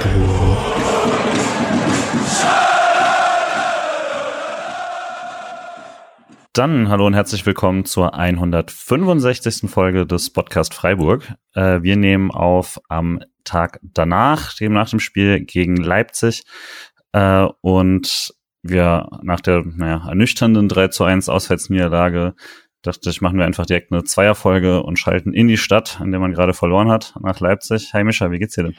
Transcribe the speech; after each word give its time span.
Freiburg. 0.00 0.76
Dann 6.52 6.88
hallo 6.88 7.06
und 7.06 7.14
herzlich 7.14 7.44
willkommen 7.44 7.84
zur 7.84 8.14
165. 8.14 9.70
Folge 9.70 10.06
des 10.06 10.32
Podcast 10.32 10.74
Freiburg. 10.74 11.34
Äh, 11.54 11.82
wir 11.82 11.96
nehmen 11.96 12.30
auf 12.30 12.80
am 12.88 13.20
Tag 13.44 13.78
danach, 13.82 14.54
dem 14.54 14.72
nach 14.72 14.88
dem 14.88 15.00
Spiel 15.00 15.44
gegen 15.44 15.76
Leipzig. 15.76 16.44
Äh, 17.12 17.46
und 17.60 18.34
wir 18.62 19.08
nach 19.22 19.40
der 19.40 19.64
naja, 19.64 20.08
ernüchternden 20.08 20.68
3 20.68 20.88
zu 20.88 21.04
1 21.04 21.28
Auswärtsniederlage 21.28 22.34
dachte 22.82 23.10
ich, 23.10 23.20
machen 23.20 23.38
wir 23.38 23.46
einfach 23.46 23.66
direkt 23.66 23.92
eine 23.92 24.04
Zweierfolge 24.04 24.82
und 24.82 24.98
schalten 24.98 25.32
in 25.32 25.48
die 25.48 25.56
Stadt, 25.56 25.98
in 26.02 26.10
der 26.10 26.20
man 26.20 26.32
gerade 26.32 26.54
verloren 26.54 26.90
hat, 26.90 27.14
nach 27.20 27.40
Leipzig. 27.40 27.92
Hi 27.92 28.04
Mischa, 28.04 28.30
wie 28.30 28.38
geht's 28.38 28.54
dir 28.54 28.64
denn? 28.64 28.76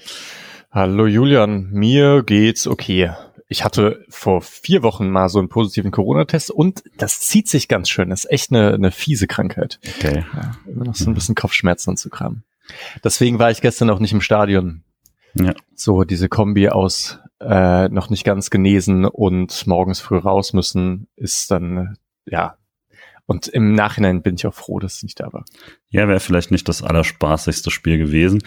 Hallo 0.69 1.07
Julian, 1.07 1.69
mir 1.71 2.23
geht's 2.23 2.67
okay 2.67 3.11
ich 3.49 3.63
hatte 3.63 4.05
vor 4.09 4.41
vier 4.41 4.83
Wochen 4.83 5.09
mal 5.09 5.29
so 5.29 5.39
einen 5.39 5.49
positiven 5.49 5.91
Corona-Test 5.91 6.51
und 6.51 6.83
das 6.97 7.21
zieht 7.21 7.47
sich 7.47 7.67
ganz 7.67 7.89
schön. 7.89 8.09
Das 8.09 8.25
ist 8.25 8.31
echt 8.31 8.51
eine, 8.51 8.73
eine 8.73 8.91
fiese 8.91 9.27
Krankheit. 9.27 9.79
Okay. 9.97 10.25
Ja, 10.33 10.51
immer 10.65 10.85
noch 10.85 10.95
so 10.95 11.09
ein 11.09 11.13
bisschen 11.13 11.35
Kopfschmerzen 11.35 11.91
und 11.91 11.97
zu 11.97 12.09
Kram. 12.09 12.43
Deswegen 13.03 13.39
war 13.39 13.49
ich 13.49 13.61
gestern 13.61 13.89
auch 13.89 13.99
nicht 13.99 14.11
im 14.11 14.21
Stadion. 14.21 14.83
Ja. 15.33 15.53
So 15.75 16.03
diese 16.03 16.27
Kombi 16.27 16.67
aus 16.69 17.19
äh, 17.39 17.87
noch 17.87 18.09
nicht 18.09 18.25
ganz 18.25 18.49
genesen 18.49 19.05
und 19.05 19.65
morgens 19.65 20.01
früh 20.01 20.17
raus 20.17 20.51
müssen, 20.51 21.07
ist 21.15 21.51
dann, 21.51 21.97
ja, 22.25 22.57
und 23.27 23.47
im 23.47 23.73
Nachhinein 23.73 24.23
bin 24.23 24.35
ich 24.35 24.47
auch 24.47 24.53
froh, 24.53 24.79
dass 24.79 24.95
es 24.95 25.03
nicht 25.03 25.19
da 25.19 25.31
war. 25.31 25.45
Ja, 25.89 26.07
wäre 26.07 26.19
vielleicht 26.19 26.51
nicht 26.51 26.67
das 26.67 26.81
allerspaßigste 26.81 27.71
Spiel 27.71 27.97
gewesen. 27.97 28.41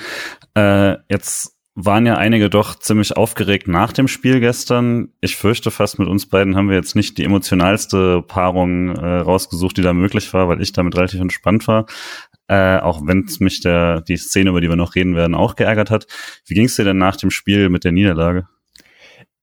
Äh, 0.55 0.97
jetzt 1.09 1.57
waren 1.75 2.05
ja 2.05 2.17
einige 2.17 2.51
doch 2.51 2.75
ziemlich 2.75 3.17
aufgeregt 3.17 3.69
nach 3.69 3.93
dem 3.93 4.09
Spiel 4.09 4.41
gestern. 4.41 5.13
Ich 5.21 5.37
fürchte 5.37 5.71
fast 5.71 5.99
mit 5.99 6.09
uns 6.09 6.27
beiden 6.27 6.57
haben 6.57 6.69
wir 6.69 6.77
jetzt 6.77 6.97
nicht 6.97 7.17
die 7.19 7.25
emotionalste 7.25 8.23
Paarung 8.23 8.97
äh, 8.97 9.19
rausgesucht, 9.19 9.77
die 9.77 9.83
da 9.83 9.93
möglich 9.93 10.33
war, 10.35 10.49
weil 10.49 10.61
ich 10.61 10.73
damit 10.73 10.97
relativ 10.97 11.21
entspannt 11.21 11.69
war. 11.69 11.87
Äh, 12.49 12.79
auch 12.79 13.07
wenn 13.07 13.25
es 13.25 13.39
mich 13.39 13.61
der 13.61 14.01
die 14.01 14.17
Szene, 14.17 14.51
über 14.51 14.61
die 14.61 14.69
wir 14.69 14.77
noch 14.77 14.97
reden 14.97 15.15
werden, 15.15 15.35
auch 15.35 15.55
geärgert 15.55 15.91
hat. 15.91 16.07
Wie 16.45 16.55
ging 16.55 16.65
es 16.65 16.75
dir 16.75 16.85
denn 16.85 16.99
nach 16.99 17.17
dem 17.17 17.31
Spiel 17.31 17.69
mit 17.69 17.85
der 17.85 17.93
Niederlage? 17.93 18.49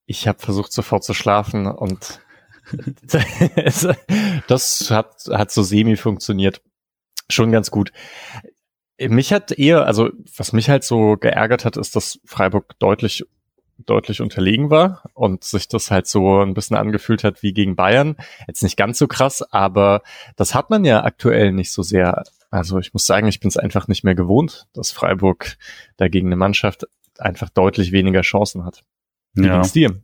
Ich 0.06 0.28
habe 0.28 0.40
versucht 0.40 0.74
sofort 0.74 1.04
zu 1.04 1.14
schlafen 1.14 1.68
und 1.68 2.22
das 4.48 4.92
hat, 4.92 5.16
hat 5.32 5.52
so 5.52 5.64
semi 5.64 5.96
funktioniert. 5.96 6.62
Schon 7.30 7.52
ganz 7.52 7.72
gut. 7.72 7.92
Mich 9.00 9.32
hat 9.32 9.52
eher, 9.52 9.86
also 9.86 10.10
was 10.36 10.54
mich 10.54 10.70
halt 10.70 10.84
so 10.84 11.18
geärgert 11.18 11.66
hat, 11.66 11.78
ist, 11.78 11.96
dass 11.96 12.20
Freiburg 12.26 12.78
deutlich 12.80 13.26
deutlich 13.86 14.22
unterlegen 14.22 14.70
war 14.70 15.04
und 15.14 15.44
sich 15.44 15.68
das 15.68 15.92
halt 15.92 16.08
so 16.08 16.42
ein 16.42 16.54
bisschen 16.54 16.76
angefühlt 16.76 17.24
hat 17.24 17.44
wie 17.44 17.54
gegen 17.54 17.76
Bayern. 17.76 18.16
Jetzt 18.48 18.64
nicht 18.64 18.78
ganz 18.78 18.98
so 18.98 19.08
krass, 19.08 19.42
aber 19.42 20.02
das 20.36 20.56
hat 20.56 20.70
man 20.70 20.84
ja 20.84 21.04
aktuell 21.04 21.52
nicht 21.52 21.72
so 21.72 21.84
sehr. 21.84 22.24
Also 22.50 22.80
ich 22.80 22.94
muss 22.94 23.06
sagen, 23.06 23.28
ich 23.28 23.40
bin 23.40 23.50
es 23.50 23.58
einfach 23.58 23.88
nicht 23.88 24.04
mehr 24.04 24.16
gewohnt, 24.16 24.68
dass 24.74 24.92
Freiburg 24.92 25.58
dagegen 25.96 26.28
eine 26.28 26.36
Mannschaft 26.36 26.88
einfach 27.20 27.50
deutlich 27.50 27.92
weniger 27.92 28.22
Chancen 28.22 28.66
hat. 28.66 28.84
Wie 29.34 29.46
ja. 29.46 29.62
dir? 29.62 30.02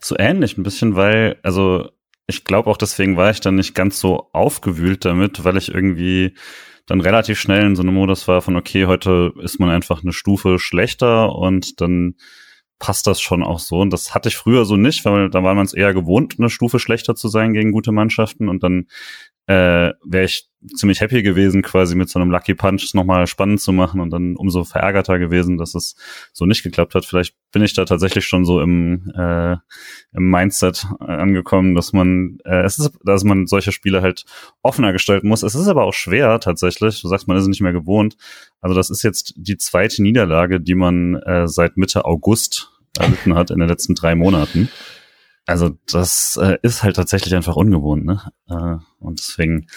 So 0.00 0.16
ähnlich 0.18 0.58
ein 0.58 0.62
bisschen, 0.62 0.96
weil, 0.96 1.36
also 1.42 1.90
ich 2.26 2.44
glaube 2.44 2.70
auch 2.70 2.76
deswegen 2.76 3.16
war 3.16 3.30
ich 3.30 3.40
dann 3.40 3.54
nicht 3.54 3.74
ganz 3.74 4.00
so 4.00 4.28
aufgewühlt 4.32 5.04
damit, 5.04 5.44
weil 5.44 5.56
ich 5.56 5.72
irgendwie 5.72 6.34
dann 6.88 7.00
relativ 7.00 7.38
schnell 7.38 7.66
in 7.66 7.76
so 7.76 7.82
einem 7.82 7.94
Modus 7.94 8.26
war 8.28 8.40
von, 8.40 8.56
okay, 8.56 8.86
heute 8.86 9.32
ist 9.42 9.60
man 9.60 9.68
einfach 9.68 10.02
eine 10.02 10.12
Stufe 10.12 10.58
schlechter 10.58 11.34
und 11.34 11.80
dann 11.80 12.14
passt 12.78 13.06
das 13.06 13.20
schon 13.20 13.42
auch 13.42 13.58
so. 13.58 13.80
Und 13.80 13.92
das 13.92 14.14
hatte 14.14 14.30
ich 14.30 14.36
früher 14.36 14.64
so 14.64 14.76
nicht, 14.76 15.04
weil 15.04 15.28
da 15.30 15.42
war 15.42 15.54
man 15.54 15.66
es 15.66 15.74
eher 15.74 15.92
gewohnt, 15.92 16.36
eine 16.38 16.48
Stufe 16.48 16.78
schlechter 16.78 17.14
zu 17.14 17.28
sein 17.28 17.52
gegen 17.52 17.72
gute 17.72 17.92
Mannschaften. 17.92 18.48
Und 18.48 18.62
dann 18.62 18.86
äh, 19.46 19.92
wäre 20.04 20.24
ich 20.24 20.47
ziemlich 20.74 21.00
happy 21.00 21.22
gewesen, 21.22 21.62
quasi 21.62 21.94
mit 21.94 22.08
so 22.08 22.18
einem 22.18 22.30
Lucky 22.30 22.54
Punch 22.54 22.82
es 22.82 22.94
nochmal 22.94 23.26
spannend 23.26 23.60
zu 23.60 23.72
machen 23.72 24.00
und 24.00 24.10
dann 24.10 24.36
umso 24.36 24.64
verärgerter 24.64 25.18
gewesen, 25.18 25.56
dass 25.56 25.74
es 25.74 25.94
so 26.32 26.46
nicht 26.46 26.62
geklappt 26.62 26.94
hat. 26.94 27.04
Vielleicht 27.04 27.36
bin 27.52 27.62
ich 27.62 27.74
da 27.74 27.84
tatsächlich 27.84 28.26
schon 28.26 28.44
so 28.44 28.60
im, 28.60 29.12
äh, 29.16 29.52
im 30.12 30.30
Mindset 30.30 30.86
angekommen, 30.98 31.74
dass 31.74 31.92
man, 31.92 32.38
äh, 32.44 32.62
es 32.62 32.78
ist, 32.78 32.98
dass 33.04 33.22
man 33.24 33.46
solche 33.46 33.70
Spiele 33.72 34.02
halt 34.02 34.24
offener 34.62 34.92
gestalten 34.92 35.28
muss. 35.28 35.44
Es 35.44 35.54
ist 35.54 35.68
aber 35.68 35.84
auch 35.84 35.94
schwer 35.94 36.40
tatsächlich. 36.40 37.00
Du 37.00 37.08
sagst, 37.08 37.28
man 37.28 37.36
ist 37.36 37.46
nicht 37.46 37.60
mehr 37.60 37.72
gewohnt. 37.72 38.16
Also 38.60 38.74
das 38.74 38.90
ist 38.90 39.02
jetzt 39.04 39.34
die 39.36 39.58
zweite 39.58 40.02
Niederlage, 40.02 40.60
die 40.60 40.74
man 40.74 41.14
äh, 41.14 41.46
seit 41.46 41.76
Mitte 41.76 42.04
August 42.04 42.72
erlitten 42.98 43.34
hat 43.34 43.50
in 43.50 43.60
den 43.60 43.68
letzten 43.68 43.94
drei 43.94 44.16
Monaten. 44.16 44.68
Also 45.46 45.78
das 45.90 46.38
äh, 46.42 46.58
ist 46.62 46.82
halt 46.82 46.96
tatsächlich 46.96 47.34
einfach 47.34 47.56
ungewohnt, 47.56 48.04
ne? 48.04 48.20
Äh, 48.50 48.76
und 48.98 49.18
deswegen 49.18 49.68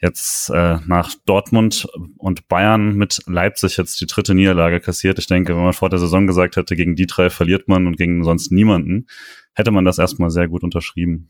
jetzt 0.00 0.50
äh, 0.50 0.78
nach 0.86 1.14
Dortmund 1.26 1.88
und 2.16 2.48
Bayern 2.48 2.94
mit 2.94 3.20
Leipzig 3.26 3.76
jetzt 3.76 4.00
die 4.00 4.06
dritte 4.06 4.34
Niederlage 4.34 4.80
kassiert. 4.80 5.18
Ich 5.18 5.26
denke, 5.26 5.56
wenn 5.56 5.64
man 5.64 5.72
vor 5.72 5.90
der 5.90 5.98
Saison 5.98 6.26
gesagt 6.26 6.56
hätte, 6.56 6.76
gegen 6.76 6.94
die 6.94 7.06
drei 7.06 7.30
verliert 7.30 7.68
man 7.68 7.86
und 7.86 7.96
gegen 7.96 8.22
sonst 8.22 8.52
niemanden, 8.52 9.06
hätte 9.54 9.70
man 9.70 9.84
das 9.84 9.98
erstmal 9.98 10.30
sehr 10.30 10.48
gut 10.48 10.62
unterschrieben. 10.62 11.28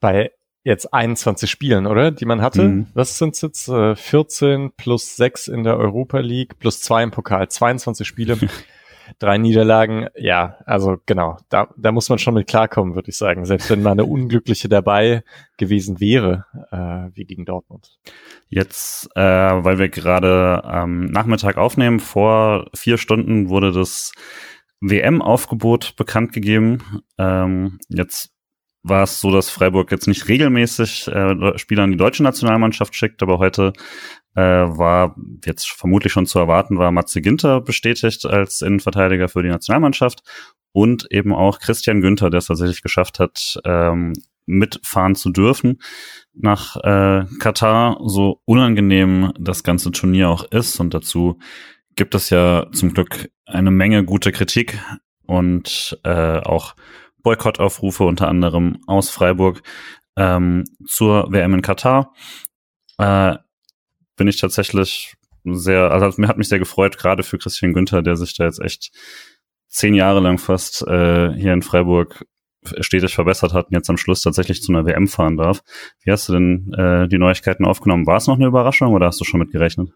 Bei 0.00 0.32
jetzt 0.64 0.92
21 0.92 1.50
Spielen, 1.50 1.86
oder? 1.86 2.10
Die 2.10 2.26
man 2.26 2.42
hatte. 2.42 2.68
Mhm. 2.68 2.86
Was 2.94 3.18
sind 3.18 3.40
jetzt? 3.40 3.68
Äh, 3.68 3.94
14 3.94 4.72
plus 4.76 5.16
6 5.16 5.48
in 5.48 5.64
der 5.64 5.76
Europa 5.76 6.18
League 6.18 6.58
plus 6.58 6.80
2 6.80 7.04
im 7.04 7.10
Pokal. 7.10 7.48
22 7.48 8.06
Spiele. 8.06 8.36
drei 9.18 9.38
Niederlagen, 9.38 10.08
ja, 10.16 10.58
also 10.64 10.96
genau, 11.06 11.36
da, 11.48 11.68
da 11.76 11.92
muss 11.92 12.08
man 12.08 12.18
schon 12.18 12.34
mit 12.34 12.46
klarkommen, 12.46 12.94
würde 12.94 13.10
ich 13.10 13.16
sagen. 13.16 13.44
Selbst 13.44 13.70
wenn 13.70 13.82
mal 13.82 13.92
eine 13.92 14.04
unglückliche 14.04 14.68
dabei 14.68 15.22
gewesen 15.56 16.00
wäre, 16.00 16.44
äh, 16.70 17.16
wie 17.16 17.24
gegen 17.24 17.44
Dortmund. 17.44 17.98
Jetzt, 18.48 19.08
äh, 19.14 19.20
weil 19.20 19.78
wir 19.78 19.88
gerade 19.88 20.64
am 20.64 21.06
Nachmittag 21.06 21.56
aufnehmen, 21.56 22.00
vor 22.00 22.66
vier 22.74 22.98
Stunden 22.98 23.48
wurde 23.48 23.72
das 23.72 24.12
WM-Aufgebot 24.80 25.96
bekannt 25.96 26.32
gegeben. 26.32 27.02
Ähm, 27.18 27.78
jetzt 27.88 28.32
war 28.82 29.02
es 29.02 29.20
so, 29.20 29.30
dass 29.30 29.50
Freiburg 29.50 29.90
jetzt 29.90 30.06
nicht 30.06 30.28
regelmäßig 30.28 31.08
äh, 31.08 31.58
Spieler 31.58 31.82
an 31.82 31.90
die 31.90 31.96
deutsche 31.96 32.22
Nationalmannschaft 32.22 32.94
schickt, 32.94 33.22
aber 33.22 33.38
heute 33.38 33.72
äh, 34.34 34.40
war 34.40 35.16
jetzt 35.44 35.70
vermutlich 35.70 36.12
schon 36.12 36.26
zu 36.26 36.38
erwarten, 36.38 36.78
war 36.78 36.92
Matze 36.92 37.20
Ginter 37.20 37.60
bestätigt 37.60 38.24
als 38.24 38.62
Innenverteidiger 38.62 39.28
für 39.28 39.42
die 39.42 39.48
Nationalmannschaft 39.48 40.22
und 40.72 41.10
eben 41.10 41.34
auch 41.34 41.58
Christian 41.58 42.00
Günther, 42.00 42.30
der 42.30 42.38
es 42.38 42.46
tatsächlich 42.46 42.82
geschafft 42.82 43.18
hat, 43.18 43.58
ähm, 43.64 44.12
mitfahren 44.46 45.14
zu 45.14 45.30
dürfen 45.30 45.80
nach 46.32 46.76
äh, 46.76 47.24
Katar, 47.38 48.00
so 48.04 48.40
unangenehm 48.44 49.32
das 49.38 49.62
ganze 49.62 49.90
Turnier 49.90 50.30
auch 50.30 50.44
ist. 50.44 50.80
Und 50.80 50.94
dazu 50.94 51.38
gibt 51.96 52.14
es 52.14 52.30
ja 52.30 52.66
zum 52.72 52.94
Glück 52.94 53.30
eine 53.44 53.70
Menge 53.70 54.04
gute 54.04 54.32
Kritik 54.32 54.78
und 55.26 55.98
äh, 56.04 56.38
auch 56.38 56.74
Boykottaufrufe 57.28 58.04
unter 58.04 58.26
anderem 58.26 58.78
aus 58.86 59.10
Freiburg 59.10 59.62
ähm, 60.16 60.64
zur 60.86 61.30
WM 61.30 61.52
in 61.52 61.60
Katar. 61.60 62.14
Äh, 62.96 63.36
bin 64.16 64.28
ich 64.28 64.40
tatsächlich 64.40 65.14
sehr, 65.44 65.90
also 65.90 66.18
mir 66.18 66.28
hat 66.28 66.38
mich 66.38 66.48
sehr 66.48 66.58
gefreut, 66.58 66.96
gerade 66.96 67.22
für 67.22 67.36
Christian 67.36 67.74
Günther, 67.74 68.00
der 68.00 68.16
sich 68.16 68.34
da 68.34 68.44
jetzt 68.44 68.62
echt 68.62 68.92
zehn 69.68 69.92
Jahre 69.92 70.20
lang 70.20 70.38
fast 70.38 70.86
äh, 70.88 71.34
hier 71.34 71.52
in 71.52 71.60
Freiburg 71.60 72.24
stetig 72.80 73.14
verbessert 73.14 73.52
hat 73.52 73.66
und 73.66 73.74
jetzt 73.74 73.90
am 73.90 73.98
Schluss 73.98 74.22
tatsächlich 74.22 74.62
zu 74.62 74.72
einer 74.72 74.86
WM 74.86 75.06
fahren 75.06 75.36
darf. 75.36 75.62
Wie 76.02 76.10
hast 76.10 76.30
du 76.30 76.32
denn 76.32 76.72
äh, 76.72 77.08
die 77.08 77.18
Neuigkeiten 77.18 77.66
aufgenommen? 77.66 78.06
War 78.06 78.16
es 78.16 78.26
noch 78.26 78.36
eine 78.36 78.46
Überraschung 78.46 78.94
oder 78.94 79.04
hast 79.04 79.20
du 79.20 79.26
schon 79.26 79.40
mit 79.40 79.52
gerechnet? 79.52 79.90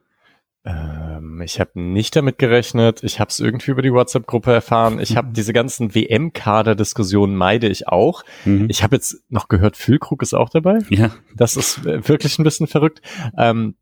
Ähm, 0.65 1.41
ich 1.45 1.59
habe 1.59 1.81
nicht 1.81 2.15
damit 2.15 2.39
gerechnet. 2.39 3.03
Ich 3.03 3.19
habe 3.19 3.31
es 3.31 3.41
irgendwie 3.41 3.73
über 3.73 3.83
die 3.83 3.93
WhatsApp-Gruppe 3.93 4.53
erfahren. 4.53 5.01
Ich 5.01 5.17
habe 5.17 5.33
diese 5.33 5.53
ganzen 5.53 5.95
WM-Kader-Diskussionen 5.95 7.35
meide 7.35 7.69
ich 7.69 7.89
auch. 7.89 8.23
Mhm. 8.45 8.69
Ich 8.71 8.83
habe 8.83 8.97
jetzt 8.97 9.25
noch 9.29 9.49
gehört, 9.49 9.77
Füllkrug 9.77 10.23
ist 10.23 10.35
auch 10.35 10.51
dabei. 10.51 10.79
Ja. 10.89 11.15
Das 11.35 11.57
ist 11.57 11.85
äh, 11.85 12.07
wirklich 12.09 12.39
ein 12.39 12.45
bisschen 12.45 12.69
verrückt. 12.69 13.03
Ähm, 13.37 13.75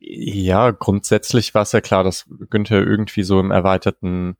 ja, 0.00 0.70
grundsätzlich 0.70 1.54
war 1.54 1.62
es 1.62 1.72
ja 1.72 1.80
klar, 1.80 2.02
dass 2.02 2.24
Günther 2.48 2.78
irgendwie 2.84 3.22
so 3.22 3.38
im 3.38 3.50
erweiterten 3.50 4.38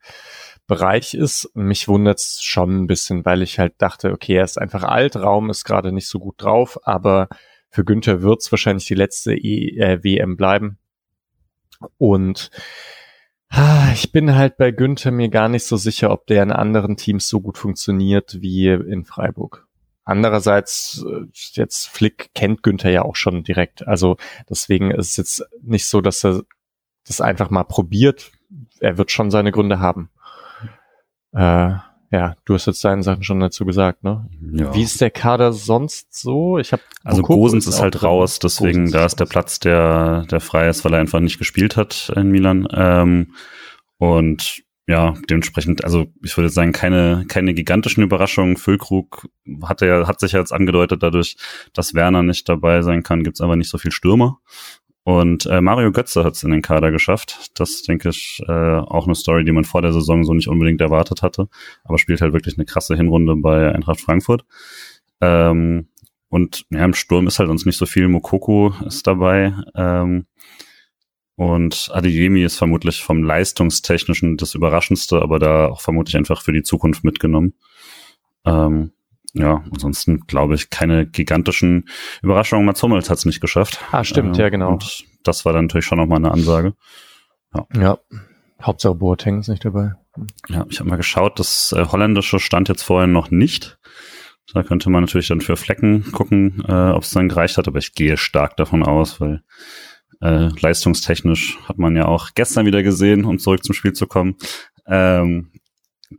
Bereich 0.66 1.14
ist. 1.14 1.50
Mich 1.54 1.86
wundert's 1.86 2.42
schon 2.42 2.82
ein 2.82 2.86
bisschen, 2.86 3.24
weil 3.24 3.42
ich 3.42 3.58
halt 3.58 3.74
dachte, 3.78 4.12
okay, 4.12 4.36
er 4.36 4.44
ist 4.44 4.58
einfach 4.58 4.82
alt, 4.82 5.16
Raum 5.16 5.50
ist 5.50 5.64
gerade 5.64 5.92
nicht 5.92 6.08
so 6.08 6.18
gut 6.18 6.42
drauf, 6.42 6.78
aber 6.84 7.28
für 7.68 7.84
Günther 7.84 8.22
wird's 8.22 8.50
wahrscheinlich 8.50 8.86
die 8.86 8.94
letzte 8.94 9.34
e 9.34 9.78
äh, 9.78 10.02
WM 10.02 10.36
bleiben. 10.36 10.79
Und 11.98 12.50
ah, 13.48 13.90
ich 13.92 14.12
bin 14.12 14.34
halt 14.34 14.56
bei 14.56 14.70
Günther 14.70 15.10
mir 15.10 15.28
gar 15.28 15.48
nicht 15.48 15.64
so 15.64 15.76
sicher, 15.76 16.10
ob 16.10 16.26
der 16.26 16.42
in 16.42 16.52
anderen 16.52 16.96
Teams 16.96 17.28
so 17.28 17.40
gut 17.40 17.58
funktioniert 17.58 18.40
wie 18.40 18.68
in 18.68 19.04
Freiburg. 19.04 19.66
Andererseits, 20.04 21.04
äh, 21.08 21.26
jetzt 21.52 21.88
Flick 21.88 22.30
kennt 22.34 22.62
Günther 22.62 22.90
ja 22.90 23.02
auch 23.02 23.16
schon 23.16 23.44
direkt. 23.44 23.86
Also 23.86 24.16
deswegen 24.48 24.90
ist 24.90 25.10
es 25.10 25.16
jetzt 25.16 25.44
nicht 25.62 25.86
so, 25.86 26.00
dass 26.00 26.24
er 26.24 26.42
das 27.06 27.20
einfach 27.20 27.50
mal 27.50 27.64
probiert. 27.64 28.32
Er 28.80 28.98
wird 28.98 29.10
schon 29.10 29.30
seine 29.30 29.52
Gründe 29.52 29.78
haben. 29.78 30.10
Äh, 31.32 31.74
ja, 32.10 32.36
du 32.44 32.54
hast 32.54 32.66
jetzt 32.66 32.84
deine 32.84 33.02
Sachen 33.02 33.22
schon 33.22 33.38
dazu 33.38 33.64
gesagt, 33.64 34.02
ne? 34.02 34.28
Ja. 34.52 34.74
Wie 34.74 34.82
ist 34.82 35.00
der 35.00 35.10
Kader 35.10 35.52
sonst 35.52 36.12
so? 36.12 36.58
Ich 36.58 36.72
habe 36.72 36.82
also 37.04 37.22
Gosens 37.22 37.68
ist 37.68 37.80
halt 37.80 38.02
raus, 38.02 38.40
deswegen 38.40 38.86
Gosens 38.86 38.92
da 38.92 39.06
ist 39.06 39.20
der 39.20 39.26
Platz, 39.26 39.60
der 39.60 40.26
der 40.30 40.40
frei 40.40 40.68
ist, 40.68 40.84
weil 40.84 40.94
er 40.94 41.00
einfach 41.00 41.20
nicht 41.20 41.38
gespielt 41.38 41.76
hat 41.76 42.12
in 42.16 42.30
Milan. 42.30 42.66
Ähm, 42.72 43.34
und 43.98 44.64
ja, 44.90 45.14
dementsprechend, 45.28 45.84
also 45.84 46.06
ich 46.20 46.36
würde 46.36 46.48
sagen, 46.48 46.72
keine, 46.72 47.24
keine 47.28 47.54
gigantischen 47.54 48.02
Überraschungen. 48.02 48.56
Füllkrug 48.56 49.28
hat 49.62 49.82
ja, 49.82 50.08
hat 50.08 50.18
sich 50.18 50.32
jetzt 50.32 50.52
angedeutet 50.52 51.04
dadurch, 51.04 51.36
dass 51.72 51.94
Werner 51.94 52.24
nicht 52.24 52.48
dabei 52.48 52.82
sein 52.82 53.04
kann, 53.04 53.22
gibt's 53.22 53.40
aber 53.40 53.54
nicht 53.54 53.70
so 53.70 53.78
viel 53.78 53.92
Stürmer. 53.92 54.40
Und 55.02 55.46
äh, 55.46 55.60
Mario 55.60 55.92
Götze 55.92 56.24
hat 56.24 56.34
es 56.34 56.42
in 56.42 56.50
den 56.50 56.62
Kader 56.62 56.90
geschafft. 56.90 57.50
Das 57.58 57.82
denke 57.82 58.10
ich 58.10 58.40
äh, 58.46 58.52
auch 58.52 59.06
eine 59.06 59.14
Story, 59.14 59.44
die 59.44 59.52
man 59.52 59.64
vor 59.64 59.82
der 59.82 59.92
Saison 59.92 60.24
so 60.24 60.34
nicht 60.34 60.48
unbedingt 60.48 60.80
erwartet 60.80 61.22
hatte. 61.22 61.48
Aber 61.84 61.98
spielt 61.98 62.20
halt 62.20 62.32
wirklich 62.32 62.56
eine 62.58 62.66
krasse 62.66 62.96
Hinrunde 62.96 63.36
bei 63.36 63.72
Eintracht 63.74 64.00
Frankfurt. 64.00 64.44
Ähm, 65.20 65.88
und 66.28 66.66
ja, 66.70 66.84
im 66.84 66.94
Sturm 66.94 67.26
ist 67.26 67.38
halt 67.38 67.48
uns 67.48 67.66
nicht 67.66 67.78
so 67.78 67.86
viel. 67.86 68.08
Mokoko 68.08 68.74
ist 68.86 69.06
dabei. 69.06 69.54
Ähm, 69.74 70.26
und 71.34 71.90
Adeyemi 71.92 72.42
ist 72.44 72.58
vermutlich 72.58 73.02
vom 73.02 73.22
leistungstechnischen 73.22 74.36
das 74.36 74.54
Überraschendste, 74.54 75.22
aber 75.22 75.38
da 75.38 75.68
auch 75.68 75.80
vermutlich 75.80 76.16
einfach 76.16 76.42
für 76.42 76.52
die 76.52 76.62
Zukunft 76.62 77.02
mitgenommen. 77.02 77.54
Ähm, 78.44 78.92
ja, 79.32 79.62
ansonsten 79.70 80.20
glaube 80.20 80.54
ich 80.54 80.70
keine 80.70 81.06
gigantischen 81.06 81.88
Überraschungen. 82.22 82.66
Mats 82.66 82.82
Hummels 82.82 83.10
hat 83.10 83.18
es 83.18 83.24
nicht 83.24 83.40
geschafft. 83.40 83.80
Ah, 83.92 84.04
stimmt, 84.04 84.38
äh, 84.38 84.42
ja, 84.42 84.48
genau. 84.48 84.72
Und 84.72 85.04
das 85.22 85.44
war 85.44 85.52
dann 85.52 85.66
natürlich 85.66 85.84
schon 85.86 85.98
nochmal 85.98 86.18
eine 86.18 86.32
Ansage. 86.32 86.74
Ja. 87.54 87.66
ja. 87.74 87.98
Hauptsache 88.62 88.94
Boateng 88.94 89.40
ist 89.40 89.48
nicht 89.48 89.64
dabei. 89.64 89.92
Ja, 90.48 90.66
ich 90.68 90.80
habe 90.80 90.90
mal 90.90 90.96
geschaut, 90.96 91.38
das 91.38 91.72
äh, 91.76 91.86
holländische 91.86 92.38
stand 92.40 92.68
jetzt 92.68 92.82
vorher 92.82 93.06
noch 93.06 93.30
nicht. 93.30 93.78
Da 94.52 94.62
könnte 94.62 94.90
man 94.90 95.04
natürlich 95.04 95.28
dann 95.28 95.40
für 95.40 95.56
Flecken 95.56 96.10
gucken, 96.12 96.64
äh, 96.66 96.90
ob 96.90 97.04
es 97.04 97.10
dann 97.10 97.28
gereicht 97.28 97.56
hat, 97.56 97.68
aber 97.68 97.78
ich 97.78 97.94
gehe 97.94 98.16
stark 98.16 98.56
davon 98.56 98.82
aus, 98.82 99.20
weil 99.20 99.42
äh, 100.20 100.48
leistungstechnisch 100.60 101.58
hat 101.66 101.78
man 101.78 101.96
ja 101.96 102.06
auch 102.06 102.30
gestern 102.34 102.66
wieder 102.66 102.82
gesehen, 102.82 103.24
um 103.24 103.38
zurück 103.38 103.64
zum 103.64 103.74
Spiel 103.74 103.92
zu 103.92 104.06
kommen. 104.06 104.36
Ähm, 104.86 105.52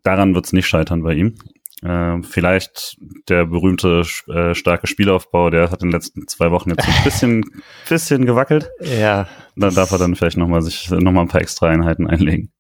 daran 0.04 0.34
wird 0.34 0.46
es 0.46 0.54
nicht 0.54 0.68
scheitern 0.68 1.04
bei 1.04 1.14
ihm. 1.14 1.36
Äh, 1.82 2.22
vielleicht 2.22 2.98
der 3.28 3.46
berühmte 3.46 4.04
äh, 4.28 4.54
starke 4.54 4.88
Spielaufbau, 4.88 5.50
der 5.50 5.72
hat 5.72 5.82
in 5.82 5.90
den 5.90 5.94
letzten 5.94 6.28
zwei 6.28 6.52
Wochen 6.52 6.70
jetzt 6.70 6.88
ein 6.88 6.94
bisschen, 7.04 7.44
bisschen 7.90 8.26
gewackelt. 8.26 8.70
Ja. 8.80 9.28
Da 9.56 9.70
darf 9.72 9.92
er 9.92 9.98
dann 9.98 10.16
vielleicht 10.16 10.38
nochmal 10.38 10.62
sich 10.62 10.90
nochmal 10.92 11.26
ein 11.26 11.30
paar 11.30 11.42
extra 11.42 11.68
Einheiten 11.68 12.08
einlegen. 12.08 12.52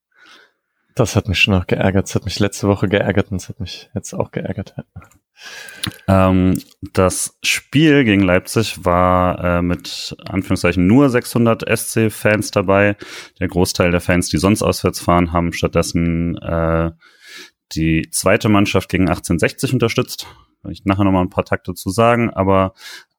Das 0.96 1.16
hat 1.16 1.28
mich 1.28 1.40
schon 1.40 1.54
noch 1.54 1.68
geärgert. 1.68 2.08
Das 2.08 2.16
hat 2.16 2.26
mich 2.26 2.40
letzte 2.40 2.68
Woche 2.68 2.90
geärgert 2.90 3.32
und 3.32 3.38
es 3.38 3.48
hat 3.48 3.60
mich 3.60 3.90
jetzt 3.94 4.14
auch 4.14 4.32
geärgert. 4.32 4.76
Ähm, 6.08 6.62
das 6.94 7.38
Spiel 7.44 8.04
gegen 8.04 8.22
Leipzig 8.22 8.84
war 8.84 9.44
äh, 9.44 9.62
mit 9.62 10.16
Anführungszeichen 10.26 10.86
nur 10.86 11.10
600 11.10 11.64
SC-Fans 11.78 12.52
dabei. 12.52 12.98
Der 13.40 13.48
Großteil 13.48 13.92
der 13.92 14.02
Fans, 14.02 14.30
die 14.30 14.38
sonst 14.38 14.62
auswärts 14.62 15.00
fahren, 15.00 15.32
haben 15.32 15.54
stattdessen 15.54 16.38
äh, 16.38 16.92
die 17.76 18.10
zweite 18.12 18.50
Mannschaft 18.50 18.90
gegen 18.90 19.10
1860 19.10 19.74
unterstützt. 19.74 20.28
Kann 20.62 20.72
ich 20.72 20.86
nachher 20.86 21.04
nochmal 21.04 21.24
ein 21.24 21.30
paar 21.30 21.46
Takte 21.46 21.74
zu 21.74 21.90
sagen, 21.90 22.30
aber 22.30 22.74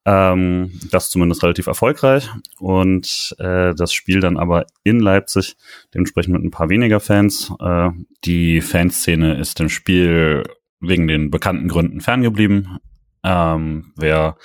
ähm, 0.05 0.79
das 0.91 1.09
zumindest 1.09 1.43
relativ 1.43 1.67
erfolgreich. 1.67 2.29
Und 2.59 3.35
äh, 3.39 3.73
das 3.75 3.93
Spiel 3.93 4.19
dann 4.19 4.37
aber 4.37 4.65
in 4.83 4.99
Leipzig, 4.99 5.55
dementsprechend 5.93 6.33
mit 6.33 6.43
ein 6.43 6.51
paar 6.51 6.69
weniger 6.69 6.99
Fans. 6.99 7.51
Äh, 7.59 7.89
die 8.25 8.61
Fanszene 8.61 9.35
ist 9.39 9.59
dem 9.59 9.69
Spiel 9.69 10.43
wegen 10.79 11.07
den 11.07 11.31
bekannten 11.31 11.67
Gründen 11.67 12.01
ferngeblieben. 12.01 12.79
Ähm, 13.25 13.93
wer 13.95 14.35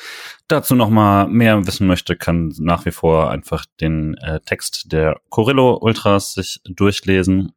dazu 0.46 0.76
noch 0.76 0.88
mal 0.88 1.26
mehr 1.26 1.66
wissen 1.66 1.88
möchte, 1.88 2.16
kann 2.16 2.54
nach 2.58 2.86
wie 2.86 2.92
vor 2.92 3.30
einfach 3.30 3.64
den 3.80 4.14
äh, 4.18 4.38
Text 4.40 4.92
der 4.92 5.20
Corillo 5.30 5.78
Ultras 5.80 6.34
sich 6.34 6.60
durchlesen. 6.64 7.52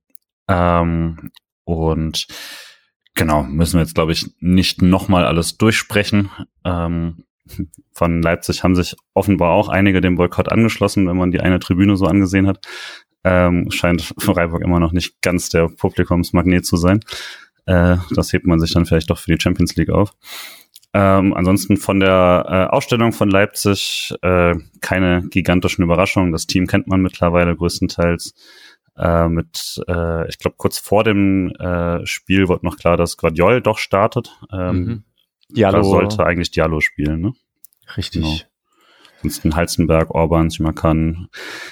Ähm, 0.47 1.31
und 1.63 2.27
genau, 3.13 3.43
müssen 3.43 3.75
wir 3.75 3.81
jetzt, 3.81 3.95
glaube 3.95 4.11
ich, 4.11 4.25
nicht 4.39 4.81
noch 4.81 5.07
mal 5.07 5.25
alles 5.25 5.57
durchsprechen. 5.57 6.29
Ähm, 6.65 7.23
von 7.93 8.21
Leipzig 8.21 8.63
haben 8.63 8.75
sich 8.75 8.95
offenbar 9.13 9.51
auch 9.51 9.69
einige 9.69 10.01
dem 10.01 10.15
Boykott 10.15 10.51
angeschlossen, 10.51 11.07
wenn 11.07 11.17
man 11.17 11.31
die 11.31 11.41
eine 11.41 11.59
Tribüne 11.59 11.97
so 11.97 12.05
angesehen 12.05 12.47
hat. 12.47 12.65
Ähm, 13.23 13.69
scheint 13.69 14.13
Freiburg 14.17 14.63
immer 14.63 14.79
noch 14.79 14.93
nicht 14.93 15.21
ganz 15.21 15.49
der 15.49 15.67
Publikumsmagnet 15.67 16.65
zu 16.65 16.77
sein. 16.77 17.01
Äh, 17.65 17.97
das 18.15 18.33
hebt 18.33 18.47
man 18.47 18.59
sich 18.59 18.73
dann 18.73 18.85
vielleicht 18.85 19.09
doch 19.09 19.19
für 19.19 19.31
die 19.31 19.41
Champions 19.41 19.75
League 19.75 19.91
auf. 19.91 20.15
Ähm, 20.93 21.33
ansonsten 21.33 21.77
von 21.77 21.99
der 21.99 22.45
äh, 22.47 22.75
Ausstellung 22.75 23.13
von 23.13 23.29
Leipzig 23.29 24.13
äh, 24.21 24.55
keine 24.81 25.23
gigantischen 25.29 25.83
Überraschungen. 25.83 26.31
Das 26.31 26.47
Team 26.47 26.67
kennt 26.67 26.87
man 26.87 27.01
mittlerweile 27.01 27.55
größtenteils. 27.55 28.33
Äh, 29.01 29.29
mit, 29.29 29.81
äh, 29.87 30.29
ich 30.29 30.37
glaube, 30.37 30.57
kurz 30.57 30.77
vor 30.77 31.03
dem 31.03 31.49
äh, 31.55 32.05
Spiel 32.05 32.47
wurde 32.47 32.65
noch 32.65 32.77
klar, 32.77 32.97
dass 32.97 33.17
Guardiol 33.17 33.59
doch 33.61 33.79
startet. 33.79 34.37
Ähm, 34.53 34.75
mhm. 34.75 35.03
Diallo. 35.49 35.77
Da 35.77 35.83
sollte 35.83 36.25
eigentlich 36.25 36.51
Diallo 36.51 36.81
spielen, 36.81 37.19
ne? 37.21 37.33
Richtig. 37.97 38.21
Genau. 38.21 38.37
Ansonsten 39.23 39.55
Halstenberg, 39.55 40.11
Orban, 40.11 40.49
Simakan, 40.49 41.27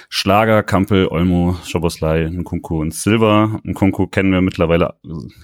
Schlager, 0.08 0.62
Kampel, 0.62 1.08
Olmo, 1.08 1.56
Schoboslai, 1.64 2.28
Nkunku 2.30 2.80
und 2.80 2.94
Silva. 2.94 3.60
Nkunku 3.64 4.06
kennen 4.06 4.32
wir 4.32 4.40
mittlerweile 4.40 4.94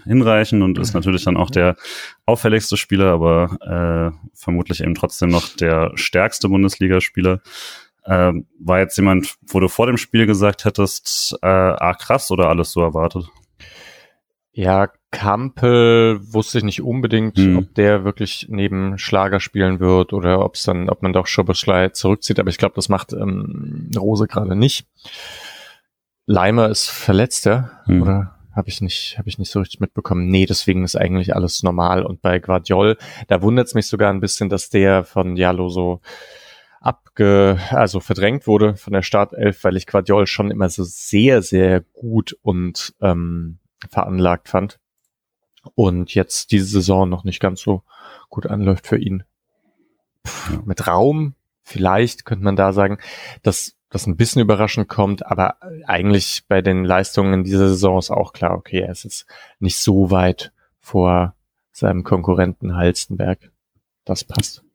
hinreichend 0.05 0.63
und 0.63 0.79
ist 0.79 0.95
natürlich 0.95 1.25
dann 1.25 1.37
auch 1.37 1.51
der 1.51 1.77
auffälligste 2.25 2.77
Spieler, 2.77 3.13
aber 3.13 4.13
äh, 4.15 4.29
vermutlich 4.35 4.83
eben 4.83 4.95
trotzdem 4.95 5.31
noch 5.31 5.49
der 5.57 5.93
stärkste 5.97 6.49
Bundesligaspieler. 6.49 7.41
Äh, 8.07 8.33
war 8.61 8.79
jetzt 8.79 8.97
jemand, 8.97 9.37
wo 9.47 9.61
du 9.61 9.69
vor 9.69 9.87
dem 9.87 9.97
Spiel 9.97 10.27
gesagt 10.27 10.65
hättest, 10.65 11.37
äh, 11.43 11.47
ah 11.47 11.95
krass 11.95 12.31
oder 12.31 12.49
alles 12.49 12.73
so 12.73 12.81
erwartet? 12.81 13.29
Ja, 14.53 14.89
Kampel 15.11 16.21
wusste 16.33 16.59
ich 16.59 16.65
nicht 16.65 16.83
unbedingt, 16.83 17.37
hm. 17.37 17.59
ob 17.59 17.75
der 17.75 18.05
wirklich 18.05 18.47
neben 18.49 18.97
Schlager 18.97 19.41
spielen 19.41 19.81
wird 19.81 20.13
oder 20.13 20.45
ob 20.45 20.55
es 20.55 20.63
dann, 20.63 20.89
ob 20.89 21.03
man 21.03 21.13
doch 21.13 21.27
Schoboschlei 21.27 21.91
zurückzieht, 21.91 22.39
aber 22.39 22.49
ich 22.49 22.59
glaube, 22.59 22.75
das 22.75 22.89
macht 22.89 23.13
ähm, 23.13 23.91
Rose 23.97 24.27
gerade 24.27 24.57
nicht. 24.57 24.87
Leimer 26.27 26.71
ist 26.71 26.89
verletzter, 26.89 27.83
hm. 27.85 28.03
oder 28.03 28.37
habe 28.55 28.69
ich 28.69 28.81
nicht, 28.81 29.19
habe 29.19 29.29
ich 29.29 29.39
nicht 29.39 29.51
so 29.51 29.59
richtig 29.59 29.81
mitbekommen. 29.81 30.29
Nee, 30.29 30.47
deswegen 30.47 30.85
ist 30.85 30.97
eigentlich 30.97 31.37
alles 31.37 31.63
normal. 31.63 32.05
Und 32.05 32.23
bei 32.23 32.39
Guardiol, 32.39 32.97
da 33.29 33.43
wundert 33.43 33.67
es 33.67 33.75
mich 33.75 33.87
sogar 33.87 34.11
ein 34.11 34.21
bisschen, 34.21 34.49
dass 34.49 34.71
der 34.71 35.05
von 35.05 35.37
Jalo 35.37 35.69
so 35.69 36.01
abge, 37.17 37.59
also 37.71 38.01
verdrängt 38.01 38.47
wurde 38.47 38.77
von 38.77 38.93
der 38.93 39.03
Startelf, 39.03 39.65
weil 39.65 39.77
ich 39.77 39.87
Guardiol 39.87 40.27
schon 40.27 40.51
immer 40.51 40.69
so 40.69 40.85
sehr, 40.85 41.43
sehr 41.43 41.81
gut 41.81 42.37
und 42.43 42.95
ähm, 43.01 43.59
veranlagt 43.91 44.49
fand. 44.49 44.79
Und 45.75 46.15
jetzt 46.15 46.53
diese 46.53 46.67
Saison 46.67 47.09
noch 47.09 47.25
nicht 47.25 47.41
ganz 47.41 47.61
so 47.61 47.83
gut 48.29 48.47
anläuft 48.47 48.87
für 48.87 48.99
ihn. 48.99 49.25
Puh, 50.23 50.63
mit 50.65 50.87
Raum, 50.87 51.35
vielleicht 51.63 52.25
könnte 52.25 52.45
man 52.45 52.57
da 52.57 52.73
sagen, 52.73 52.99
dass 53.43 53.75
das 53.89 54.07
ein 54.07 54.17
bisschen 54.17 54.43
überraschend 54.43 54.89
kommt, 54.89 55.25
aber 55.27 55.57
eigentlich 55.87 56.45
bei 56.49 56.61
den 56.61 56.85
Leistungen 56.85 57.33
in 57.35 57.45
dieser 57.45 57.69
Saison 57.69 57.99
ist 57.99 58.11
auch 58.11 58.33
klar, 58.33 58.57
okay, 58.57 58.81
er 58.81 58.91
ist 58.91 59.05
jetzt 59.05 59.27
nicht 59.59 59.79
so 59.79 60.11
weit 60.11 60.53
vor 60.81 61.35
seinem 61.73 62.05
Konkurrenten 62.05 62.77
Halstenberg. 62.77 63.51
Das 64.05 64.25
passt. 64.25 64.66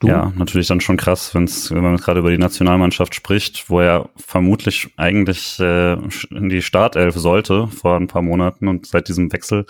Du? 0.00 0.08
Ja, 0.08 0.32
natürlich 0.36 0.68
dann 0.68 0.80
schon 0.80 0.96
krass, 0.96 1.34
wenn's, 1.34 1.70
wenn 1.70 1.82
man 1.82 1.96
gerade 1.96 2.20
über 2.20 2.30
die 2.30 2.38
Nationalmannschaft 2.38 3.14
spricht, 3.14 3.68
wo 3.68 3.80
er 3.80 4.10
vermutlich 4.16 4.90
eigentlich 4.96 5.58
äh, 5.60 5.94
in 6.30 6.48
die 6.48 6.62
Startelf 6.62 7.16
sollte 7.16 7.66
vor 7.68 7.96
ein 7.96 8.06
paar 8.06 8.22
Monaten 8.22 8.68
und 8.68 8.86
seit 8.86 9.08
diesem 9.08 9.32
Wechsel 9.32 9.66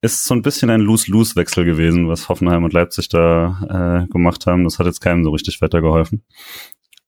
ist 0.00 0.24
so 0.24 0.34
ein 0.34 0.42
bisschen 0.42 0.70
ein 0.70 0.80
Lose-Lose-Wechsel 0.80 1.64
gewesen, 1.64 2.08
was 2.08 2.28
Hoffenheim 2.28 2.64
und 2.64 2.72
Leipzig 2.72 3.08
da 3.08 4.04
äh, 4.04 4.12
gemacht 4.12 4.46
haben. 4.46 4.64
Das 4.64 4.78
hat 4.78 4.86
jetzt 4.86 5.00
keinem 5.00 5.24
so 5.24 5.30
richtig 5.30 5.60
weitergeholfen. 5.60 6.22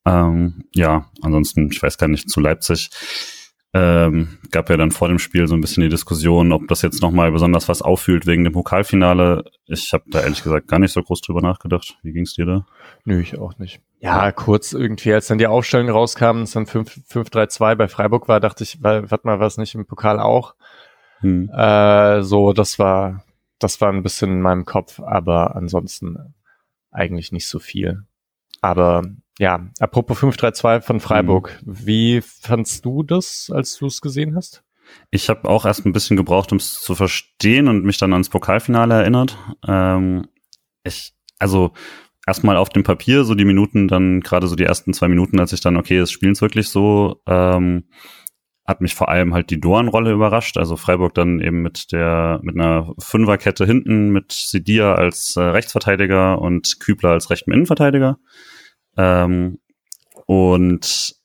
Ähm, 0.05 0.64
ja, 0.75 1.07
ansonsten, 1.23 1.71
ich 1.71 1.83
weiß 1.83 1.99
gar 1.99 2.09
nicht, 2.09 2.29
zu 2.29 2.40
Leipzig 2.40 2.90
ähm, 3.72 4.38
gab 4.50 4.68
ja 4.68 4.76
dann 4.76 4.90
vor 4.90 5.08
dem 5.08 5.20
Spiel 5.20 5.46
so 5.46 5.54
ein 5.54 5.60
bisschen 5.60 5.82
die 5.82 5.88
Diskussion, 5.88 6.52
ob 6.52 6.66
das 6.66 6.82
jetzt 6.82 7.02
nochmal 7.02 7.30
besonders 7.30 7.68
was 7.68 7.82
auffühlt 7.82 8.26
wegen 8.26 8.42
dem 8.42 8.52
Pokalfinale. 8.52 9.44
Ich 9.66 9.92
habe 9.92 10.04
da 10.08 10.22
ehrlich 10.22 10.42
gesagt 10.42 10.66
gar 10.66 10.80
nicht 10.80 10.92
so 10.92 11.02
groß 11.02 11.20
drüber 11.20 11.40
nachgedacht. 11.40 11.96
Wie 12.02 12.12
ging's 12.12 12.34
dir 12.34 12.46
da? 12.46 12.66
Nö, 13.04 13.20
ich 13.20 13.38
auch 13.38 13.58
nicht. 13.58 13.80
Ja, 14.00 14.32
kurz 14.32 14.72
irgendwie, 14.72 15.12
als 15.12 15.28
dann 15.28 15.38
die 15.38 15.46
Aufstellung 15.46 15.88
rauskam, 15.88 16.42
es 16.42 16.52
dann 16.52 16.66
5-3-2 16.66 17.76
bei 17.76 17.86
Freiburg 17.86 18.26
war, 18.28 18.40
dachte 18.40 18.64
ich, 18.64 18.82
warte 18.82 19.20
mal, 19.22 19.38
was 19.38 19.56
nicht 19.56 19.74
im 19.74 19.86
Pokal 19.86 20.18
auch? 20.18 20.54
Hm. 21.20 21.48
Äh, 21.50 22.22
so, 22.22 22.52
das 22.52 22.78
war, 22.78 23.22
das 23.60 23.80
war 23.80 23.92
ein 23.92 24.02
bisschen 24.02 24.30
in 24.30 24.40
meinem 24.40 24.64
Kopf, 24.64 25.00
aber 25.00 25.54
ansonsten 25.54 26.34
eigentlich 26.90 27.30
nicht 27.30 27.46
so 27.46 27.60
viel. 27.60 28.04
Aber 28.61 29.02
ja, 29.38 29.71
apropos 29.79 30.19
532 30.19 30.87
von 30.87 31.00
Freiburg. 31.00 31.59
Mhm. 31.64 31.87
Wie 31.87 32.21
fandst 32.21 32.85
du 32.85 33.02
das, 33.02 33.50
als 33.52 33.76
du 33.79 33.87
es 33.87 34.00
gesehen 34.00 34.37
hast? 34.37 34.62
Ich 35.11 35.29
habe 35.29 35.49
auch 35.49 35.64
erst 35.64 35.87
ein 35.87 35.93
bisschen 35.93 36.17
gebraucht, 36.17 36.52
um 36.52 36.59
es 36.59 36.81
zu 36.81 36.95
verstehen 36.95 37.69
und 37.69 37.85
mich 37.85 37.99
dann 37.99 38.12
ans 38.12 38.29
Pokalfinale 38.29 38.95
erinnert. 38.95 39.38
Ähm, 39.67 40.26
ich, 40.85 41.14
also 41.38 41.73
erstmal 42.26 42.57
auf 42.57 42.69
dem 42.69 42.83
Papier, 42.83 43.25
so 43.25 43.35
die 43.35 43.45
Minuten, 43.45 43.88
dann 43.88 44.21
gerade 44.21 44.47
so 44.47 44.57
die 44.57 44.64
ersten 44.64 44.93
zwei 44.93 45.09
Minuten, 45.09 45.40
als 45.40 45.52
ich 45.52 45.61
dann, 45.61 45.76
okay, 45.76 45.99
es 45.99 46.11
spielen 46.11 46.38
wirklich 46.40 46.69
so, 46.69 47.21
ähm, 47.26 47.85
hat 48.70 48.80
mich 48.80 48.94
vor 48.94 49.08
allem 49.08 49.34
halt 49.34 49.50
die 49.50 49.60
Doan-Rolle 49.60 50.12
überrascht. 50.12 50.56
Also 50.56 50.76
Freiburg 50.76 51.12
dann 51.14 51.40
eben 51.40 51.60
mit 51.60 51.92
der 51.92 52.40
mit 52.42 52.54
einer 52.54 52.94
Fünferkette 52.98 53.66
hinten 53.66 54.10
mit 54.10 54.32
Sidia 54.32 54.94
als 54.94 55.36
äh, 55.36 55.40
Rechtsverteidiger 55.40 56.40
und 56.40 56.80
Kübler 56.80 57.10
als 57.10 57.28
rechten 57.30 57.52
Innenverteidiger. 57.52 58.18
Ähm, 58.96 59.58
und 60.26 61.16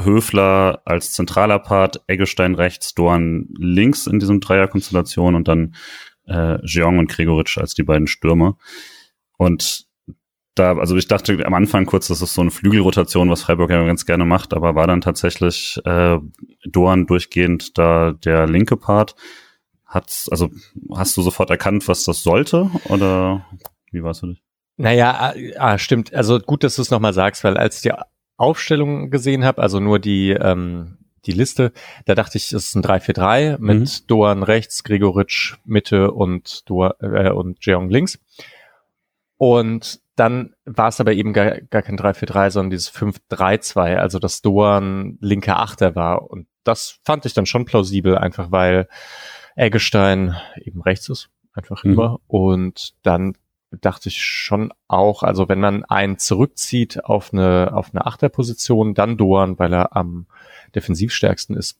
Höfler 0.00 0.82
als 0.86 1.12
zentraler 1.12 1.58
Part, 1.58 2.02
Eggestein 2.06 2.54
rechts, 2.54 2.94
Doan 2.94 3.48
links 3.56 4.06
in 4.06 4.18
diesem 4.18 4.40
Dreierkonstellation 4.40 5.34
und 5.34 5.46
dann 5.46 5.74
äh, 6.26 6.58
Jeong 6.64 6.98
und 6.98 7.10
Gregoritsch 7.10 7.58
als 7.58 7.74
die 7.74 7.84
beiden 7.84 8.06
Stürmer. 8.06 8.56
Und 9.36 9.83
da, 10.54 10.76
also 10.76 10.96
ich 10.96 11.08
dachte 11.08 11.44
am 11.44 11.54
Anfang 11.54 11.86
kurz, 11.86 12.08
das 12.08 12.22
ist 12.22 12.34
so 12.34 12.40
eine 12.40 12.50
Flügelrotation, 12.50 13.30
was 13.30 13.42
Freiburg 13.42 13.70
ja 13.70 13.84
ganz 13.84 14.06
gerne 14.06 14.24
macht, 14.24 14.54
aber 14.54 14.74
war 14.74 14.86
dann 14.86 15.00
tatsächlich 15.00 15.80
äh, 15.84 16.18
Doan 16.64 17.06
durchgehend 17.06 17.76
da 17.76 18.12
der 18.12 18.46
linke 18.46 18.76
Part. 18.76 19.16
Hat's, 19.84 20.28
also 20.28 20.50
hast 20.94 21.16
du 21.16 21.22
sofort 21.22 21.50
erkannt, 21.50 21.86
was 21.88 22.04
das 22.04 22.22
sollte 22.22 22.70
oder 22.88 23.44
wie 23.90 24.02
warst 24.02 24.22
du 24.22 24.28
dich? 24.28 24.42
Naja, 24.76 25.34
ah, 25.56 25.78
stimmt. 25.78 26.12
Also 26.12 26.40
gut, 26.40 26.64
dass 26.64 26.76
du 26.76 26.82
es 26.82 26.90
nochmal 26.90 27.12
sagst, 27.12 27.44
weil 27.44 27.56
als 27.56 27.76
ich 27.76 27.82
die 27.82 27.92
Aufstellung 28.36 29.10
gesehen 29.10 29.44
habe, 29.44 29.62
also 29.62 29.78
nur 29.78 30.00
die, 30.00 30.30
ähm, 30.30 30.98
die 31.26 31.32
Liste, 31.32 31.72
da 32.06 32.14
dachte 32.14 32.38
ich, 32.38 32.52
es 32.52 32.66
ist 32.66 32.74
ein 32.74 32.82
3-4-3 32.82 33.58
mit 33.58 33.80
mhm. 33.80 34.06
Doan 34.08 34.42
rechts, 34.42 34.82
Gregoritsch 34.84 35.56
Mitte 35.64 36.10
und, 36.10 36.68
Doan, 36.68 36.92
äh, 37.00 37.30
und 37.30 37.64
Jeong 37.64 37.88
links. 37.88 38.18
Und 39.36 40.00
dann 40.16 40.54
war 40.64 40.88
es 40.88 41.00
aber 41.00 41.12
eben 41.12 41.32
gar, 41.32 41.60
gar 41.60 41.82
kein 41.82 41.98
3-4-3, 41.98 42.50
sondern 42.50 42.70
dieses 42.70 42.92
5-3-2, 42.92 43.96
also 43.96 44.18
dass 44.18 44.42
Doan 44.42 45.18
linker 45.20 45.58
Achter 45.58 45.94
war. 45.94 46.30
Und 46.30 46.46
das 46.62 47.00
fand 47.04 47.26
ich 47.26 47.34
dann 47.34 47.46
schon 47.46 47.64
plausibel, 47.64 48.16
einfach 48.16 48.50
weil 48.50 48.88
Eggestein 49.56 50.36
eben 50.56 50.82
rechts 50.82 51.08
ist, 51.08 51.30
einfach 51.52 51.84
mhm. 51.84 51.92
immer. 51.92 52.20
Und 52.26 52.94
dann 53.02 53.36
dachte 53.80 54.08
ich 54.08 54.22
schon 54.22 54.72
auch, 54.86 55.22
also 55.22 55.48
wenn 55.48 55.60
man 55.60 55.84
einen 55.84 56.18
zurückzieht 56.18 57.04
auf 57.04 57.32
eine, 57.32 57.72
auf 57.72 57.90
eine 57.92 58.06
Achterposition, 58.06 58.94
dann 58.94 59.16
Doan, 59.16 59.58
weil 59.58 59.72
er 59.72 59.96
am 59.96 60.26
defensivstärksten 60.74 61.56
ist. 61.56 61.78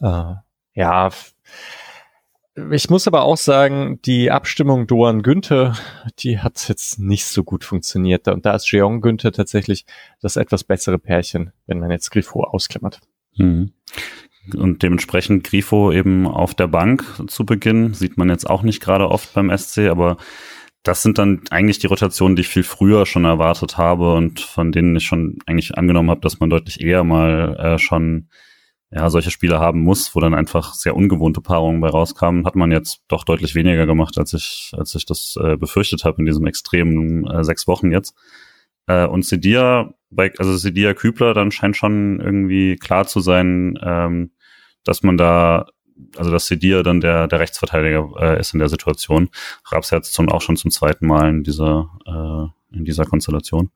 Äh, 0.00 0.34
ja, 0.74 1.10
ich 2.70 2.90
muss 2.90 3.06
aber 3.06 3.22
auch 3.22 3.38
sagen, 3.38 4.00
die 4.04 4.30
Abstimmung 4.30 4.86
Doan 4.86 5.22
Günther, 5.22 5.74
die 6.18 6.38
hat 6.38 6.68
jetzt 6.68 6.98
nicht 6.98 7.24
so 7.24 7.44
gut 7.44 7.64
funktioniert. 7.64 8.28
Und 8.28 8.44
da 8.44 8.54
ist 8.54 8.70
Jeong 8.70 9.00
Günther 9.00 9.32
tatsächlich 9.32 9.86
das 10.20 10.36
etwas 10.36 10.64
bessere 10.64 10.98
Pärchen, 10.98 11.52
wenn 11.66 11.80
man 11.80 11.90
jetzt 11.90 12.10
Grifo 12.10 12.44
ausklammert. 12.44 13.00
Mhm. 13.36 13.72
Und 14.54 14.82
dementsprechend 14.82 15.44
Grifo 15.44 15.92
eben 15.92 16.26
auf 16.26 16.54
der 16.54 16.66
Bank 16.66 17.04
zu 17.28 17.46
Beginn, 17.46 17.94
sieht 17.94 18.18
man 18.18 18.28
jetzt 18.28 18.48
auch 18.48 18.62
nicht 18.62 18.80
gerade 18.80 19.08
oft 19.08 19.32
beim 19.34 19.56
SC, 19.56 19.88
aber 19.88 20.16
das 20.82 21.02
sind 21.02 21.18
dann 21.18 21.42
eigentlich 21.50 21.78
die 21.78 21.86
Rotationen, 21.86 22.34
die 22.34 22.42
ich 22.42 22.48
viel 22.48 22.64
früher 22.64 23.06
schon 23.06 23.24
erwartet 23.24 23.78
habe 23.78 24.14
und 24.14 24.40
von 24.40 24.72
denen 24.72 24.96
ich 24.96 25.04
schon 25.04 25.38
eigentlich 25.46 25.78
angenommen 25.78 26.10
habe, 26.10 26.20
dass 26.20 26.40
man 26.40 26.50
deutlich 26.50 26.80
eher 26.80 27.04
mal 27.04 27.56
äh, 27.56 27.78
schon 27.78 28.28
ja, 28.94 29.08
solche 29.08 29.30
Spiele 29.30 29.58
haben 29.58 29.80
muss, 29.80 30.14
wo 30.14 30.20
dann 30.20 30.34
einfach 30.34 30.74
sehr 30.74 30.94
ungewohnte 30.94 31.40
Paarungen 31.40 31.80
bei 31.80 31.88
rauskamen, 31.88 32.44
hat 32.44 32.56
man 32.56 32.70
jetzt 32.70 33.00
doch 33.08 33.24
deutlich 33.24 33.54
weniger 33.54 33.86
gemacht, 33.86 34.18
als 34.18 34.34
ich, 34.34 34.72
als 34.76 34.94
ich 34.94 35.06
das 35.06 35.38
äh, 35.42 35.56
befürchtet 35.56 36.04
habe 36.04 36.18
in 36.18 36.26
diesem 36.26 36.46
extremen 36.46 37.26
äh, 37.26 37.42
sechs 37.42 37.66
Wochen 37.66 37.90
jetzt. 37.90 38.14
Äh, 38.86 39.06
und 39.06 39.24
Sedia, 39.24 39.94
bei, 40.10 40.32
also 40.36 40.54
Sedia 40.58 40.92
Kübler, 40.92 41.32
dann 41.32 41.50
scheint 41.50 41.76
schon 41.76 42.20
irgendwie 42.20 42.76
klar 42.76 43.06
zu 43.06 43.20
sein, 43.20 43.78
ähm, 43.82 44.32
dass 44.84 45.02
man 45.02 45.16
da, 45.16 45.68
also 46.18 46.30
dass 46.30 46.46
Sedia 46.46 46.82
dann 46.82 47.00
der, 47.00 47.28
der 47.28 47.40
Rechtsverteidiger 47.40 48.10
äh, 48.18 48.40
ist 48.40 48.52
in 48.52 48.58
der 48.58 48.68
Situation. 48.68 49.30
Raps 49.70 49.88
jetzt 49.88 50.12
zum, 50.12 50.28
auch 50.28 50.42
schon 50.42 50.56
zum 50.56 50.70
zweiten 50.70 51.06
Mal 51.06 51.30
in 51.30 51.44
dieser, 51.44 51.88
äh, 52.04 52.76
in 52.76 52.84
dieser 52.84 53.06
Konstellation. 53.06 53.70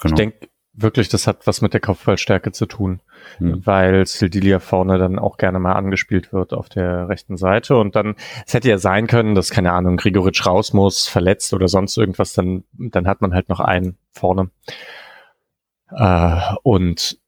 Genau. 0.00 0.14
Ich 0.14 0.16
denke, 0.16 0.48
wirklich, 0.72 1.08
das 1.08 1.26
hat 1.26 1.46
was 1.46 1.60
mit 1.60 1.74
der 1.74 1.80
Kopfballstärke 1.80 2.52
zu 2.52 2.66
tun, 2.66 3.00
hm. 3.38 3.64
weil 3.66 4.06
Sildilia 4.06 4.60
vorne 4.60 4.98
dann 4.98 5.18
auch 5.18 5.36
gerne 5.36 5.58
mal 5.58 5.74
angespielt 5.74 6.32
wird 6.32 6.52
auf 6.52 6.68
der 6.68 7.08
rechten 7.08 7.36
Seite 7.36 7.76
und 7.76 7.96
dann, 7.96 8.14
es 8.46 8.54
hätte 8.54 8.68
ja 8.68 8.78
sein 8.78 9.06
können, 9.06 9.34
dass, 9.34 9.50
keine 9.50 9.72
Ahnung, 9.72 9.96
Grigoritsch 9.96 10.46
raus 10.46 10.72
muss, 10.72 11.08
verletzt 11.08 11.52
oder 11.52 11.68
sonst 11.68 11.96
irgendwas, 11.96 12.32
dann, 12.32 12.64
dann 12.72 13.06
hat 13.06 13.20
man 13.20 13.34
halt 13.34 13.48
noch 13.48 13.60
einen 13.60 13.98
vorne. 14.12 14.50
Äh, 15.90 16.54
und 16.62 17.18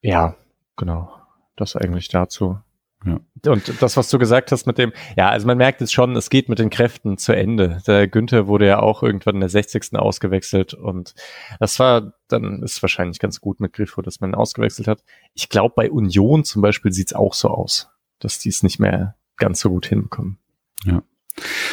ja, 0.00 0.34
genau, 0.76 1.12
das 1.56 1.76
eigentlich 1.76 2.08
dazu. 2.08 2.58
Ja. 3.04 3.20
Und 3.50 3.82
das, 3.82 3.96
was 3.96 4.08
du 4.10 4.18
gesagt 4.18 4.52
hast 4.52 4.66
mit 4.66 4.78
dem, 4.78 4.92
ja, 5.16 5.28
also 5.28 5.46
man 5.46 5.58
merkt 5.58 5.80
jetzt 5.80 5.92
schon, 5.92 6.14
es 6.14 6.30
geht 6.30 6.48
mit 6.48 6.58
den 6.58 6.70
Kräften 6.70 7.18
zu 7.18 7.32
Ende. 7.32 7.82
Der 7.86 8.06
Günther 8.06 8.46
wurde 8.46 8.66
ja 8.66 8.80
auch 8.80 9.02
irgendwann 9.02 9.36
in 9.36 9.40
der 9.40 9.48
60. 9.48 9.94
ausgewechselt 9.94 10.74
und 10.74 11.14
das 11.58 11.78
war, 11.78 12.12
dann 12.28 12.62
ist 12.62 12.82
wahrscheinlich 12.82 13.18
ganz 13.18 13.40
gut 13.40 13.60
mit 13.60 13.72
Griffo, 13.72 14.02
dass 14.02 14.20
man 14.20 14.30
ihn 14.30 14.34
ausgewechselt 14.36 14.86
hat. 14.86 15.02
Ich 15.34 15.48
glaube, 15.48 15.74
bei 15.76 15.90
Union 15.90 16.44
zum 16.44 16.62
Beispiel 16.62 16.92
sieht's 16.92 17.12
auch 17.12 17.34
so 17.34 17.48
aus, 17.48 17.90
dass 18.20 18.38
die 18.38 18.50
es 18.50 18.62
nicht 18.62 18.78
mehr 18.78 19.16
ganz 19.36 19.60
so 19.60 19.70
gut 19.70 19.86
hinbekommen. 19.86 20.38
Ja. 20.84 21.02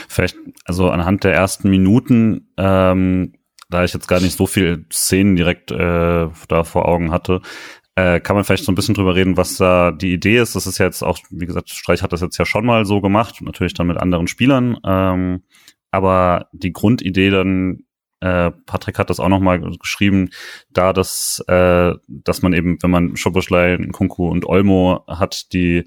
Vielleicht, 0.08 0.38
also 0.66 0.90
anhand 0.90 1.24
der 1.24 1.34
ersten 1.34 1.70
Minuten, 1.70 2.50
ähm, 2.58 3.34
da 3.70 3.84
ich 3.84 3.94
jetzt 3.94 4.08
gar 4.08 4.20
nicht 4.20 4.36
so 4.36 4.48
viel 4.48 4.86
Szenen 4.92 5.36
direkt 5.36 5.72
äh, 5.72 6.28
da 6.48 6.64
vor 6.64 6.88
Augen 6.88 7.12
hatte, 7.12 7.42
äh, 8.00 8.20
kann 8.22 8.36
man 8.36 8.46
vielleicht 8.46 8.64
so 8.64 8.72
ein 8.72 8.76
bisschen 8.76 8.96
drüber 8.96 9.16
reden, 9.16 9.36
was 9.36 9.58
da 9.58 9.92
die 9.92 10.14
Idee 10.14 10.38
ist. 10.38 10.56
Das 10.56 10.68
ist 10.68 10.78
jetzt 10.78 11.04
auch, 11.04 11.20
wie 11.30 11.46
gesagt, 11.46 11.70
Streich 11.70 12.02
hat 12.02 12.14
das 12.14 12.22
jetzt 12.22 12.38
ja 12.38 12.46
schon 12.46 12.66
mal 12.66 12.86
so 12.86 13.02
gemacht, 13.02 13.42
natürlich 13.42 13.74
dann 13.74 13.88
mit 13.88 13.98
anderen 13.98 14.28
Spielern. 14.28 14.78
Ähm, 14.86 15.44
aber 15.92 16.48
die 16.54 16.72
Grundidee 16.72 17.30
dann, 17.30 17.84
äh, 18.22 18.52
Patrick 18.66 19.00
hat 19.00 19.10
das 19.10 19.20
auch 19.20 19.28
noch 19.28 19.40
mal 19.40 19.60
geschrieben, 19.60 20.30
da 20.72 20.94
dass, 20.94 21.44
äh, 21.48 21.94
dass 22.08 22.42
man 22.42 22.54
eben, 22.54 22.78
wenn 22.82 22.92
man 22.92 23.18
Schoboschlei, 23.18 23.78
Kunku 23.92 24.30
und 24.30 24.46
Olmo 24.46 25.04
hat, 25.08 25.52
die 25.52 25.86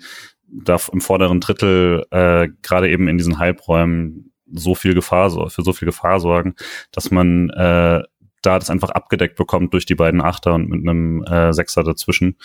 da 0.48 0.76
im 0.92 1.00
vorderen 1.00 1.40
Drittel 1.40 2.04
äh, 2.10 2.48
gerade 2.62 2.90
eben 2.90 3.08
in 3.08 3.16
diesen 3.16 3.38
Halbräumen 3.38 4.32
so 4.52 4.74
viel 4.74 4.92
Gefahr 4.92 5.30
für 5.48 5.62
so 5.62 5.72
viel 5.72 5.86
Gefahr 5.86 6.20
sorgen, 6.20 6.56
dass 6.90 7.10
man 7.10 7.48
äh, 7.50 8.02
da 8.42 8.58
das 8.58 8.70
einfach 8.70 8.90
abgedeckt 8.90 9.36
bekommt 9.36 9.72
durch 9.72 9.86
die 9.86 9.94
beiden 9.94 10.20
Achter 10.20 10.54
und 10.54 10.68
mit 10.68 10.80
einem 10.80 11.22
äh, 11.24 11.52
Sechser 11.52 11.82
dazwischen. 11.82 12.36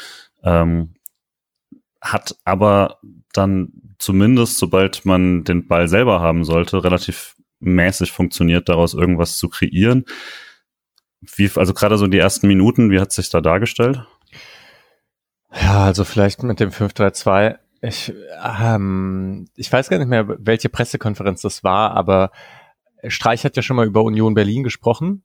Ähm, 0.44 0.94
hat 2.02 2.36
aber 2.46 3.00
dann 3.34 3.72
zumindest, 3.98 4.60
sobald 4.60 5.06
man 5.06 5.44
den 5.44 5.68
Ball 5.68 5.88
selber 5.88 6.22
haben 6.22 6.44
sollte, 6.44 6.84
relativ 6.84 7.36
mäßig 7.60 8.12
funktioniert, 8.12 8.70
daraus 8.70 8.94
irgendwas 8.94 9.38
zu 9.38 9.50
kreieren. 9.50 10.06
Wie, 11.22 11.50
also 11.56 11.74
gerade 11.74 11.98
so 11.98 12.08
die 12.08 12.20
ersten 12.20 12.48
Minuten, 12.48 12.92
wie 12.92 13.00
hat 13.00 13.12
sich 13.12 13.30
da 13.30 13.42
dargestellt? 13.42 14.06
Ja, 15.52 15.86
also 15.86 16.04
vielleicht 16.04 16.44
mit 16.44 16.60
dem 16.60 16.70
5-3-2. 16.70 17.58
Ich, 17.82 18.14
ähm, 18.60 19.48
ich 19.56 19.72
weiß 19.72 19.90
gar 19.90 19.98
nicht 19.98 20.08
mehr, 20.08 20.28
welche 20.40 20.70
Pressekonferenz 20.70 21.42
das 21.42 21.64
war, 21.64 21.92
aber 21.92 22.32
Streich 23.08 23.44
hat 23.44 23.56
ja 23.56 23.62
schon 23.62 23.76
mal 23.76 23.86
über 23.86 24.04
Union 24.04 24.34
Berlin 24.34 24.64
gesprochen 24.64 25.24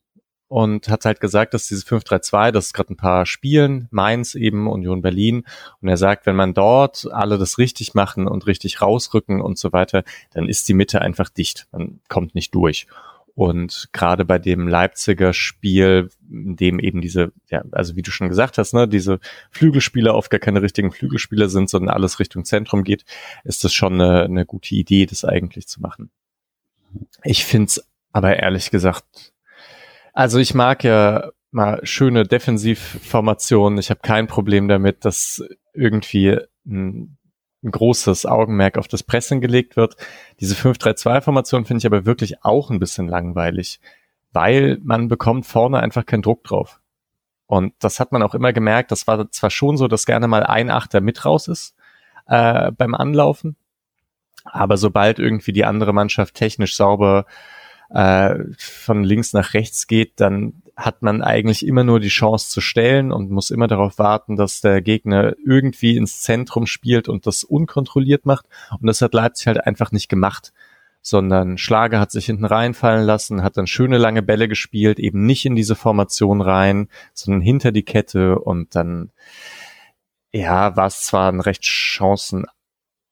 und 0.52 0.90
hat 0.90 1.06
halt 1.06 1.18
gesagt, 1.18 1.54
dass 1.54 1.66
dieses 1.66 1.86
5-3-2, 1.86 2.50
das 2.50 2.66
ist 2.66 2.72
gerade 2.74 2.92
ein 2.92 2.98
paar 2.98 3.24
Spielen, 3.24 3.88
Mainz 3.90 4.34
eben, 4.34 4.68
Union 4.68 5.00
Berlin. 5.00 5.46
Und 5.80 5.88
er 5.88 5.96
sagt, 5.96 6.26
wenn 6.26 6.36
man 6.36 6.52
dort 6.52 7.08
alle 7.10 7.38
das 7.38 7.56
richtig 7.56 7.94
machen 7.94 8.28
und 8.28 8.46
richtig 8.46 8.82
rausrücken 8.82 9.40
und 9.40 9.56
so 9.56 9.72
weiter, 9.72 10.04
dann 10.34 10.50
ist 10.50 10.68
die 10.68 10.74
Mitte 10.74 11.00
einfach 11.00 11.30
dicht. 11.30 11.68
Man 11.72 12.00
kommt 12.10 12.34
nicht 12.34 12.54
durch. 12.54 12.86
Und 13.34 13.88
gerade 13.92 14.26
bei 14.26 14.38
dem 14.38 14.68
Leipziger 14.68 15.32
Spiel, 15.32 16.10
in 16.30 16.56
dem 16.56 16.80
eben 16.80 17.00
diese, 17.00 17.32
ja, 17.48 17.64
also 17.72 17.96
wie 17.96 18.02
du 18.02 18.10
schon 18.10 18.28
gesagt 18.28 18.58
hast, 18.58 18.74
ne, 18.74 18.86
diese 18.86 19.20
Flügelspieler 19.52 20.14
oft 20.14 20.28
gar 20.30 20.38
keine 20.38 20.60
richtigen 20.60 20.92
Flügelspieler 20.92 21.48
sind, 21.48 21.70
sondern 21.70 21.94
alles 21.94 22.20
Richtung 22.20 22.44
Zentrum 22.44 22.84
geht, 22.84 23.06
ist 23.44 23.64
das 23.64 23.72
schon 23.72 23.94
eine, 23.94 24.24
eine 24.24 24.44
gute 24.44 24.74
Idee, 24.74 25.06
das 25.06 25.24
eigentlich 25.24 25.66
zu 25.66 25.80
machen. 25.80 26.10
Ich 27.24 27.46
find's 27.46 27.82
aber 28.12 28.36
ehrlich 28.36 28.70
gesagt 28.70 29.31
also 30.12 30.38
ich 30.38 30.54
mag 30.54 30.84
ja 30.84 31.30
mal 31.50 31.80
schöne 31.84 32.24
Defensivformationen. 32.24 33.78
Ich 33.78 33.90
habe 33.90 34.00
kein 34.02 34.26
Problem 34.26 34.68
damit, 34.68 35.04
dass 35.04 35.42
irgendwie 35.74 36.38
ein, 36.66 37.16
ein 37.62 37.70
großes 37.70 38.26
Augenmerk 38.26 38.78
auf 38.78 38.88
das 38.88 39.02
Pressing 39.02 39.40
gelegt 39.40 39.76
wird. 39.76 39.96
Diese 40.40 40.54
5-3-2-Formation 40.54 41.64
finde 41.64 41.78
ich 41.78 41.86
aber 41.86 42.06
wirklich 42.06 42.42
auch 42.44 42.70
ein 42.70 42.78
bisschen 42.78 43.06
langweilig, 43.06 43.80
weil 44.32 44.78
man 44.82 45.08
bekommt 45.08 45.46
vorne 45.46 45.80
einfach 45.80 46.06
keinen 46.06 46.22
Druck 46.22 46.44
drauf. 46.44 46.80
Und 47.46 47.74
das 47.80 48.00
hat 48.00 48.12
man 48.12 48.22
auch 48.22 48.34
immer 48.34 48.54
gemerkt. 48.54 48.90
Das 48.90 49.06
war 49.06 49.30
zwar 49.30 49.50
schon 49.50 49.76
so, 49.76 49.86
dass 49.86 50.06
gerne 50.06 50.26
mal 50.26 50.42
ein 50.42 50.70
Achter 50.70 51.02
mit 51.02 51.24
raus 51.24 51.48
ist, 51.48 51.74
äh, 52.26 52.72
beim 52.72 52.94
Anlaufen. 52.94 53.56
Aber 54.44 54.78
sobald 54.78 55.18
irgendwie 55.18 55.52
die 55.52 55.66
andere 55.66 55.92
Mannschaft 55.92 56.34
technisch 56.34 56.74
sauber 56.76 57.26
äh, 57.92 58.36
von 58.58 59.04
links 59.04 59.32
nach 59.32 59.54
rechts 59.54 59.86
geht, 59.86 60.12
dann 60.16 60.62
hat 60.76 61.02
man 61.02 61.22
eigentlich 61.22 61.66
immer 61.66 61.84
nur 61.84 62.00
die 62.00 62.08
Chance 62.08 62.48
zu 62.48 62.60
stellen 62.60 63.12
und 63.12 63.30
muss 63.30 63.50
immer 63.50 63.66
darauf 63.66 63.98
warten, 63.98 64.36
dass 64.36 64.60
der 64.62 64.80
Gegner 64.80 65.34
irgendwie 65.44 65.96
ins 65.96 66.22
Zentrum 66.22 66.66
spielt 66.66 67.08
und 67.08 67.26
das 67.26 67.44
unkontrolliert 67.44 68.24
macht. 68.24 68.46
Und 68.80 68.86
das 68.86 69.02
hat 69.02 69.12
Leipzig 69.12 69.46
halt 69.48 69.66
einfach 69.66 69.92
nicht 69.92 70.08
gemacht, 70.08 70.52
sondern 71.02 71.58
Schlager 71.58 72.00
hat 72.00 72.10
sich 72.10 72.26
hinten 72.26 72.46
reinfallen 72.46 73.04
lassen, 73.04 73.42
hat 73.42 73.56
dann 73.56 73.66
schöne 73.66 73.98
lange 73.98 74.22
Bälle 74.22 74.48
gespielt, 74.48 74.98
eben 74.98 75.26
nicht 75.26 75.44
in 75.44 75.56
diese 75.56 75.74
Formation 75.74 76.40
rein, 76.40 76.88
sondern 77.12 77.42
hinter 77.42 77.72
die 77.72 77.84
Kette 77.84 78.38
und 78.38 78.74
dann, 78.74 79.10
ja, 80.32 80.76
war 80.76 80.86
es 80.86 81.02
zwar 81.02 81.30
ein 81.30 81.40
recht 81.40 81.66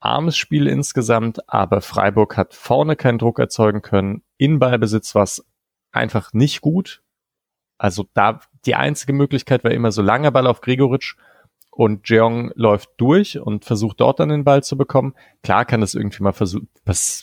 chancenarmes 0.00 0.36
Spiel 0.36 0.66
insgesamt, 0.66 1.48
aber 1.48 1.80
Freiburg 1.80 2.36
hat 2.36 2.54
vorne 2.54 2.96
keinen 2.96 3.18
Druck 3.18 3.38
erzeugen 3.38 3.82
können. 3.82 4.22
In 4.36 4.58
Ballbesitz 4.58 5.14
war 5.14 5.24
es 5.24 5.44
einfach 5.92 6.32
nicht 6.32 6.60
gut. 6.60 7.02
Also 7.78 8.06
da 8.14 8.40
die 8.66 8.74
einzige 8.74 9.12
Möglichkeit 9.12 9.64
war 9.64 9.70
immer 9.70 9.92
so 9.92 10.02
langer 10.02 10.30
Ball 10.30 10.46
auf 10.46 10.60
Gregoritsch 10.60 11.16
und 11.70 12.08
Jeong 12.08 12.52
läuft 12.54 12.90
durch 12.98 13.38
und 13.38 13.64
versucht 13.64 14.00
dort 14.00 14.20
dann 14.20 14.28
den 14.28 14.44
Ball 14.44 14.62
zu 14.62 14.76
bekommen. 14.76 15.14
Klar 15.42 15.64
kann 15.64 15.80
das 15.80 15.94
irgendwie 15.94 16.22
mal 16.22 16.32
versuchen, 16.32 16.68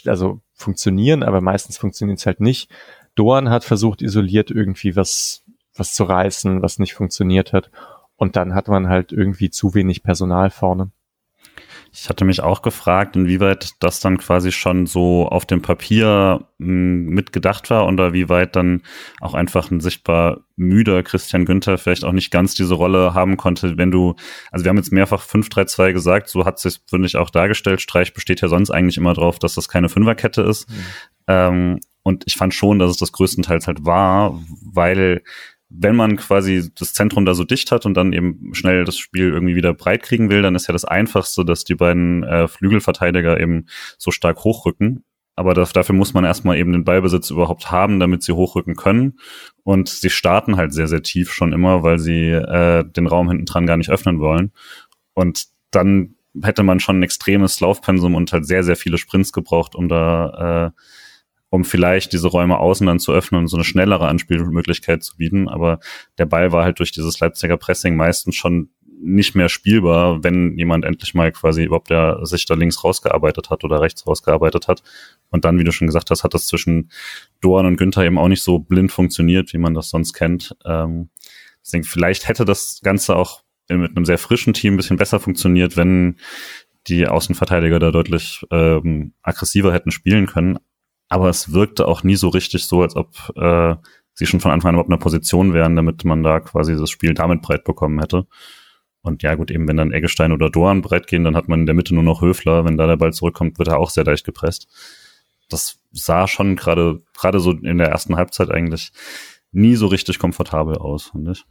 also 0.06 0.42
funktionieren, 0.54 1.22
aber 1.24 1.42
meistens 1.42 1.78
funktioniert 1.78 2.20
es 2.20 2.26
halt 2.26 2.40
nicht. 2.40 2.72
Doan 3.14 3.50
hat 3.50 3.64
versucht, 3.64 4.02
isoliert 4.02 4.50
irgendwie 4.50 4.96
was, 4.96 5.44
was 5.76 5.94
zu 5.94 6.06
reißen, 6.06 6.62
was 6.62 6.80
nicht 6.80 6.94
funktioniert 6.94 7.54
hat. 7.54 7.70
Und 8.16 8.36
dann 8.36 8.56
hat 8.56 8.68
man 8.68 8.90
halt 8.90 9.12
irgendwie 9.12 9.52
zu 9.52 9.76
wenig 9.76 10.02
Personal 10.02 10.50
vorne. 10.50 10.92
Ich 12.00 12.10
hatte 12.10 12.26
mich 12.26 12.44
auch 12.44 12.62
gefragt, 12.62 13.16
inwieweit 13.16 13.72
das 13.80 14.00
dann 14.00 14.20
quasi 14.20 14.52
schon 14.52 14.86
so 14.86 15.28
auf 15.28 15.48
dem 15.48 15.64
Papier 15.64 16.46
hm, 16.60 17.06
mitgedacht 17.08 17.72
war 17.72 17.88
oder 17.88 18.14
wie 18.14 18.30
weit 18.30 18.56
dann 18.56 18.84
auch 19.20 19.34
einfach 19.34 19.72
ein 19.72 19.80
sichtbar 19.80 20.42
müder 20.56 21.02
Christian 21.02 21.46
Günther 21.46 21.80
vielleicht 21.80 22.06
auch 22.06 22.12
nicht 22.12 22.30
ganz 22.30 22.54
diese 22.54 22.76
Rolle 22.76 23.16
haben 23.16 23.36
konnte, 23.36 23.80
wenn 23.80 23.90
du, 23.90 24.16
also 24.52 24.64
wir 24.64 24.70
haben 24.70 24.78
jetzt 24.78 24.92
mehrfach 24.92 25.26
5-3-2 25.26 25.94
gesagt, 25.94 26.30
so 26.30 26.46
hat 26.46 26.60
sich, 26.60 26.82
finde 26.88 27.08
ich, 27.08 27.16
auch 27.16 27.32
dargestellt. 27.32 27.82
Streich 27.82 28.14
besteht 28.14 28.42
ja 28.42 28.48
sonst 28.48 28.70
eigentlich 28.70 28.98
immer 28.98 29.16
drauf, 29.16 29.40
dass 29.40 29.56
das 29.56 29.68
keine 29.68 29.90
Fünferkette 29.90 30.44
ist. 30.44 30.70
Mhm. 30.70 30.76
Ähm, 31.28 31.80
und 32.04 32.26
ich 32.28 32.36
fand 32.36 32.54
schon, 32.54 32.78
dass 32.78 32.92
es 32.92 32.98
das 32.98 33.12
größtenteils 33.12 33.66
halt 33.66 33.86
war, 33.86 34.40
weil 34.62 35.24
wenn 35.70 35.96
man 35.96 36.16
quasi 36.16 36.72
das 36.78 36.94
Zentrum 36.94 37.26
da 37.26 37.34
so 37.34 37.44
dicht 37.44 37.72
hat 37.72 37.86
und 37.86 37.96
dann 37.96 38.14
eben 38.14 38.54
schnell 38.54 38.86
das 38.86 38.98
Spiel 38.98 39.30
irgendwie 39.30 39.56
wieder 39.56 39.74
breit 39.74 40.04
kriegen 40.04 40.30
will, 40.30 40.42
dann 40.42 40.56
ist 40.56 40.68
ja 40.68 40.72
das 40.72 40.86
Einfachste, 40.86 41.44
dass 41.44 41.66
die 41.66 41.76
beiden 41.76 42.24
äh, 42.24 42.48
Flügelverteidiger 42.48 43.40
eben 43.40 43.66
so 43.98 44.12
stark 44.12 44.44
hochrücken. 44.44 45.04
Aber 45.36 45.54
das, 45.54 45.72
dafür 45.72 45.94
muss 45.94 46.14
man 46.14 46.24
erstmal 46.24 46.58
eben 46.58 46.72
den 46.72 46.84
Ballbesitz 46.84 47.30
überhaupt 47.30 47.70
haben, 47.70 48.00
damit 48.00 48.24
sie 48.24 48.32
hochrücken 48.32 48.76
können. 48.76 49.20
Und 49.64 49.90
sie 49.90 50.10
starten 50.10 50.58
halt 50.58 50.74
sehr, 50.74 50.88
sehr 50.88 51.04
tief 51.04 51.32
schon 51.32 51.54
immer, 51.54 51.84
weil 51.84 52.00
sie 52.00 52.30
äh, 52.30 52.84
den 52.84 53.06
Raum 53.06 53.30
hinten 53.30 53.46
dran 53.46 53.68
gar 53.68 53.78
nicht 53.78 53.92
öffnen 53.92 54.20
wollen. 54.20 54.52
Und 55.14 55.46
dann 55.70 56.16
hätte 56.42 56.64
man 56.64 56.80
schon 56.80 57.00
ein 57.00 57.04
extremes 57.04 57.60
Laufpensum 57.60 58.16
und 58.16 58.34
halt 58.34 58.48
sehr, 58.48 58.64
sehr 58.64 58.76
viele 58.76 58.98
Sprints 58.98 59.32
gebraucht, 59.32 59.76
um 59.76 59.90
da 59.90 60.74
äh, 60.74 60.82
um 61.50 61.64
vielleicht 61.64 62.14
diese 62.14 62.28
Räume 62.28 62.58
außen 62.58 62.86
dann 62.88 63.00
zu 63.00 63.14
öffnen 63.14 63.42
und 63.42 63.48
so 63.48 63.58
eine 63.58 63.64
schnellere 63.64 64.08
Anspielmöglichkeit 64.08 65.04
zu 65.04 65.18
bieten. 65.18 65.48
Aber 65.48 65.80
der 66.18 66.26
Ball 66.26 66.52
war 66.52 66.64
halt 66.64 66.80
durch 66.80 66.92
dieses 66.92 67.20
Leipziger 67.20 67.58
Pressing 67.58 67.96
meistens 67.96 68.36
schon 68.36 68.70
nicht 69.00 69.36
mehr 69.36 69.48
spielbar, 69.48 70.24
wenn 70.24 70.58
jemand 70.58 70.84
endlich 70.84 71.14
mal 71.14 71.32
quasi 71.32 71.64
überhaupt 71.64 71.90
der 71.90 72.26
sich 72.26 72.46
da 72.46 72.56
links 72.56 72.84
rausgearbeitet 72.84 73.50
hat 73.50 73.64
oder 73.64 73.80
rechts 73.80 74.08
rausgearbeitet 74.08 74.68
hat. 74.68 74.82
Und 75.30 75.46
dann, 75.46 75.60
wie 75.60 75.64
du 75.64 75.72
schon 75.72 75.88
gesagt 75.88 76.10
hast, 76.10 76.24
hat 76.24 76.34
das 76.34 76.48
zwischen 76.48 76.90
Doan 77.40 77.66
und 77.66 77.78
Günther 77.78 78.04
eben 78.04 78.18
auch 78.18 78.28
nicht 78.28 78.42
so 78.42 78.60
blind 78.60 78.92
funktioniert, 78.92 79.54
wie 79.54 79.60
man 79.60 79.76
das 79.76 79.90
sonst 79.90 80.14
kennt. 80.14 80.56
Ähm, 80.66 81.10
deswegen 81.64 81.84
vielleicht 81.84 82.28
hätte 82.28 82.44
das 82.44 82.80
Ganze 82.84 83.16
auch 83.16 83.44
mit 83.70 83.96
einem 83.96 84.06
sehr 84.06 84.18
frischen 84.18 84.54
Team 84.54 84.74
ein 84.74 84.78
bisschen 84.78 84.98
besser 84.98 85.20
funktioniert, 85.20 85.78
wenn 85.78 86.16
die 86.88 87.06
Außenverteidiger 87.06 87.80
da 87.80 87.92
deutlich 87.92 88.46
ähm, 88.50 89.14
aggressiver 89.22 89.74
hätten 89.74 89.92
spielen 89.92 90.26
können 90.26 90.58
aber 91.10 91.30
es 91.30 91.54
wirkte 91.54 91.88
auch 91.88 92.04
nie 92.04 92.16
so 92.16 92.30
richtig 92.30 92.66
so, 92.66 92.82
als 92.82 92.96
ob 92.96 93.10
äh, 93.36 93.76
sie 94.14 94.26
schon 94.26 94.40
von 94.40 94.52
Anfang 94.52 94.70
an 94.70 94.76
überhaupt 94.76 94.90
in 94.90 94.94
einer 94.94 95.02
Position 95.02 95.54
wären, 95.54 95.76
damit 95.76 96.04
man 96.04 96.24
da 96.24 96.40
quasi 96.40 96.76
das 96.76 96.90
Spiel 96.90 97.14
damit 97.14 97.42
breit 97.42 97.64
bekommen 97.64 98.00
hätte. 98.00 98.28
Und 99.02 99.24
ja, 99.24 99.36
gut, 99.36 99.52
eben 99.52 99.68
wenn 99.68 99.78
dann 99.78 99.94
Eggestein 99.94 100.32
oder 100.32 100.50
Doan 100.50 100.82
breit 100.82 101.08
gehen, 101.08 101.24
dann 101.24 101.36
hat 101.36 101.48
man 101.48 101.62
in 101.62 101.66
der 101.66 101.76
Mitte 101.76 101.94
nur 101.94 102.04
noch 102.04 102.22
Höfler. 102.22 102.66
Wenn 102.66 102.78
da 102.78 102.88
der 102.88 102.98
Ball 102.98 103.14
zurückkommt, 103.14 103.58
wird 103.58 103.70
er 103.70 103.80
auch 103.80 103.90
sehr 103.90 104.04
leicht 104.04 104.26
gepresst. 104.26 104.68
Das 105.50 105.80
sah 105.92 106.28
schon 106.28 106.56
gerade, 106.56 107.02
gerade 107.14 107.40
so 107.40 107.52
in 107.52 107.78
der 107.78 107.88
ersten 107.88 108.18
Halbzeit 108.18 108.52
eigentlich 108.52 108.92
nie 109.52 109.76
so 109.76 109.88
richtig 109.88 110.20
komfortabel 110.20 110.78
aus, 110.78 111.12
finde 111.12 111.32
ich. 111.32 111.46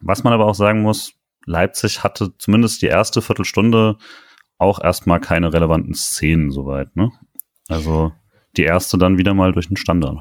Was 0.00 0.24
man 0.24 0.32
aber 0.32 0.46
auch 0.46 0.54
sagen 0.54 0.80
muss, 0.80 1.12
Leipzig 1.44 2.02
hatte 2.02 2.32
zumindest 2.38 2.80
die 2.80 2.86
erste 2.86 3.20
Viertelstunde 3.20 3.98
auch 4.56 4.80
erstmal 4.82 5.20
keine 5.20 5.52
relevanten 5.52 5.94
Szenen 5.94 6.50
soweit, 6.50 6.96
ne? 6.96 7.10
Also 7.68 8.12
die 8.56 8.64
erste 8.64 8.98
dann 8.98 9.18
wieder 9.18 9.34
mal 9.34 9.52
durch 9.52 9.68
den 9.68 9.76
Standard. 9.76 10.18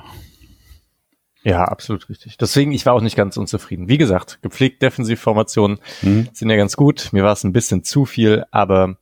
Ja, 1.43 1.65
absolut 1.65 2.07
richtig. 2.09 2.37
Deswegen, 2.37 2.71
ich 2.71 2.85
war 2.85 2.93
auch 2.93 3.01
nicht 3.01 3.17
ganz 3.17 3.35
unzufrieden. 3.35 3.89
Wie 3.89 3.97
gesagt, 3.97 4.39
gepflegt 4.41 4.81
Defensivformationen 4.81 5.79
mhm. 6.01 6.29
sind 6.31 6.49
ja 6.49 6.55
ganz 6.55 6.77
gut. 6.77 7.09
Mir 7.11 7.23
war 7.23 7.33
es 7.33 7.43
ein 7.43 7.51
bisschen 7.51 7.83
zu 7.83 8.05
viel, 8.05 8.45
aber 8.51 8.97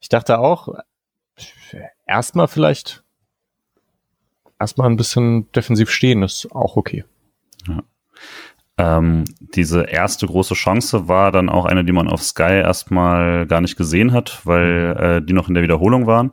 ich 0.00 0.08
dachte 0.08 0.38
auch, 0.38 0.68
erstmal 2.06 2.48
vielleicht 2.48 3.02
erstmal 4.58 4.88
ein 4.88 4.96
bisschen 4.96 5.50
defensiv 5.52 5.90
stehen, 5.90 6.22
ist 6.22 6.48
auch 6.52 6.76
okay. 6.76 7.04
Ja. 7.66 7.82
Ähm, 8.80 9.24
diese 9.40 9.82
erste 9.82 10.26
große 10.26 10.54
Chance 10.54 11.08
war 11.08 11.32
dann 11.32 11.48
auch 11.48 11.64
eine, 11.64 11.84
die 11.84 11.92
man 11.92 12.08
auf 12.08 12.22
Sky 12.22 12.60
erstmal 12.60 13.46
gar 13.46 13.60
nicht 13.60 13.76
gesehen 13.76 14.12
hat, 14.12 14.40
weil 14.44 14.94
mhm. 14.94 15.02
äh, 15.02 15.22
die 15.22 15.32
noch 15.32 15.48
in 15.48 15.54
der 15.54 15.64
Wiederholung 15.64 16.06
waren. 16.06 16.32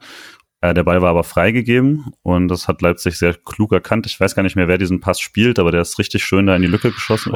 Äh, 0.65 0.73
der 0.73 0.83
Ball 0.83 1.01
war 1.01 1.09
aber 1.09 1.23
freigegeben 1.23 2.13
und 2.23 2.47
das 2.47 2.67
hat 2.67 2.81
Leipzig 2.81 3.17
sehr 3.17 3.33
klug 3.33 3.71
erkannt. 3.71 4.05
Ich 4.07 4.19
weiß 4.19 4.35
gar 4.35 4.43
nicht 4.43 4.55
mehr, 4.55 4.67
wer 4.67 4.77
diesen 4.77 4.99
Pass 4.99 5.19
spielt, 5.19 5.59
aber 5.59 5.71
der 5.71 5.81
ist 5.81 5.99
richtig 5.99 6.23
schön 6.23 6.47
da 6.47 6.55
in 6.55 6.61
die 6.61 6.67
Lücke 6.67 6.91
geschossen. 6.91 7.33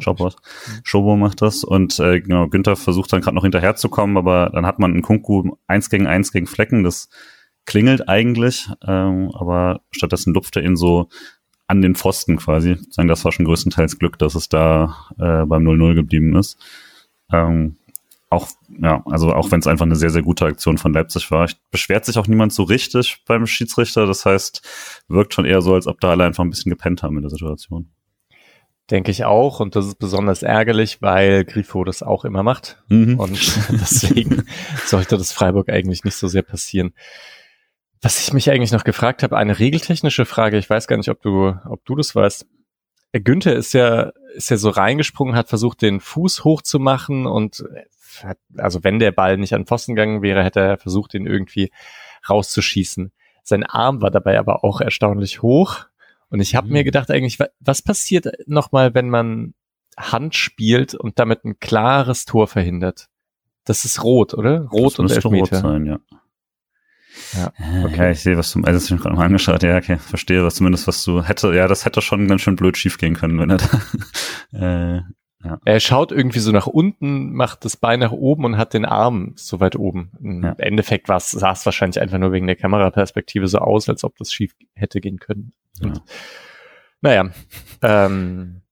Schobos. 0.00 0.36
Mhm. 0.36 0.80
Schobo 0.82 1.16
macht 1.16 1.42
das 1.42 1.64
und 1.64 1.98
äh, 2.00 2.20
genau, 2.20 2.48
Günther 2.48 2.76
versucht 2.76 3.12
dann 3.12 3.20
gerade 3.20 3.34
noch 3.34 3.42
hinterherzukommen, 3.42 4.16
aber 4.16 4.50
dann 4.52 4.66
hat 4.66 4.78
man 4.78 4.92
einen 4.92 5.02
Kunku 5.02 5.56
eins 5.66 5.90
gegen 5.90 6.06
eins 6.06 6.32
gegen 6.32 6.46
Flecken. 6.46 6.84
Das 6.84 7.10
klingelt 7.66 8.08
eigentlich, 8.08 8.68
ähm, 8.86 9.30
aber 9.34 9.82
stattdessen 9.90 10.32
lupft 10.32 10.56
er 10.56 10.62
ihn 10.62 10.76
so 10.76 11.08
an 11.66 11.82
den 11.82 11.94
Pfosten 11.94 12.38
quasi. 12.38 12.78
Sagen, 12.88 13.08
das 13.08 13.24
war 13.26 13.32
schon 13.32 13.44
größtenteils 13.44 13.98
Glück, 13.98 14.18
dass 14.18 14.34
es 14.34 14.48
da 14.48 14.96
äh, 15.18 15.44
beim 15.44 15.66
0-0 15.66 15.94
geblieben 15.94 16.34
ist. 16.34 16.56
Ähm, 17.30 17.76
auch, 18.30 18.48
ja, 18.68 19.02
also 19.06 19.32
auch 19.32 19.50
wenn 19.50 19.60
es 19.60 19.66
einfach 19.66 19.86
eine 19.86 19.96
sehr, 19.96 20.10
sehr 20.10 20.22
gute 20.22 20.44
Aktion 20.44 20.76
von 20.76 20.92
Leipzig 20.92 21.30
war. 21.30 21.48
Beschwert 21.70 22.04
sich 22.04 22.18
auch 22.18 22.26
niemand 22.26 22.52
so 22.52 22.62
richtig 22.62 23.22
beim 23.26 23.46
Schiedsrichter. 23.46 24.06
Das 24.06 24.26
heißt, 24.26 24.62
wirkt 25.08 25.34
schon 25.34 25.46
eher 25.46 25.62
so, 25.62 25.74
als 25.74 25.86
ob 25.86 26.00
da 26.00 26.10
alle 26.10 26.24
einfach 26.24 26.44
ein 26.44 26.50
bisschen 26.50 26.70
gepennt 26.70 27.02
haben 27.02 27.16
in 27.16 27.22
der 27.22 27.30
Situation. 27.30 27.90
Denke 28.90 29.10
ich 29.10 29.24
auch. 29.24 29.60
Und 29.60 29.76
das 29.76 29.86
ist 29.86 29.98
besonders 29.98 30.42
ärgerlich, 30.42 31.00
weil 31.00 31.44
Grifo 31.44 31.84
das 31.84 32.02
auch 32.02 32.24
immer 32.24 32.42
macht. 32.42 32.82
Mhm. 32.88 33.18
Und 33.18 33.32
deswegen 33.70 34.44
sollte 34.84 35.16
das 35.16 35.32
Freiburg 35.32 35.70
eigentlich 35.70 36.04
nicht 36.04 36.16
so 36.16 36.28
sehr 36.28 36.42
passieren. 36.42 36.92
Was 38.02 38.20
ich 38.20 38.32
mich 38.32 38.50
eigentlich 38.50 38.72
noch 38.72 38.84
gefragt 38.84 39.22
habe, 39.22 39.36
eine 39.36 39.58
regeltechnische 39.58 40.26
Frage. 40.26 40.58
Ich 40.58 40.68
weiß 40.68 40.86
gar 40.86 40.98
nicht, 40.98 41.08
ob 41.08 41.22
du, 41.22 41.54
ob 41.68 41.84
du 41.84 41.96
das 41.96 42.14
weißt. 42.14 42.46
Günther 43.12 43.54
ist 43.54 43.72
ja, 43.72 44.12
ist 44.34 44.50
ja 44.50 44.56
so 44.56 44.70
reingesprungen, 44.70 45.34
hat 45.34 45.48
versucht, 45.48 45.82
den 45.82 46.00
Fuß 46.00 46.44
hochzumachen 46.44 47.26
und 47.26 47.64
hat, 48.22 48.38
also 48.56 48.84
wenn 48.84 48.98
der 48.98 49.12
Ball 49.12 49.36
nicht 49.36 49.54
an 49.54 49.66
Pfosten 49.66 49.94
gegangen 49.94 50.22
wäre, 50.22 50.44
hätte 50.44 50.60
er 50.60 50.78
versucht, 50.78 51.14
ihn 51.14 51.26
irgendwie 51.26 51.70
rauszuschießen. 52.28 53.12
Sein 53.42 53.64
Arm 53.64 54.02
war 54.02 54.10
dabei 54.10 54.38
aber 54.38 54.64
auch 54.64 54.80
erstaunlich 54.80 55.42
hoch. 55.42 55.86
Und 56.30 56.40
ich 56.40 56.54
habe 56.54 56.66
mhm. 56.66 56.74
mir 56.74 56.84
gedacht, 56.84 57.10
eigentlich, 57.10 57.38
was 57.60 57.82
passiert 57.82 58.28
nochmal, 58.46 58.94
wenn 58.94 59.08
man 59.08 59.54
Hand 59.96 60.34
spielt 60.34 60.94
und 60.94 61.18
damit 61.18 61.44
ein 61.44 61.58
klares 61.58 62.26
Tor 62.26 62.46
verhindert? 62.46 63.08
Das 63.64 63.84
ist 63.84 64.02
rot, 64.02 64.34
oder? 64.34 64.66
Rot 64.66 64.92
das 64.92 64.98
und 64.98 65.10
Elfmeter. 65.10 65.56
Rot 65.56 65.62
sein, 65.62 65.86
ja. 65.86 65.98
Ja, 67.36 67.52
okay. 67.84 67.96
ja, 67.96 68.10
ich 68.10 68.20
sehe, 68.20 68.36
was 68.36 68.52
du, 68.52 68.62
also 68.62 68.94
ich 68.94 69.00
gerade 69.00 69.16
mal 69.16 69.26
angeschaut, 69.26 69.62
ja, 69.62 69.76
okay, 69.76 69.98
verstehe, 69.98 70.44
was 70.44 70.56
zumindest, 70.56 70.86
was 70.86 71.04
du 71.04 71.22
hätte, 71.22 71.54
ja, 71.54 71.68
das 71.68 71.84
hätte 71.84 72.00
schon 72.00 72.28
ganz 72.28 72.42
schön 72.42 72.56
blöd 72.56 72.76
schief 72.76 72.98
gehen 72.98 73.14
können, 73.14 73.38
wenn 73.38 73.50
er 73.50 73.58
da, 74.52 74.96
äh, 74.96 75.02
ja. 75.44 75.60
Er 75.64 75.78
schaut 75.78 76.10
irgendwie 76.10 76.40
so 76.40 76.50
nach 76.50 76.66
unten, 76.66 77.32
macht 77.32 77.64
das 77.64 77.76
Bein 77.76 78.00
nach 78.00 78.10
oben 78.10 78.44
und 78.44 78.56
hat 78.56 78.74
den 78.74 78.84
Arm 78.84 79.34
so 79.36 79.60
weit 79.60 79.76
oben. 79.76 80.10
Im 80.20 80.42
ja. 80.42 80.52
Endeffekt 80.58 81.06
sah 81.06 81.52
es 81.52 81.64
wahrscheinlich 81.64 82.00
einfach 82.00 82.18
nur 82.18 82.32
wegen 82.32 82.48
der 82.48 82.56
Kameraperspektive 82.56 83.46
so 83.46 83.58
aus, 83.58 83.88
als 83.88 84.02
ob 84.02 84.16
das 84.16 84.32
schief 84.32 84.54
hätte 84.74 85.00
gehen 85.00 85.20
können. 85.20 85.52
Und, 85.80 85.96
ja. 85.96 86.02
Naja, 87.00 87.30
ähm, 87.82 88.62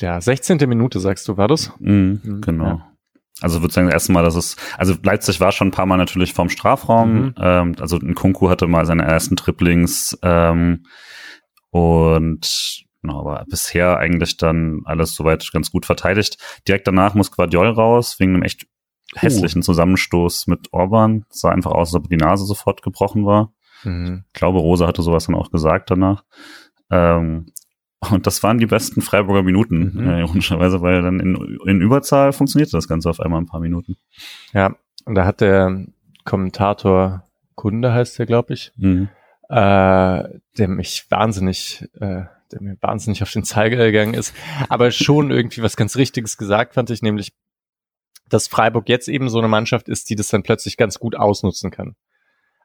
ja, 0.00 0.20
16. 0.20 0.58
Minute 0.68 0.98
sagst 0.98 1.28
du, 1.28 1.36
war 1.36 1.46
das? 1.46 1.72
Mhm, 1.78 2.40
genau. 2.44 2.64
Ja. 2.64 2.95
Also 3.42 3.60
würde 3.60 3.74
sagen, 3.74 3.86
das 3.88 3.94
erste 3.94 4.12
Mal, 4.12 4.22
dass 4.22 4.34
es, 4.34 4.56
also 4.78 4.94
Leipzig 5.02 5.40
war 5.40 5.52
schon 5.52 5.68
ein 5.68 5.72
paar 5.72 5.86
Mal 5.86 5.98
natürlich 5.98 6.32
vorm 6.32 6.48
Strafraum. 6.48 7.14
Mhm. 7.14 7.34
Ähm, 7.38 7.76
also 7.78 7.98
ein 7.98 8.14
Kunku 8.14 8.48
hatte 8.48 8.66
mal 8.66 8.86
seine 8.86 9.04
ersten 9.04 9.36
Triplings 9.36 10.18
ähm, 10.22 10.86
und 11.70 12.84
genau, 13.02 13.20
aber 13.20 13.44
bisher 13.48 13.98
eigentlich 13.98 14.38
dann 14.38 14.80
alles 14.84 15.14
soweit 15.14 15.50
ganz 15.52 15.70
gut 15.70 15.84
verteidigt. 15.84 16.38
Direkt 16.66 16.86
danach 16.86 17.14
muss 17.14 17.30
Guardiol 17.30 17.68
raus, 17.68 18.18
wegen 18.18 18.34
einem 18.34 18.42
echt 18.42 18.64
uh. 18.64 19.20
hässlichen 19.20 19.62
Zusammenstoß 19.62 20.46
mit 20.46 20.72
Orban. 20.72 21.26
Es 21.30 21.40
sah 21.40 21.50
einfach 21.50 21.72
aus, 21.72 21.88
als 21.88 22.04
ob 22.04 22.08
die 22.08 22.16
Nase 22.16 22.46
sofort 22.46 22.82
gebrochen 22.82 23.26
war. 23.26 23.52
Mhm. 23.84 24.24
Ich 24.28 24.32
glaube, 24.32 24.60
Rosa 24.60 24.86
hatte 24.86 25.02
sowas 25.02 25.26
dann 25.26 25.34
auch 25.34 25.50
gesagt 25.50 25.90
danach. 25.90 26.24
Ähm, 26.90 27.52
und 28.10 28.26
das 28.26 28.42
waren 28.42 28.58
die 28.58 28.66
besten 28.66 29.02
Freiburger 29.02 29.42
Minuten, 29.42 29.92
mhm. 29.94 30.08
äh, 30.08 30.20
ironischerweise, 30.20 30.80
weil 30.82 31.02
dann 31.02 31.20
in, 31.20 31.58
in 31.66 31.80
Überzahl 31.80 32.32
funktionierte 32.32 32.72
das 32.72 32.88
Ganze 32.88 33.10
auf 33.10 33.20
einmal 33.20 33.40
ein 33.40 33.46
paar 33.46 33.60
Minuten. 33.60 33.96
Ja, 34.52 34.74
und 35.04 35.14
da 35.14 35.24
hat 35.24 35.40
der 35.40 35.86
Kommentator 36.24 37.26
Kunde 37.54 37.92
heißt 37.92 38.18
der, 38.18 38.26
glaube 38.26 38.54
ich, 38.54 38.72
mhm. 38.76 39.08
äh, 39.48 40.24
der 40.58 40.68
mich 40.68 41.06
wahnsinnig, 41.08 41.82
äh, 41.94 42.24
der 42.52 42.60
mir 42.60 42.76
wahnsinnig 42.80 43.22
auf 43.22 43.32
den 43.32 43.44
Zeiger 43.44 43.78
gegangen 43.78 44.14
ist, 44.14 44.34
aber 44.68 44.90
schon 44.90 45.30
irgendwie 45.30 45.62
was 45.62 45.76
ganz 45.76 45.96
Richtiges 45.96 46.36
gesagt, 46.36 46.74
fand 46.74 46.90
ich, 46.90 47.02
nämlich, 47.02 47.32
dass 48.28 48.46
Freiburg 48.46 48.88
jetzt 48.88 49.08
eben 49.08 49.28
so 49.28 49.38
eine 49.38 49.48
Mannschaft 49.48 49.88
ist, 49.88 50.10
die 50.10 50.16
das 50.16 50.28
dann 50.28 50.42
plötzlich 50.42 50.76
ganz 50.76 50.98
gut 50.98 51.16
ausnutzen 51.16 51.70
kann. 51.70 51.96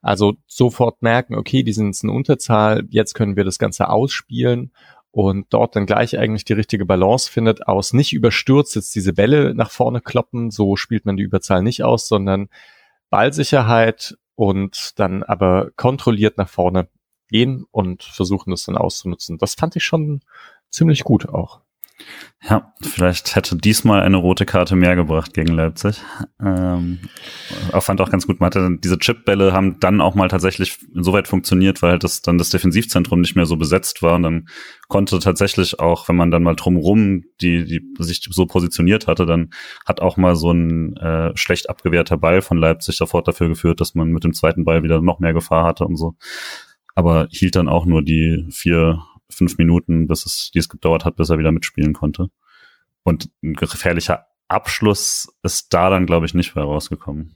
Also 0.01 0.33
sofort 0.47 1.01
merken, 1.01 1.35
okay, 1.35 1.63
die 1.63 1.73
sind 1.73 1.87
jetzt 1.87 2.03
eine 2.03 2.11
Unterzahl, 2.11 2.83
jetzt 2.89 3.13
können 3.13 3.35
wir 3.35 3.43
das 3.43 3.59
Ganze 3.59 3.89
ausspielen 3.89 4.71
und 5.11 5.47
dort 5.49 5.75
dann 5.75 5.85
gleich 5.85 6.17
eigentlich 6.17 6.45
die 6.45 6.53
richtige 6.53 6.85
Balance 6.85 7.29
findet 7.29 7.67
aus 7.67 7.93
nicht 7.93 8.13
überstürzt 8.13 8.75
jetzt 8.75 8.95
diese 8.95 9.13
Bälle 9.13 9.53
nach 9.53 9.69
vorne 9.69 10.01
kloppen, 10.01 10.51
so 10.51 10.75
spielt 10.75 11.05
man 11.05 11.17
die 11.17 11.23
Überzahl 11.23 11.61
nicht 11.61 11.83
aus, 11.83 12.07
sondern 12.07 12.49
Ballsicherheit 13.09 14.17
und 14.35 14.97
dann 14.99 15.23
aber 15.23 15.71
kontrolliert 15.75 16.37
nach 16.37 16.49
vorne 16.49 16.87
gehen 17.27 17.65
und 17.71 18.03
versuchen 18.03 18.51
das 18.51 18.65
dann 18.65 18.77
auszunutzen. 18.77 19.37
Das 19.37 19.55
fand 19.55 19.75
ich 19.75 19.83
schon 19.83 20.21
ziemlich 20.69 21.03
gut 21.03 21.27
auch. 21.29 21.61
Ja, 22.49 22.73
vielleicht 22.81 23.35
hätte 23.35 23.55
diesmal 23.55 24.01
eine 24.01 24.17
rote 24.17 24.47
Karte 24.47 24.75
mehr 24.75 24.95
gebracht 24.95 25.35
gegen 25.35 25.53
Leipzig. 25.53 26.01
Ähm, 26.43 26.97
auch 27.71 27.83
fand 27.83 28.01
auch 28.01 28.09
ganz 28.09 28.25
gut, 28.25 28.39
man 28.39 28.47
hatte 28.47 28.77
diese 28.83 28.97
Chipbälle 28.97 29.53
haben 29.53 29.79
dann 29.79 30.01
auch 30.01 30.15
mal 30.15 30.27
tatsächlich 30.27 30.79
insoweit 30.95 31.27
funktioniert, 31.27 31.83
weil 31.83 31.99
das 31.99 32.23
dann 32.23 32.39
das 32.39 32.49
Defensivzentrum 32.49 33.21
nicht 33.21 33.35
mehr 33.35 33.45
so 33.45 33.57
besetzt 33.57 34.01
war 34.01 34.15
und 34.15 34.23
dann 34.23 34.47
konnte 34.87 35.19
tatsächlich 35.19 35.79
auch, 35.79 36.09
wenn 36.09 36.15
man 36.15 36.31
dann 36.31 36.41
mal 36.41 36.55
drumrum 36.55 37.25
die, 37.41 37.63
die 37.63 37.87
sich 37.99 38.27
so 38.31 38.47
positioniert 38.47 39.05
hatte, 39.05 39.27
dann 39.27 39.51
hat 39.85 40.01
auch 40.01 40.17
mal 40.17 40.35
so 40.35 40.51
ein 40.51 40.97
äh, 40.97 41.37
schlecht 41.37 41.69
abgewehrter 41.69 42.17
Ball 42.17 42.41
von 42.41 42.57
Leipzig 42.57 42.97
sofort 42.97 43.27
dafür 43.27 43.49
geführt, 43.49 43.79
dass 43.81 43.93
man 43.93 44.09
mit 44.09 44.23
dem 44.23 44.33
zweiten 44.33 44.65
Ball 44.65 44.81
wieder 44.81 44.99
noch 44.99 45.19
mehr 45.19 45.33
Gefahr 45.33 45.63
hatte 45.63 45.85
und 45.85 45.95
so. 45.95 46.15
Aber 46.95 47.27
hielt 47.29 47.55
dann 47.55 47.69
auch 47.69 47.85
nur 47.85 48.01
die 48.01 48.47
vier 48.49 49.03
fünf 49.33 49.57
Minuten, 49.57 50.07
bis 50.07 50.25
es, 50.25 50.51
die 50.53 50.59
es 50.59 50.69
gedauert 50.69 51.05
hat, 51.05 51.15
bis 51.15 51.29
er 51.29 51.39
wieder 51.39 51.51
mitspielen 51.51 51.93
konnte. 51.93 52.29
Und 53.03 53.29
ein 53.43 53.53
gefährlicher 53.53 54.27
Abschluss 54.47 55.33
ist 55.43 55.73
da 55.73 55.89
dann, 55.89 56.05
glaube 56.05 56.25
ich, 56.25 56.33
nicht 56.33 56.55
mehr 56.55 56.65
rausgekommen. 56.65 57.35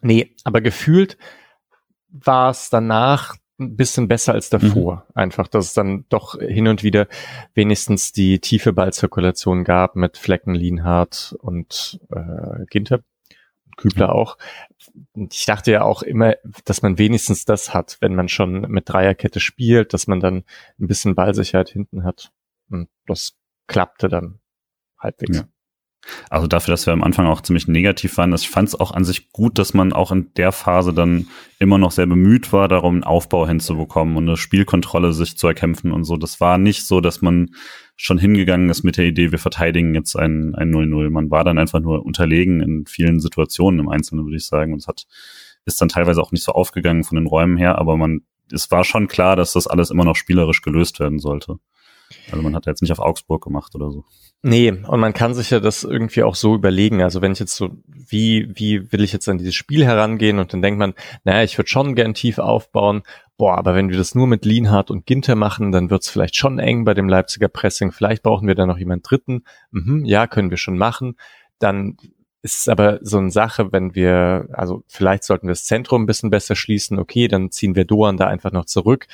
Nee, 0.00 0.34
aber 0.44 0.60
gefühlt 0.60 1.18
war 2.08 2.50
es 2.50 2.70
danach 2.70 3.36
ein 3.58 3.76
bisschen 3.76 4.08
besser 4.08 4.32
als 4.32 4.50
davor. 4.50 5.06
Mhm. 5.08 5.12
Einfach, 5.14 5.48
dass 5.48 5.66
es 5.66 5.74
dann 5.74 6.04
doch 6.08 6.38
hin 6.38 6.68
und 6.68 6.82
wieder 6.82 7.06
wenigstens 7.54 8.12
die 8.12 8.40
tiefe 8.40 8.72
Ballzirkulation 8.72 9.64
gab 9.64 9.96
mit 9.96 10.16
Flecken, 10.16 10.54
Lienhardt 10.54 11.36
und 11.40 12.00
äh, 12.10 12.64
Ginter. 12.68 13.00
Kübler 13.76 14.14
auch. 14.14 14.38
Ich 15.30 15.46
dachte 15.46 15.72
ja 15.72 15.82
auch 15.82 16.02
immer, 16.02 16.34
dass 16.64 16.82
man 16.82 16.98
wenigstens 16.98 17.44
das 17.44 17.74
hat, 17.74 17.98
wenn 18.00 18.14
man 18.14 18.28
schon 18.28 18.62
mit 18.62 18.88
Dreierkette 18.88 19.40
spielt, 19.40 19.92
dass 19.94 20.06
man 20.06 20.20
dann 20.20 20.44
ein 20.78 20.86
bisschen 20.86 21.14
Ballsicherheit 21.14 21.70
hinten 21.70 22.04
hat. 22.04 22.32
Und 22.70 22.88
das 23.06 23.36
klappte 23.66 24.08
dann 24.08 24.40
halbwegs. 24.98 25.38
Ja. 25.38 25.44
Also 26.28 26.46
dafür, 26.46 26.72
dass 26.72 26.86
wir 26.86 26.92
am 26.92 27.02
Anfang 27.02 27.26
auch 27.26 27.40
ziemlich 27.40 27.66
negativ 27.66 28.18
waren, 28.18 28.34
ich 28.34 28.50
fand 28.50 28.68
es 28.68 28.78
auch 28.78 28.92
an 28.92 29.04
sich 29.04 29.32
gut, 29.32 29.58
dass 29.58 29.72
man 29.72 29.92
auch 29.92 30.12
in 30.12 30.32
der 30.34 30.52
Phase 30.52 30.92
dann 30.92 31.28
immer 31.58 31.78
noch 31.78 31.92
sehr 31.92 32.06
bemüht 32.06 32.52
war, 32.52 32.68
darum 32.68 32.96
einen 32.96 33.04
Aufbau 33.04 33.46
hinzubekommen 33.46 34.16
und 34.16 34.28
eine 34.28 34.36
Spielkontrolle 34.36 35.12
sich 35.12 35.38
zu 35.38 35.46
erkämpfen 35.46 35.92
und 35.92 36.04
so. 36.04 36.16
Das 36.16 36.40
war 36.40 36.58
nicht 36.58 36.86
so, 36.86 37.00
dass 37.00 37.22
man 37.22 37.54
schon 37.96 38.18
hingegangen 38.18 38.70
ist 38.70 38.82
mit 38.82 38.96
der 38.96 39.04
Idee, 39.04 39.30
wir 39.30 39.38
verteidigen 39.38 39.94
jetzt 39.94 40.16
ein, 40.16 40.54
ein 40.54 40.70
0-0. 40.70 41.10
Man 41.10 41.30
war 41.30 41.44
dann 41.44 41.58
einfach 41.58 41.80
nur 41.80 42.04
unterlegen 42.04 42.60
in 42.60 42.86
vielen 42.86 43.20
Situationen 43.20 43.80
im 43.80 43.88
Einzelnen, 43.88 44.24
würde 44.24 44.36
ich 44.36 44.46
sagen. 44.46 44.72
Und 44.72 44.80
es 44.80 44.88
hat, 44.88 45.06
ist 45.64 45.80
dann 45.80 45.88
teilweise 45.88 46.20
auch 46.20 46.32
nicht 46.32 46.44
so 46.44 46.52
aufgegangen 46.52 47.04
von 47.04 47.16
den 47.16 47.26
Räumen 47.26 47.56
her, 47.56 47.78
aber 47.78 47.96
man, 47.96 48.22
es 48.52 48.70
war 48.70 48.84
schon 48.84 49.08
klar, 49.08 49.36
dass 49.36 49.52
das 49.52 49.66
alles 49.66 49.90
immer 49.90 50.04
noch 50.04 50.16
spielerisch 50.16 50.62
gelöst 50.62 51.00
werden 51.00 51.18
sollte. 51.18 51.58
Also 52.30 52.42
man 52.42 52.54
hat 52.54 52.66
ja 52.66 52.72
jetzt 52.72 52.82
nicht 52.82 52.92
auf 52.92 52.98
Augsburg 52.98 53.42
gemacht 53.42 53.74
oder 53.74 53.90
so. 53.90 54.04
Nee, 54.42 54.70
und 54.70 55.00
man 55.00 55.14
kann 55.14 55.34
sich 55.34 55.50
ja 55.50 55.58
das 55.58 55.84
irgendwie 55.84 56.22
auch 56.22 56.34
so 56.34 56.54
überlegen. 56.54 57.02
Also 57.02 57.22
wenn 57.22 57.32
ich 57.32 57.38
jetzt 57.38 57.56
so, 57.56 57.70
wie, 57.86 58.50
wie 58.54 58.92
will 58.92 59.02
ich 59.02 59.12
jetzt 59.12 59.28
an 59.28 59.38
dieses 59.38 59.54
Spiel 59.54 59.84
herangehen 59.84 60.38
und 60.38 60.52
dann 60.52 60.60
denkt 60.60 60.78
man, 60.78 60.94
naja, 61.24 61.42
ich 61.42 61.56
würde 61.56 61.68
schon 61.68 61.94
gern 61.94 62.12
tief 62.12 62.38
aufbauen. 62.38 63.02
Boah, 63.36 63.58
aber 63.58 63.74
wenn 63.74 63.90
wir 63.90 63.96
das 63.96 64.14
nur 64.14 64.26
mit 64.26 64.44
Lienhardt 64.44 64.90
und 64.90 65.06
Ginter 65.06 65.34
machen, 65.34 65.72
dann 65.72 65.90
wird's 65.90 66.08
vielleicht 66.08 66.36
schon 66.36 66.58
eng 66.58 66.84
bei 66.84 66.94
dem 66.94 67.08
Leipziger 67.08 67.48
Pressing. 67.48 67.90
Vielleicht 67.90 68.22
brauchen 68.22 68.46
wir 68.46 68.54
da 68.54 68.66
noch 68.66 68.78
jemand 68.78 69.08
Dritten. 69.10 69.42
Mhm, 69.72 70.04
ja, 70.04 70.26
können 70.26 70.50
wir 70.50 70.56
schon 70.56 70.78
machen. 70.78 71.16
Dann 71.58 71.96
ist 72.42 72.60
es 72.60 72.68
aber 72.68 73.00
so 73.02 73.18
eine 73.18 73.30
Sache, 73.30 73.72
wenn 73.72 73.94
wir, 73.94 74.48
also 74.52 74.84
vielleicht 74.86 75.24
sollten 75.24 75.48
wir 75.48 75.52
das 75.52 75.64
Zentrum 75.64 76.02
ein 76.02 76.06
bisschen 76.06 76.30
besser 76.30 76.54
schließen. 76.54 76.98
Okay, 76.98 77.26
dann 77.26 77.50
ziehen 77.50 77.74
wir 77.74 77.84
Doan 77.84 78.16
da 78.16 78.28
einfach 78.28 78.52
noch 78.52 78.66
zurück 78.66 79.08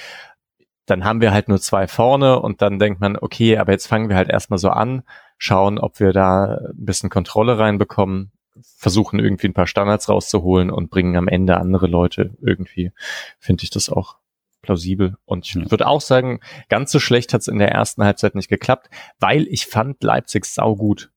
dann 0.91 1.05
haben 1.05 1.21
wir 1.21 1.33
halt 1.33 1.49
nur 1.49 1.61
zwei 1.61 1.87
vorne 1.87 2.41
und 2.41 2.63
dann 2.63 2.79
denkt 2.79 3.01
man, 3.01 3.17
okay, 3.17 3.57
aber 3.59 3.73
jetzt 3.73 3.87
fangen 3.87 4.09
wir 4.09 4.17
halt 4.17 4.29
erstmal 4.29 4.59
so 4.59 4.71
an, 4.71 5.03
schauen, 5.39 5.79
ob 5.79 6.01
wir 6.01 6.13
da 6.13 6.57
ein 6.57 6.85
bisschen 6.85 7.11
Kontrolle 7.11 7.59
reinbekommen, 7.59 8.33
versuchen 8.77 9.19
irgendwie 9.19 9.49
ein 9.49 9.55
paar 9.55 9.67
Standards 9.67 10.09
rauszuholen 10.09 10.71
und 10.71 10.91
bringen 10.91 11.17
am 11.17 11.29
Ende 11.29 11.57
andere 11.57 11.87
Leute 11.87 12.37
irgendwie, 12.41 12.93
finde 13.39 13.65
ich 13.65 13.71
das 13.71 13.91
auch 13.91 14.19
plausibel. 14.63 15.17
Und 15.25 15.47
ich 15.47 15.55
ja. 15.55 15.71
würde 15.71 15.87
auch 15.87 16.01
sagen, 16.01 16.41
ganz 16.69 16.93
so 16.93 16.99
schlecht 16.99 17.33
hat 17.33 17.43
es 17.43 17.49
in 17.49 17.59
der 17.59 17.73
ersten 17.73 18.05
Halbzeit 18.05 18.35
nicht 18.35 18.49
geklappt, 18.49 18.91
weil 19.19 19.47
ich 19.49 19.67
fand 19.67 20.03
Leipzig 20.03 20.45
sau 20.45 20.77
gut. 20.77 21.11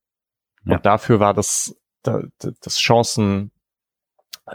Ja. 0.65 0.75
Und 0.75 0.86
dafür 0.86 1.19
war 1.19 1.34
das, 1.34 1.75
das 2.03 2.77
Chancen, 2.77 3.51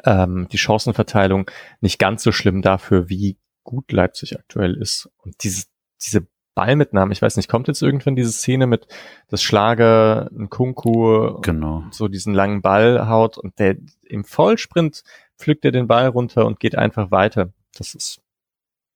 ähm, 0.05 0.49
die 0.51 0.59
Chancenverteilung 0.59 1.51
nicht 1.81 1.99
ganz 1.99 2.23
so 2.23 2.33
schlimm 2.33 2.63
dafür, 2.63 3.09
wie 3.09 3.39
gut 3.63 3.93
Leipzig 3.93 4.39
aktuell 4.39 4.75
ist. 4.75 5.11
Und 5.19 5.43
diese, 5.43 5.67
diese 6.03 6.27
Ballmitnahme, 6.59 7.13
ich 7.13 7.23
weiß 7.23 7.37
nicht, 7.37 7.49
kommt 7.49 7.69
jetzt 7.69 7.83
irgendwann 7.83 8.17
diese 8.17 8.33
Szene 8.33 8.67
mit 8.67 8.89
das 9.29 9.45
Schlager, 9.45 10.29
ein 10.37 10.51
Kunku, 10.51 11.41
genau. 11.41 11.85
so 11.93 12.09
diesen 12.09 12.35
langen 12.35 12.63
Ball 12.63 13.09
haut 13.09 13.39
und 13.39 13.61
der 13.61 13.77
im 14.03 14.25
Vollsprint 14.25 15.05
pflückt 15.39 15.65
er 15.65 15.71
den 15.71 15.87
Ball 15.87 16.09
runter 16.09 16.47
und 16.47 16.59
geht 16.59 16.77
einfach 16.77 17.13
weiter. 17.13 17.53
Das 17.77 17.95
ist 17.95 18.21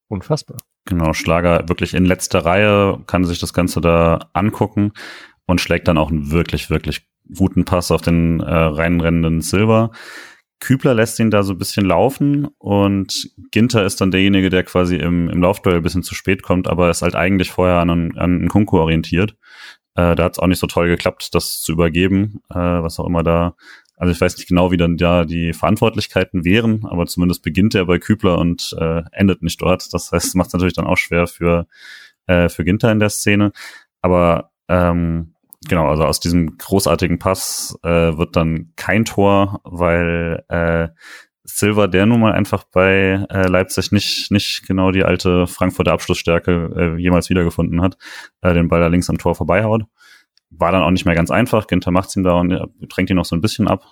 unfassbar. 0.08 0.56
Genau, 0.86 1.12
Schlager 1.12 1.68
wirklich 1.68 1.94
in 1.94 2.04
letzter 2.04 2.44
Reihe, 2.44 2.98
kann 3.06 3.24
sich 3.24 3.38
das 3.38 3.52
Ganze 3.52 3.80
da 3.80 4.28
angucken 4.32 4.90
und 5.46 5.60
schlägt 5.60 5.86
dann 5.86 5.98
auch 5.98 6.10
einen 6.10 6.32
wirklich, 6.32 6.68
wirklich 6.68 7.06
guten 7.32 7.64
Pass 7.64 7.92
auf 7.92 8.02
den 8.02 8.40
äh, 8.40 8.52
reinrennenden 8.52 9.40
Silver. 9.40 9.92
Kübler 10.62 10.94
lässt 10.94 11.18
ihn 11.18 11.32
da 11.32 11.42
so 11.42 11.54
ein 11.54 11.58
bisschen 11.58 11.84
laufen 11.84 12.46
und 12.58 13.30
Ginter 13.50 13.84
ist 13.84 14.00
dann 14.00 14.12
derjenige, 14.12 14.48
der 14.48 14.62
quasi 14.62 14.94
im, 14.94 15.28
im 15.28 15.42
Laufduell 15.42 15.78
ein 15.78 15.82
bisschen 15.82 16.04
zu 16.04 16.14
spät 16.14 16.44
kommt, 16.44 16.68
aber 16.68 16.88
ist 16.88 17.02
halt 17.02 17.16
eigentlich 17.16 17.50
vorher 17.50 17.80
an, 17.80 17.90
an 17.90 18.16
einen 18.16 18.48
Kunku 18.48 18.78
orientiert. 18.78 19.32
Äh, 19.96 20.14
da 20.14 20.22
hat 20.22 20.32
es 20.32 20.38
auch 20.38 20.46
nicht 20.46 20.60
so 20.60 20.68
toll 20.68 20.86
geklappt, 20.86 21.34
das 21.34 21.62
zu 21.62 21.72
übergeben, 21.72 22.42
äh, 22.48 22.54
was 22.54 23.00
auch 23.00 23.06
immer 23.06 23.24
da. 23.24 23.56
Also 23.96 24.12
ich 24.12 24.20
weiß 24.20 24.36
nicht 24.36 24.48
genau, 24.48 24.70
wie 24.70 24.76
dann 24.76 24.96
da 24.96 25.24
die 25.24 25.52
Verantwortlichkeiten 25.52 26.44
wären, 26.44 26.86
aber 26.86 27.06
zumindest 27.06 27.42
beginnt 27.42 27.74
er 27.74 27.86
bei 27.86 27.98
Kübler 27.98 28.38
und 28.38 28.74
äh, 28.78 29.02
endet 29.10 29.42
nicht 29.42 29.60
dort. 29.60 29.92
Das 29.92 30.12
heißt, 30.12 30.36
macht 30.36 30.46
es 30.46 30.52
natürlich 30.52 30.74
dann 30.74 30.86
auch 30.86 30.96
schwer 30.96 31.26
für, 31.26 31.66
äh, 32.28 32.48
für 32.48 32.64
Ginter 32.64 32.92
in 32.92 33.00
der 33.00 33.10
Szene. 33.10 33.50
Aber 34.00 34.52
ähm, 34.68 35.31
genau, 35.68 35.88
also 35.88 36.04
aus 36.04 36.20
diesem 36.20 36.58
großartigen 36.58 37.18
Pass 37.18 37.78
äh, 37.82 38.16
wird 38.16 38.36
dann 38.36 38.72
kein 38.76 39.04
Tor, 39.04 39.60
weil 39.64 40.44
äh, 40.48 40.88
Silva, 41.44 41.88
der 41.88 42.06
nun 42.06 42.20
mal 42.20 42.32
einfach 42.32 42.64
bei 42.64 43.26
äh, 43.28 43.48
Leipzig 43.48 43.90
nicht, 43.90 44.30
nicht 44.30 44.64
genau 44.66 44.92
die 44.92 45.04
alte 45.04 45.46
Frankfurter 45.46 45.92
Abschlussstärke 45.92 46.70
äh, 46.76 47.00
jemals 47.00 47.30
wiedergefunden 47.30 47.82
hat, 47.82 47.96
äh, 48.42 48.54
den 48.54 48.68
Ball 48.68 48.80
da 48.80 48.86
links 48.86 49.10
am 49.10 49.18
Tor 49.18 49.34
vorbeihaut. 49.34 49.82
War 50.50 50.70
dann 50.70 50.82
auch 50.82 50.90
nicht 50.90 51.04
mehr 51.04 51.14
ganz 51.14 51.30
einfach. 51.30 51.66
Ginter 51.66 51.90
macht's 51.90 52.14
ihm 52.14 52.22
da 52.22 52.34
und 52.34 52.56
drängt 52.88 53.10
ihn 53.10 53.16
noch 53.16 53.24
so 53.24 53.34
ein 53.34 53.40
bisschen 53.40 53.68
ab. 53.68 53.84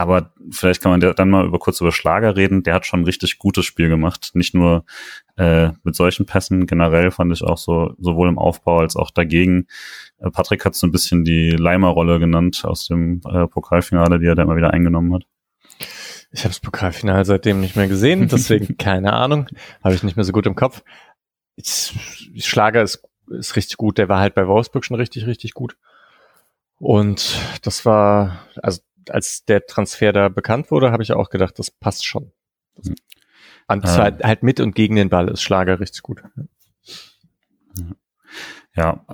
aber 0.00 0.32
vielleicht 0.50 0.82
kann 0.82 0.98
man 0.98 1.14
dann 1.14 1.30
mal 1.30 1.44
über 1.44 1.58
kurz 1.58 1.80
über 1.80 1.92
Schlager 1.92 2.34
reden. 2.34 2.62
Der 2.62 2.74
hat 2.74 2.86
schon 2.86 3.00
ein 3.00 3.04
richtig 3.04 3.38
gutes 3.38 3.66
Spiel 3.66 3.90
gemacht. 3.90 4.30
Nicht 4.34 4.54
nur 4.54 4.84
äh, 5.36 5.72
mit 5.82 5.94
solchen 5.94 6.24
Pässen, 6.24 6.66
generell 6.66 7.10
fand 7.10 7.32
ich 7.32 7.42
auch 7.44 7.58
so, 7.58 7.94
sowohl 7.98 8.28
im 8.28 8.38
Aufbau 8.38 8.78
als 8.78 8.96
auch 8.96 9.10
dagegen. 9.10 9.66
Äh, 10.20 10.30
Patrick 10.30 10.64
hat 10.64 10.74
so 10.74 10.86
ein 10.86 10.92
bisschen 10.92 11.24
die 11.24 11.50
Leimer-Rolle 11.50 12.18
genannt 12.18 12.62
aus 12.64 12.86
dem 12.86 13.20
äh, 13.28 13.46
Pokalfinale, 13.46 14.18
die 14.18 14.26
er 14.26 14.34
da 14.34 14.42
immer 14.42 14.56
wieder 14.56 14.72
eingenommen 14.72 15.14
hat. 15.14 15.24
Ich 16.32 16.40
habe 16.40 16.50
das 16.50 16.60
Pokalfinale 16.60 17.24
seitdem 17.24 17.60
nicht 17.60 17.76
mehr 17.76 17.88
gesehen, 17.88 18.28
deswegen 18.32 18.76
keine 18.76 19.12
Ahnung, 19.12 19.48
habe 19.82 19.94
ich 19.94 20.02
nicht 20.02 20.16
mehr 20.16 20.24
so 20.24 20.32
gut 20.32 20.46
im 20.46 20.54
Kopf. 20.54 20.82
Ich, 21.56 21.92
Schlager 22.36 22.82
ist, 22.82 23.02
ist 23.28 23.56
richtig 23.56 23.76
gut, 23.76 23.98
der 23.98 24.08
war 24.08 24.20
halt 24.20 24.34
bei 24.34 24.46
Wolfsburg 24.46 24.84
schon 24.84 24.96
richtig, 24.96 25.26
richtig 25.26 25.54
gut. 25.54 25.76
Und 26.78 27.38
das 27.62 27.84
war, 27.84 28.46
also 28.62 28.80
als 29.08 29.44
der 29.44 29.66
Transfer 29.66 30.12
da 30.12 30.28
bekannt 30.28 30.70
wurde, 30.70 30.92
habe 30.92 31.02
ich 31.02 31.12
auch 31.12 31.28
gedacht, 31.30 31.58
das 31.58 31.70
passt 31.70 32.06
schon. 32.06 32.32
Das, 32.76 32.90
und 33.68 33.86
zwar 33.86 34.08
ähm. 34.08 34.18
halt 34.22 34.42
mit 34.42 34.60
und 34.60 34.74
gegen 34.74 34.96
den 34.96 35.10
Ball 35.10 35.28
ist 35.28 35.42
Schlager 35.42 35.78
richtig 35.78 36.02
gut. 36.02 36.22
Ja, 37.76 37.84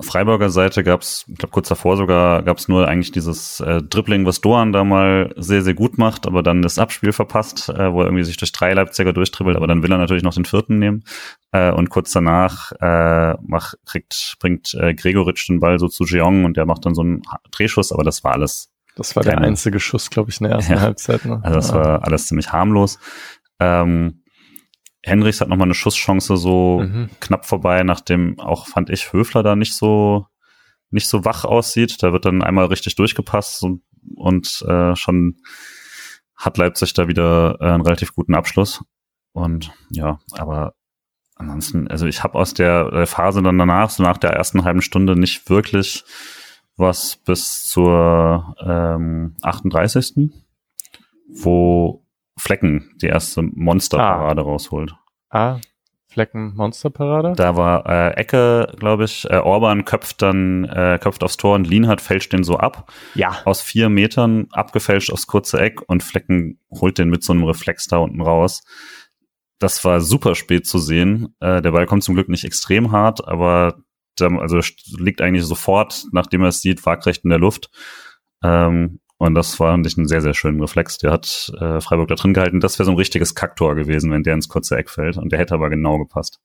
Freiburger 0.00 0.50
Seite 0.50 0.84
gab's, 0.84 1.24
ich 1.28 1.38
glaube 1.38 1.52
kurz 1.52 1.68
davor 1.68 1.96
sogar, 1.96 2.42
gab's 2.42 2.68
nur 2.68 2.86
eigentlich 2.88 3.10
dieses 3.10 3.60
äh, 3.60 3.82
Dribbling, 3.82 4.26
was 4.26 4.42
Doan 4.42 4.72
da 4.72 4.84
mal 4.84 5.32
sehr, 5.36 5.62
sehr 5.62 5.72
gut 5.72 5.96
macht, 5.96 6.26
aber 6.26 6.42
dann 6.42 6.60
das 6.60 6.78
Abspiel 6.78 7.12
verpasst, 7.12 7.70
äh, 7.70 7.92
wo 7.92 8.00
er 8.00 8.06
irgendwie 8.06 8.24
sich 8.24 8.36
durch 8.36 8.52
drei 8.52 8.74
Leipziger 8.74 9.14
durchtribbelt, 9.14 9.56
aber 9.56 9.66
dann 9.66 9.82
will 9.82 9.90
er 9.90 9.98
natürlich 9.98 10.22
noch 10.22 10.34
den 10.34 10.44
vierten 10.44 10.78
nehmen. 10.78 11.04
Äh, 11.52 11.72
und 11.72 11.88
kurz 11.88 12.12
danach 12.12 12.72
äh, 12.80 13.34
macht, 13.42 13.78
kriegt, 13.86 14.36
bringt 14.40 14.74
äh, 14.74 14.94
Gregoritsch 14.94 15.48
den 15.48 15.60
Ball 15.60 15.78
so 15.78 15.88
zu 15.88 16.04
Jeong 16.04 16.44
und 16.44 16.58
der 16.58 16.66
macht 16.66 16.84
dann 16.84 16.94
so 16.94 17.02
einen 17.02 17.22
Drehschuss, 17.50 17.92
aber 17.92 18.04
das 18.04 18.24
war 18.24 18.32
alles 18.32 18.70
das 18.96 19.14
war 19.14 19.22
Keine. 19.22 19.36
der 19.36 19.48
einzige 19.48 19.78
Schuss, 19.78 20.08
glaube 20.08 20.30
ich, 20.30 20.40
in 20.40 20.44
der 20.44 20.56
ersten 20.56 20.72
ja. 20.72 20.80
Halbzeit. 20.80 21.24
Ne? 21.26 21.40
Also 21.42 21.56
das 21.56 21.72
war 21.72 22.02
alles 22.02 22.28
ziemlich 22.28 22.52
harmlos. 22.52 22.98
Ähm, 23.60 24.22
Henrichs 25.06 25.40
hat 25.40 25.48
nochmal 25.48 25.66
eine 25.66 25.74
Schusschance 25.74 26.36
so 26.36 26.80
mhm. 26.80 27.08
knapp 27.20 27.46
vorbei, 27.46 27.84
nachdem 27.84 28.40
auch, 28.40 28.66
fand 28.66 28.90
ich, 28.90 29.12
Höfler 29.12 29.42
da 29.44 29.54
nicht 29.54 29.74
so 29.74 30.26
nicht 30.90 31.08
so 31.08 31.24
wach 31.24 31.44
aussieht. 31.44 32.02
Da 32.02 32.12
wird 32.12 32.24
dann 32.24 32.42
einmal 32.42 32.66
richtig 32.66 32.96
durchgepasst 32.96 33.62
und, 33.62 33.82
und 34.16 34.64
äh, 34.68 34.96
schon 34.96 35.36
hat 36.34 36.58
Leipzig 36.58 36.92
da 36.94 37.08
wieder 37.08 37.56
äh, 37.60 37.66
einen 37.66 37.82
relativ 37.82 38.14
guten 38.14 38.34
Abschluss. 38.34 38.84
Und 39.32 39.72
ja, 39.90 40.18
aber 40.32 40.74
ansonsten, 41.36 41.88
also 41.88 42.06
ich 42.06 42.22
habe 42.22 42.38
aus 42.38 42.54
der 42.54 43.06
Phase 43.06 43.42
dann 43.42 43.58
danach, 43.58 43.90
so 43.90 44.02
nach 44.02 44.18
der 44.18 44.30
ersten 44.30 44.64
halben 44.64 44.82
Stunde, 44.82 45.18
nicht 45.18 45.48
wirklich 45.50 46.04
was 46.76 47.16
bis 47.16 47.64
zur 47.64 48.56
ähm, 48.60 49.36
38. 49.42 50.32
wo 51.28 52.05
Flecken 52.38 52.94
die 53.00 53.06
erste 53.06 53.42
Monsterparade 53.42 54.42
ah. 54.42 54.44
rausholt. 54.44 54.94
Ah, 55.30 55.58
Flecken 56.16 56.54
Monsterparade? 56.56 57.34
Da 57.36 57.56
war 57.56 57.84
äh, 57.86 58.14
Ecke, 58.16 58.72
glaube 58.78 59.04
ich, 59.04 59.28
äh, 59.28 59.36
Orban 59.36 59.84
köpft 59.84 60.22
dann, 60.22 60.64
äh, 60.64 60.98
köpft 60.98 61.22
aufs 61.22 61.36
Tor 61.36 61.54
und 61.54 61.66
Lienhardt 61.66 62.00
fälscht 62.00 62.32
den 62.32 62.42
so 62.42 62.56
ab. 62.56 62.90
Ja. 63.14 63.42
Aus 63.44 63.60
vier 63.60 63.90
Metern, 63.90 64.46
abgefälscht 64.50 65.12
aufs 65.12 65.26
kurze 65.26 65.60
Eck 65.60 65.82
und 65.88 66.02
Flecken 66.02 66.58
holt 66.70 66.96
den 66.96 67.10
mit 67.10 67.22
so 67.22 67.34
einem 67.34 67.44
Reflex 67.44 67.86
da 67.86 67.98
unten 67.98 68.22
raus. 68.22 68.64
Das 69.58 69.84
war 69.84 70.00
super 70.00 70.34
spät 70.34 70.66
zu 70.66 70.78
sehen. 70.78 71.34
Äh, 71.40 71.60
der 71.60 71.72
Ball 71.72 71.84
kommt 71.84 72.02
zum 72.02 72.14
Glück 72.14 72.30
nicht 72.30 72.44
extrem 72.44 72.92
hart, 72.92 73.28
aber 73.28 73.76
also 74.18 74.60
liegt 74.98 75.20
eigentlich 75.20 75.44
sofort, 75.44 76.06
nachdem 76.12 76.40
er 76.40 76.48
es 76.48 76.62
sieht, 76.62 76.86
waagrecht 76.86 77.24
in 77.24 77.30
der 77.30 77.38
Luft. 77.38 77.68
Ähm, 78.42 79.00
und 79.18 79.34
das 79.34 79.58
war 79.60 79.72
eigentlich 79.72 79.96
ein 79.96 80.06
sehr, 80.06 80.20
sehr 80.20 80.34
schöner 80.34 80.62
Reflex. 80.62 80.98
Der 80.98 81.10
hat 81.10 81.52
äh, 81.58 81.80
Freiburg 81.80 82.08
da 82.08 82.16
drin 82.16 82.34
gehalten. 82.34 82.60
Das 82.60 82.78
wäre 82.78 82.84
so 82.84 82.92
ein 82.92 82.98
richtiges 82.98 83.34
Kacktor 83.34 83.74
gewesen, 83.74 84.10
wenn 84.10 84.22
der 84.22 84.34
ins 84.34 84.48
kurze 84.48 84.76
Eck 84.76 84.90
fällt. 84.90 85.16
Und 85.16 85.32
der 85.32 85.38
hätte 85.38 85.54
aber 85.54 85.70
genau 85.70 85.98
gepasst. 85.98 86.38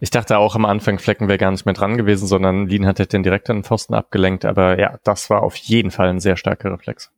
Ich 0.00 0.10
dachte 0.10 0.38
auch 0.38 0.56
am 0.56 0.64
Anfang, 0.64 0.98
Flecken 0.98 1.28
wäre 1.28 1.38
gar 1.38 1.50
nicht 1.50 1.66
mehr 1.66 1.74
dran 1.74 1.96
gewesen, 1.96 2.26
sondern 2.26 2.66
Lien 2.66 2.86
hat 2.86 3.12
den 3.12 3.22
direkt 3.22 3.50
an 3.50 3.58
den 3.58 3.64
Pfosten 3.64 3.94
abgelenkt. 3.94 4.44
Aber 4.44 4.78
ja, 4.78 4.98
das 5.04 5.30
war 5.30 5.42
auf 5.42 5.54
jeden 5.56 5.90
Fall 5.90 6.08
ein 6.08 6.20
sehr 6.20 6.36
starker 6.36 6.72
Reflex. 6.72 7.12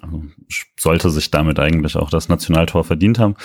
Also, 0.00 0.24
sollte 0.78 1.10
sich 1.10 1.30
damit 1.30 1.60
eigentlich 1.60 1.96
auch 1.96 2.10
das 2.10 2.28
Nationaltor 2.28 2.82
verdient 2.82 3.18
haben. 3.18 3.36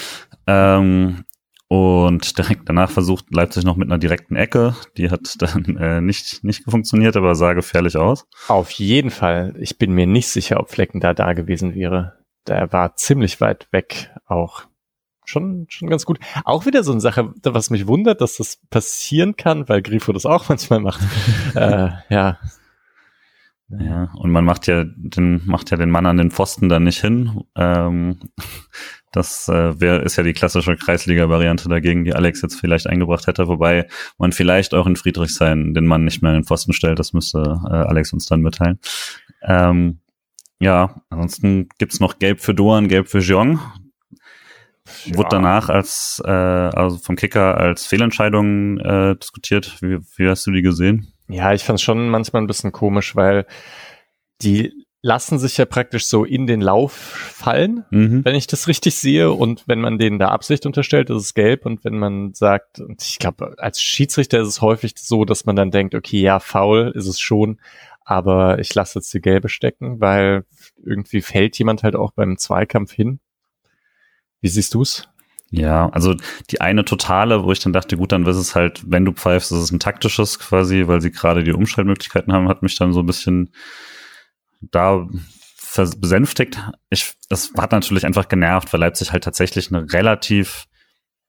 Ähm, 0.47 1.25
und 1.69 2.37
direkt 2.37 2.69
danach 2.69 2.89
versucht 2.89 3.25
Leipzig 3.33 3.65
noch 3.65 3.75
mit 3.75 3.89
einer 3.89 3.97
direkten 3.97 4.35
Ecke. 4.35 4.75
Die 4.95 5.11
hat 5.11 5.35
dann 5.39 5.77
äh, 5.77 5.99
nicht, 5.99 6.43
nicht 6.43 6.63
funktioniert, 6.63 7.17
aber 7.17 7.35
sah 7.35 7.53
gefährlich 7.53 7.97
aus. 7.97 8.25
Auf 8.47 8.71
jeden 8.71 9.09
Fall. 9.09 9.53
Ich 9.59 9.77
bin 9.77 9.91
mir 9.91 10.07
nicht 10.07 10.29
sicher, 10.29 10.59
ob 10.59 10.69
Flecken 10.69 11.01
da 11.01 11.13
da 11.13 11.33
gewesen 11.33 11.75
wäre. 11.75 12.13
Der 12.47 12.71
war 12.71 12.95
ziemlich 12.95 13.41
weit 13.41 13.67
weg 13.71 14.11
auch. 14.25 14.63
Schon, 15.25 15.65
schon 15.67 15.89
ganz 15.89 16.05
gut. 16.05 16.19
Auch 16.45 16.65
wieder 16.65 16.83
so 16.83 16.93
eine 16.93 17.01
Sache, 17.01 17.33
was 17.43 17.69
mich 17.69 17.85
wundert, 17.85 18.21
dass 18.21 18.37
das 18.37 18.61
passieren 18.69 19.35
kann, 19.35 19.67
weil 19.67 19.81
Grifo 19.81 20.13
das 20.13 20.25
auch 20.25 20.47
manchmal 20.49 20.79
macht. 20.79 21.01
äh, 21.53 21.89
ja, 22.09 22.39
ja, 23.69 24.09
und 24.15 24.31
man 24.31 24.45
macht 24.45 24.67
ja 24.67 24.85
den, 24.85 25.41
macht 25.45 25.71
ja 25.71 25.77
den 25.77 25.89
Mann 25.89 26.05
an 26.05 26.17
den 26.17 26.31
Pfosten 26.31 26.69
dann 26.69 26.85
nicht 26.85 27.01
hin. 27.01 27.41
Ähm, 27.55 28.17
das 29.11 29.49
äh, 29.49 29.79
wär, 29.79 30.03
ist 30.03 30.15
ja 30.15 30.23
die 30.23 30.33
klassische 30.33 30.77
Kreisliga-Variante 30.77 31.67
dagegen, 31.67 32.05
die 32.05 32.13
Alex 32.13 32.41
jetzt 32.41 32.59
vielleicht 32.59 32.87
eingebracht 32.87 33.27
hätte, 33.27 33.47
wobei 33.47 33.87
man 34.17 34.31
vielleicht 34.31 34.73
auch 34.73 34.87
in 34.87 34.95
Friedrichshain 34.95 35.73
den 35.73 35.85
Mann 35.85 36.05
nicht 36.05 36.21
mehr 36.21 36.31
in 36.31 36.39
den 36.39 36.45
Pfosten 36.45 36.71
stellt. 36.71 36.99
Das 36.99 37.11
müsste 37.11 37.59
äh, 37.65 37.73
Alex 37.73 38.13
uns 38.13 38.25
dann 38.25 38.41
mitteilen. 38.41 38.79
Ähm, 39.41 39.99
ja, 40.59 41.01
ansonsten 41.09 41.67
gibt's 41.77 41.99
noch 41.99 42.19
Gelb 42.19 42.39
für 42.39 42.53
Doan, 42.53 42.87
Gelb 42.87 43.09
für 43.09 43.19
Jeong. 43.19 43.59
Ja. 45.05 45.17
Wurde 45.17 45.29
danach 45.31 45.67
als 45.67 46.21
äh, 46.25 46.31
also 46.31 46.97
vom 46.97 47.17
Kicker 47.17 47.57
als 47.57 47.85
Fehlentscheidung 47.85 48.77
äh, 48.79 49.15
diskutiert. 49.17 49.81
Wie, 49.81 49.99
wie 50.15 50.29
hast 50.29 50.47
du 50.47 50.51
die 50.51 50.61
gesehen? 50.61 51.11
Ja, 51.27 51.53
ich 51.53 51.63
fand 51.63 51.81
schon 51.81 52.09
manchmal 52.09 52.41
ein 52.41 52.47
bisschen 52.47 52.71
komisch, 52.71 53.15
weil 53.15 53.45
die 54.41 54.71
lassen 55.01 55.39
sich 55.39 55.57
ja 55.57 55.65
praktisch 55.65 56.05
so 56.05 56.25
in 56.25 56.47
den 56.47 56.59
Lauf 56.59 56.91
fallen, 56.91 57.85
mhm. 57.91 58.25
wenn 58.25 58.35
ich 58.35 58.47
das 58.47 58.67
richtig 58.67 58.95
sehe. 58.95 59.31
Und 59.31 59.67
wenn 59.67 59.79
man 59.79 59.97
denen 59.97 60.19
da 60.19 60.29
Absicht 60.29 60.65
unterstellt, 60.65 61.09
ist 61.09 61.21
es 61.21 61.33
gelb. 61.33 61.65
Und 61.65 61.83
wenn 61.85 61.97
man 61.97 62.33
sagt, 62.33 62.79
und 62.79 63.01
ich 63.01 63.19
glaube, 63.19 63.55
als 63.57 63.81
Schiedsrichter 63.81 64.39
ist 64.41 64.47
es 64.47 64.61
häufig 64.61 64.93
so, 64.97 65.23
dass 65.23 65.45
man 65.45 65.55
dann 65.55 65.71
denkt, 65.71 65.95
okay, 65.95 66.19
ja, 66.19 66.39
faul 66.39 66.91
ist 66.95 67.07
es 67.07 67.19
schon, 67.19 67.59
aber 68.03 68.59
ich 68.59 68.73
lasse 68.73 68.99
jetzt 68.99 69.13
die 69.13 69.21
gelbe 69.21 69.49
stecken, 69.49 70.01
weil 70.01 70.45
irgendwie 70.83 71.21
fällt 71.21 71.57
jemand 71.59 71.83
halt 71.83 71.95
auch 71.95 72.11
beim 72.11 72.37
Zweikampf 72.37 72.91
hin. 72.91 73.19
Wie 74.41 74.47
siehst 74.47 74.73
du's? 74.73 75.09
Ja, 75.49 75.89
also 75.89 76.15
die 76.49 76.59
eine 76.59 76.83
totale, 76.83 77.43
wo 77.43 77.51
ich 77.51 77.59
dann 77.59 77.71
dachte, 77.71 77.95
gut, 77.95 78.11
dann 78.11 78.25
ist 78.25 78.35
es 78.35 78.53
halt, 78.53 78.81
wenn 78.85 79.05
du 79.05 79.13
pfeifst, 79.13 79.51
ist 79.51 79.59
es 79.59 79.71
ein 79.71 79.79
taktisches 79.79 80.39
quasi, 80.39 80.87
weil 80.87 80.99
sie 80.99 81.11
gerade 81.11 81.43
die 81.43 81.53
Umschaltmöglichkeiten 81.53 82.33
haben, 82.33 82.49
hat 82.49 82.63
mich 82.63 82.77
dann 82.77 82.91
so 82.91 82.99
ein 82.99 83.05
bisschen 83.05 83.51
da 84.59 85.07
besänftigt. 85.99 86.59
Ich, 86.89 87.13
es 87.29 87.53
hat 87.55 87.71
natürlich 87.71 88.05
einfach 88.05 88.27
genervt, 88.27 88.73
weil 88.73 88.79
Leipzig 88.79 89.11
halt 89.11 89.23
tatsächlich 89.23 89.71
eine 89.71 89.91
relativ, 89.93 90.65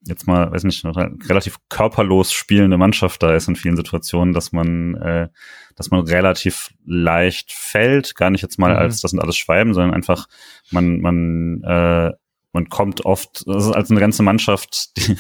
jetzt 0.01 0.27
mal, 0.27 0.51
weiß 0.51 0.65
nicht, 0.65 0.85
relativ 0.85 1.59
körperlos 1.69 2.33
spielende 2.33 2.79
Mannschaft 2.79 3.23
da 3.23 3.35
ist 3.35 3.49
in 3.49 3.57
vielen 3.57 3.77
Situationen, 3.77 4.33
dass 4.33 4.53
man, 4.53 4.95
äh, 4.95 5.29
dass 5.77 5.91
man 5.91 6.01
relativ 6.01 6.71
leicht 6.87 7.53
fällt, 7.53 8.17
gar 8.17 8.31
nicht 8.31 8.43
jetzt 8.43 8.59
mal 8.59 8.73
mhm. 8.73 8.79
als 8.79 9.01
das 9.01 9.11
sind 9.11 9.21
alles 9.21 9.37
Schweiben, 9.37 9.75
sondern 9.75 9.95
einfach 9.95 10.27
man, 10.71 11.01
man, 11.01 11.63
äh, 11.63 12.13
man 12.53 12.69
kommt 12.69 13.05
oft, 13.05 13.47
das 13.47 13.67
ist 13.67 13.73
als 13.73 13.91
eine 13.91 14.01
ganze 14.01 14.23
Mannschaft, 14.23 14.97
die, 14.97 15.17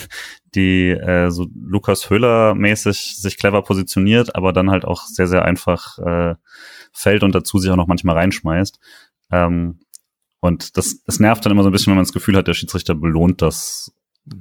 die 0.54 0.88
äh, 0.90 1.30
so 1.30 1.46
Lukas 1.54 2.10
Höhler 2.10 2.54
mäßig 2.54 3.16
sich 3.16 3.36
clever 3.36 3.62
positioniert, 3.62 4.34
aber 4.34 4.52
dann 4.52 4.70
halt 4.70 4.84
auch 4.84 5.02
sehr, 5.02 5.28
sehr 5.28 5.44
einfach 5.44 5.98
äh, 5.98 6.34
fällt 6.92 7.22
und 7.22 7.34
dazu 7.34 7.58
sich 7.58 7.70
auch 7.70 7.76
noch 7.76 7.86
manchmal 7.86 8.16
reinschmeißt. 8.16 8.78
Ähm, 9.30 9.80
und 10.40 10.76
das, 10.76 11.02
das 11.04 11.20
nervt 11.20 11.44
dann 11.44 11.52
immer 11.52 11.62
so 11.62 11.68
ein 11.68 11.72
bisschen, 11.72 11.90
wenn 11.90 11.96
man 11.96 12.04
das 12.04 12.12
Gefühl 12.12 12.36
hat, 12.36 12.46
der 12.46 12.54
Schiedsrichter 12.54 12.94
belohnt 12.94 13.42
das 13.42 13.92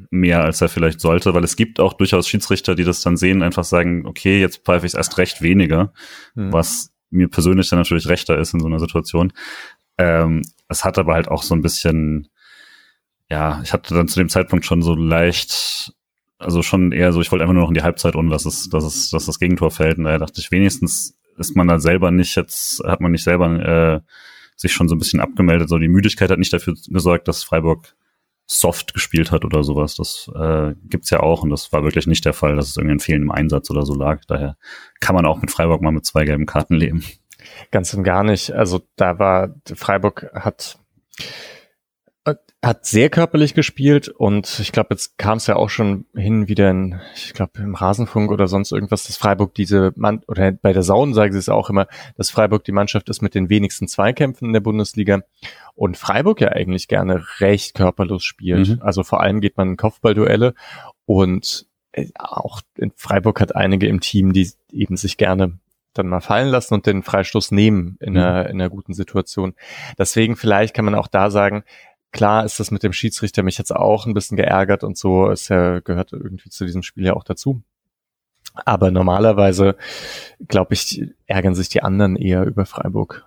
mehr, 0.10 0.43
als 0.43 0.62
er 0.62 0.69
vielleicht 0.69 1.00
sollte, 1.00 1.34
weil 1.34 1.43
es 1.43 1.56
gibt 1.56 1.80
auch 1.80 1.93
durchaus 1.93 2.28
Schiedsrichter, 2.28 2.76
die 2.76 2.84
das 2.84 3.02
dann 3.02 3.17
sehen, 3.17 3.41
einfach 3.41 3.63
sagen, 3.63 4.06
okay, 4.06 4.39
jetzt 4.39 4.65
pfeife 4.65 4.86
ich 4.86 4.91
es 4.91 4.97
erst 4.97 5.17
recht 5.17 5.41
weniger, 5.41 5.93
mhm. 6.36 6.52
was 6.52 6.91
mir 7.10 7.30
persönlich 7.30 7.69
dann 7.69 7.80
natürlich 7.80 8.08
rechter 8.10 8.38
ist 8.38 8.54
in 8.54 8.60
so 8.60 8.67
einer 8.67 8.80
Situation. 8.80 9.32
Ähm, 9.97 10.41
es 10.67 10.84
hat 10.84 10.97
aber 10.97 11.13
halt 11.13 11.30
auch 11.30 11.41
so 11.41 11.56
ein 11.56 11.62
bisschen, 11.62 12.28
ja, 13.29 13.61
ich 13.63 13.73
hatte 13.73 13.93
dann 13.93 14.07
zu 14.07 14.19
dem 14.19 14.29
Zeitpunkt 14.29 14.65
schon 14.65 14.81
so 14.81 14.95
leicht, 14.95 15.93
also 16.37 16.61
schon 16.61 16.91
eher 16.91 17.11
so, 17.11 17.21
ich 17.21 17.31
wollte 17.31 17.43
einfach 17.43 17.53
nur 17.53 17.63
noch 17.63 17.69
in 17.69 17.75
die 17.75 17.83
Halbzeit 17.83 18.15
und 18.15 18.29
dass 18.29 18.45
es, 18.45 18.69
dass 18.69 18.83
es, 18.83 19.09
dass 19.09 19.25
das 19.25 19.39
Gegentor 19.39 19.71
fällt. 19.71 19.97
Und 19.97 20.05
daher 20.05 20.19
dachte 20.19 20.39
ich, 20.39 20.51
wenigstens 20.51 21.17
ist 21.37 21.55
man 21.55 21.67
da 21.67 21.79
selber 21.79 22.11
nicht 22.11 22.35
jetzt, 22.35 22.83
hat 22.83 23.01
man 23.01 23.11
nicht 23.11 23.23
selber 23.23 23.47
äh, 23.59 23.99
sich 24.55 24.73
schon 24.73 24.87
so 24.87 24.95
ein 24.95 24.99
bisschen 24.99 25.19
abgemeldet. 25.19 25.69
So 25.69 25.77
die 25.77 25.87
Müdigkeit 25.87 26.31
hat 26.31 26.39
nicht 26.39 26.53
dafür 26.53 26.75
gesorgt, 26.87 27.27
dass 27.27 27.43
Freiburg 27.43 27.95
soft 28.47 28.93
gespielt 28.93 29.31
hat 29.31 29.43
oder 29.43 29.63
sowas. 29.63 29.95
Das 29.95 30.31
äh, 30.33 30.73
gibt's 30.85 31.09
ja 31.09 31.19
auch 31.19 31.43
und 31.43 31.49
das 31.49 31.71
war 31.73 31.83
wirklich 31.83 32.07
nicht 32.07 32.25
der 32.25 32.33
Fall, 32.33 32.55
dass 32.55 32.69
es 32.69 32.77
irgendwie 32.77 32.95
ein 32.95 32.99
fehlendem 32.99 33.31
Einsatz 33.31 33.69
oder 33.69 33.85
so 33.85 33.93
lag. 33.93 34.21
Daher 34.25 34.57
kann 34.99 35.15
man 35.15 35.25
auch 35.25 35.41
mit 35.41 35.51
Freiburg 35.51 35.81
mal 35.81 35.91
mit 35.91 36.05
zwei 36.05 36.23
gelben 36.23 36.45
Karten 36.45 36.75
leben. 36.75 37.03
Ganz 37.71 37.93
und 37.93 38.03
gar 38.03 38.23
nicht. 38.23 38.51
Also 38.51 38.81
da 38.95 39.19
war 39.19 39.53
Freiburg 39.75 40.31
hat 40.33 40.79
hat 42.63 42.85
sehr 42.85 43.09
körperlich 43.09 43.53
gespielt 43.53 44.09
und 44.09 44.59
ich 44.59 44.71
glaube, 44.71 44.89
jetzt 44.91 45.17
kam 45.17 45.37
es 45.37 45.47
ja 45.47 45.55
auch 45.55 45.69
schon 45.69 46.05
hin 46.15 46.47
wieder 46.47 46.71
in, 46.71 46.99
ich 47.15 47.33
glaube, 47.33 47.59
im 47.59 47.75
Rasenfunk 47.75 48.31
oder 48.31 48.47
sonst 48.47 48.71
irgendwas, 48.71 49.03
dass 49.05 49.15
Freiburg 49.15 49.53
diese 49.53 49.93
Mann 49.95 50.21
oder 50.27 50.51
bei 50.51 50.73
der 50.73 50.83
Sauen 50.83 51.13
sagen 51.13 51.33
sie 51.33 51.39
es 51.39 51.49
auch 51.49 51.69
immer, 51.69 51.87
dass 52.15 52.29
Freiburg 52.29 52.63
die 52.63 52.71
Mannschaft 52.71 53.09
ist 53.09 53.21
mit 53.21 53.35
den 53.35 53.49
wenigsten 53.49 53.87
Zweikämpfen 53.87 54.47
in 54.47 54.53
der 54.53 54.59
Bundesliga 54.59 55.21
und 55.75 55.97
Freiburg 55.97 56.41
ja 56.41 56.49
eigentlich 56.49 56.87
gerne 56.87 57.23
recht 57.39 57.75
körperlos 57.75 58.23
spielt. 58.23 58.69
Mhm. 58.69 58.81
Also 58.81 59.03
vor 59.03 59.21
allem 59.21 59.39
geht 59.39 59.57
man 59.57 59.69
in 59.69 59.77
Kopfballduelle 59.77 60.53
und 61.05 61.67
äh, 61.91 62.07
auch 62.17 62.61
in 62.75 62.91
Freiburg 62.95 63.39
hat 63.39 63.55
einige 63.55 63.87
im 63.87 64.01
Team, 64.01 64.33
die 64.33 64.49
eben 64.71 64.97
sich 64.97 65.17
gerne 65.17 65.59
dann 65.93 66.07
mal 66.07 66.21
fallen 66.21 66.49
lassen 66.49 66.73
und 66.73 66.85
den 66.85 67.03
Freistoß 67.03 67.51
nehmen 67.51 67.97
in, 67.99 68.13
mhm. 68.13 68.19
einer, 68.19 68.49
in 68.49 68.61
einer 68.61 68.69
guten 68.69 68.93
Situation. 68.93 69.53
Deswegen 69.97 70.35
vielleicht 70.35 70.75
kann 70.75 70.85
man 70.85 70.95
auch 70.95 71.07
da 71.07 71.29
sagen, 71.29 71.63
Klar 72.12 72.46
ist 72.46 72.60
das 72.60 72.72
mit 72.72 72.84
dem 72.84 72.93
Schiedsrichter 72.93 73.43
mich 73.43 73.58
jetzt 73.58 73.76
auch 73.76 74.06
ein 74.06 74.13
bisschen 74.13 74.38
geärgert 74.38 74.84
und 74.84 74.98
so. 74.98 75.30
Es 75.30 75.50
ja, 75.50 75.80
gehört 75.80 76.13
irgendwie 76.13 76.50
zu 76.50 76.65
diesem 76.65 76.84
Spiel 76.84 77.06
ja 77.06 77.13
auch 77.13 77.24
dazu. 77.24 77.62
Aber 78.65 78.91
normalerweise, 78.91 79.76
glaube 80.48 80.74
ich, 80.74 81.04
ärgern 81.26 81.56
sich 81.56 81.70
die 81.70 81.84
anderen 81.84 82.15
eher 82.15 82.46
über 82.46 82.65
Freiburg. 82.65 83.26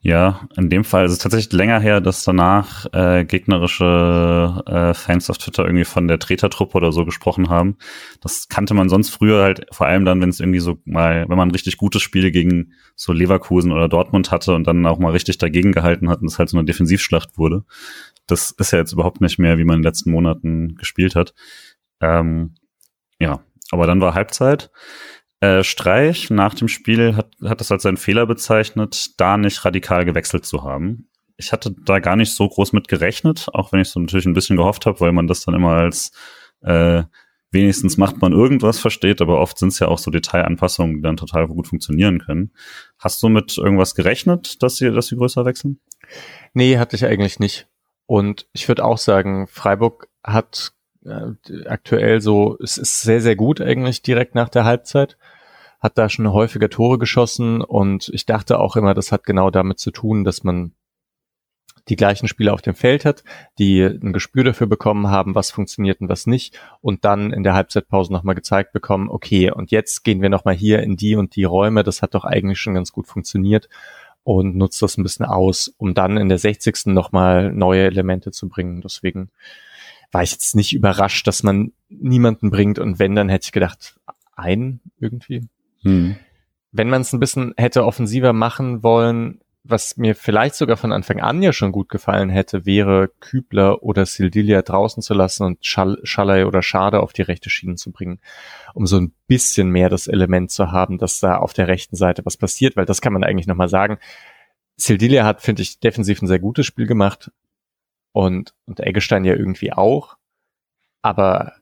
Ja, 0.00 0.48
in 0.56 0.68
dem 0.68 0.84
Fall 0.84 1.06
ist 1.06 1.12
es 1.12 1.18
tatsächlich 1.18 1.52
länger 1.52 1.80
her, 1.80 2.00
dass 2.00 2.24
danach 2.24 2.86
äh, 2.92 3.24
gegnerische 3.24 4.62
äh, 4.66 4.94
Fans 4.94 5.30
auf 5.30 5.38
Twitter 5.38 5.64
irgendwie 5.64 5.84
von 5.84 6.08
der 6.08 6.18
Tretertruppe 6.18 6.76
oder 6.76 6.92
so 6.92 7.04
gesprochen 7.04 7.48
haben. 7.48 7.76
Das 8.20 8.48
kannte 8.48 8.74
man 8.74 8.88
sonst 8.88 9.10
früher 9.10 9.42
halt, 9.42 9.66
vor 9.72 9.86
allem 9.86 10.04
dann, 10.04 10.20
wenn 10.20 10.28
es 10.28 10.40
irgendwie 10.40 10.60
so 10.60 10.78
mal, 10.84 11.28
wenn 11.28 11.36
man 11.36 11.48
ein 11.48 11.52
richtig 11.52 11.76
gutes 11.76 12.02
Spiel 12.02 12.30
gegen 12.30 12.72
so 12.96 13.12
Leverkusen 13.12 13.72
oder 13.72 13.88
Dortmund 13.88 14.30
hatte 14.30 14.54
und 14.54 14.66
dann 14.66 14.84
auch 14.86 14.98
mal 14.98 15.12
richtig 15.12 15.38
dagegen 15.38 15.72
gehalten 15.72 16.10
hat 16.10 16.20
und 16.20 16.26
es 16.26 16.38
halt 16.38 16.50
so 16.50 16.58
eine 16.58 16.66
Defensivschlacht 16.66 17.38
wurde. 17.38 17.64
Das 18.26 18.50
ist 18.50 18.72
ja 18.72 18.78
jetzt 18.78 18.92
überhaupt 18.92 19.20
nicht 19.20 19.38
mehr, 19.38 19.58
wie 19.58 19.64
man 19.64 19.76
in 19.76 19.82
den 19.82 19.88
letzten 19.88 20.10
Monaten 20.10 20.76
gespielt 20.76 21.14
hat. 21.14 21.34
Ähm, 22.00 22.54
ja, 23.18 23.40
aber 23.70 23.86
dann 23.86 24.00
war 24.00 24.14
Halbzeit. 24.14 24.70
Äh, 25.44 25.62
Streich 25.62 26.30
nach 26.30 26.54
dem 26.54 26.68
Spiel 26.68 27.16
hat, 27.16 27.32
hat 27.44 27.60
das 27.60 27.70
als 27.70 27.82
seinen 27.82 27.98
Fehler 27.98 28.24
bezeichnet, 28.24 29.20
da 29.20 29.36
nicht 29.36 29.62
radikal 29.66 30.06
gewechselt 30.06 30.46
zu 30.46 30.62
haben. 30.62 31.10
Ich 31.36 31.52
hatte 31.52 31.74
da 31.84 31.98
gar 31.98 32.16
nicht 32.16 32.32
so 32.32 32.48
groß 32.48 32.72
mit 32.72 32.88
gerechnet, 32.88 33.48
auch 33.52 33.70
wenn 33.70 33.80
ich 33.80 33.88
so 33.88 34.00
natürlich 34.00 34.24
ein 34.24 34.32
bisschen 34.32 34.56
gehofft 34.56 34.86
habe, 34.86 35.00
weil 35.00 35.12
man 35.12 35.26
das 35.26 35.44
dann 35.44 35.54
immer 35.54 35.72
als 35.72 36.12
äh, 36.62 37.02
wenigstens 37.50 37.98
macht 37.98 38.22
man 38.22 38.32
irgendwas 38.32 38.78
versteht, 38.78 39.20
aber 39.20 39.38
oft 39.38 39.58
sind 39.58 39.68
es 39.68 39.80
ja 39.80 39.88
auch 39.88 39.98
so 39.98 40.10
Detailanpassungen, 40.10 40.96
die 40.96 41.02
dann 41.02 41.18
total 41.18 41.46
gut 41.46 41.66
funktionieren 41.68 42.20
können. 42.20 42.52
Hast 42.98 43.22
du 43.22 43.28
mit 43.28 43.58
irgendwas 43.58 43.94
gerechnet, 43.94 44.62
dass 44.62 44.76
sie, 44.76 44.90
dass 44.92 45.08
sie 45.08 45.16
größer 45.16 45.44
wechseln? 45.44 45.78
Nee, 46.54 46.78
hatte 46.78 46.96
ich 46.96 47.04
eigentlich 47.04 47.38
nicht. 47.38 47.68
Und 48.06 48.48
ich 48.52 48.66
würde 48.68 48.82
auch 48.82 48.98
sagen, 48.98 49.46
Freiburg 49.46 50.08
hat 50.22 50.72
aktuell 51.66 52.20
so, 52.20 52.56
es 52.62 52.78
ist 52.78 53.02
sehr, 53.02 53.20
sehr 53.20 53.36
gut 53.36 53.60
eigentlich 53.60 54.02
direkt 54.02 54.34
nach 54.34 54.48
der 54.48 54.64
Halbzeit 54.64 55.16
hat 55.84 55.98
da 55.98 56.08
schon 56.08 56.32
häufiger 56.32 56.70
Tore 56.70 56.96
geschossen 56.96 57.60
und 57.60 58.08
ich 58.14 58.24
dachte 58.24 58.58
auch 58.58 58.74
immer, 58.74 58.94
das 58.94 59.12
hat 59.12 59.24
genau 59.24 59.50
damit 59.50 59.78
zu 59.78 59.90
tun, 59.90 60.24
dass 60.24 60.42
man 60.42 60.72
die 61.90 61.96
gleichen 61.96 62.26
Spieler 62.26 62.54
auf 62.54 62.62
dem 62.62 62.74
Feld 62.74 63.04
hat, 63.04 63.22
die 63.58 63.82
ein 63.82 64.14
Gespür 64.14 64.44
dafür 64.44 64.66
bekommen 64.66 65.08
haben, 65.08 65.34
was 65.34 65.50
funktioniert 65.50 66.00
und 66.00 66.08
was 66.08 66.26
nicht 66.26 66.58
und 66.80 67.04
dann 67.04 67.34
in 67.34 67.42
der 67.42 67.52
Halbzeitpause 67.52 68.14
nochmal 68.14 68.34
gezeigt 68.34 68.72
bekommen, 68.72 69.10
okay, 69.10 69.50
und 69.50 69.70
jetzt 69.72 70.04
gehen 70.04 70.22
wir 70.22 70.30
nochmal 70.30 70.54
hier 70.54 70.82
in 70.82 70.96
die 70.96 71.16
und 71.16 71.36
die 71.36 71.44
Räume, 71.44 71.82
das 71.82 72.00
hat 72.00 72.14
doch 72.14 72.24
eigentlich 72.24 72.58
schon 72.58 72.72
ganz 72.72 72.90
gut 72.90 73.06
funktioniert 73.06 73.68
und 74.22 74.56
nutzt 74.56 74.80
das 74.80 74.96
ein 74.96 75.02
bisschen 75.02 75.26
aus, 75.26 75.74
um 75.76 75.92
dann 75.92 76.16
in 76.16 76.30
der 76.30 76.38
60. 76.38 76.86
nochmal 76.86 77.52
neue 77.52 77.82
Elemente 77.82 78.30
zu 78.30 78.48
bringen. 78.48 78.80
Deswegen 78.80 79.30
war 80.14 80.22
ich 80.22 80.30
jetzt 80.30 80.54
nicht 80.54 80.72
überrascht, 80.72 81.26
dass 81.26 81.42
man 81.42 81.72
niemanden 81.88 82.50
bringt 82.50 82.78
und 82.78 83.00
wenn, 83.00 83.16
dann 83.16 83.28
hätte 83.28 83.46
ich 83.46 83.52
gedacht, 83.52 83.98
einen 84.36 84.80
irgendwie. 85.00 85.48
Hm. 85.82 86.16
Wenn 86.70 86.88
man 86.88 87.02
es 87.02 87.12
ein 87.12 87.20
bisschen 87.20 87.52
hätte 87.56 87.84
offensiver 87.84 88.32
machen 88.32 88.84
wollen, 88.84 89.40
was 89.64 89.96
mir 89.96 90.14
vielleicht 90.14 90.54
sogar 90.54 90.76
von 90.76 90.92
Anfang 90.92 91.20
an 91.20 91.42
ja 91.42 91.52
schon 91.52 91.72
gut 91.72 91.88
gefallen 91.88 92.28
hätte, 92.28 92.64
wäre 92.64 93.10
Kübler 93.18 93.82
oder 93.82 94.06
Sildilia 94.06 94.62
draußen 94.62 95.02
zu 95.02 95.14
lassen 95.14 95.42
und 95.44 95.66
Schall, 95.66 95.98
Schallei 96.04 96.46
oder 96.46 96.62
Schade 96.62 97.00
auf 97.00 97.12
die 97.12 97.22
rechte 97.22 97.50
Schiene 97.50 97.74
zu 97.74 97.90
bringen, 97.90 98.20
um 98.72 98.86
so 98.86 98.98
ein 98.98 99.12
bisschen 99.26 99.70
mehr 99.70 99.88
das 99.88 100.06
Element 100.06 100.52
zu 100.52 100.70
haben, 100.70 100.98
dass 100.98 101.18
da 101.18 101.38
auf 101.38 101.54
der 101.54 101.66
rechten 101.66 101.96
Seite 101.96 102.24
was 102.24 102.36
passiert, 102.36 102.76
weil 102.76 102.86
das 102.86 103.00
kann 103.00 103.12
man 103.12 103.24
eigentlich 103.24 103.48
nochmal 103.48 103.68
sagen. 103.68 103.98
Sildilia 104.76 105.24
hat, 105.24 105.42
finde 105.42 105.62
ich, 105.62 105.80
defensiv 105.80 106.22
ein 106.22 106.28
sehr 106.28 106.40
gutes 106.40 106.66
Spiel 106.66 106.86
gemacht 106.86 107.32
und, 108.14 108.54
und 108.66 108.80
Eggestein 108.80 109.24
ja 109.24 109.34
irgendwie 109.34 109.72
auch, 109.72 110.16
aber 111.02 111.54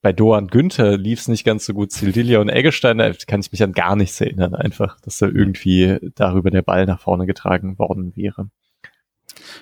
bei 0.00 0.12
Doan 0.12 0.48
Günther 0.48 0.96
lief 0.96 1.20
es 1.20 1.28
nicht 1.28 1.44
ganz 1.44 1.66
so 1.66 1.74
gut. 1.74 1.92
Sildilia 1.92 2.40
und 2.40 2.48
Eggestein, 2.48 2.98
da 2.98 3.12
kann 3.26 3.40
ich 3.40 3.52
mich 3.52 3.62
an 3.62 3.72
gar 3.72 3.94
nichts 3.94 4.20
erinnern, 4.20 4.54
einfach, 4.54 4.98
dass 5.00 5.18
da 5.18 5.26
irgendwie 5.26 5.98
darüber 6.14 6.50
der 6.50 6.62
Ball 6.62 6.86
nach 6.86 7.00
vorne 7.00 7.26
getragen 7.26 7.78
worden 7.78 8.16
wäre. 8.16 8.48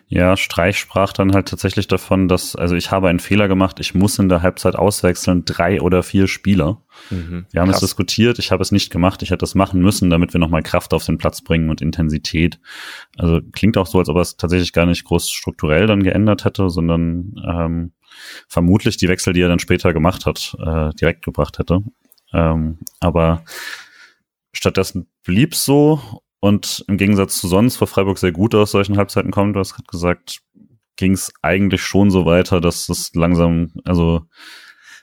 Ja, 0.09 0.37
Streich 0.37 0.79
sprach 0.79 1.13
dann 1.13 1.33
halt 1.33 1.49
tatsächlich 1.49 1.89
davon, 1.89 2.29
dass, 2.29 2.57
also 2.57 2.75
ich 2.75 2.91
habe 2.91 3.09
einen 3.09 3.19
Fehler 3.19 3.49
gemacht, 3.49 3.81
ich 3.81 3.95
muss 3.95 4.19
in 4.19 4.29
der 4.29 4.43
Halbzeit 4.43 4.77
auswechseln, 4.77 5.45
drei 5.45 5.81
oder 5.81 6.03
vier 6.03 6.29
Spieler. 6.29 6.83
Mhm, 7.11 7.47
wir 7.51 7.61
haben 7.61 7.69
krass. 7.69 7.83
es 7.83 7.89
diskutiert, 7.89 8.39
ich 8.39 8.53
habe 8.53 8.63
es 8.63 8.73
nicht 8.73 8.91
gemacht, 8.91 9.23
ich 9.23 9.31
hätte 9.31 9.39
das 9.39 9.55
machen 9.55 9.81
müssen, 9.81 10.11
damit 10.11 10.33
wir 10.33 10.41
nochmal 10.41 10.63
Kraft 10.63 10.95
auf 10.95 11.07
den 11.07 11.19
Platz 11.19 11.43
bringen 11.43 11.71
und 11.71 11.81
Intensität. 11.81 12.61
Also 13.17 13.41
klingt 13.53 13.77
auch 13.77 13.87
so, 13.87 13.99
als 13.99 14.09
ob 14.09 14.17
er 14.17 14.23
es 14.23 14.37
tatsächlich 14.37 14.73
gar 14.73 14.87
nicht 14.87 15.05
groß 15.05 15.31
strukturell 15.31 15.87
dann 15.87 16.03
geändert 16.03 16.45
hätte, 16.45 16.71
sondern 16.71 17.35
ähm, 17.47 17.93
vermutlich 18.49 18.97
die 18.97 19.09
Wechsel, 19.09 19.33
die 19.33 19.41
er 19.41 19.49
dann 19.49 19.59
später 19.59 19.93
gemacht 19.93 20.27
hat, 20.27 20.57
äh, 20.59 20.91
direkt 20.95 21.25
gebracht 21.25 21.59
hätte. 21.59 21.81
Ähm, 22.33 22.79
aber 23.01 23.45
stattdessen 24.53 25.09
blieb 25.25 25.55
so 25.55 26.23
und 26.43 26.85
im 26.89 26.97
Gegensatz 26.97 27.39
zu 27.39 27.47
sonst, 27.47 27.81
wo 27.81 27.87
Freiburg 27.87 28.19
sehr 28.19 28.33
gut 28.33 28.53
aus 28.57 28.73
solchen 28.73 28.97
Halbzeiten 28.97 29.31
kommt, 29.31 29.55
du 29.55 29.61
hast 29.61 29.75
gerade 29.75 29.87
gesagt, 29.87 30.41
ging 30.97 31.13
es 31.13 31.33
eigentlich 31.41 31.83
schon 31.83 32.11
so 32.11 32.27
weiter, 32.27 32.61
dass 32.61 32.89
es 32.89 33.15
langsam, 33.15 33.73
also 33.85 34.23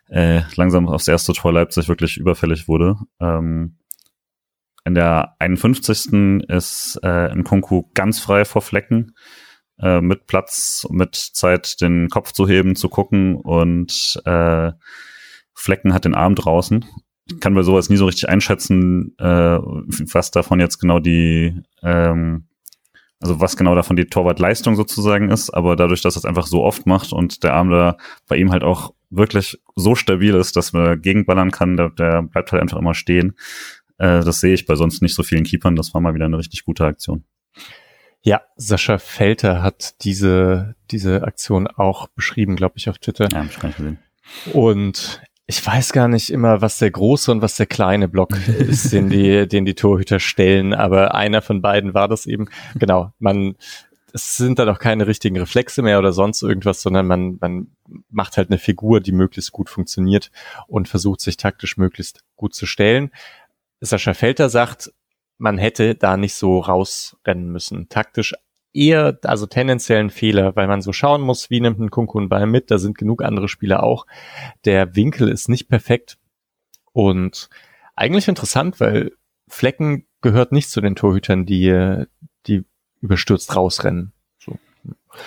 äh, 0.09 0.41
langsam 0.55 0.89
aufs 0.89 1.07
erste 1.07 1.31
Tor 1.31 1.53
Leipzig 1.53 1.87
wirklich 1.87 2.17
überfällig 2.17 2.67
wurde. 2.67 2.97
Ähm, 3.21 3.77
in 4.83 4.95
der 4.95 5.37
51. 5.39 6.43
ist 6.49 6.99
äh, 7.03 7.33
Nkunku 7.33 7.83
ganz 7.93 8.19
frei 8.19 8.43
vor 8.43 8.61
Flecken 8.61 9.15
äh, 9.79 10.01
mit 10.01 10.27
Platz, 10.27 10.85
mit 10.89 11.15
Zeit, 11.15 11.79
den 11.79 12.09
Kopf 12.09 12.33
zu 12.33 12.49
heben, 12.49 12.75
zu 12.75 12.89
gucken 12.89 13.37
und 13.37 14.21
äh, 14.25 14.73
Flecken 15.53 15.93
hat 15.93 16.03
den 16.03 16.15
Arm 16.15 16.35
draußen. 16.35 16.83
Ich 17.31 17.39
kann 17.39 17.53
bei 17.53 17.63
sowas 17.63 17.89
nie 17.89 17.97
so 17.97 18.05
richtig 18.05 18.29
einschätzen, 18.29 19.15
äh, 19.17 19.23
was 20.13 20.31
davon 20.31 20.59
jetzt 20.59 20.79
genau 20.79 20.99
die, 20.99 21.61
ähm, 21.83 22.45
also 23.19 23.39
was 23.39 23.57
genau 23.57 23.75
davon 23.75 23.95
die 23.95 24.05
Torwartleistung 24.05 24.75
sozusagen 24.75 25.29
ist, 25.29 25.49
aber 25.49 25.75
dadurch, 25.75 26.01
dass 26.01 26.15
er 26.15 26.19
es 26.19 26.25
einfach 26.25 26.47
so 26.47 26.63
oft 26.63 26.85
macht 26.85 27.13
und 27.13 27.43
der 27.43 27.53
Arm 27.53 27.69
da 27.69 27.97
bei 28.27 28.37
ihm 28.37 28.51
halt 28.51 28.63
auch 28.63 28.93
wirklich 29.09 29.59
so 29.75 29.95
stabil 29.95 30.35
ist, 30.35 30.55
dass 30.55 30.73
man 30.73 31.01
gegenballern 31.01 31.51
kann, 31.51 31.77
der, 31.77 31.89
der 31.89 32.21
bleibt 32.23 32.51
halt 32.51 32.61
einfach 32.61 32.77
immer 32.77 32.93
stehen. 32.93 33.35
Äh, 33.97 34.23
das 34.23 34.39
sehe 34.39 34.53
ich 34.53 34.65
bei 34.65 34.75
sonst 34.75 35.01
nicht 35.01 35.15
so 35.15 35.23
vielen 35.23 35.43
Keepern. 35.43 35.75
Das 35.75 35.93
war 35.93 36.01
mal 36.01 36.13
wieder 36.13 36.25
eine 36.25 36.37
richtig 36.37 36.63
gute 36.63 36.85
Aktion. 36.85 37.23
Ja, 38.21 38.41
Sascha 38.55 38.97
Felter 38.97 39.63
hat 39.63 40.03
diese, 40.03 40.75
diese 40.91 41.23
Aktion 41.23 41.67
auch 41.67 42.07
beschrieben, 42.07 42.55
glaube 42.55 42.75
ich, 42.77 42.89
auf 42.89 42.97
Twitter. 42.97 43.29
Ja, 43.31 43.43
ich 43.43 43.59
gesehen. 43.59 43.99
Und 44.53 45.21
ich 45.49 45.65
weiß 45.65 45.93
gar 45.93 46.07
nicht 46.07 46.29
immer, 46.29 46.61
was 46.61 46.77
der 46.77 46.91
große 46.91 47.31
und 47.31 47.41
was 47.41 47.55
der 47.55 47.65
kleine 47.65 48.07
Block 48.07 48.29
ist, 48.47 48.93
den 48.93 49.09
die, 49.09 49.47
den 49.47 49.65
die 49.65 49.73
Torhüter 49.73 50.19
stellen, 50.19 50.75
aber 50.75 51.15
einer 51.15 51.41
von 51.41 51.59
beiden 51.63 51.95
war 51.95 52.07
das 52.07 52.27
eben. 52.27 52.49
Genau, 52.75 53.13
man, 53.17 53.55
es 54.13 54.37
sind 54.37 54.59
dann 54.59 54.69
auch 54.69 54.77
keine 54.77 55.07
richtigen 55.07 55.39
Reflexe 55.39 55.81
mehr 55.81 55.97
oder 55.97 56.13
sonst 56.13 56.43
irgendwas, 56.43 56.83
sondern 56.83 57.07
man, 57.07 57.39
man 57.41 57.75
macht 58.11 58.37
halt 58.37 58.51
eine 58.51 58.59
Figur, 58.59 59.01
die 59.01 59.11
möglichst 59.11 59.51
gut 59.51 59.71
funktioniert 59.71 60.29
und 60.67 60.87
versucht 60.87 61.19
sich 61.19 61.35
taktisch 61.35 61.77
möglichst 61.77 62.23
gut 62.35 62.53
zu 62.53 62.67
stellen. 62.67 63.09
Sascha 63.81 64.13
Felter 64.13 64.49
sagt, 64.49 64.93
man 65.39 65.57
hätte 65.57 65.95
da 65.95 66.15
nicht 66.15 66.35
so 66.35 66.59
rausrennen 66.59 67.51
müssen. 67.51 67.89
Taktisch 67.89 68.35
eher, 68.73 69.17
also 69.23 69.45
tendenziell 69.45 69.99
ein 69.99 70.09
Fehler, 70.09 70.55
weil 70.55 70.67
man 70.67 70.81
so 70.81 70.93
schauen 70.93 71.21
muss, 71.21 71.49
wie 71.49 71.61
nimmt 71.61 71.79
ein 71.79 71.89
Kunku 71.89 72.19
einen 72.19 72.29
Ball 72.29 72.45
mit, 72.45 72.71
da 72.71 72.77
sind 72.77 72.97
genug 72.97 73.23
andere 73.23 73.47
Spieler 73.47 73.83
auch. 73.83 74.05
Der 74.65 74.95
Winkel 74.95 75.29
ist 75.29 75.49
nicht 75.49 75.67
perfekt 75.67 76.17
und 76.91 77.49
eigentlich 77.95 78.27
interessant, 78.27 78.79
weil 78.79 79.11
Flecken 79.47 80.05
gehört 80.21 80.51
nicht 80.51 80.69
zu 80.69 80.81
den 80.81 80.95
Torhütern, 80.95 81.45
die, 81.45 82.05
die 82.47 82.63
überstürzt 83.01 83.55
rausrennen. 83.55 84.13
So. 84.37 84.57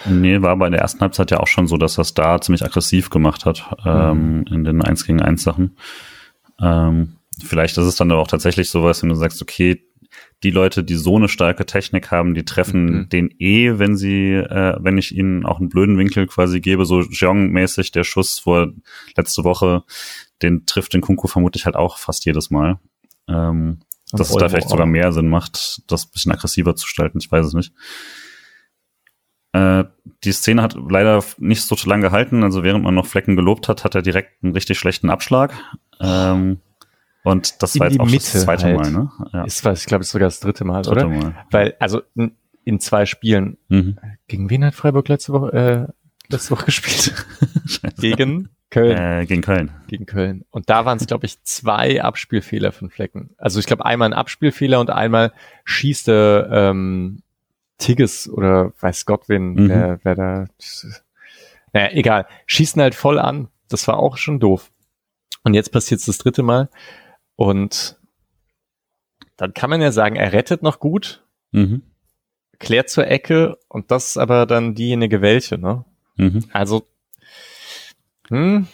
Nee, 0.07 0.43
war 0.43 0.51
aber 0.51 0.67
in 0.67 0.73
der 0.73 0.81
ersten 0.81 1.01
Halbzeit 1.01 1.31
ja 1.31 1.41
auch 1.41 1.47
schon 1.47 1.67
so, 1.67 1.77
dass 1.77 1.95
das 1.95 2.15
da 2.15 2.41
ziemlich 2.41 2.65
aggressiv 2.65 3.11
gemacht 3.11 3.45
hat, 3.45 3.77
ähm, 3.85 4.39
mhm. 4.39 4.47
in 4.51 4.65
den 4.65 4.83
1 4.83 5.07
gegen 5.07 5.21
1 5.21 5.43
Sachen. 5.43 5.77
Ähm, 6.61 7.17
vielleicht 7.45 7.77
ist 7.77 7.85
es 7.85 7.97
dann 7.97 8.11
aber 8.11 8.21
auch 8.21 8.29
tatsächlich 8.29 8.71
sowas, 8.71 9.03
wenn 9.03 9.09
du 9.09 9.17
sagst, 9.17 9.43
okay, 9.43 9.83
die 10.43 10.51
Leute, 10.51 10.83
die 10.83 10.97
so 10.97 11.17
eine 11.17 11.29
starke 11.29 11.67
Technik 11.67 12.11
haben, 12.11 12.35
die 12.35 12.45
treffen 12.45 12.85
mhm. 12.85 13.09
den 13.09 13.31
eh, 13.39 13.79
wenn 13.79 13.97
sie, 13.97 14.33
äh, 14.35 14.77
wenn 14.81 14.99
ich 14.99 15.17
ihnen 15.17 15.47
auch 15.47 15.61
einen 15.61 15.69
blöden 15.69 15.99
Winkel 15.99 16.27
quasi 16.27 16.61
gebe, 16.61 16.85
so 16.85 17.01
Jeong-mäßig 17.01 17.93
der 17.93 18.05
Schuss 18.05 18.39
vor 18.39 18.73
letzte 19.17 19.45
Woche, 19.45 19.85
den 20.43 20.67
trifft 20.67 20.95
den 20.95 21.01
Kunku 21.01 21.29
vermutlich 21.29 21.67
halt 21.67 21.77
auch 21.77 21.99
fast 21.99 22.25
jedes 22.25 22.51
Mal. 22.51 22.79
Ähm, 23.29 23.81
dass 24.11 24.31
es 24.31 24.37
da 24.37 24.49
vielleicht 24.49 24.69
sogar 24.69 24.87
mehr 24.87 25.13
Sinn 25.13 25.29
macht, 25.29 25.83
das 25.91 26.07
bisschen 26.07 26.33
aggressiver 26.33 26.77
zu 26.77 26.85
gestalten, 26.85 27.19
ich 27.19 27.31
weiß 27.31 27.47
es 27.47 27.55
nicht. 27.55 27.73
Äh, 29.53 29.85
die 30.25 30.33
Szene 30.33 30.63
hat 30.63 30.77
leider 30.77 31.23
nicht 31.39 31.63
so 31.63 31.77
lange 31.89 32.03
gehalten, 32.03 32.43
also 32.43 32.63
während 32.63 32.85
man 32.85 32.95
noch 32.95 33.07
Flecken 33.07 33.37
gelobt 33.37 33.69
hat, 33.69 33.85
hat 33.85 33.95
er 33.95 34.03
direkt 34.03 34.43
einen 34.43 34.53
richtig 34.53 34.79
schlechten 34.79 35.09
Abschlag. 35.09 35.55
Ähm, 36.01 36.61
und 37.25 37.63
das 37.63 37.75
in 37.75 37.81
war 37.81 37.89
jetzt 37.89 38.01
auch 38.01 38.07
Mitte 38.07 38.17
das 38.17 38.43
zweite 38.43 38.65
halt. 38.65 38.77
Mal, 38.77 38.91
ne? 38.91 39.11
Ja. 39.33 39.45
Ist, 39.45 39.65
ich 39.65 39.87
glaube, 39.87 40.03
es 40.03 40.09
ist 40.09 40.13
sogar 40.13 40.29
das 40.29 40.41
dritte 40.41 40.65
Mal, 40.65 40.83
dritte 40.83 41.07
oder? 41.07 41.09
Mal. 41.09 41.35
Weil, 41.51 41.75
also 41.79 42.03
in, 42.15 42.33
in 42.65 42.81
zwei 42.81 43.07
Spielen, 43.07 43.59
mhm. 43.69 43.99
gegen 44.29 44.51
wen 44.51 44.65
hat 44.65 44.75
Freiburg 44.75 45.09
letzte 45.09 45.33
Woche, 45.33 45.53
äh, 45.53 46.33
letzte 46.33 46.51
Woche 46.53 46.67
gespielt? 46.67 47.15
gegen 47.99 48.49
Köln. 48.71 48.97
Äh, 48.97 49.27
gegen 49.27 49.43
Köln. 49.43 49.71
Gegen 49.87 50.07
Köln. 50.07 50.45
Und 50.51 50.71
da 50.71 50.85
waren 50.85 50.97
es, 50.97 51.07
glaube 51.07 51.27
ich, 51.27 51.43
zwei 51.43 52.03
Abspielfehler 52.03 52.73
von 52.73 52.89
Flecken. 52.89 53.31
Also 53.37 53.61
ich 53.61 53.67
glaube 53.67 53.85
einmal 53.85 54.09
ein 54.09 54.15
Abspielfehler 54.15 54.81
und 54.81 54.91
einmal 54.91 55.33
schießt 55.65 56.09
er 56.09 56.49
ähm, 56.51 57.23
Tigges 57.79 58.29
oder 58.31 58.73
weiß 58.81 59.05
Gott 59.05 59.29
wen, 59.29 59.55
mhm. 59.55 59.69
wer, 59.69 60.01
wer 60.03 60.15
da. 60.15 60.45
Naja, 61.75 61.91
egal. 61.93 62.27
Schießen 62.47 62.81
halt 62.81 62.95
voll 62.95 63.19
an. 63.19 63.49
Das 63.69 63.87
war 63.89 63.99
auch 63.99 64.17
schon 64.17 64.41
doof. 64.41 64.71
Und 65.45 65.55
jetzt 65.55 65.71
passiert 65.71 66.01
es 66.01 66.07
das 66.07 66.19
dritte 66.19 66.43
Mal. 66.43 66.71
Und 67.37 67.99
dann 69.37 69.55
kann 69.55 69.71
man 69.71 69.81
ja 69.81 69.93
sagen, 69.93 70.17
er 70.17 70.33
rettet 70.33 70.63
noch 70.63 70.79
gut, 70.79 71.25
mhm. 71.51 71.83
klärt 72.59 72.91
zur 72.91 73.07
Ecke 73.09 73.59
und 73.69 73.91
das 73.91 74.11
ist 74.11 74.17
aber 74.17 74.47
dann 74.47 74.75
diejenige 74.75 75.21
welche, 75.21 75.59
ne? 75.59 75.85
Mhm. 76.17 76.45
Also, 76.53 76.87
hm, 78.29 78.69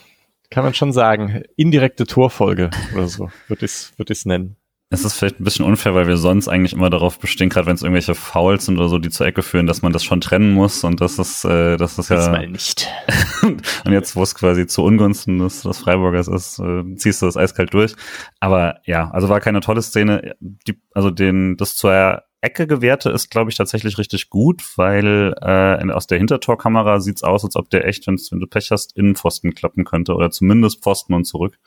kann 0.50 0.64
man 0.64 0.74
schon 0.74 0.92
sagen, 0.92 1.42
indirekte 1.56 2.06
Torfolge 2.06 2.70
oder 2.94 3.08
so, 3.08 3.30
würde 3.48 3.64
ich 3.64 3.72
es 3.72 3.92
würd 3.96 4.10
ich's 4.10 4.26
nennen. 4.26 4.56
Es 4.90 5.04
ist 5.04 5.14
vielleicht 5.14 5.38
ein 5.38 5.44
bisschen 5.44 5.66
unfair, 5.66 5.94
weil 5.94 6.06
wir 6.06 6.16
sonst 6.16 6.48
eigentlich 6.48 6.72
immer 6.72 6.88
darauf 6.88 7.18
bestehen, 7.18 7.50
gerade 7.50 7.66
wenn 7.66 7.74
es 7.74 7.82
irgendwelche 7.82 8.14
Fouls 8.14 8.64
sind 8.64 8.78
oder 8.78 8.88
so, 8.88 8.98
die 8.98 9.10
zur 9.10 9.26
Ecke 9.26 9.42
führen, 9.42 9.66
dass 9.66 9.82
man 9.82 9.92
das 9.92 10.02
schon 10.02 10.22
trennen 10.22 10.52
muss 10.52 10.82
und 10.82 11.02
das 11.02 11.18
ist, 11.18 11.44
äh, 11.44 11.76
das 11.76 11.98
ist 11.98 12.08
ja. 12.08 12.16
Das 12.16 12.30
mal 12.30 12.48
nicht. 12.48 12.88
und 13.42 13.92
jetzt, 13.92 14.16
wo 14.16 14.22
es 14.22 14.34
quasi 14.34 14.66
zu 14.66 14.82
Ungunsten 14.82 15.40
des, 15.40 15.62
des 15.62 15.78
Freiburgers 15.78 16.26
ist, 16.26 16.58
äh, 16.58 16.84
ziehst 16.96 17.20
du 17.20 17.26
das 17.26 17.36
eiskalt 17.36 17.74
durch. 17.74 17.94
Aber 18.40 18.80
ja, 18.84 19.10
also 19.10 19.28
war 19.28 19.40
keine 19.40 19.60
tolle 19.60 19.82
Szene. 19.82 20.34
Die, 20.40 20.80
also 20.94 21.10
den, 21.10 21.58
das 21.58 21.76
zur 21.76 22.22
Ecke 22.40 22.66
gewährte 22.66 23.10
ist, 23.10 23.30
glaube 23.30 23.50
ich, 23.50 23.56
tatsächlich 23.56 23.98
richtig 23.98 24.30
gut, 24.30 24.62
weil 24.76 25.34
äh, 25.40 25.92
aus 25.92 26.06
der 26.06 26.18
Hintertorkamera 26.18 27.00
sieht's 27.00 27.24
aus, 27.24 27.44
als 27.44 27.56
ob 27.56 27.68
der 27.68 27.86
echt, 27.86 28.06
wenn 28.06 28.40
du 28.40 28.46
Pech 28.46 28.70
hast, 28.70 28.96
in 28.96 29.16
Pfosten 29.16 29.54
klappen 29.54 29.84
könnte 29.84 30.14
oder 30.14 30.30
zumindest 30.30 30.82
Pfosten 30.82 31.14
und 31.14 31.24
zurück. 31.24 31.58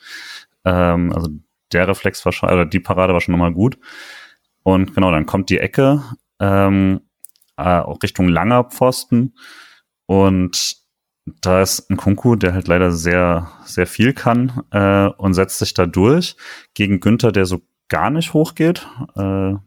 Ähm, 0.65 1.11
also 1.13 1.29
der 1.73 1.87
Reflex 1.87 2.25
war 2.25 2.31
schon, 2.31 2.49
oder 2.49 2.65
die 2.65 2.79
Parade 2.79 3.13
war 3.13 3.21
schon 3.21 3.33
nochmal 3.33 3.53
gut. 3.53 3.77
Und 4.63 4.93
genau, 4.93 5.11
dann 5.11 5.25
kommt 5.25 5.49
die 5.49 5.59
Ecke 5.59 6.03
ähm, 6.39 7.01
äh, 7.57 7.69
Richtung 8.03 8.27
langer 8.27 8.65
Pfosten 8.65 9.33
und 10.05 10.81
da 11.41 11.61
ist 11.61 11.89
ein 11.89 11.97
Kunku, 11.97 12.35
der 12.35 12.53
halt 12.53 12.67
leider 12.67 12.91
sehr, 12.91 13.51
sehr 13.63 13.87
viel 13.87 14.13
kann 14.13 14.63
äh, 14.71 15.07
und 15.07 15.33
setzt 15.33 15.59
sich 15.59 15.73
da 15.73 15.85
durch 15.85 16.35
gegen 16.73 16.99
Günther, 16.99 17.31
der 17.31 17.45
so 17.45 17.61
gar 17.89 18.09
nicht 18.09 18.33
hochgeht. 18.33 18.87
Äh, 19.15 19.19
Aber 19.19 19.61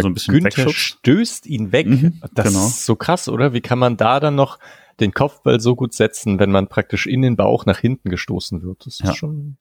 so 0.00 0.08
ein 0.08 0.14
bisschen 0.14 0.34
Günther 0.38 0.68
stößt 0.68 1.46
ihn 1.46 1.72
weg. 1.72 1.86
Mhm, 1.86 2.20
das 2.32 2.48
genau. 2.48 2.66
ist 2.66 2.86
so 2.86 2.94
krass, 2.94 3.28
oder? 3.28 3.52
Wie 3.52 3.60
kann 3.60 3.78
man 3.78 3.96
da 3.96 4.20
dann 4.20 4.36
noch 4.36 4.58
den 5.00 5.12
Kopfball 5.12 5.60
so 5.60 5.74
gut 5.74 5.94
setzen, 5.94 6.38
wenn 6.38 6.52
man 6.52 6.68
praktisch 6.68 7.06
in 7.06 7.22
den 7.22 7.36
Bauch 7.36 7.66
nach 7.66 7.78
hinten 7.78 8.10
gestoßen 8.10 8.62
wird? 8.62 8.86
Das 8.86 9.00
ist 9.00 9.06
ja. 9.06 9.14
schon 9.14 9.56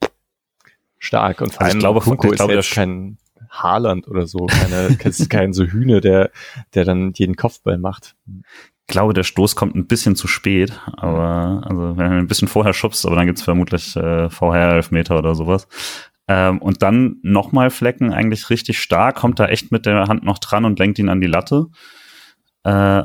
stark. 1.03 1.41
Und 1.41 1.53
vor 1.53 1.61
also 1.61 1.77
ich 1.77 1.79
glaube, 1.79 1.99
Kunko 1.99 2.31
ich 2.31 2.37
glaube, 2.37 2.53
ist 2.53 2.67
jetzt 2.67 2.75
kein 2.75 3.17
Haaland 3.49 4.07
oder 4.07 4.25
so, 4.25 4.45
keine, 4.47 4.97
kein 5.29 5.53
so 5.53 5.65
Hühne, 5.65 6.01
der, 6.01 6.31
der 6.73 6.85
dann 6.85 7.11
jeden 7.15 7.35
Kopfball 7.35 7.77
macht. 7.77 8.15
Ich 8.25 8.87
glaube, 8.87 9.13
der 9.13 9.23
Stoß 9.23 9.55
kommt 9.55 9.75
ein 9.75 9.87
bisschen 9.87 10.15
zu 10.15 10.27
spät, 10.27 10.79
aber 10.97 11.61
also 11.65 11.97
wenn 11.97 12.11
er 12.11 12.17
ein 12.17 12.27
bisschen 12.27 12.47
vorher 12.47 12.73
schubst, 12.73 13.05
aber 13.05 13.15
dann 13.15 13.27
gibt's 13.27 13.43
vermutlich 13.43 13.95
äh, 13.95 14.29
vorher 14.29 14.69
Elfmeter 14.69 15.17
oder 15.17 15.35
sowas. 15.35 15.67
Ähm, 16.27 16.61
und 16.61 16.81
dann 16.81 17.17
nochmal 17.21 17.69
Flecken, 17.69 18.13
eigentlich 18.13 18.49
richtig 18.49 18.79
stark, 18.79 19.15
kommt 19.15 19.39
da 19.39 19.47
echt 19.47 19.71
mit 19.71 19.85
der 19.85 20.07
Hand 20.07 20.23
noch 20.23 20.39
dran 20.39 20.65
und 20.65 20.79
lenkt 20.79 20.99
ihn 20.99 21.09
an 21.09 21.21
die 21.21 21.27
Latte. 21.27 21.67
Äh, 22.63 23.03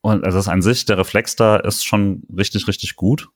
und 0.00 0.24
also 0.24 0.38
das 0.38 0.48
an 0.48 0.62
sich, 0.62 0.84
der 0.84 0.98
Reflex 0.98 1.36
da 1.36 1.56
ist 1.56 1.84
schon 1.84 2.22
richtig, 2.36 2.66
richtig 2.66 2.96
gut 2.96 3.28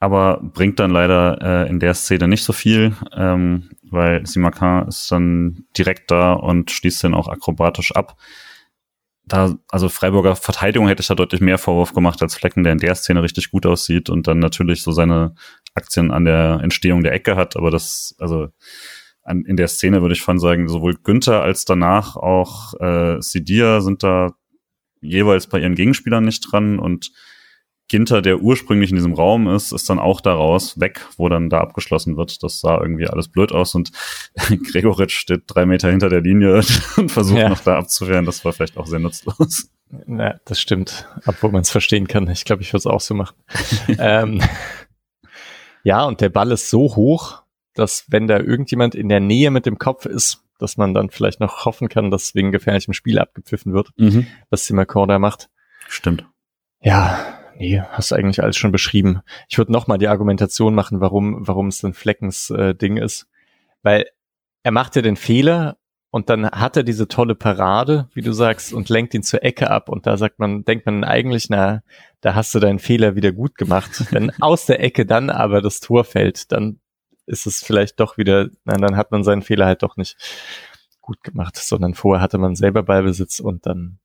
aber 0.00 0.40
bringt 0.42 0.80
dann 0.80 0.90
leider 0.90 1.38
äh, 1.42 1.68
in 1.68 1.78
der 1.78 1.92
Szene 1.92 2.26
nicht 2.26 2.42
so 2.42 2.54
viel, 2.54 2.96
ähm, 3.14 3.68
weil 3.82 4.26
Simakan 4.26 4.88
ist 4.88 5.12
dann 5.12 5.66
direkt 5.76 6.10
da 6.10 6.32
und 6.32 6.70
schließt 6.70 7.02
den 7.02 7.14
auch 7.14 7.28
akrobatisch 7.28 7.92
ab. 7.94 8.16
Da, 9.26 9.54
also 9.68 9.90
Freiburger 9.90 10.34
Verteidigung 10.36 10.88
hätte 10.88 11.02
ich 11.02 11.06
da 11.06 11.14
deutlich 11.14 11.42
mehr 11.42 11.58
Vorwurf 11.58 11.92
gemacht 11.92 12.20
als 12.22 12.34
Flecken, 12.34 12.64
der 12.64 12.72
in 12.72 12.78
der 12.78 12.94
Szene 12.94 13.22
richtig 13.22 13.50
gut 13.50 13.66
aussieht 13.66 14.08
und 14.08 14.26
dann 14.26 14.38
natürlich 14.38 14.82
so 14.82 14.90
seine 14.90 15.34
Aktien 15.74 16.10
an 16.10 16.24
der 16.24 16.60
Entstehung 16.62 17.02
der 17.02 17.12
Ecke 17.12 17.36
hat, 17.36 17.56
aber 17.56 17.70
das, 17.70 18.16
also 18.18 18.48
an, 19.22 19.44
in 19.44 19.56
der 19.56 19.68
Szene 19.68 20.00
würde 20.00 20.14
ich 20.14 20.22
von 20.22 20.38
sagen, 20.38 20.66
sowohl 20.68 20.94
Günther 20.94 21.42
als 21.42 21.66
danach 21.66 22.16
auch 22.16 22.72
äh, 22.80 23.20
Sidia 23.20 23.82
sind 23.82 24.02
da 24.02 24.32
jeweils 25.02 25.46
bei 25.46 25.60
ihren 25.60 25.74
Gegenspielern 25.74 26.24
nicht 26.24 26.50
dran 26.50 26.78
und 26.78 27.12
Ginter, 27.90 28.22
der 28.22 28.40
ursprünglich 28.40 28.90
in 28.90 28.96
diesem 28.96 29.14
Raum 29.14 29.48
ist, 29.48 29.72
ist 29.72 29.90
dann 29.90 29.98
auch 29.98 30.20
daraus 30.20 30.78
weg, 30.78 31.04
wo 31.16 31.28
dann 31.28 31.50
da 31.50 31.58
abgeschlossen 31.58 32.16
wird. 32.16 32.40
Das 32.44 32.60
sah 32.60 32.80
irgendwie 32.80 33.08
alles 33.08 33.26
blöd 33.26 33.50
aus 33.50 33.74
und 33.74 33.90
Gregoritsch 34.72 35.18
steht 35.18 35.42
drei 35.48 35.66
Meter 35.66 35.90
hinter 35.90 36.08
der 36.08 36.20
Linie 36.20 36.62
und 36.96 37.10
versucht 37.10 37.40
ja. 37.40 37.48
noch 37.48 37.58
da 37.58 37.76
abzuwehren. 37.76 38.26
Das 38.26 38.44
war 38.44 38.52
vielleicht 38.52 38.78
auch 38.78 38.86
sehr 38.86 39.00
nutzlos. 39.00 39.70
Na, 40.06 40.38
das 40.44 40.60
stimmt, 40.60 41.08
obwohl 41.26 41.50
man 41.50 41.62
es 41.62 41.70
verstehen 41.70 42.06
kann. 42.06 42.30
Ich 42.30 42.44
glaube, 42.44 42.62
ich 42.62 42.68
würde 42.68 42.78
es 42.78 42.86
auch 42.86 43.00
so 43.00 43.14
machen. 43.14 43.34
ähm, 43.98 44.40
ja, 45.82 46.04
und 46.04 46.20
der 46.20 46.28
Ball 46.28 46.52
ist 46.52 46.70
so 46.70 46.94
hoch, 46.94 47.42
dass 47.74 48.04
wenn 48.06 48.28
da 48.28 48.38
irgendjemand 48.38 48.94
in 48.94 49.08
der 49.08 49.18
Nähe 49.18 49.50
mit 49.50 49.66
dem 49.66 49.78
Kopf 49.78 50.06
ist, 50.06 50.44
dass 50.60 50.76
man 50.76 50.94
dann 50.94 51.10
vielleicht 51.10 51.40
noch 51.40 51.64
hoffen 51.64 51.88
kann, 51.88 52.12
dass 52.12 52.36
wegen 52.36 52.52
gefährlichem 52.52 52.94
Spiel 52.94 53.18
abgepfiffen 53.18 53.72
wird, 53.72 53.90
mhm. 53.96 54.28
was 54.48 54.66
Simakor 54.66 55.08
da 55.08 55.18
macht. 55.18 55.48
Stimmt. 55.88 56.24
Ja, 56.82 57.39
Nee, 57.56 57.80
hast 57.80 58.10
du 58.10 58.14
eigentlich 58.14 58.42
alles 58.42 58.56
schon 58.56 58.72
beschrieben. 58.72 59.20
Ich 59.48 59.58
würde 59.58 59.72
nochmal 59.72 59.98
die 59.98 60.08
Argumentation 60.08 60.74
machen, 60.74 61.00
warum, 61.00 61.46
warum 61.46 61.68
es 61.68 61.82
ein 61.82 61.94
Fleckens 61.94 62.50
äh, 62.50 62.74
Ding 62.74 62.96
ist. 62.96 63.28
Weil 63.82 64.06
er 64.62 64.72
macht 64.72 64.96
ja 64.96 65.02
den 65.02 65.16
Fehler 65.16 65.78
und 66.10 66.28
dann 66.28 66.50
hat 66.50 66.76
er 66.76 66.82
diese 66.82 67.06
tolle 67.06 67.36
Parade, 67.36 68.08
wie 68.14 68.20
du 68.20 68.32
sagst, 68.32 68.72
und 68.72 68.88
lenkt 68.88 69.14
ihn 69.14 69.22
zur 69.22 69.44
Ecke 69.44 69.70
ab. 69.70 69.88
Und 69.88 70.06
da 70.06 70.16
sagt 70.16 70.40
man, 70.40 70.64
denkt 70.64 70.84
man 70.86 71.04
eigentlich, 71.04 71.48
na, 71.48 71.82
da 72.20 72.34
hast 72.34 72.54
du 72.54 72.58
deinen 72.58 72.80
Fehler 72.80 73.14
wieder 73.14 73.30
gut 73.30 73.54
gemacht. 73.54 74.06
Wenn 74.10 74.30
aus 74.40 74.66
der 74.66 74.82
Ecke 74.82 75.06
dann 75.06 75.30
aber 75.30 75.62
das 75.62 75.78
Tor 75.78 76.04
fällt, 76.04 76.50
dann 76.50 76.80
ist 77.26 77.46
es 77.46 77.62
vielleicht 77.62 78.00
doch 78.00 78.18
wieder, 78.18 78.48
na, 78.64 78.76
dann 78.76 78.96
hat 78.96 79.12
man 79.12 79.22
seinen 79.22 79.42
Fehler 79.42 79.66
halt 79.66 79.84
doch 79.84 79.96
nicht 79.96 80.16
gut 81.00 81.22
gemacht, 81.22 81.56
sondern 81.56 81.94
vorher 81.94 82.20
hatte 82.20 82.38
man 82.38 82.56
selber 82.56 82.82
Ballbesitz 82.82 83.38
und 83.38 83.66
dann 83.66 83.99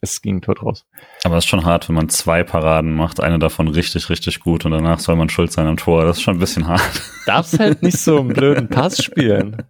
es 0.00 0.22
ging 0.22 0.40
tot 0.40 0.62
raus. 0.62 0.86
Aber 1.24 1.36
es 1.36 1.44
ist 1.44 1.50
schon 1.50 1.64
hart, 1.64 1.88
wenn 1.88 1.94
man 1.94 2.08
zwei 2.08 2.42
Paraden 2.42 2.94
macht, 2.94 3.20
eine 3.20 3.38
davon 3.38 3.68
richtig, 3.68 4.08
richtig 4.08 4.40
gut 4.40 4.64
und 4.64 4.72
danach 4.72 4.98
soll 4.98 5.16
man 5.16 5.28
schuld 5.28 5.52
sein 5.52 5.66
am 5.66 5.76
Tor. 5.76 6.04
Das 6.04 6.18
ist 6.18 6.22
schon 6.22 6.36
ein 6.36 6.40
bisschen 6.40 6.66
hart. 6.66 7.02
Darfst 7.26 7.58
halt 7.58 7.82
nicht 7.82 7.98
so 7.98 8.20
einen 8.20 8.28
blöden 8.34 8.68
Pass 8.68 9.02
spielen. 9.02 9.64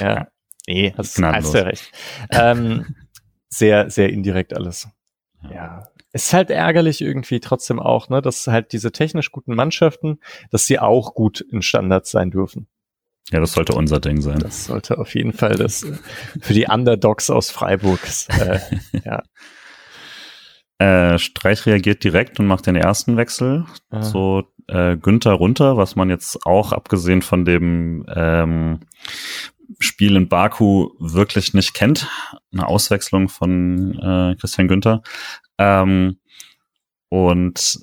Ja. 0.00 0.28
Nee, 0.68 0.94
hast, 0.96 1.20
hast 1.20 1.54
du 1.54 1.64
recht. 1.64 1.90
Ähm, 2.30 2.94
sehr, 3.48 3.90
sehr 3.90 4.10
indirekt 4.10 4.54
alles. 4.54 4.88
Ja. 5.50 5.82
Es 6.12 6.26
ist 6.26 6.32
halt 6.34 6.50
ärgerlich 6.50 7.00
irgendwie 7.00 7.40
trotzdem 7.40 7.80
auch, 7.80 8.10
ne, 8.10 8.22
dass 8.22 8.46
halt 8.46 8.72
diese 8.72 8.92
technisch 8.92 9.32
guten 9.32 9.54
Mannschaften, 9.54 10.20
dass 10.50 10.66
sie 10.66 10.78
auch 10.78 11.14
gut 11.14 11.40
in 11.40 11.62
Standards 11.62 12.10
sein 12.10 12.30
dürfen. 12.30 12.68
Ja, 13.30 13.40
das 13.40 13.52
sollte 13.52 13.74
unser 13.74 14.00
Ding 14.00 14.20
sein. 14.20 14.40
Das 14.40 14.66
sollte 14.66 14.98
auf 14.98 15.14
jeden 15.14 15.32
Fall 15.32 15.54
das 15.54 15.84
äh, 15.84 15.96
für 16.40 16.54
die 16.54 16.66
Underdogs 16.66 17.30
aus 17.30 17.50
Freiburg. 17.50 18.00
Äh, 18.28 18.58
ja. 19.04 19.22
Äh, 20.78 21.18
Streich 21.18 21.64
reagiert 21.66 22.02
direkt 22.04 22.40
und 22.40 22.46
macht 22.46 22.66
den 22.66 22.76
ersten 22.76 23.16
Wechsel. 23.16 23.64
Ah. 23.90 24.02
So 24.02 24.44
äh, 24.66 24.96
Günther 24.96 25.32
runter, 25.32 25.76
was 25.76 25.96
man 25.96 26.10
jetzt 26.10 26.44
auch 26.44 26.72
abgesehen 26.72 27.22
von 27.22 27.44
dem 27.44 28.04
ähm, 28.14 28.80
Spiel 29.78 30.16
in 30.16 30.28
Baku 30.28 30.90
wirklich 30.98 31.54
nicht 31.54 31.74
kennt. 31.74 32.08
Eine 32.52 32.66
Auswechslung 32.66 33.28
von 33.28 33.98
äh, 33.98 34.36
Christian 34.38 34.68
Günther. 34.68 35.02
Ähm, 35.58 36.18
und 37.08 37.78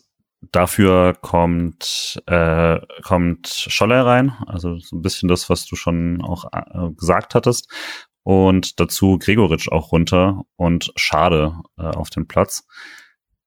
Dafür 0.51 1.13
kommt, 1.13 2.21
äh, 2.25 2.79
kommt 3.03 3.47
Scholler 3.47 4.05
rein, 4.05 4.33
also 4.47 4.79
so 4.79 4.95
ein 4.95 5.01
bisschen 5.01 5.29
das, 5.29 5.49
was 5.49 5.65
du 5.65 5.75
schon 5.75 6.21
auch 6.21 6.45
äh, 6.51 6.91
gesagt 6.97 7.35
hattest. 7.35 7.71
und 8.23 8.79
dazu 8.79 9.17
Gregoritsch 9.17 9.69
auch 9.71 9.91
runter 9.91 10.43
und 10.55 10.91
Schade 10.95 11.55
äh, 11.77 11.83
auf 11.83 12.09
den 12.09 12.27
Platz. 12.27 12.67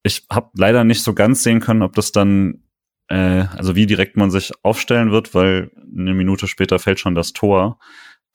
Ich 0.02 0.26
habe 0.30 0.50
leider 0.56 0.84
nicht 0.84 1.02
so 1.04 1.14
ganz 1.14 1.42
sehen 1.42 1.60
können, 1.60 1.82
ob 1.82 1.94
das 1.94 2.10
dann, 2.12 2.64
äh, 3.08 3.44
also 3.56 3.76
wie 3.76 3.86
direkt 3.86 4.16
man 4.16 4.30
sich 4.30 4.52
aufstellen 4.62 5.12
wird, 5.12 5.34
weil 5.34 5.70
eine 5.96 6.14
Minute 6.14 6.48
später 6.48 6.78
fällt 6.78 6.98
schon 6.98 7.14
das 7.14 7.32
Tor. 7.32 7.78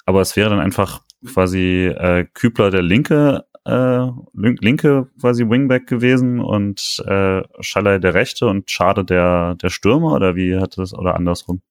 Aber 0.06 0.22
es 0.22 0.38
wäre 0.38 0.50
dann 0.50 0.62
einfach 0.62 1.02
quasi 1.26 1.88
äh, 1.88 2.26
Kübler 2.34 2.72
der 2.72 2.82
linke, 2.82 3.46
äh, 3.68 4.12
linke 4.34 5.10
quasi 5.20 5.48
Wingback 5.50 5.88
gewesen 5.88 6.40
und 6.40 7.04
äh, 7.06 7.42
Schaller 7.60 8.00
der 8.00 8.14
rechte 8.14 8.48
und 8.48 8.72
Schade 8.72 9.04
der, 9.04 9.56
der 9.56 9.70
Stürmer 9.70 10.14
oder 10.14 10.36
wie 10.36 10.58
hat 10.58 10.78
das, 10.78 10.94
oder 10.94 11.16
andersrum? 11.16 11.62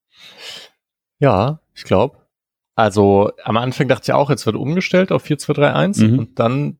Ja, 1.19 1.59
ich 1.73 1.83
glaube. 1.83 2.17
Also 2.75 3.31
am 3.43 3.57
Anfang 3.57 3.87
dachte 3.87 4.11
ich 4.11 4.13
auch, 4.13 4.29
jetzt 4.29 4.45
wird 4.45 4.55
umgestellt 4.55 5.11
auf 5.11 5.25
4-2-3-1 5.25 6.05
mhm. 6.05 6.19
und 6.19 6.39
dann 6.39 6.77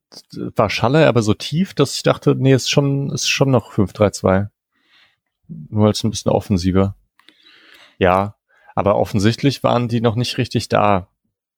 war 0.55 0.69
Schaller 0.69 1.07
aber 1.07 1.23
so 1.23 1.33
tief, 1.33 1.73
dass 1.73 1.95
ich 1.95 2.03
dachte, 2.03 2.35
nee, 2.35 2.53
ist 2.53 2.69
schon, 2.69 3.09
ist 3.09 3.27
schon 3.27 3.49
noch 3.49 3.73
5-3-2. 3.73 4.49
Nur 5.47 5.87
als 5.87 6.03
ein 6.03 6.11
bisschen 6.11 6.31
offensiver. 6.31 6.95
Ja, 7.97 8.35
aber 8.75 8.97
offensichtlich 8.97 9.63
waren 9.63 9.87
die 9.87 10.01
noch 10.01 10.15
nicht 10.15 10.37
richtig 10.37 10.69
da 10.69 11.07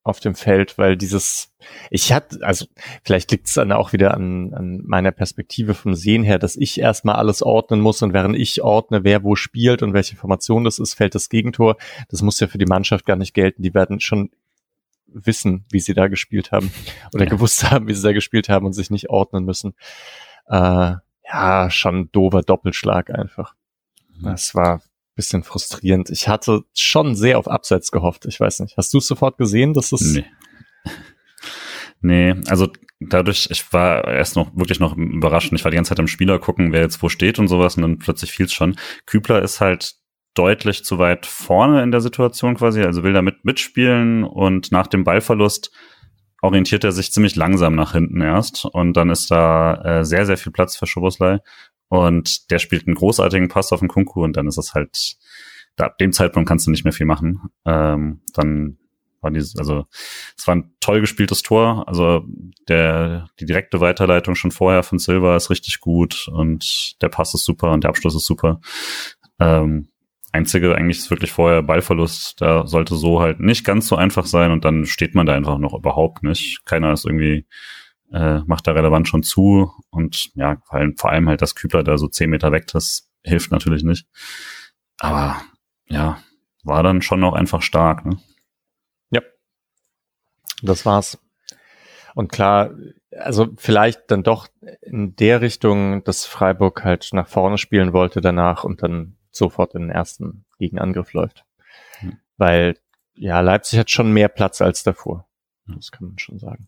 auf 0.09 0.19
dem 0.19 0.35
Feld, 0.35 0.77
weil 0.77 0.97
dieses, 0.97 1.53
ich 1.89 2.11
hatte, 2.11 2.39
also 2.41 2.65
vielleicht 3.03 3.31
liegt 3.31 3.47
es 3.47 3.53
dann 3.53 3.71
auch 3.71 3.93
wieder 3.93 4.13
an, 4.13 4.53
an 4.53 4.81
meiner 4.85 5.11
Perspektive 5.11 5.73
vom 5.73 5.93
Sehen 5.93 6.23
her, 6.23 6.39
dass 6.39 6.55
ich 6.55 6.79
erstmal 6.79 7.15
alles 7.15 7.41
ordnen 7.41 7.79
muss 7.79 8.01
und 8.01 8.13
während 8.13 8.35
ich 8.35 8.61
ordne, 8.61 9.03
wer 9.03 9.23
wo 9.23 9.35
spielt 9.35 9.81
und 9.83 9.93
welche 9.93 10.15
Formation 10.15 10.63
das 10.63 10.79
ist, 10.79 10.95
fällt 10.95 11.15
das 11.15 11.29
Gegentor. 11.29 11.77
Das 12.09 12.21
muss 12.21 12.39
ja 12.39 12.47
für 12.47 12.57
die 12.57 12.65
Mannschaft 12.65 13.05
gar 13.05 13.15
nicht 13.15 13.33
gelten. 13.33 13.61
Die 13.61 13.73
werden 13.73 13.99
schon 13.99 14.31
wissen, 15.07 15.65
wie 15.71 15.79
sie 15.79 15.93
da 15.93 16.07
gespielt 16.07 16.51
haben 16.51 16.71
oder 17.13 17.25
ja. 17.25 17.29
gewusst 17.29 17.69
haben, 17.69 17.87
wie 17.87 17.93
sie 17.93 18.03
da 18.03 18.13
gespielt 18.13 18.49
haben 18.49 18.65
und 18.65 18.73
sich 18.73 18.89
nicht 18.89 19.09
ordnen 19.09 19.45
müssen. 19.45 19.73
Äh, 20.47 20.95
ja, 21.31 21.69
schon 21.69 22.11
dober 22.11 22.41
Doppelschlag 22.41 23.11
einfach. 23.11 23.55
Mhm. 24.17 24.25
Das 24.25 24.55
war 24.55 24.81
bisschen 25.19 25.43
frustrierend. 25.43 26.09
Ich 26.11 26.29
hatte 26.29 26.63
schon 26.73 27.13
sehr 27.13 27.37
auf 27.37 27.49
Abseits 27.49 27.91
gehofft. 27.91 28.25
Ich 28.25 28.39
weiß 28.39 28.61
nicht. 28.61 28.77
Hast 28.77 28.93
du 28.93 28.99
es 28.99 29.07
sofort 29.07 29.37
gesehen, 29.37 29.73
dass 29.73 29.91
es. 29.91 29.99
Nee. 29.99 30.25
nee, 32.01 32.35
also 32.47 32.69
dadurch, 33.01 33.49
ich 33.51 33.73
war 33.73 34.07
erst 34.07 34.37
noch 34.37 34.55
wirklich 34.55 34.79
noch 34.79 34.95
überrascht. 34.95 35.51
Ich 35.51 35.63
war 35.65 35.71
die 35.71 35.75
ganze 35.75 35.89
Zeit 35.89 35.99
am 35.99 36.07
Spieler 36.07 36.39
gucken, 36.39 36.71
wer 36.71 36.81
jetzt 36.81 37.03
wo 37.03 37.09
steht 37.09 37.37
und 37.37 37.49
sowas 37.49 37.75
und 37.75 37.81
dann 37.81 37.99
plötzlich 37.99 38.31
fiel 38.31 38.45
es 38.45 38.53
schon. 38.53 38.77
Kübler 39.05 39.41
ist 39.41 39.59
halt 39.59 39.95
deutlich 40.35 40.85
zu 40.85 40.99
weit 40.99 41.25
vorne 41.25 41.83
in 41.83 41.91
der 41.91 41.99
Situation 41.99 42.55
quasi, 42.55 42.81
also 42.81 43.03
will 43.03 43.11
damit 43.11 43.43
mitspielen 43.43 44.23
und 44.23 44.71
nach 44.71 44.87
dem 44.87 45.03
Ballverlust 45.03 45.71
orientiert 46.41 46.85
er 46.85 46.93
sich 46.93 47.11
ziemlich 47.11 47.35
langsam 47.35 47.75
nach 47.75 47.91
hinten 47.91 48.21
erst 48.21 48.63
und 48.63 48.93
dann 48.95 49.09
ist 49.09 49.29
da 49.31 49.99
äh, 49.99 50.05
sehr, 50.05 50.25
sehr 50.25 50.37
viel 50.37 50.53
Platz 50.53 50.77
für 50.77 50.87
Schoboslei 50.87 51.39
und 51.89 52.49
der 52.51 52.59
spielt 52.59 52.87
einen 52.87 52.95
großartigen 52.95 53.49
Pass 53.49 53.71
auf 53.71 53.79
den 53.79 53.89
Kunku 53.89 54.23
und 54.23 54.37
dann 54.37 54.47
ist 54.47 54.57
es 54.57 54.73
halt, 54.73 55.17
da, 55.75 55.85
ab 55.85 55.97
dem 55.97 56.13
Zeitpunkt 56.13 56.47
kannst 56.47 56.67
du 56.67 56.71
nicht 56.71 56.83
mehr 56.83 56.93
viel 56.93 57.05
machen. 57.05 57.49
Ähm, 57.65 58.21
dann 58.33 58.77
war 59.21 59.31
dieses, 59.31 59.57
also 59.57 59.85
es 60.37 60.47
war 60.47 60.55
ein 60.55 60.71
toll 60.79 61.01
gespieltes 61.01 61.41
Tor. 61.41 61.87
Also 61.87 62.25
der, 62.67 63.27
die 63.39 63.45
direkte 63.45 63.81
Weiterleitung 63.81 64.35
schon 64.35 64.51
vorher 64.51 64.83
von 64.83 64.99
Silva 64.99 65.35
ist 65.35 65.49
richtig 65.49 65.79
gut 65.79 66.29
und 66.31 67.01
der 67.01 67.09
Pass 67.09 67.33
ist 67.33 67.43
super 67.43 67.71
und 67.71 67.83
der 67.83 67.89
Abschluss 67.89 68.15
ist 68.15 68.25
super. 68.25 68.61
Ähm, 69.39 69.89
einzige 70.31 70.75
eigentlich 70.75 70.99
ist 70.99 71.09
wirklich 71.09 71.31
vorher 71.31 71.63
Ballverlust. 71.63 72.39
Da 72.39 72.67
sollte 72.67 72.95
so 72.95 73.19
halt 73.19 73.39
nicht 73.39 73.65
ganz 73.65 73.87
so 73.87 73.95
einfach 73.95 74.25
sein 74.25 74.51
und 74.51 74.63
dann 74.65 74.85
steht 74.85 75.15
man 75.15 75.25
da 75.25 75.33
einfach 75.33 75.57
noch 75.57 75.73
überhaupt 75.73 76.23
nicht. 76.23 76.65
Keiner 76.65 76.93
ist 76.93 77.05
irgendwie 77.05 77.45
äh, 78.11 78.39
macht 78.39 78.67
da 78.67 78.71
relevant 78.71 79.07
schon 79.07 79.23
zu 79.23 79.71
und 79.89 80.31
ja, 80.35 80.57
vor 80.65 80.79
allem, 80.79 80.97
vor 80.97 81.11
allem 81.11 81.29
halt 81.29 81.41
das 81.41 81.55
Kübler 81.55 81.83
da 81.83 81.97
so 81.97 82.07
zehn 82.07 82.29
Meter 82.29 82.51
weg, 82.51 82.67
das 82.67 83.09
hilft 83.23 83.51
natürlich 83.51 83.83
nicht. 83.83 84.07
Aber 84.99 85.41
ja, 85.87 86.19
war 86.63 86.83
dann 86.83 87.01
schon 87.01 87.19
noch 87.19 87.33
einfach 87.33 87.61
stark, 87.61 88.05
ne? 88.05 88.17
Ja. 89.11 89.21
Das 90.61 90.85
war's. 90.85 91.17
Und 92.15 92.31
klar, 92.31 92.71
also 93.11 93.49
vielleicht 93.57 94.11
dann 94.11 94.23
doch 94.23 94.47
in 94.81 95.15
der 95.15 95.41
Richtung, 95.41 96.03
dass 96.03 96.25
Freiburg 96.25 96.83
halt 96.83 97.09
nach 97.13 97.27
vorne 97.27 97.57
spielen 97.57 97.93
wollte 97.93 98.21
danach 98.21 98.63
und 98.63 98.83
dann 98.83 99.17
sofort 99.31 99.75
in 99.75 99.83
den 99.83 99.89
ersten 99.91 100.45
Gegenangriff 100.57 101.13
läuft. 101.13 101.45
Weil 102.37 102.77
ja, 103.15 103.41
Leipzig 103.41 103.79
hat 103.79 103.91
schon 103.91 104.11
mehr 104.13 104.29
Platz 104.29 104.61
als 104.61 104.83
davor. 104.83 105.27
Das 105.67 105.91
kann 105.91 106.07
man 106.07 106.19
schon 106.19 106.39
sagen. 106.39 106.67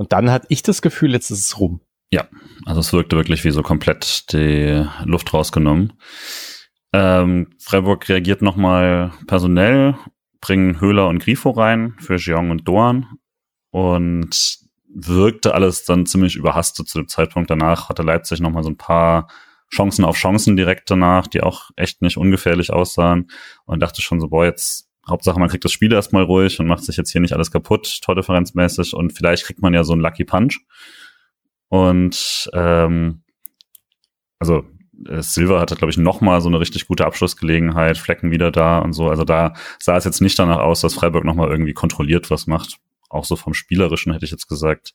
Und 0.00 0.12
dann 0.12 0.30
hatte 0.30 0.46
ich 0.48 0.62
das 0.62 0.80
Gefühl, 0.80 1.12
jetzt 1.12 1.28
ist 1.30 1.44
es 1.44 1.60
rum. 1.60 1.82
Ja, 2.10 2.26
also 2.64 2.80
es 2.80 2.90
wirkte 2.94 3.16
wirklich 3.16 3.44
wie 3.44 3.50
so 3.50 3.62
komplett 3.62 4.32
die 4.32 4.82
Luft 5.04 5.34
rausgenommen. 5.34 5.92
Ähm, 6.94 7.50
Freiburg 7.58 8.08
reagiert 8.08 8.40
nochmal 8.40 9.12
personell, 9.26 9.98
bringen 10.40 10.80
Höhler 10.80 11.06
und 11.06 11.18
Grifo 11.18 11.50
rein 11.50 11.96
für 11.98 12.16
Jeong 12.16 12.50
und 12.50 12.66
Doan 12.66 13.08
und 13.72 14.60
wirkte 14.88 15.54
alles 15.54 15.84
dann 15.84 16.06
ziemlich 16.06 16.34
überhastet 16.34 16.88
zu 16.88 16.96
dem 16.96 17.08
Zeitpunkt. 17.08 17.50
Danach 17.50 17.90
hatte 17.90 18.02
Leipzig 18.02 18.40
nochmal 18.40 18.62
so 18.62 18.70
ein 18.70 18.78
paar 18.78 19.28
Chancen 19.70 20.06
auf 20.06 20.16
Chancen 20.16 20.56
direkt 20.56 20.90
danach, 20.90 21.26
die 21.26 21.42
auch 21.42 21.72
echt 21.76 22.00
nicht 22.00 22.16
ungefährlich 22.16 22.72
aussahen 22.72 23.30
und 23.66 23.80
dachte 23.80 24.00
schon 24.00 24.18
so, 24.18 24.28
boah, 24.28 24.46
jetzt 24.46 24.89
Hauptsache, 25.10 25.38
man 25.38 25.48
kriegt 25.48 25.64
das 25.64 25.72
Spiel 25.72 25.92
erstmal 25.92 26.22
ruhig 26.22 26.58
und 26.60 26.66
macht 26.66 26.84
sich 26.84 26.96
jetzt 26.96 27.10
hier 27.10 27.20
nicht 27.20 27.32
alles 27.32 27.50
kaputt, 27.50 28.00
tordifferenzmäßig 28.02 28.94
und 28.94 29.12
vielleicht 29.12 29.44
kriegt 29.44 29.60
man 29.60 29.74
ja 29.74 29.84
so 29.84 29.92
einen 29.92 30.02
Lucky 30.02 30.24
Punch. 30.24 30.60
Und 31.68 32.50
ähm, 32.52 33.22
also 34.38 34.64
äh, 35.06 35.22
Silver 35.22 35.60
hatte, 35.60 35.76
glaube 35.76 35.90
ich, 35.90 35.98
noch 35.98 36.20
mal 36.20 36.40
so 36.40 36.48
eine 36.48 36.60
richtig 36.60 36.86
gute 36.86 37.06
Abschlussgelegenheit, 37.06 37.98
Flecken 37.98 38.30
wieder 38.30 38.50
da 38.50 38.78
und 38.78 38.92
so. 38.92 39.08
Also 39.08 39.24
da 39.24 39.54
sah 39.78 39.96
es 39.96 40.04
jetzt 40.04 40.20
nicht 40.20 40.38
danach 40.38 40.58
aus, 40.58 40.80
dass 40.80 40.94
Freiburg 40.94 41.24
noch 41.24 41.34
mal 41.34 41.48
irgendwie 41.48 41.72
kontrolliert 41.74 42.30
was 42.30 42.46
macht. 42.46 42.78
Auch 43.08 43.24
so 43.24 43.36
vom 43.36 43.54
Spielerischen 43.54 44.12
hätte 44.12 44.24
ich 44.24 44.30
jetzt 44.30 44.48
gesagt, 44.48 44.94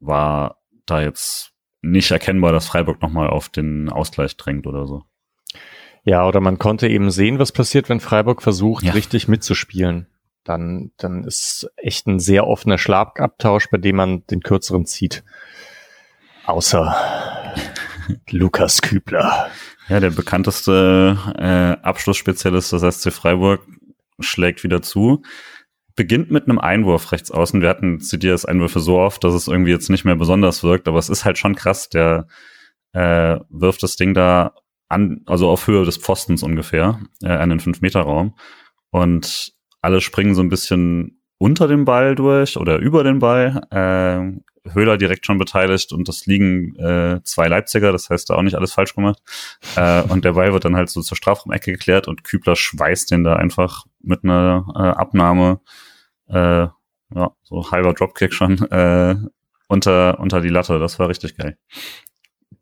war 0.00 0.58
da 0.86 1.00
jetzt 1.00 1.52
nicht 1.80 2.10
erkennbar, 2.10 2.52
dass 2.52 2.66
Freiburg 2.66 3.02
noch 3.02 3.10
mal 3.10 3.28
auf 3.28 3.48
den 3.48 3.88
Ausgleich 3.88 4.36
drängt 4.36 4.66
oder 4.66 4.86
so. 4.86 5.04
Ja, 6.04 6.26
oder 6.26 6.40
man 6.40 6.58
konnte 6.58 6.88
eben 6.88 7.10
sehen, 7.10 7.38
was 7.38 7.52
passiert, 7.52 7.88
wenn 7.88 8.00
Freiburg 8.00 8.42
versucht, 8.42 8.84
ja. 8.84 8.92
richtig 8.92 9.28
mitzuspielen. 9.28 10.08
Dann, 10.44 10.90
dann 10.96 11.22
ist 11.22 11.70
echt 11.76 12.08
ein 12.08 12.18
sehr 12.18 12.48
offener 12.48 12.78
Schlagabtausch, 12.78 13.70
bei 13.70 13.78
dem 13.78 13.96
man 13.96 14.26
den 14.26 14.40
kürzeren 14.40 14.86
zieht. 14.86 15.22
Außer 16.44 16.96
Lukas 18.30 18.82
Kübler. 18.82 19.48
Ja, 19.88 20.00
der 20.00 20.10
bekannteste 20.10 21.18
äh, 21.38 21.84
Abschlussspezialist 21.84 22.72
des 22.72 22.96
SC 22.96 23.12
Freiburg 23.12 23.64
schlägt 24.18 24.64
wieder 24.64 24.82
zu. 24.82 25.22
Beginnt 25.94 26.30
mit 26.30 26.48
einem 26.48 26.58
Einwurf 26.58 27.12
rechts 27.12 27.30
außen. 27.30 27.60
Wir 27.60 27.68
hatten 27.68 28.00
CDS 28.00 28.44
Einwürfe 28.44 28.80
so 28.80 28.98
oft, 28.98 29.22
dass 29.22 29.34
es 29.34 29.46
irgendwie 29.46 29.70
jetzt 29.70 29.90
nicht 29.90 30.04
mehr 30.04 30.16
besonders 30.16 30.64
wirkt, 30.64 30.88
aber 30.88 30.98
es 30.98 31.10
ist 31.10 31.24
halt 31.24 31.38
schon 31.38 31.54
krass. 31.54 31.88
Der 31.88 32.26
äh, 32.92 33.38
wirft 33.50 33.82
das 33.82 33.96
Ding 33.96 34.14
da 34.14 34.54
an, 34.92 35.22
also 35.26 35.48
auf 35.48 35.66
Höhe 35.66 35.84
des 35.84 35.96
Pfostens 35.96 36.42
ungefähr, 36.42 37.00
äh, 37.22 37.28
an 37.28 37.50
den 37.50 37.60
5-Meter-Raum. 37.60 38.34
Und 38.90 39.52
alle 39.80 40.00
springen 40.00 40.34
so 40.34 40.42
ein 40.42 40.48
bisschen 40.48 41.22
unter 41.38 41.66
dem 41.66 41.84
Ball 41.84 42.14
durch 42.14 42.56
oder 42.56 42.78
über 42.78 43.02
den 43.02 43.18
Ball. 43.18 43.62
Äh, 43.70 44.40
Höhler 44.70 44.96
direkt 44.96 45.26
schon 45.26 45.38
beteiligt 45.38 45.92
und 45.92 46.08
das 46.08 46.26
liegen 46.26 46.76
äh, 46.76 47.20
zwei 47.24 47.48
Leipziger, 47.48 47.90
das 47.90 48.10
heißt 48.10 48.30
da 48.30 48.34
auch 48.34 48.42
nicht 48.42 48.54
alles 48.54 48.72
falsch 48.72 48.94
gemacht. 48.94 49.20
Äh, 49.74 50.02
und 50.02 50.24
der 50.24 50.34
Ball 50.34 50.52
wird 50.52 50.64
dann 50.64 50.76
halt 50.76 50.88
so 50.88 51.02
zur 51.02 51.16
Strafraumecke 51.16 51.72
geklärt 51.72 52.06
und 52.06 52.22
Kübler 52.22 52.54
schweißt 52.54 53.10
den 53.10 53.24
da 53.24 53.34
einfach 53.34 53.86
mit 54.00 54.22
einer 54.22 54.66
äh, 54.74 55.00
Abnahme, 55.00 55.60
äh, 56.28 56.68
ja, 57.14 57.30
so 57.42 57.70
halber 57.70 57.92
Dropkick 57.92 58.32
schon, 58.32 58.58
äh, 58.70 59.16
unter, 59.66 60.20
unter 60.20 60.40
die 60.40 60.48
Latte. 60.48 60.78
Das 60.78 60.98
war 60.98 61.08
richtig 61.08 61.36
geil. 61.36 61.58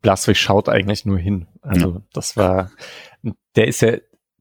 Blaswig 0.01 0.37
schaut 0.37 0.69
eigentlich 0.69 1.05
nur 1.05 1.17
hin. 1.17 1.47
Also 1.61 1.93
ja. 1.93 2.01
das 2.13 2.37
war, 2.37 2.71
der 3.55 3.67
ist 3.67 3.81
ja 3.81 3.97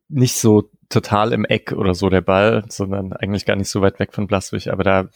nicht 0.09 0.37
so 0.37 0.71
total 0.89 1.33
im 1.33 1.45
Eck 1.45 1.73
oder 1.73 1.95
so 1.95 2.11
der 2.11 2.21
Ball, 2.21 2.65
sondern 2.69 3.13
eigentlich 3.13 3.47
gar 3.47 3.57
nicht 3.57 3.69
so 3.69 3.81
weit 3.81 3.99
weg 4.01 4.13
von 4.13 4.27
Blaswig, 4.27 4.71
aber 4.71 4.83
da, 4.83 5.09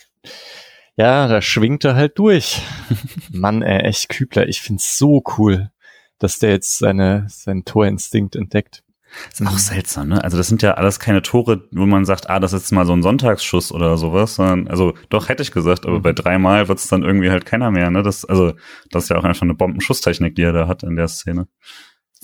ja, 0.97 1.27
da 1.27 1.43
schwingt 1.43 1.85
er 1.85 1.97
halt 1.97 2.19
durch. 2.19 2.63
Mann, 3.33 3.63
ey, 3.63 3.81
echt 3.81 4.09
Kübler, 4.09 4.49
ich 4.49 4.63
find's 4.63 4.97
so 4.97 5.23
cool, 5.37 5.71
dass 6.19 6.39
der 6.39 6.51
jetzt 6.51 6.79
seine, 6.79 7.27
seinen 7.29 7.65
Torinstinkt 7.65 8.37
entdeckt. 8.37 8.84
Das 9.31 9.41
ist 9.41 9.47
auch 9.47 9.59
seltsam, 9.59 10.09
ne? 10.09 10.23
Also 10.23 10.37
das 10.37 10.49
sind 10.49 10.63
ja 10.63 10.75
alles 10.75 11.01
keine 11.01 11.23
Tore, 11.23 11.69
wo 11.73 11.87
man 11.87 12.05
sagt, 12.05 12.31
ah, 12.31 12.41
das 12.41 12.53
ist 12.53 12.63
jetzt 12.63 12.73
mal 12.73 12.87
so 12.87 12.93
ein 12.93 13.03
Sonntagsschuss 13.03 13.73
oder 13.73 13.97
sowas, 13.97 14.37
sondern, 14.37 14.69
also 14.69 14.95
doch 15.09 15.29
hätte 15.29 15.43
ich 15.43 15.53
gesagt, 15.53 15.87
aber 15.87 15.99
mhm. 15.99 16.03
bei 16.03 16.13
dreimal 16.13 16.69
wird 16.69 16.79
es 16.79 16.89
dann 16.89 17.03
irgendwie 17.03 17.31
halt 17.31 17.47
keiner 17.47 17.71
mehr, 17.71 17.91
ne? 17.91 18.03
Das, 18.03 18.25
also, 18.25 18.53
das 18.91 19.05
ist 19.05 19.09
ja 19.11 19.17
auch 19.17 19.25
einfach 19.25 19.43
eine 19.43 19.55
Bombenschusstechnik, 19.55 20.35
die 20.35 20.43
er 20.43 20.53
da 20.53 20.69
hat 20.69 20.83
in 20.83 20.97
der 20.97 21.09
Szene. 21.09 21.47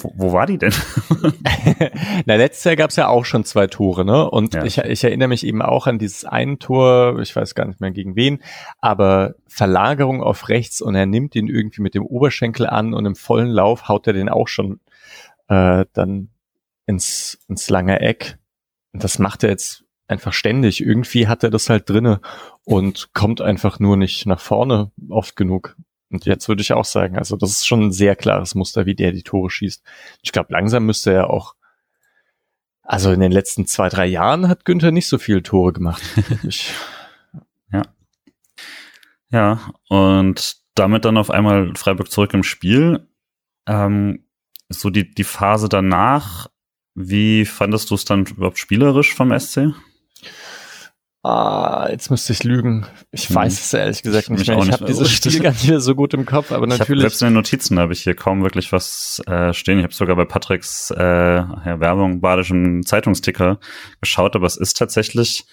Wo, 0.03 0.13
wo 0.17 0.33
war 0.33 0.47
die 0.47 0.59
denn? 0.59 0.73
Na, 2.27 2.37
letztes 2.37 2.65
Jahr 2.65 2.77
gab 2.77 2.91
es 2.91 2.97
ja 2.97 3.09
auch 3.09 3.25
schon 3.25 3.45
zwei 3.45 3.67
Tore, 3.67 4.05
ne? 4.05 4.31
Und 4.31 4.55
Ja. 4.55 4.65
ich, 4.65 4.79
ich 4.79 5.05
erinnere 5.05 5.29
mich 5.29 5.45
eben 5.45 5.63
auch 5.63 5.87
an 5.87 5.99
dieses 5.99 6.25
ein 6.25 6.59
Tor, 6.59 7.19
ich 7.21 7.35
weiß 7.35 7.55
gar 7.55 7.67
nicht 7.67 7.81
mehr 7.81 7.91
gegen 7.91 8.17
wen, 8.17 8.43
aber 8.79 9.35
Verlagerung 9.47 10.23
auf 10.23 10.49
rechts 10.49 10.81
und 10.81 10.95
er 10.95 11.07
nimmt 11.07 11.35
ihn 11.35 11.49
irgendwie 11.49 11.83
mit 11.83 11.95
dem 11.95 12.05
Oberschenkel 12.05 12.67
an 12.67 12.95
und 12.95 13.05
im 13.05 13.15
vollen 13.15 13.49
Lauf 13.49 13.89
haut 13.89 14.07
er 14.07 14.13
den 14.13 14.29
auch 14.29 14.49
schon 14.49 14.81
äh, 15.49 15.85
dann 15.93 16.31
ins, 16.91 17.39
ins 17.49 17.71
lange 17.71 18.01
Eck. 18.01 18.39
Und 18.93 19.03
das 19.05 19.19
macht 19.19 19.45
er 19.45 19.51
jetzt 19.51 19.85
einfach 20.09 20.33
ständig. 20.33 20.81
Irgendwie 20.81 21.29
hat 21.29 21.43
er 21.43 21.51
das 21.51 21.71
halt 21.71 21.89
drinne 21.89 22.21
und 22.65 23.15
kommt 23.15 23.41
einfach 23.41 23.79
nur 23.79 23.97
nicht 23.97 24.27
nach 24.27 24.41
vorne 24.41 24.91
oft 25.09 25.37
genug. 25.37 25.77
Und 26.11 26.27
jetzt 26.27 26.49
würde 26.49 26.63
ich 26.63 26.73
auch 26.73 26.85
sagen, 26.85 27.17
also 27.17 27.37
das 27.37 27.51
ist 27.51 27.67
schon 27.67 27.85
ein 27.85 27.93
sehr 27.93 28.17
klares 28.17 28.57
Muster, 28.57 28.85
wie 28.85 28.97
der 28.97 29.13
die 29.13 29.23
Tore 29.23 29.49
schießt. 29.49 29.83
Ich 30.23 30.33
glaube, 30.33 30.53
langsam 30.53 30.85
müsste 30.85 31.13
er 31.13 31.31
auch, 31.31 31.55
also 32.83 33.13
in 33.13 33.21
den 33.21 33.31
letzten 33.31 33.67
zwei, 33.67 33.89
drei 33.89 34.07
Jahren 34.07 34.49
hat 34.49 34.65
Günther 34.65 34.91
nicht 34.91 35.07
so 35.07 35.19
viele 35.19 35.43
Tore 35.43 35.73
gemacht. 35.73 36.03
Ich, 36.43 36.73
Ja, 39.31 39.73
und 39.89 40.57
damit 40.75 41.05
dann 41.05 41.17
auf 41.17 41.31
einmal 41.31 41.73
Freiburg 41.77 42.11
zurück 42.11 42.35
im 42.35 42.43
Spiel. 42.43 43.07
Ähm, 43.67 44.25
so 44.69 44.91
die, 44.91 45.11
die 45.11 45.25
Phase 45.25 45.69
danach, 45.69 46.49
wie 47.09 47.45
fandest 47.45 47.91
du 47.91 47.95
es 47.95 48.05
dann 48.05 48.27
überhaupt 48.27 48.59
spielerisch 48.59 49.15
vom 49.15 49.39
SC? 49.39 49.69
ah, 51.23 51.89
jetzt 51.91 52.11
müsste 52.11 52.33
ich 52.33 52.45
lügen. 52.45 52.87
Ich 53.11 53.29
Hm. 53.29 53.37
weiß 53.37 53.61
es 53.61 53.73
ehrlich 53.75 54.03
gesagt 54.03 54.25
Ich 54.25 54.31
nicht 54.31 54.49
mehr. 54.49 54.57
auch 54.57 54.63
Ich 54.63 54.69
nicht 54.71 54.81
habe 54.81 54.87
dieses. 54.87 55.11
Spiel 55.11 55.39
gar 55.43 55.51
nicht 55.53 55.69
mehr 55.69 55.81
so 55.81 55.95
gut 55.95 56.15
im 56.15 56.25
Kopf, 56.25 56.51
aber 56.51 56.67
Ich 56.67 56.73
hab, 56.73 56.79
natürlich. 56.81 57.03
selbst 57.03 57.21
in 57.23 57.29
den 57.29 57.35
Notizen 57.35 57.79
habe 57.79 57.93
ich 57.93 58.03
hier 58.03 58.15
kaum 58.15 58.43
wirklich 58.43 58.73
was 58.73 59.21
äh, 59.27 59.53
stehen. 59.53 59.79
Ich 59.79 59.85
habe 59.85 59.93
sogar 59.95 60.17
bei 60.17 60.25
Patricks 60.25 60.91
äh, 60.91 60.97
Werbung 60.99 62.21
badischen 62.23 62.85
Zeitungsticker 62.85 63.59
geschaut, 64.01 64.35
aber 64.35 64.47
es 64.47 64.57
ist 64.57 64.79
tatsächlich 64.79 65.45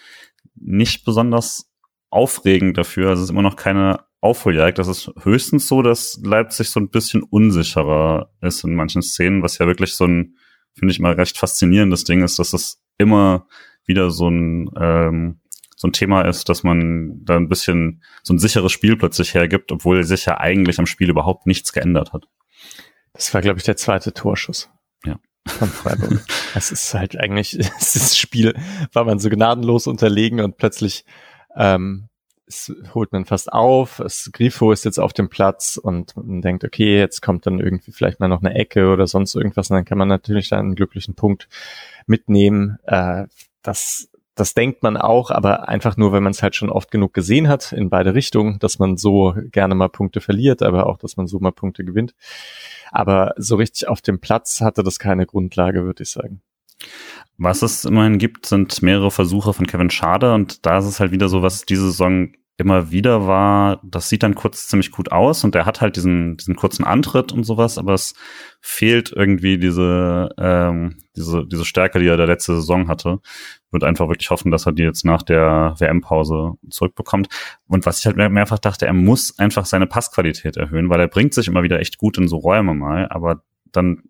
nicht 0.56 1.04
besonders 1.04 1.70
aufregend 2.10 2.78
dafür. 2.78 3.10
Also 3.10 3.24
es 3.24 3.26
ist 3.30 3.32
immer 3.32 3.42
noch 3.42 3.58
keine 3.58 4.00
Aufholjagd. 4.22 4.80
Das 4.80 4.88
ist 4.88 5.12
höchstens 5.22 5.68
so, 5.68 5.82
dass 5.82 6.20
Leipzig 6.24 6.70
so 6.70 6.80
ein 6.80 6.90
bisschen 6.90 7.24
unsicherer 7.24 8.32
ist 8.42 8.64
in 8.64 8.74
manchen 8.74 9.02
Szenen, 9.02 9.44
was 9.44 9.58
ja 9.58 9.68
wirklich 9.68 9.94
so 9.96 10.06
ein, 10.06 10.38
finde 10.78 10.92
ich 10.92 11.00
mal 11.00 11.14
recht 11.14 11.38
faszinierendes 11.38 12.04
Ding 12.04 12.24
ist, 12.24 12.40
dass 12.40 12.54
es 12.54 12.82
immer 12.98 13.48
wieder 13.86 14.12
so 14.12 14.30
ein 14.30 14.70
ähm, 14.80 15.40
so 15.78 15.88
ein 15.88 15.94
Thema 15.94 16.24
ist, 16.24 16.50
dass 16.50 16.64
man 16.64 17.24
da 17.24 17.36
ein 17.38 17.50
bisschen 17.50 18.02
so 18.24 18.34
ein 18.34 18.40
sicheres 18.40 18.72
Spiel 18.72 18.98
plötzlich 18.98 19.36
hergibt, 19.36 19.72
obwohl 19.72 20.04
sich 20.04 20.26
ja 20.26 20.40
eigentlich 20.40 20.80
am 20.80 20.88
Spiel 20.88 21.10
überhaupt 21.10 21.46
nichts 21.46 21.72
geändert 21.72 22.14
hat. 22.14 22.26
Das 23.14 23.32
war, 23.34 23.42
glaube 23.42 23.60
ich, 23.60 23.64
der 23.64 23.78
zweite 23.78 24.12
Torschuss. 24.12 24.70
Ja. 25.06 25.20
Von 25.46 25.70
Freiburg. 25.70 26.26
Es 26.56 26.72
ist 26.72 26.92
halt 26.96 27.16
eigentlich, 27.20 27.58
das 27.80 28.18
Spiel, 28.18 28.56
war 28.92 29.06
man 29.06 29.20
so 29.20 29.30
gnadenlos 29.30 29.86
unterlegen 29.86 30.40
und 30.40 30.58
plötzlich 30.58 31.06
ähm, 31.56 32.10
es 32.48 32.74
holt 32.94 33.12
man 33.12 33.26
fast 33.26 33.52
auf. 33.52 34.00
Es, 34.00 34.30
Grifo 34.32 34.72
ist 34.72 34.86
jetzt 34.86 35.00
auf 35.00 35.14
dem 35.14 35.30
Platz 35.30 35.78
und 35.78 36.16
man 36.16 36.42
denkt, 36.42 36.64
okay, 36.64 36.98
jetzt 36.98 37.22
kommt 37.22 37.46
dann 37.46 37.60
irgendwie 37.60 37.92
vielleicht 37.92 38.20
mal 38.20 38.28
noch 38.28 38.42
eine 38.42 38.56
Ecke 38.56 38.92
oder 38.92 39.06
sonst 39.08 39.36
irgendwas 39.36 39.70
und 39.70 39.76
dann 39.76 39.86
kann 39.86 39.98
man 39.98 40.08
natürlich 40.08 40.50
da 40.50 40.58
einen 40.58 40.76
glücklichen 40.76 41.16
Punkt 41.16 41.50
mitnehmen. 42.06 42.78
Äh, 42.84 43.26
das, 43.62 44.10
das 44.36 44.54
denkt 44.54 44.82
man 44.84 44.98
auch, 44.98 45.30
aber 45.30 45.68
einfach 45.68 45.98
nur, 45.98 46.14
wenn 46.14 46.24
man 46.24 46.32
es 46.32 46.42
halt 46.42 46.56
schon 46.56 46.70
oft 46.70 46.90
genug 46.90 47.14
gesehen 47.14 47.50
hat 47.50 47.74
in 47.74 47.90
beide 47.90 48.14
Richtungen, 48.14 48.60
dass 48.60 48.80
man 48.80 48.96
so 48.96 49.36
gerne 49.52 49.76
mal 49.76 49.90
Punkte 49.90 50.22
verliert, 50.22 50.62
aber 50.62 50.88
auch, 50.88 50.98
dass 50.98 51.18
man 51.18 51.28
so 51.28 51.40
mal 51.40 51.52
Punkte 51.52 51.84
gewinnt. 51.84 52.16
Aber 52.92 53.34
so 53.38 53.58
richtig 53.58 53.88
auf 53.90 54.02
dem 54.02 54.20
Platz 54.20 54.62
hatte 54.62 54.84
das 54.84 55.00
keine 55.00 55.26
Grundlage, 55.26 55.84
würde 55.84 56.04
ich 56.04 56.12
sagen. 56.12 56.42
Was 57.38 57.62
es 57.62 57.86
immerhin 57.86 58.18
gibt, 58.18 58.46
sind 58.46 58.82
mehrere 58.82 59.12
Versuche 59.12 59.54
von 59.54 59.68
Kevin 59.68 59.90
Schade 59.90 60.34
und 60.34 60.66
da 60.66 60.80
ist 60.80 60.86
es 60.86 61.00
halt 61.00 61.12
wieder 61.12 61.30
so, 61.30 61.42
was 61.42 61.66
diese 61.66 61.86
Saison 61.86 62.32
immer 62.58 62.92
wieder 62.92 63.28
war, 63.28 63.80
das 63.84 64.10
sieht 64.10 64.24
dann 64.24 64.34
kurz 64.34 64.68
ziemlich 64.68 64.90
gut 64.90 65.12
aus 65.12 65.44
und 65.44 65.54
er 65.54 65.68
hat 65.68 65.80
halt 65.80 65.96
diesen, 65.96 66.38
diesen 66.38 66.56
kurzen 66.56 66.84
Antritt 66.86 67.32
und 67.32 67.44
sowas, 67.44 67.78
aber 67.78 67.94
es 67.94 68.16
fehlt 68.62 69.14
irgendwie 69.16 69.60
diese, 69.60 70.30
ähm, 70.40 70.98
diese, 71.16 71.46
diese 71.46 71.66
Stärke, 71.66 72.00
die 72.00 72.08
er 72.08 72.18
der 72.18 72.26
letzte 72.26 72.56
Saison 72.56 72.88
hatte. 72.88 73.20
Wird 73.70 73.84
einfach 73.84 74.10
wirklich 74.10 74.32
hoffen, 74.32 74.50
dass 74.50 74.66
er 74.66 74.72
die 74.72 74.82
jetzt 74.82 75.06
nach 75.06 75.22
der 75.22 75.76
WM-Pause 75.78 76.54
zurückbekommt. 76.70 77.28
Und 77.68 77.86
was 77.86 78.00
ich 78.00 78.08
halt 78.08 78.18
mehr, 78.18 78.30
mehrfach 78.30 78.60
dachte, 78.60 78.88
er 78.88 78.94
muss 78.94 79.38
einfach 79.38 79.66
seine 79.66 79.86
Passqualität 79.86 80.58
erhöhen, 80.58 80.90
weil 80.90 81.00
er 81.00 81.08
bringt 81.08 81.36
sich 81.36 81.48
immer 81.48 81.62
wieder 81.62 81.80
echt 81.80 82.00
gut 82.00 82.18
in 82.18 82.28
so 82.28 82.38
Räume 82.38 82.74
mal, 82.74 83.08
aber 83.10 83.44
dann 83.72 84.02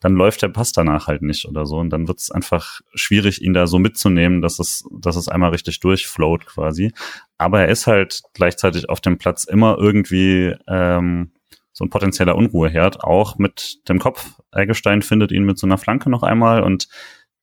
dann 0.00 0.14
läuft 0.14 0.42
der 0.42 0.48
Pass 0.48 0.72
danach 0.72 1.06
halt 1.06 1.22
nicht 1.22 1.46
oder 1.46 1.66
so. 1.66 1.76
Und 1.78 1.90
dann 1.90 2.08
wird 2.08 2.18
es 2.18 2.30
einfach 2.30 2.80
schwierig, 2.94 3.42
ihn 3.42 3.52
da 3.54 3.66
so 3.66 3.78
mitzunehmen, 3.78 4.42
dass 4.42 4.58
es, 4.58 4.84
dass 5.00 5.16
es 5.16 5.28
einmal 5.28 5.50
richtig 5.50 5.80
durchfloat 5.80 6.46
quasi. 6.46 6.92
Aber 7.36 7.60
er 7.60 7.68
ist 7.68 7.86
halt 7.86 8.22
gleichzeitig 8.34 8.88
auf 8.88 9.00
dem 9.00 9.18
Platz 9.18 9.44
immer 9.44 9.76
irgendwie 9.78 10.54
ähm, 10.68 11.32
so 11.72 11.84
ein 11.84 11.90
potenzieller 11.90 12.34
Unruheherd, 12.36 13.04
auch 13.04 13.38
mit 13.38 13.88
dem 13.88 13.98
Kopf. 13.98 14.40
Eggestein 14.52 15.02
findet 15.02 15.30
ihn 15.30 15.44
mit 15.44 15.58
so 15.58 15.66
einer 15.66 15.78
Flanke 15.78 16.10
noch 16.10 16.22
einmal 16.22 16.62
und 16.62 16.88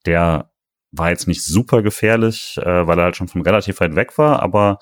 der 0.05 0.51
war 0.91 1.09
jetzt 1.09 1.27
nicht 1.27 1.43
super 1.43 1.81
gefährlich, 1.81 2.57
äh, 2.61 2.87
weil 2.87 2.97
er 2.99 3.05
halt 3.05 3.15
schon 3.15 3.27
von 3.27 3.41
relativ 3.41 3.79
weit 3.79 3.95
weg 3.95 4.17
war, 4.17 4.41
aber 4.41 4.79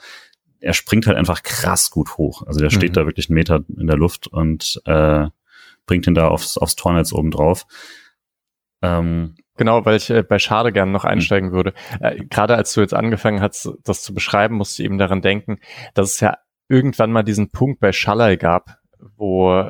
er 0.59 0.73
springt 0.73 1.07
halt 1.07 1.17
einfach 1.17 1.43
krass 1.43 1.91
gut 1.91 2.17
hoch. 2.17 2.43
Also 2.47 2.59
der 2.59 2.69
steht 2.69 2.91
Mhm. 2.91 2.93
da 2.93 3.05
wirklich 3.05 3.29
einen 3.29 3.35
Meter 3.35 3.63
in 3.77 3.87
der 3.87 3.97
Luft 3.97 4.27
und 4.27 4.81
äh, 4.85 5.27
bringt 5.85 6.07
ihn 6.07 6.15
da 6.15 6.27
aufs, 6.27 6.57
aufs 6.57 6.75
Tornetz 6.75 7.13
oben 7.13 7.31
drauf. 7.31 7.65
Ähm, 8.81 9.35
Genau, 9.55 9.85
weil 9.85 9.97
ich 9.97 10.09
äh, 10.09 10.23
bei 10.23 10.39
Schade 10.39 10.71
gerne 10.71 10.91
noch 10.91 11.05
einsteigen 11.05 11.51
würde. 11.51 11.73
Äh, 11.99 12.25
Gerade 12.25 12.55
als 12.55 12.73
du 12.73 12.81
jetzt 12.81 12.93
angefangen 12.93 13.41
hast, 13.41 13.71
das 13.83 14.01
zu 14.01 14.13
beschreiben, 14.13 14.55
musste 14.55 14.81
ich 14.81 14.85
eben 14.85 14.97
daran 14.97 15.21
denken, 15.21 15.59
dass 15.93 16.13
es 16.15 16.19
ja 16.19 16.37
irgendwann 16.69 17.11
mal 17.11 17.23
diesen 17.23 17.51
Punkt 17.51 17.79
bei 17.79 17.91
Schallei 17.91 18.35
gab, 18.35 18.77
wo 19.17 19.69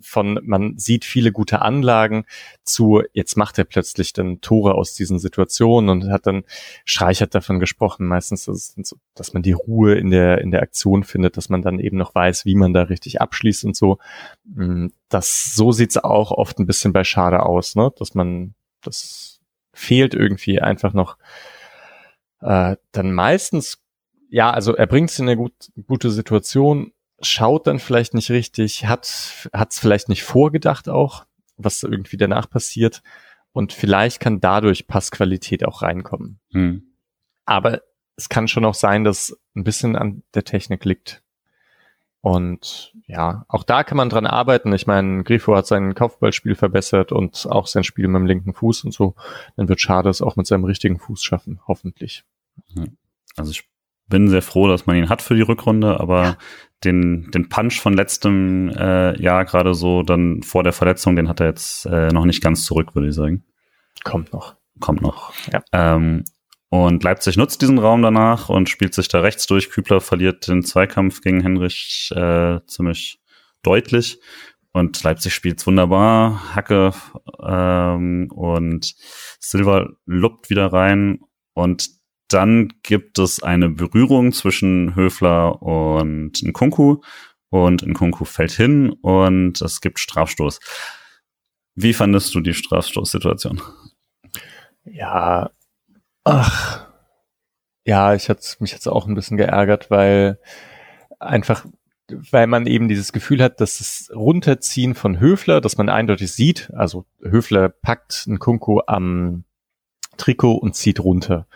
von 0.00 0.40
man 0.42 0.78
sieht 0.78 1.04
viele 1.04 1.32
gute 1.32 1.60
Anlagen 1.62 2.24
zu 2.64 3.02
jetzt 3.12 3.36
macht 3.36 3.58
er 3.58 3.64
plötzlich 3.64 4.12
dann 4.12 4.40
Tore 4.40 4.74
aus 4.74 4.94
diesen 4.94 5.18
Situationen 5.18 5.90
und 5.90 6.10
hat 6.10 6.26
dann 6.26 6.44
Streich 6.84 7.20
hat 7.20 7.34
davon 7.34 7.60
gesprochen. 7.60 8.06
Meistens 8.06 8.46
dass, 8.46 8.74
so, 8.82 8.96
dass 9.14 9.34
man 9.34 9.42
die 9.42 9.52
Ruhe 9.52 9.94
in 9.94 10.10
der 10.10 10.38
in 10.38 10.50
der 10.50 10.62
Aktion 10.62 11.04
findet 11.04 11.36
dass 11.36 11.48
man 11.48 11.62
dann 11.62 11.78
eben 11.78 11.96
noch 11.96 12.14
weiß 12.14 12.44
wie 12.44 12.54
man 12.54 12.72
da 12.72 12.82
richtig 12.82 13.20
abschließt 13.20 13.64
und 13.64 13.76
so. 13.76 13.98
Mm, 14.44 14.88
das 15.08 15.54
so 15.54 15.72
sieht's 15.72 15.96
auch 15.96 16.30
oft 16.30 16.58
ein 16.58 16.66
bisschen 16.66 16.92
bei 16.92 17.04
Schade 17.04 17.42
aus 17.44 17.74
ne? 17.74 17.92
Dass 17.98 18.14
man 18.14 18.54
das 18.82 19.40
fehlt 19.72 20.14
irgendwie 20.14 20.60
einfach 20.60 20.92
noch. 20.92 21.18
Äh, 22.40 22.76
dann 22.92 23.12
meistens 23.12 23.82
ja 24.30 24.50
also 24.50 24.74
er 24.74 24.86
bringt 24.86 25.10
es 25.10 25.18
in 25.18 25.28
eine 25.28 25.36
gut, 25.36 25.52
gute 25.86 26.10
Situation 26.10 26.92
schaut 27.20 27.66
dann 27.66 27.78
vielleicht 27.78 28.14
nicht 28.14 28.30
richtig, 28.30 28.86
hat 28.86 29.48
hat's 29.52 29.78
vielleicht 29.78 30.08
nicht 30.08 30.22
vorgedacht 30.22 30.88
auch, 30.88 31.24
was 31.56 31.82
irgendwie 31.82 32.16
danach 32.16 32.48
passiert 32.48 33.02
und 33.52 33.72
vielleicht 33.72 34.20
kann 34.20 34.40
dadurch 34.40 34.86
Passqualität 34.86 35.64
auch 35.64 35.82
reinkommen. 35.82 36.40
hm. 36.52 36.82
Aber 37.44 37.80
es 38.16 38.28
kann 38.28 38.46
schon 38.46 38.64
auch 38.64 38.74
sein, 38.74 39.04
dass 39.04 39.38
ein 39.54 39.64
bisschen 39.64 39.96
an 39.96 40.22
der 40.34 40.44
Technik 40.44 40.84
liegt. 40.84 41.22
Und 42.20 42.92
ja, 43.06 43.44
auch 43.48 43.62
da 43.62 43.84
kann 43.84 43.96
man 43.96 44.10
dran 44.10 44.26
arbeiten. 44.26 44.72
Ich 44.72 44.86
meine, 44.86 45.22
Grifo 45.22 45.56
hat 45.56 45.66
sein 45.66 45.94
Kopfballspiel 45.94 46.56
verbessert 46.56 47.12
und 47.12 47.46
auch 47.48 47.66
sein 47.68 47.84
Spiel 47.84 48.08
mit 48.08 48.16
dem 48.16 48.26
linken 48.26 48.54
Fuß 48.54 48.84
und 48.84 48.92
so. 48.92 49.14
Dann 49.56 49.68
wird 49.68 49.80
Schade 49.80 50.10
es 50.10 50.20
auch 50.20 50.36
mit 50.36 50.46
seinem 50.46 50.64
richtigen 50.64 50.98
Fuß 50.98 51.22
schaffen, 51.22 51.60
hoffentlich. 51.66 52.24
Also 53.36 53.52
ich 53.52 53.68
bin 54.08 54.28
sehr 54.28 54.42
froh, 54.42 54.68
dass 54.68 54.86
man 54.86 54.96
ihn 54.96 55.08
hat 55.08 55.22
für 55.22 55.34
die 55.34 55.42
Rückrunde, 55.42 56.00
aber 56.00 56.38
den, 56.84 57.30
den 57.32 57.48
Punch 57.48 57.80
von 57.80 57.94
letztem 57.94 58.70
äh, 58.70 59.20
Jahr 59.20 59.44
gerade 59.44 59.74
so 59.74 60.02
dann 60.02 60.42
vor 60.42 60.62
der 60.62 60.72
Verletzung, 60.72 61.16
den 61.16 61.28
hat 61.28 61.40
er 61.40 61.46
jetzt 61.46 61.86
äh, 61.86 62.08
noch 62.08 62.24
nicht 62.24 62.42
ganz 62.42 62.64
zurück, 62.64 62.94
würde 62.94 63.08
ich 63.08 63.14
sagen. 63.14 63.44
Kommt 64.04 64.32
noch. 64.32 64.56
Kommt 64.80 65.02
noch. 65.02 65.32
Ja. 65.52 65.62
Ähm, 65.72 66.24
und 66.70 67.02
Leipzig 67.02 67.36
nutzt 67.36 67.62
diesen 67.62 67.78
Raum 67.78 68.02
danach 68.02 68.48
und 68.48 68.68
spielt 68.68 68.94
sich 68.94 69.08
da 69.08 69.20
rechts 69.20 69.46
durch. 69.46 69.70
Kübler 69.70 70.00
verliert 70.00 70.46
den 70.48 70.62
Zweikampf 70.62 71.20
gegen 71.22 71.40
Henrich 71.40 72.10
äh, 72.14 72.60
ziemlich 72.66 73.20
deutlich. 73.62 74.20
Und 74.72 75.02
Leipzig 75.02 75.34
spielt's 75.34 75.66
wunderbar. 75.66 76.54
Hacke 76.54 76.92
ähm, 77.42 78.30
und 78.30 78.94
Silva 79.40 79.88
luppt 80.04 80.50
wieder 80.50 80.72
rein. 80.72 81.20
Und 81.54 81.88
dann 82.28 82.72
gibt 82.82 83.18
es 83.18 83.42
eine 83.42 83.68
Berührung 83.68 84.32
zwischen 84.32 84.94
Höfler 84.94 85.62
und 85.62 86.42
Nkunku. 86.42 87.00
Und 87.50 87.86
Nkunku 87.86 88.26
fällt 88.26 88.52
hin 88.52 88.90
und 88.90 89.62
es 89.62 89.80
gibt 89.80 89.98
Strafstoß. 89.98 90.60
Wie 91.74 91.94
fandest 91.94 92.34
du 92.34 92.40
die 92.40 92.52
Strafstoßsituation? 92.52 93.62
Ja, 94.84 95.50
ach, 96.24 96.86
ja, 97.86 98.14
ich 98.14 98.28
hatte 98.28 98.46
mich 98.60 98.72
jetzt 98.72 98.86
auch 98.86 99.06
ein 99.06 99.14
bisschen 99.14 99.38
geärgert, 99.38 99.90
weil 99.90 100.38
einfach 101.18 101.64
weil 102.10 102.46
man 102.46 102.66
eben 102.66 102.88
dieses 102.88 103.12
Gefühl 103.12 103.42
hat, 103.42 103.60
dass 103.60 103.78
das 103.78 104.10
Runterziehen 104.14 104.94
von 104.94 105.20
Höfler, 105.20 105.60
dass 105.60 105.76
man 105.76 105.90
eindeutig 105.90 106.32
sieht, 106.32 106.70
also 106.74 107.04
Höfler 107.22 107.68
packt 107.68 108.24
einen 108.26 108.38
Kunku 108.38 108.80
am 108.86 109.44
Trikot 110.16 110.54
und 110.54 110.74
zieht 110.74 111.00
runter 111.00 111.46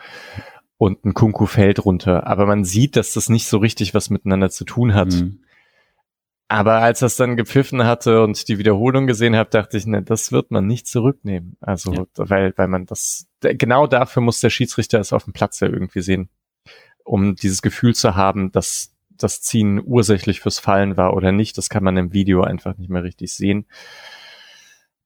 und 0.83 1.05
ein 1.05 1.15
Kunku 1.15 1.47
fällt 1.47 1.85
runter, 1.85 2.27
aber 2.27 2.45
man 2.45 2.65
sieht, 2.65 2.97
dass 2.97 3.13
das 3.13 3.29
nicht 3.29 3.47
so 3.47 3.59
richtig 3.59 3.95
was 3.95 4.11
miteinander 4.11 4.51
zu 4.51 4.65
tun 4.65 4.95
hat. 4.95 5.13
Mhm. 5.13 5.39
Aber 6.49 6.79
als 6.79 6.99
das 6.99 7.15
dann 7.15 7.37
gepfiffen 7.37 7.85
hatte 7.85 8.21
und 8.25 8.49
die 8.49 8.59
Wiederholung 8.59 9.07
gesehen 9.07 9.37
habe, 9.37 9.49
dachte 9.49 9.77
ich, 9.77 9.87
ne, 9.87 10.03
das 10.03 10.33
wird 10.33 10.51
man 10.51 10.67
nicht 10.67 10.89
zurücknehmen. 10.89 11.57
Also, 11.61 11.93
ja. 11.93 12.05
weil, 12.17 12.53
weil 12.57 12.67
man 12.67 12.85
das, 12.87 13.29
genau 13.43 13.87
dafür 13.87 14.23
muss 14.23 14.41
der 14.41 14.51
Schiedsrichter 14.51 14.99
es 14.99 15.13
auf 15.13 15.23
dem 15.23 15.33
Platz 15.33 15.61
ja 15.61 15.69
irgendwie 15.69 16.01
sehen, 16.01 16.31
um 17.05 17.37
dieses 17.37 17.63
Gefühl 17.63 17.95
zu 17.95 18.17
haben, 18.17 18.51
dass 18.51 18.93
das 19.09 19.41
Ziehen 19.41 19.81
ursächlich 19.85 20.41
fürs 20.41 20.59
Fallen 20.59 20.97
war 20.97 21.15
oder 21.15 21.31
nicht. 21.31 21.59
Das 21.59 21.69
kann 21.69 21.85
man 21.85 21.97
im 21.97 22.13
Video 22.13 22.43
einfach 22.43 22.77
nicht 22.77 22.91
mehr 22.91 23.05
richtig 23.05 23.33
sehen. 23.33 23.67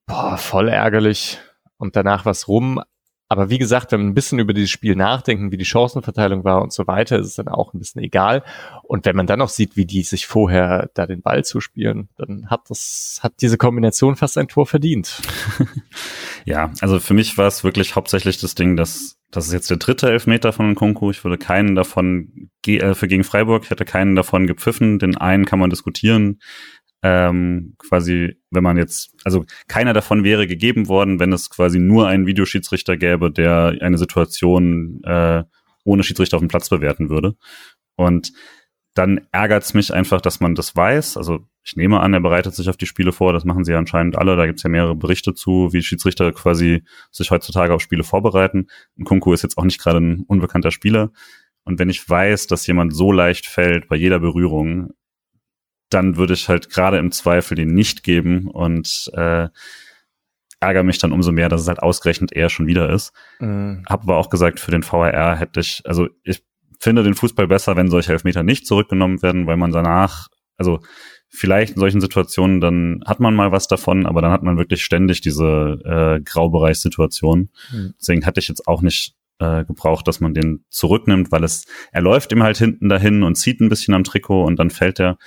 Boah, 0.07 0.39
voll 0.39 0.71
ärgerlich. 0.71 1.39
Und 1.77 1.97
danach 1.97 2.25
was 2.25 2.49
rum. 2.49 2.81
Aber 3.29 3.51
wie 3.51 3.59
gesagt, 3.59 3.91
wenn 3.91 4.01
man 4.01 4.11
ein 4.11 4.15
bisschen 4.15 4.39
über 4.39 4.53
dieses 4.53 4.71
Spiel 4.71 4.95
nachdenken, 4.95 5.51
wie 5.51 5.57
die 5.57 5.65
Chancenverteilung 5.65 6.45
war 6.45 6.63
und 6.63 6.73
so 6.73 6.87
weiter, 6.87 7.19
ist 7.19 7.27
es 7.27 7.35
dann 7.35 7.49
auch 7.49 7.75
ein 7.75 7.79
bisschen 7.79 8.03
egal. 8.03 8.45
Und 8.85 9.05
wenn 9.05 9.17
man 9.17 9.27
dann 9.27 9.41
noch 9.41 9.49
sieht, 9.49 9.77
wie 9.77 9.85
die 9.85 10.03
sich 10.03 10.27
vorher 10.27 10.91
da 10.95 11.07
den 11.07 11.23
Ball 11.23 11.45
zuspielen, 11.45 12.09
dann 12.17 12.49
hat 12.49 12.71
das, 12.71 13.21
hat 13.23 13.35
diese 13.41 13.59
Kombination 13.59 14.15
fast 14.15 14.39
ein 14.39 14.49
Tor 14.49 14.67
verdient. 14.67 15.23
ja, 16.45 16.73
also 16.81 17.01
für 17.01 17.15
mich 17.15 17.37
war 17.37 17.49
es 17.49 17.65
wirklich 17.65 17.97
hauptsächlich 17.97 18.39
das 18.39 18.55
Ding, 18.55 18.77
dass 18.77 19.19
das 19.33 19.49
ist 19.49 19.53
jetzt 19.53 19.71
der 19.71 19.77
dritte 19.77 20.09
Elfmeter 20.09 20.53
von 20.53 20.71
Nkunku. 20.71 21.11
Ich 21.11 21.25
würde 21.25 21.37
keinen 21.37 21.75
davon 21.75 22.49
äh, 22.65 22.95
für 22.95 23.09
gegen 23.09 23.25
Freiburg, 23.25 23.65
ich 23.65 23.71
hätte 23.71 23.85
keinen 23.85 24.15
davon 24.15 24.47
gepfiffen. 24.47 24.99
Den 24.99 25.17
einen 25.17 25.45
kann 25.45 25.59
man 25.59 25.69
diskutieren 25.69 26.39
ähm, 27.09 27.77
quasi, 27.79 28.37
wenn 28.51 28.65
man 28.65 28.77
jetzt, 28.77 29.15
also 29.25 29.45
keiner 29.69 29.93
davon 29.93 30.25
wäre 30.25 30.49
gegeben 30.49 30.89
worden, 30.89 31.21
wenn 31.21 31.33
es 31.33 31.51
quasi 31.51 31.79
nur 31.79 32.09
einen 32.09 32.27
Videoschiedsrichter 32.27 32.97
gäbe, 32.97 33.31
der 33.31 33.77
eine 33.81 33.97
Situation 33.97 35.01
äh, 35.05 35.45
ohne 35.85 36.03
Schiedsrichter 36.03 36.37
auf 36.37 36.43
dem 36.43 36.49
Platz 36.49 36.69
bewerten 36.69 37.09
würde. 37.09 37.37
Und 37.95 38.33
dann 38.95 39.21
ärgert 39.31 39.63
es 39.63 39.73
mich 39.73 39.95
einfach, 39.95 40.21
dass 40.21 40.41
man 40.41 40.57
das 40.57 40.75
weiß. 40.75 41.17
Also 41.17 41.47
ich 41.63 41.77
nehme 41.77 42.01
an, 42.01 42.13
er 42.13 42.21
bereitet 42.21 42.55
sich 42.55 42.69
auf 42.69 42.77
die 42.77 42.87
Spiele 42.87 43.13
vor, 43.13 43.33
das 43.33 43.45
machen 43.45 43.65
sie 43.65 43.73
ja 43.73 43.79
anscheinend 43.79 44.19
alle. 44.19 44.35
Da 44.37 44.47
gibt 44.47 44.59
es 44.59 44.65
ja 44.65 44.71
mehrere 44.71 44.97
Berichte 44.97 45.33
zu, 45.35 45.73
wie 45.73 45.83
Schiedsrichter 45.83 46.33
quasi 46.33 46.83
sich 47.13 47.31
heutzutage 47.31 47.73
auf 47.73 47.83
Spiele 47.83 48.03
vorbereiten. 48.03 48.67
Und 48.97 49.05
Kunku 49.05 49.33
ist 49.33 49.43
jetzt 49.43 49.59
auch 49.59 49.65
nicht 49.65 49.81
gerade 49.81 49.99
ein 49.99 50.25
unbekannter 50.27 50.73
Spieler. 50.73 51.13
Und 51.63 51.79
wenn 51.79 51.91
ich 51.91 52.09
weiß, 52.09 52.49
dass 52.49 52.67
jemand 52.67 52.97
so 52.97 53.13
leicht 53.13 53.47
fällt 53.47 53.89
bei 53.89 53.97
jeder 53.97 54.19
Berührung, 54.19 54.91
dann 55.91 56.17
würde 56.17 56.35
ich 56.35 56.49
halt 56.49 56.71
gerade 56.71 56.99
im 56.99 57.13
Zweifel 57.13 57.55
den 57.55 57.75
nicht 57.75 58.03
geben 58.03 58.49
und 58.49 59.11
äh, 59.15 59.49
ärgere 60.61 60.85
mich 60.85 60.99
dann 60.99 61.13
umso 61.13 61.33
mehr, 61.33 61.49
dass 61.49 61.63
es 61.63 61.69
halt 61.69 61.81
ausgerechnet 61.81 62.33
er 62.33 62.49
schon 62.49 62.67
wieder 62.67 62.91
ist. 62.91 63.13
Mhm. 63.39 63.85
Hab 63.89 64.03
aber 64.03 64.17
auch 64.17 64.31
gesagt, 64.31 64.61
für 64.61 64.71
den 64.71 64.83
VRR 64.83 65.37
hätte 65.37 65.61
ich, 65.61 65.83
also 65.85 66.09
ich 66.25 66.43
finde 66.81 67.03
den 67.03 67.15
Fußball 67.15 67.47
besser, 67.47 67.77
wenn 67.77 67.91
solche 67.91 68.13
Elfmeter 68.13 68.43
nicht 68.43 68.67
zurückgenommen 68.67 69.23
werden, 69.23 69.47
weil 69.47 69.57
man 69.57 69.73
danach, 69.73 70.29
also 70.57 70.81
vielleicht 71.29 71.75
in 71.75 71.81
solchen 71.81 72.01
Situationen, 72.01 72.61
dann 72.61 73.03
hat 73.07 73.21
man 73.21 73.35
mal 73.35 73.53
was 73.53 73.69
davon, 73.69 74.07
aber 74.07 74.23
dann 74.23 74.33
hat 74.33 74.43
man 74.43 74.57
wirklich 74.57 74.85
ständig 74.85 75.21
diese 75.21 75.79
äh, 75.85 76.21
Graubereichssituation. 76.23 77.51
Mhm. 77.73 77.95
Deswegen 78.01 78.25
hatte 78.25 78.41
ich 78.41 78.49
jetzt 78.49 78.67
auch 78.67 78.83
nicht 78.83 79.15
äh, 79.39 79.65
gebraucht, 79.65 80.09
dass 80.09 80.21
man 80.21 80.35
den 80.35 80.65
zurücknimmt, 80.71 81.31
weil 81.31 81.45
es, 81.45 81.67
er 81.93 82.01
läuft 82.01 82.33
ihm 82.33 82.43
halt 82.43 82.57
hinten 82.57 82.89
dahin 82.89 83.23
und 83.23 83.37
zieht 83.37 83.61
ein 83.61 83.69
bisschen 83.69 83.95
am 83.95 84.05
Trikot 84.05 84.45
und 84.45 84.57
dann 84.59 84.71
fällt 84.71 85.01
er. 85.01 85.19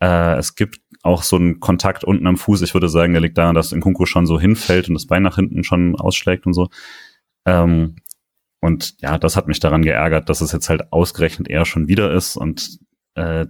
Äh, 0.00 0.36
es 0.36 0.54
gibt 0.54 0.80
auch 1.02 1.22
so 1.22 1.36
einen 1.36 1.60
Kontakt 1.60 2.04
unten 2.04 2.26
am 2.26 2.36
Fuß. 2.36 2.62
Ich 2.62 2.74
würde 2.74 2.88
sagen, 2.88 3.12
der 3.12 3.22
liegt 3.22 3.38
daran, 3.38 3.54
dass 3.54 3.72
Nkunku 3.72 4.06
schon 4.06 4.26
so 4.26 4.38
hinfällt 4.38 4.88
und 4.88 4.94
das 4.94 5.06
Bein 5.06 5.22
nach 5.22 5.36
hinten 5.36 5.64
schon 5.64 5.96
ausschlägt 5.96 6.46
und 6.46 6.52
so. 6.52 6.68
Ähm, 7.46 7.96
und 8.60 9.00
ja, 9.00 9.18
das 9.18 9.36
hat 9.36 9.46
mich 9.46 9.60
daran 9.60 9.82
geärgert, 9.82 10.28
dass 10.28 10.40
es 10.40 10.52
jetzt 10.52 10.68
halt 10.68 10.92
ausgerechnet 10.92 11.48
eher 11.48 11.64
schon 11.64 11.88
wieder 11.88 12.12
ist 12.12 12.36
und 12.36 12.78
äh, 13.14 13.46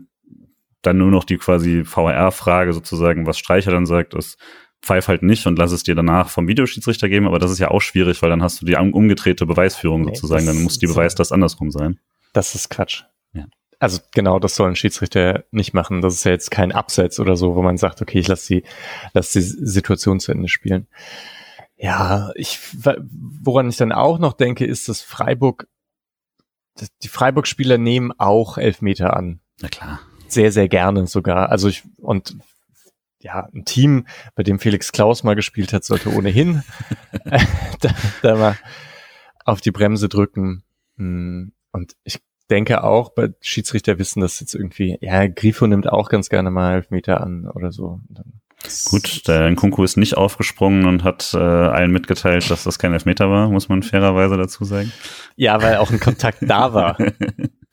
dann 0.83 0.99
nur 0.99 1.11
noch 1.11 1.25
die 1.25 1.39
quasi 1.39 1.85
VR-Frage 1.85 2.73
sozusagen, 2.73 3.27
was 3.27 3.39
Streicher 3.39 3.71
dann 3.71 3.87
sagt, 3.87 4.15
ist, 4.15 4.39
pfeif 4.83 5.09
halt 5.09 5.23
nicht 5.23 5.47
und 5.47 5.59
lass 5.59 5.73
es 5.73 5.83
dir 5.83 5.95
danach 5.95 6.29
vom 6.29 6.49
Videoschiedsrichter 6.49 7.09
geben, 7.09 7.27
aber 7.27 7.39
das 7.39 7.51
ist 7.51 7.59
ja 7.59 7.71
auch 7.71 7.81
schwierig, 7.81 8.23
weil 8.23 8.31
dann 8.31 8.43
hast 8.43 8.63
du 8.63 8.67
die 8.67 8.77
umgedrehte 8.77 9.47
Beweisführung 9.47 10.03
nee, 10.03 10.15
sozusagen, 10.15 10.47
dann 10.47 10.63
muss 10.63 10.79
die 10.79 10.87
Beweis 10.87 11.15
das 11.15 11.33
andersrum 11.33 11.71
sein. 11.71 11.99
Das 12.33 12.55
ist 12.55 12.69
Quatsch. 12.69 13.05
Also 13.79 14.01
genau, 14.13 14.39
das 14.39 14.55
soll 14.55 14.69
ein 14.69 14.77
Schiedsrichter 14.77 15.45
nicht 15.51 15.75
machen. 15.75 16.01
Das 16.01 16.15
ist 16.15 16.25
ja 16.25 16.33
jetzt 16.33 16.51
kein 16.51 16.73
Abseits 16.73 17.21
oder 17.21 17.37
so, 17.37 17.55
wo 17.55 17.63
man 17.63 17.77
sagt, 17.77 18.01
okay, 18.01 18.19
ich 18.19 18.29
lasse 18.29 18.55
die, 18.55 18.63
lass 19.13 19.33
die 19.33 19.43
Situation 19.43 20.21
zu 20.21 20.33
Ende 20.33 20.49
spielen. 20.49 20.87
Ja, 21.77 22.31
ich, 22.37 22.59
woran 22.73 23.69
ich 23.69 23.77
dann 23.77 23.93
auch 23.93 24.19
noch 24.19 24.33
denke, 24.33 24.65
ist, 24.65 24.89
dass 24.89 25.03
Freiburg, 25.03 25.69
die 27.03 27.09
Freiburg-Spieler 27.09 27.77
nehmen 27.77 28.13
auch 28.17 28.57
Elfmeter 28.57 29.15
an. 29.15 29.41
Na 29.61 29.69
klar. 29.69 30.01
Sehr, 30.27 30.53
sehr 30.53 30.69
gerne 30.69 31.07
sogar. 31.07 31.51
Also 31.51 31.69
ich, 31.69 31.85
und 31.99 32.37
ja, 33.21 33.49
ein 33.55 33.65
Team, 33.65 34.07
bei 34.35 34.43
dem 34.43 34.59
Felix 34.59 34.93
Klaus 34.93 35.23
mal 35.23 35.37
gespielt 35.37 35.73
hat, 35.73 35.85
sollte 35.85 36.13
ohnehin 36.13 36.63
da, 37.81 37.95
da 38.23 38.37
mal 38.37 38.59
auf 39.45 39.61
die 39.61 39.71
Bremse 39.71 40.09
drücken. 40.09 40.65
Hm, 40.97 41.53
und 41.73 41.95
ich 42.05 42.21
denke 42.51 42.85
auch, 42.85 43.11
bei 43.11 43.31
Schiedsrichter 43.41 43.99
wissen 43.99 44.21
das 44.21 44.41
jetzt 44.41 44.55
irgendwie, 44.55 44.99
ja, 45.01 45.27
Grifo 45.27 45.67
nimmt 45.67 45.89
auch 45.89 46.09
ganz 46.09 46.29
gerne 46.29 46.51
mal 46.51 46.75
Elfmeter 46.75 47.21
an 47.21 47.49
oder 47.49 47.73
so. 47.73 48.01
Gut, 48.87 49.29
der 49.29 49.51
Nkunku 49.51 49.85
ist 49.85 49.97
nicht 49.97 50.17
aufgesprungen 50.17 50.87
und 50.87 51.05
hat 51.05 51.35
äh, 51.35 51.39
allen 51.39 51.93
mitgeteilt, 51.93 52.51
dass 52.51 52.65
das 52.65 52.79
kein 52.79 52.93
Elfmeter 52.93 53.31
war, 53.31 53.49
muss 53.49 53.69
man 53.69 53.83
fairerweise 53.83 54.37
dazu 54.37 54.65
sagen. 54.65 54.93
Ja, 55.37 55.63
weil 55.63 55.77
auch 55.77 55.91
ein 55.91 56.01
Kontakt 56.01 56.39
da 56.43 56.73
war. 56.73 56.97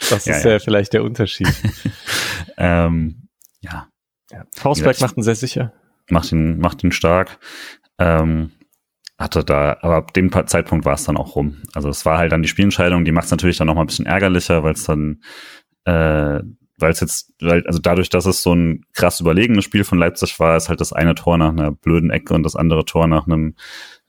Das 0.10 0.26
ja, 0.26 0.36
ist 0.36 0.44
ja. 0.44 0.52
ja, 0.52 0.60
vielleicht 0.60 0.92
der 0.92 1.04
Unterschied. 1.04 1.48
ähm, 2.58 3.30
ja. 3.62 3.88
ja. 4.32 4.44
Faustberg 4.54 5.00
macht 5.00 5.16
ihn 5.16 5.24
sehr 5.24 5.36
sicher. 5.36 5.72
Macht 6.10 6.32
ihn, 6.34 6.58
macht 6.58 6.84
ihn 6.84 6.92
stark. 6.92 7.40
Ähm, 8.00 8.52
hatte 9.24 9.44
da, 9.44 9.78
aber 9.82 9.96
ab 9.96 10.14
dem 10.14 10.32
Zeitpunkt 10.48 10.86
war 10.86 10.94
es 10.94 11.06
dann 11.06 11.18
auch 11.18 11.36
rum. 11.36 11.58
Also 11.74 11.90
es 11.90 12.06
war 12.06 12.18
halt 12.18 12.32
dann 12.32 12.44
die 12.44 12.50
Spielentscheidung, 12.50 13.06
die 13.06 13.12
macht 13.12 13.26
es 13.26 13.32
natürlich 13.32 13.58
dann 13.58 13.68
noch 13.68 13.76
mal 13.76 13.82
ein 13.82 13.88
bisschen 13.88 14.06
ärgerlicher, 14.06 14.64
weil 14.64 14.74
es 14.74 14.84
dann, 14.84 15.22
äh, 15.86 16.42
weil 16.78 16.92
es 16.92 17.00
jetzt, 17.00 17.34
weil, 17.42 17.66
also 17.66 17.80
dadurch, 17.80 18.10
dass 18.10 18.26
es 18.26 18.44
so 18.44 18.54
ein 18.54 18.86
krass 18.94 19.20
überlegenes 19.20 19.64
Spiel 19.64 19.84
von 19.84 19.98
Leipzig 19.98 20.40
war, 20.40 20.58
ist 20.58 20.70
halt 20.70 20.82
das 20.82 20.94
eine 20.94 21.16
Tor 21.16 21.38
nach 21.38 21.50
einer 21.50 21.72
blöden 21.72 22.10
Ecke 22.12 22.34
und 22.34 22.44
das 22.44 22.56
andere 22.56 22.86
Tor 22.86 23.08
nach 23.08 23.26
einem, 23.26 23.56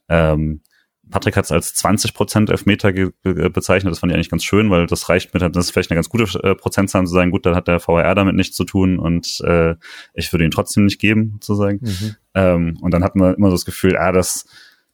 ähm, 0.09 0.61
Patrick 1.09 1.37
hat 1.37 1.45
es 1.45 1.51
als 1.51 1.75
20 1.75 2.13
Prozent 2.15 2.49
Elfmeter 2.49 2.91
bezeichnet. 3.21 3.91
Das 3.91 3.99
fand 3.99 4.11
ich 4.11 4.15
eigentlich 4.15 4.31
ganz 4.31 4.43
schön, 4.43 4.71
weil 4.71 4.87
das 4.87 5.07
reicht 5.07 5.33
mit, 5.33 5.43
das 5.43 5.65
ist 5.65 5.71
vielleicht 5.71 5.91
eine 5.91 5.97
ganz 5.97 6.09
gute 6.09 6.23
äh, 6.43 6.55
Prozentzahl 6.55 7.05
zu 7.05 7.13
sagen, 7.13 7.29
gut, 7.29 7.45
dann 7.45 7.55
hat 7.55 7.67
der 7.67 7.79
VR 7.79 8.15
damit 8.15 8.35
nichts 8.35 8.55
zu 8.55 8.63
tun 8.63 8.97
und 8.97 9.39
äh, 9.41 9.75
ich 10.15 10.33
würde 10.33 10.45
ihn 10.45 10.51
trotzdem 10.51 10.85
nicht 10.85 10.99
geben, 10.99 11.33
sozusagen. 11.33 11.79
Mhm. 11.81 12.15
Ähm, 12.33 12.77
und 12.81 12.91
dann 12.91 13.03
hat 13.03 13.15
man 13.15 13.35
immer 13.35 13.49
so 13.49 13.55
das 13.55 13.65
Gefühl, 13.65 13.97
ah, 13.97 14.11
das, 14.11 14.45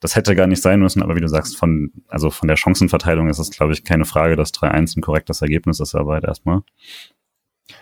das 0.01 0.15
hätte 0.15 0.35
gar 0.35 0.47
nicht 0.47 0.61
sein 0.61 0.79
müssen, 0.79 1.01
aber 1.01 1.15
wie 1.15 1.21
du 1.21 1.29
sagst, 1.29 1.55
von, 1.55 1.91
also 2.09 2.31
von 2.31 2.47
der 2.47 2.57
Chancenverteilung 2.57 3.29
ist 3.29 3.39
es, 3.39 3.51
glaube 3.51 3.71
ich, 3.71 3.83
keine 3.83 4.03
Frage, 4.03 4.35
dass 4.35 4.51
3-1 4.53 4.97
ein 4.97 5.01
korrektes 5.01 5.41
Ergebnis 5.41 5.79
ist, 5.79 5.95
aber 5.95 6.13
halt 6.13 6.25
erstmal. 6.25 6.61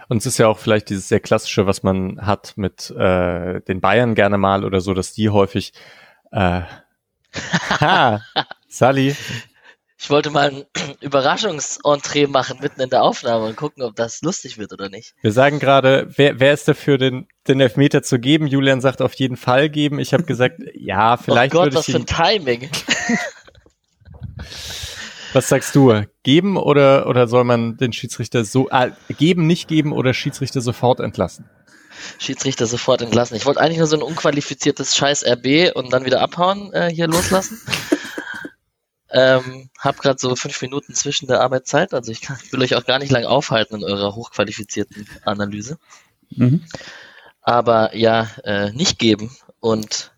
Und 0.10 0.18
es 0.18 0.26
ist 0.26 0.38
ja 0.38 0.48
auch 0.48 0.60
vielleicht 0.60 0.90
dieses 0.90 1.08
sehr 1.08 1.22
klassische, 1.22 1.66
was 1.66 1.82
man 1.82 2.20
hat 2.22 2.54
mit 2.58 2.92
äh, 2.92 3.62
den 3.62 3.82
Bayern 3.82 4.16
gerne 4.16 4.38
mal 4.38 4.66
oder 4.66 4.82
so, 4.82 4.94
dass 4.94 5.14
die 5.14 5.30
häufig 5.30 5.74
äh, 6.32 6.62
ha, 7.80 8.22
Sally, 8.68 9.16
ich 10.02 10.10
wollte 10.10 10.30
mal 10.30 10.50
ein 10.50 10.66
Überraschungsentrée 11.02 12.28
machen 12.28 12.60
mitten 12.62 12.80
in 12.80 12.90
der 12.90 13.04
Aufnahme 13.04 13.46
und 13.48 13.58
gucken, 13.58 13.84
ob 13.84 13.96
das 13.96 14.22
lustig 14.22 14.58
wird 14.58 14.72
oder 14.72 14.90
nicht. 14.90 15.14
Wir 15.22 15.34
sagen 15.34 15.60
gerade, 15.60 16.10
wer, 16.16 16.40
wer 16.40 16.54
ist 16.54 16.68
dafür, 16.70 16.98
den, 16.98 17.28
den 17.48 17.60
Elfmeter 17.60 18.02
zu 18.02 18.18
geben? 18.18 18.48
Julian 18.48 18.80
sagt 18.80 19.02
auf 19.02 19.14
jeden 19.16 19.36
Fall 19.36 19.70
geben. 19.70 20.00
Ich 20.00 20.14
habe 20.14 20.24
gesagt, 20.24 20.62
ja, 20.74 21.18
vielleicht 21.18 21.54
oh 21.54 21.58
Gott, 21.58 21.66
würde 21.66 21.78
was 21.78 21.86
für 21.86 21.98
ein 21.98 22.06
Timing. 22.06 22.70
was 25.34 25.50
sagst 25.50 25.76
du? 25.76 26.04
Geben 26.24 26.56
oder, 26.56 27.08
oder 27.08 27.28
soll 27.28 27.44
man 27.44 27.76
den 27.76 27.92
Schiedsrichter 27.92 28.46
so, 28.46 28.70
äh, 28.70 28.92
geben, 29.18 29.48
nicht 29.48 29.68
geben 29.68 29.92
oder 29.92 30.14
Schiedsrichter 30.14 30.62
sofort 30.62 31.02
entlassen? 31.02 31.50
Schiedsrichter 32.20 32.68
sofort 32.68 33.02
entlassen. 33.02 33.36
Ich 33.36 33.46
wollte 33.46 33.60
eigentlich 33.60 33.80
nur 33.80 33.88
so 33.88 33.98
ein 33.98 34.04
unqualifiziertes 34.04 34.96
Scheiß 34.96 35.26
RB 35.26 35.76
und 35.76 35.92
dann 35.92 36.06
wieder 36.06 36.22
abhauen 36.22 36.72
äh, 36.72 36.90
hier 36.90 37.08
loslassen. 37.08 37.60
Ähm, 39.12 39.70
hab 39.80 40.00
gerade 40.00 40.20
so 40.20 40.36
fünf 40.36 40.62
Minuten 40.62 40.94
zwischen 40.94 41.28
der 41.28 41.42
Arbeitszeit, 41.42 41.94
also 41.94 42.12
ich, 42.12 42.22
kann, 42.22 42.38
ich 42.44 42.54
will 42.54 42.62
euch 42.62 42.76
auch 42.76 42.86
gar 42.86 43.00
nicht 43.00 43.12
lang 43.12 43.26
aufhalten 43.26 43.78
in 43.78 43.84
eurer 43.84 44.16
hochqualifizierten 44.16 45.08
Analyse. 45.26 45.80
Mhm. 46.30 46.64
Aber 47.42 47.96
ja, 47.96 48.28
äh, 48.44 48.72
nicht 48.72 49.00
geben 49.00 49.36
und 49.60 50.12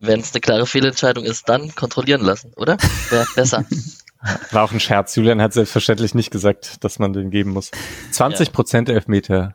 wenn 0.00 0.20
es 0.20 0.32
eine 0.32 0.40
klare 0.40 0.66
Fehlentscheidung 0.66 1.24
ist, 1.24 1.48
dann 1.48 1.74
kontrollieren 1.74 2.20
lassen, 2.20 2.52
oder? 2.56 2.76
Wäre 3.10 3.26
besser. 3.34 3.64
War 4.50 4.64
auch 4.64 4.72
ein 4.72 4.80
Scherz. 4.80 5.14
Julian 5.16 5.40
hat 5.40 5.52
selbstverständlich 5.52 6.14
nicht 6.14 6.30
gesagt, 6.30 6.82
dass 6.84 6.98
man 6.98 7.12
den 7.12 7.30
geben 7.30 7.50
muss. 7.52 7.70
20 8.10 8.52
Prozent 8.52 8.88
ja. 8.88 8.96
Elfmeter. 8.96 9.54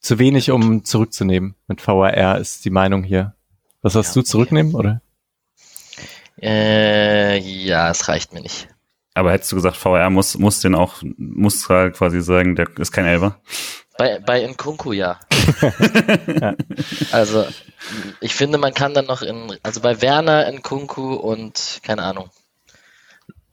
Zu 0.00 0.18
wenig, 0.18 0.50
um 0.50 0.84
zurückzunehmen. 0.84 1.54
Mit 1.66 1.86
VAR 1.86 2.38
ist 2.38 2.64
die 2.64 2.70
Meinung 2.70 3.04
hier. 3.04 3.34
Was 3.82 3.94
hast 3.94 4.16
ja, 4.16 4.22
du 4.22 4.26
zurücknehmen, 4.26 4.74
okay. 4.74 4.80
oder? 4.80 5.02
Äh, 6.40 7.38
ja, 7.38 7.90
es 7.90 8.08
reicht 8.08 8.32
mir 8.32 8.40
nicht. 8.40 8.68
Aber 9.14 9.32
hättest 9.32 9.50
du 9.50 9.56
gesagt, 9.56 9.76
VR 9.76 10.10
muss, 10.10 10.38
muss 10.38 10.60
den 10.60 10.74
auch, 10.74 11.02
muss 11.16 11.66
quasi 11.66 12.20
sagen, 12.20 12.54
der 12.54 12.68
ist 12.78 12.92
kein 12.92 13.06
Elber? 13.06 13.40
Bei, 13.98 14.20
bei 14.20 14.46
Nkunku 14.46 14.92
ja. 14.92 15.18
ja. 16.40 16.54
Also, 17.10 17.44
ich 18.20 18.34
finde, 18.34 18.58
man 18.58 18.74
kann 18.74 18.94
dann 18.94 19.06
noch 19.06 19.22
in, 19.22 19.56
also 19.64 19.80
bei 19.80 20.00
Werner, 20.00 20.48
Nkunku 20.52 21.14
und, 21.14 21.80
keine 21.82 22.04
Ahnung. 22.04 22.30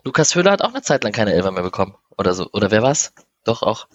Lukas 0.03 0.35
Höhler 0.35 0.51
hat 0.51 0.61
auch 0.61 0.69
eine 0.69 0.83
Zeit 0.83 1.03
lang 1.03 1.13
keine 1.13 1.33
Elber 1.33 1.49
mehr 1.49 1.63
bekommen. 1.63 1.95
Oder 2.15 2.35
so. 2.35 2.47
Oder 2.53 2.69
wer 2.69 2.83
war's? 2.83 3.11
Doch 3.43 3.63
auch. 3.63 3.87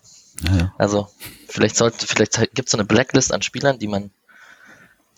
Ja. 0.43 0.75
Also, 0.77 1.09
vielleicht 1.49 1.77
sollte, 1.77 2.05
vielleicht 2.05 2.37
gibt 2.53 2.67
es 2.67 2.73
so 2.73 2.79
eine 2.79 2.85
Blacklist 2.85 3.33
an 3.33 3.43
Spielern, 3.43 3.79
die 3.79 3.87
man 3.87 4.11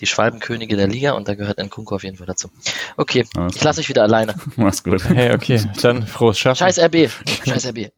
die 0.03 0.07
Schwalbenkönige 0.07 0.76
der 0.76 0.88
Liga 0.88 1.12
und 1.12 1.28
da 1.28 1.36
gehört 1.36 1.59
Nkunku 1.59 1.94
auf 1.94 2.03
jeden 2.03 2.16
Fall 2.16 2.26
dazu. 2.26 2.50
Okay, 2.96 3.24
Alles 3.36 3.57
ich 3.57 3.62
lasse 3.62 3.80
euch 3.80 3.88
wieder 3.88 4.03
alleine. 4.03 4.34
Mach's 4.57 4.82
gut. 4.82 5.05
Hey, 5.09 5.32
okay, 5.32 5.64
dann 5.80 6.07
frohes 6.07 6.38
Schaffen. 6.38 6.59
Scheiß 6.59 6.80
RB. 6.80 7.09
Scheiß 7.46 7.68
RB. 7.68 7.92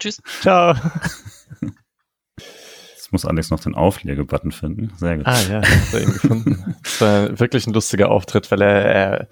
Tschüss. 0.00 0.20
Ciao. 0.40 0.74
Jetzt 2.36 3.12
muss 3.12 3.24
Alex 3.24 3.50
noch 3.50 3.60
den 3.60 3.76
Auflegebutton 3.76 4.50
finden. 4.50 4.92
Sehr 4.96 5.18
gut. 5.18 5.26
Ah 5.26 5.40
ja, 5.48 5.62
hat 5.62 5.94
er 5.94 6.00
ihn 6.00 6.12
gefunden. 6.12 6.76
Das 6.82 7.00
war 7.00 7.38
wirklich 7.38 7.68
ein 7.68 7.72
lustiger 7.72 8.10
Auftritt, 8.10 8.50
weil 8.50 8.60
er, 8.62 8.84
er 8.84 9.28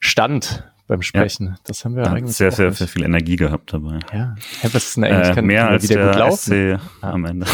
stand 0.00 0.64
beim 0.86 1.00
Sprechen. 1.00 1.46
Ja. 1.46 1.54
Das 1.64 1.86
haben 1.86 1.96
wir 1.96 2.04
ja, 2.04 2.12
eigentlich 2.12 2.36
sehr, 2.36 2.52
sehr, 2.52 2.70
sehr 2.72 2.88
viel 2.88 3.02
Energie 3.02 3.36
gehabt 3.36 3.72
dabei. 3.72 4.00
Ja, 4.12 4.34
hey, 4.60 4.74
was 4.74 4.84
ist 4.84 4.96
denn 4.96 5.04
eigentlich? 5.04 5.30
Äh, 5.30 5.34
Kann 5.34 5.46
mehr 5.46 5.68
als 5.68 5.84
wieder 5.84 5.94
der 5.94 6.06
gut 6.08 6.16
laufen? 6.16 6.76
SC 6.76 6.80
ah. 7.00 7.10
am 7.12 7.24
Ende. 7.24 7.46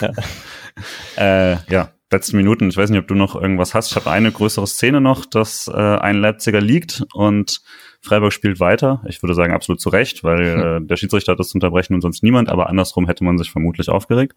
Ja. 0.00 1.52
äh, 1.52 1.56
ja, 1.68 1.92
letzten 2.10 2.36
Minuten. 2.36 2.68
Ich 2.68 2.76
weiß 2.76 2.90
nicht, 2.90 2.98
ob 2.98 3.08
du 3.08 3.14
noch 3.14 3.34
irgendwas 3.34 3.74
hast. 3.74 3.90
Ich 3.90 3.96
habe 3.96 4.10
eine 4.10 4.32
größere 4.32 4.66
Szene 4.66 5.00
noch, 5.00 5.26
dass 5.26 5.68
äh, 5.68 5.72
ein 5.72 6.20
Leipziger 6.20 6.60
liegt 6.60 7.04
und 7.12 7.60
Freiburg 8.00 8.32
spielt 8.32 8.60
weiter. 8.60 9.02
Ich 9.08 9.22
würde 9.22 9.34
sagen, 9.34 9.52
absolut 9.52 9.80
zu 9.80 9.88
Recht, 9.88 10.24
weil 10.24 10.54
hm. 10.54 10.84
äh, 10.84 10.86
der 10.86 10.96
Schiedsrichter 10.96 11.32
hat 11.32 11.38
das 11.38 11.48
zu 11.48 11.56
unterbrechen 11.56 11.94
und 11.94 12.00
sonst 12.00 12.22
niemand, 12.22 12.48
aber 12.48 12.68
andersrum 12.68 13.06
hätte 13.06 13.24
man 13.24 13.38
sich 13.38 13.50
vermutlich 13.50 13.88
aufgeregt. 13.88 14.34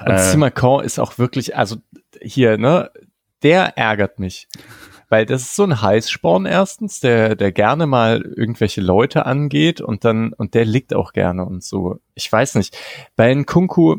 Und 0.00 0.12
äh, 0.12 0.18
Simakon 0.18 0.84
ist 0.84 0.98
auch 0.98 1.18
wirklich, 1.18 1.56
also 1.56 1.76
hier, 2.20 2.58
ne, 2.58 2.90
der 3.42 3.76
ärgert 3.76 4.18
mich. 4.18 4.48
Weil 5.08 5.26
das 5.26 5.42
ist 5.42 5.56
so 5.56 5.64
ein 5.64 5.82
Heißsporn 5.82 6.46
erstens, 6.46 7.00
der, 7.00 7.36
der 7.36 7.52
gerne 7.52 7.86
mal 7.86 8.22
irgendwelche 8.22 8.80
Leute 8.80 9.26
angeht 9.26 9.82
und 9.82 10.06
dann, 10.06 10.32
und 10.32 10.54
der 10.54 10.64
liegt 10.64 10.94
auch 10.94 11.12
gerne 11.12 11.44
und 11.44 11.62
so. 11.62 11.98
Ich 12.14 12.32
weiß 12.32 12.54
nicht. 12.54 12.78
Bei 13.14 13.34
Kunku, 13.44 13.96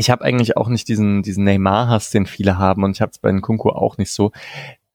ich 0.00 0.10
habe 0.10 0.24
eigentlich 0.24 0.56
auch 0.56 0.68
nicht 0.68 0.88
diesen, 0.88 1.22
diesen 1.22 1.44
Neymar-Hass, 1.44 2.10
den 2.10 2.26
viele 2.26 2.58
haben, 2.58 2.84
und 2.84 2.92
ich 2.92 3.02
habe 3.02 3.10
es 3.10 3.18
bei 3.18 3.30
Nkunku 3.30 3.68
auch 3.68 3.98
nicht 3.98 4.10
so. 4.10 4.32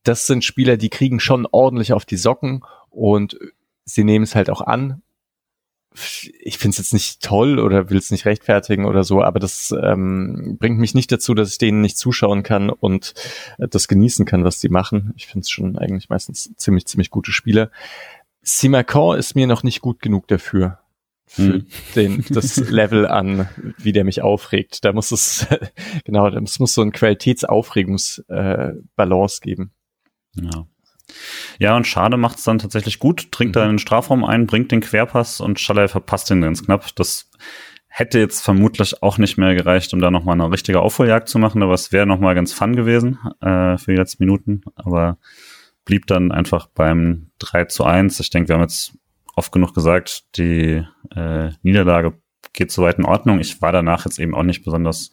Das 0.04 0.28
sind 0.28 0.44
Spieler, 0.44 0.78
die 0.78 0.90
kriegen 0.90 1.20
schon 1.20 1.48
ordentlich 1.50 1.94
auf 1.94 2.06
die 2.06 2.18
Socken 2.18 2.64
und 2.90 3.38
sie 3.86 4.04
nehmen 4.04 4.24
es 4.24 4.36
halt 4.36 4.50
auch 4.50 4.62
an. 4.62 5.04
Ich 6.42 6.58
finde 6.58 6.72
es 6.74 6.78
jetzt 6.80 6.94
nicht 6.94 7.22
toll 7.22 7.60
oder 7.60 7.90
will 7.90 7.98
es 7.98 8.12
nicht 8.12 8.26
rechtfertigen 8.26 8.86
oder 8.86 9.04
so, 9.04 9.22
aber 9.22 9.40
das 9.40 9.74
ähm, 9.82 10.58
bringt 10.60 10.80
mich 10.80 10.94
nicht 10.94 11.12
dazu, 11.12 11.34
dass 11.34 11.52
ich 11.52 11.58
denen 11.58 11.82
nicht 11.82 11.98
zuschauen 11.98 12.44
kann 12.44 12.70
und 12.70 13.14
äh, 13.60 13.68
das 13.68 13.88
genießen 13.88 14.26
kann, 14.26 14.44
was 14.44 14.60
die 14.60 14.70
machen. 14.70 15.14
Ich 15.16 15.28
finde 15.28 15.44
es 15.44 15.50
schon 15.50 15.78
eigentlich 15.78 16.10
meistens 16.10 16.52
ziemlich, 16.58 16.88
ziemlich 16.88 17.12
gute 17.12 17.32
Spieler. 17.32 17.70
Simakon 18.42 19.18
ist 19.18 19.36
mir 19.36 19.48
noch 19.48 19.64
nicht 19.64 19.82
gut 19.82 20.02
genug 20.02 20.28
dafür 20.28 20.80
für 21.28 21.54
hm. 21.54 21.66
den, 21.96 22.24
das 22.30 22.58
Level 22.70 23.08
an, 23.08 23.50
wie 23.78 23.92
der 23.92 24.04
mich 24.04 24.22
aufregt. 24.22 24.86
Da 24.86 24.94
muss 24.94 25.12
es, 25.12 25.48
genau, 26.06 26.30
da 26.30 26.40
muss 26.40 26.74
so 26.74 26.82
ein 26.82 26.92
Qualitätsaufregungsbalance 26.92 29.42
äh, 29.42 29.44
geben. 29.44 29.72
Ja. 30.36 30.68
Ja, 31.60 31.76
und 31.76 31.86
Schade 31.86 32.18
macht 32.18 32.40
es 32.40 32.46
dann 32.46 32.58
tatsächlich 32.58 32.98
gut, 33.00 33.32
trinkt 33.32 33.56
mhm. 33.56 33.60
da 33.60 33.66
in 33.66 33.74
den 33.74 33.80
Strafraum 33.80 34.24
ein, 34.24 34.48
bringt 34.48 34.72
den 34.72 34.82
Querpass 34.82 35.40
und 35.40 35.60
Schaller 35.60 35.88
verpasst 35.88 36.32
ihn 36.32 36.42
ganz 36.42 36.64
knapp. 36.64 36.96
Das 36.96 37.30
hätte 37.88 38.20
jetzt 38.20 38.42
vermutlich 38.42 39.02
auch 39.04 39.18
nicht 39.18 39.38
mehr 39.38 39.56
gereicht, 39.56 39.94
um 39.94 40.02
da 40.02 40.12
nochmal 40.12 40.34
eine 40.34 40.52
richtige 40.52 40.82
Aufholjagd 40.82 41.30
zu 41.30 41.40
machen, 41.40 41.64
aber 41.64 41.74
es 41.74 41.92
wäre 41.92 42.06
nochmal 42.06 42.36
ganz 42.36 42.54
fun 42.54 42.76
gewesen 42.76 43.18
äh, 43.40 43.78
für 43.78 43.92
die 43.92 43.98
letzten 43.98 44.24
Minuten, 44.24 44.62
aber 44.76 45.18
blieb 45.86 46.08
dann 46.08 46.32
einfach 46.32 46.68
beim 46.68 47.30
3 47.40 47.66
zu 47.66 47.86
1. 47.86 48.20
Ich 48.20 48.32
denke, 48.32 48.50
wir 48.50 48.56
haben 48.56 48.64
jetzt 48.64 48.98
oft 49.36 49.52
genug 49.52 49.74
gesagt, 49.74 50.38
die 50.38 50.86
äh, 51.16 51.50
Niederlage 51.62 52.14
geht 52.54 52.72
soweit 52.72 52.98
in 52.98 53.06
Ordnung. 53.06 53.40
Ich 53.40 53.62
war 53.62 53.72
danach 53.72 54.06
jetzt 54.06 54.20
eben 54.20 54.34
auch 54.34 54.44
nicht 54.44 54.64
besonders 54.64 55.12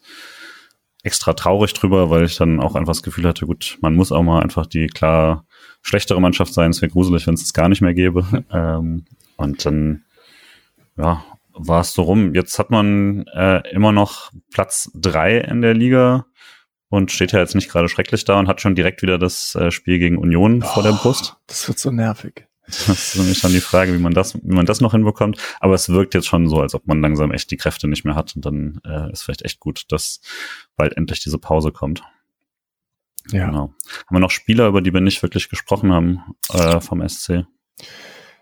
extra 1.03 1.33
traurig 1.33 1.73
drüber, 1.73 2.09
weil 2.09 2.23
ich 2.23 2.37
dann 2.37 2.61
auch 2.61 2.75
einfach 2.75 2.93
das 2.93 3.03
Gefühl 3.03 3.27
hatte, 3.27 3.45
gut, 3.45 3.77
man 3.81 3.95
muss 3.95 4.11
auch 4.11 4.23
mal 4.23 4.41
einfach 4.41 4.65
die 4.65 4.87
klar 4.87 5.45
schlechtere 5.81 6.21
Mannschaft 6.21 6.53
sein. 6.53 6.71
Es 6.71 6.81
wäre 6.81 6.91
gruselig, 6.91 7.27
wenn 7.27 7.33
es 7.33 7.43
es 7.43 7.53
gar 7.53 7.67
nicht 7.67 7.81
mehr 7.81 7.93
gäbe. 7.93 8.45
ähm, 8.51 9.05
und 9.35 9.65
dann, 9.65 10.05
ja, 10.97 11.23
war 11.53 11.81
es 11.81 11.93
so 11.93 12.03
rum. 12.03 12.33
Jetzt 12.33 12.57
hat 12.57 12.69
man 12.69 13.25
äh, 13.33 13.69
immer 13.71 13.91
noch 13.91 14.31
Platz 14.51 14.89
drei 14.95 15.37
in 15.37 15.61
der 15.61 15.73
Liga 15.73 16.25
und 16.87 17.11
steht 17.11 17.33
ja 17.33 17.39
jetzt 17.39 17.55
nicht 17.55 17.69
gerade 17.69 17.89
schrecklich 17.89 18.23
da 18.23 18.39
und 18.39 18.47
hat 18.47 18.61
schon 18.61 18.75
direkt 18.75 19.01
wieder 19.01 19.17
das 19.17 19.55
äh, 19.55 19.71
Spiel 19.71 19.99
gegen 19.99 20.17
Union 20.17 20.63
oh, 20.63 20.67
vor 20.67 20.83
der 20.83 20.93
Brust. 20.93 21.35
Das 21.47 21.67
wird 21.67 21.79
so 21.79 21.91
nervig. 21.91 22.47
Das 22.87 22.89
ist 22.89 23.17
nämlich 23.17 23.41
dann 23.41 23.51
die 23.51 23.61
Frage, 23.61 23.93
wie 23.93 23.99
man 23.99 24.13
das, 24.13 24.35
wie 24.35 24.53
man 24.53 24.65
das 24.65 24.81
noch 24.81 24.91
hinbekommt. 24.91 25.37
Aber 25.59 25.73
es 25.73 25.89
wirkt 25.89 26.13
jetzt 26.13 26.27
schon 26.27 26.47
so, 26.47 26.59
als 26.59 26.75
ob 26.75 26.87
man 26.87 27.01
langsam 27.01 27.31
echt 27.31 27.51
die 27.51 27.57
Kräfte 27.57 27.87
nicht 27.87 28.05
mehr 28.05 28.15
hat. 28.15 28.35
Und 28.35 28.45
dann 28.45 28.79
äh, 28.85 29.11
ist 29.11 29.23
vielleicht 29.23 29.43
echt 29.43 29.59
gut, 29.59 29.85
dass 29.89 30.21
bald 30.75 30.97
endlich 30.97 31.21
diese 31.21 31.37
Pause 31.37 31.71
kommt. 31.71 32.03
Ja. 33.31 33.47
Genau. 33.47 33.73
Haben 34.07 34.15
wir 34.15 34.19
noch 34.19 34.31
Spieler, 34.31 34.67
über 34.67 34.81
die 34.81 34.93
wir 34.93 35.01
nicht 35.01 35.21
wirklich 35.23 35.49
gesprochen 35.49 35.93
haben 35.93 36.23
äh, 36.49 36.81
vom 36.81 37.07
SC? 37.07 37.45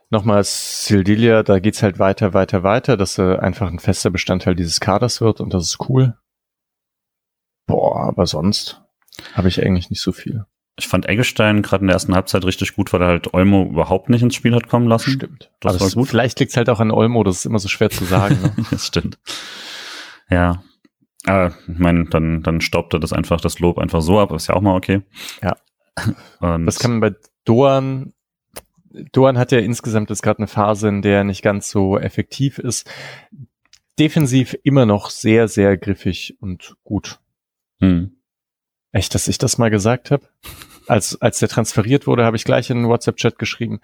Nochmals 0.10 0.86
Sildilia, 0.86 1.44
da 1.44 1.60
geht's 1.60 1.84
halt 1.84 1.98
weiter, 1.98 2.34
weiter, 2.34 2.64
weiter, 2.64 2.98
dass 2.98 3.18
er 3.18 3.42
einfach 3.42 3.70
ein 3.70 3.80
fester 3.80 4.10
Bestandteil 4.10 4.56
dieses 4.56 4.82
Kaders 4.82 5.22
wird 5.22 5.40
und 5.40 5.54
das 5.54 5.64
ist 5.64 5.78
cool. 5.88 6.18
Boah, 7.66 8.08
aber 8.08 8.26
sonst 8.26 8.82
habe 9.34 9.48
ich 9.48 9.64
eigentlich 9.64 9.90
nicht 9.90 10.02
so 10.02 10.12
viel. 10.12 10.46
Ich 10.78 10.88
fand 10.88 11.08
Eggestein 11.08 11.62
gerade 11.62 11.82
in 11.82 11.88
der 11.88 11.96
ersten 11.96 12.16
Halbzeit 12.16 12.46
richtig 12.46 12.76
gut, 12.76 12.92
weil 12.94 13.02
er 13.02 13.08
halt 13.08 13.34
Olmo 13.34 13.64
überhaupt 13.66 14.10
nicht 14.10 14.24
ins 14.24 14.36
Spiel 14.36 14.56
hat 14.56 14.68
kommen 14.68 14.88
lassen. 14.88 15.12
Stimmt. 15.12 15.52
Das 15.60 15.76
Aber 15.76 15.86
war 15.86 15.92
gut. 15.92 16.08
Vielleicht 16.08 16.40
liegt 16.40 16.52
es 16.52 16.58
halt 16.58 16.70
auch 16.70 16.80
an 16.80 16.92
Olmo, 16.92 17.24
das 17.24 17.38
ist 17.38 17.46
immer 17.46 17.60
so 17.60 17.68
schwer 17.68 17.90
zu 17.90 18.06
sagen. 18.06 18.40
Ne? 18.42 18.54
das 18.72 18.88
stimmt. 18.88 19.20
Ja. 20.30 20.64
Aber 21.26 21.54
ich 21.68 21.78
meine, 21.78 22.06
dann, 22.06 22.42
dann 22.42 22.62
staubt 22.62 22.94
er 22.94 23.00
das 23.00 23.14
einfach, 23.14 23.42
das 23.42 23.60
Lob 23.60 23.78
einfach 23.78 24.02
so 24.02 24.20
ab, 24.20 24.32
ist 24.32 24.48
ja 24.48 24.56
auch 24.56 24.62
mal 24.62 24.76
okay. 24.76 25.02
Ja. 25.44 25.56
Und 26.40 26.66
das 26.66 26.80
kann 26.80 26.92
man 26.92 27.00
bei 27.02 27.16
Doan, 27.46 28.14
Doan 29.12 29.38
hat 29.38 29.52
ja 29.52 29.60
insgesamt 29.60 30.10
jetzt 30.10 30.22
gerade 30.22 30.40
eine 30.40 30.48
Phase, 30.48 30.88
in 30.88 31.02
der 31.02 31.20
er 31.20 31.24
nicht 31.24 31.42
ganz 31.42 31.70
so 31.70 31.98
effektiv 31.98 32.58
ist. 32.58 32.90
Defensiv 34.00 34.56
immer 34.64 34.86
noch 34.86 35.10
sehr, 35.10 35.48
sehr 35.48 35.78
griffig 35.78 36.38
und 36.40 36.76
gut. 36.84 37.20
Hm. 37.80 38.16
Echt, 38.92 39.16
dass 39.16 39.28
ich 39.28 39.38
das 39.38 39.58
mal 39.58 39.70
gesagt 39.70 40.12
habe? 40.12 40.24
Als, 40.88 41.22
als 41.22 41.40
der 41.40 41.50
transferiert 41.50 42.08
wurde, 42.08 42.26
habe 42.26 42.36
ich 42.36 42.44
gleich 42.44 42.70
in 42.70 42.78
den 42.78 42.88
WhatsApp-Chat 42.88 43.40
geschrieben, 43.40 43.80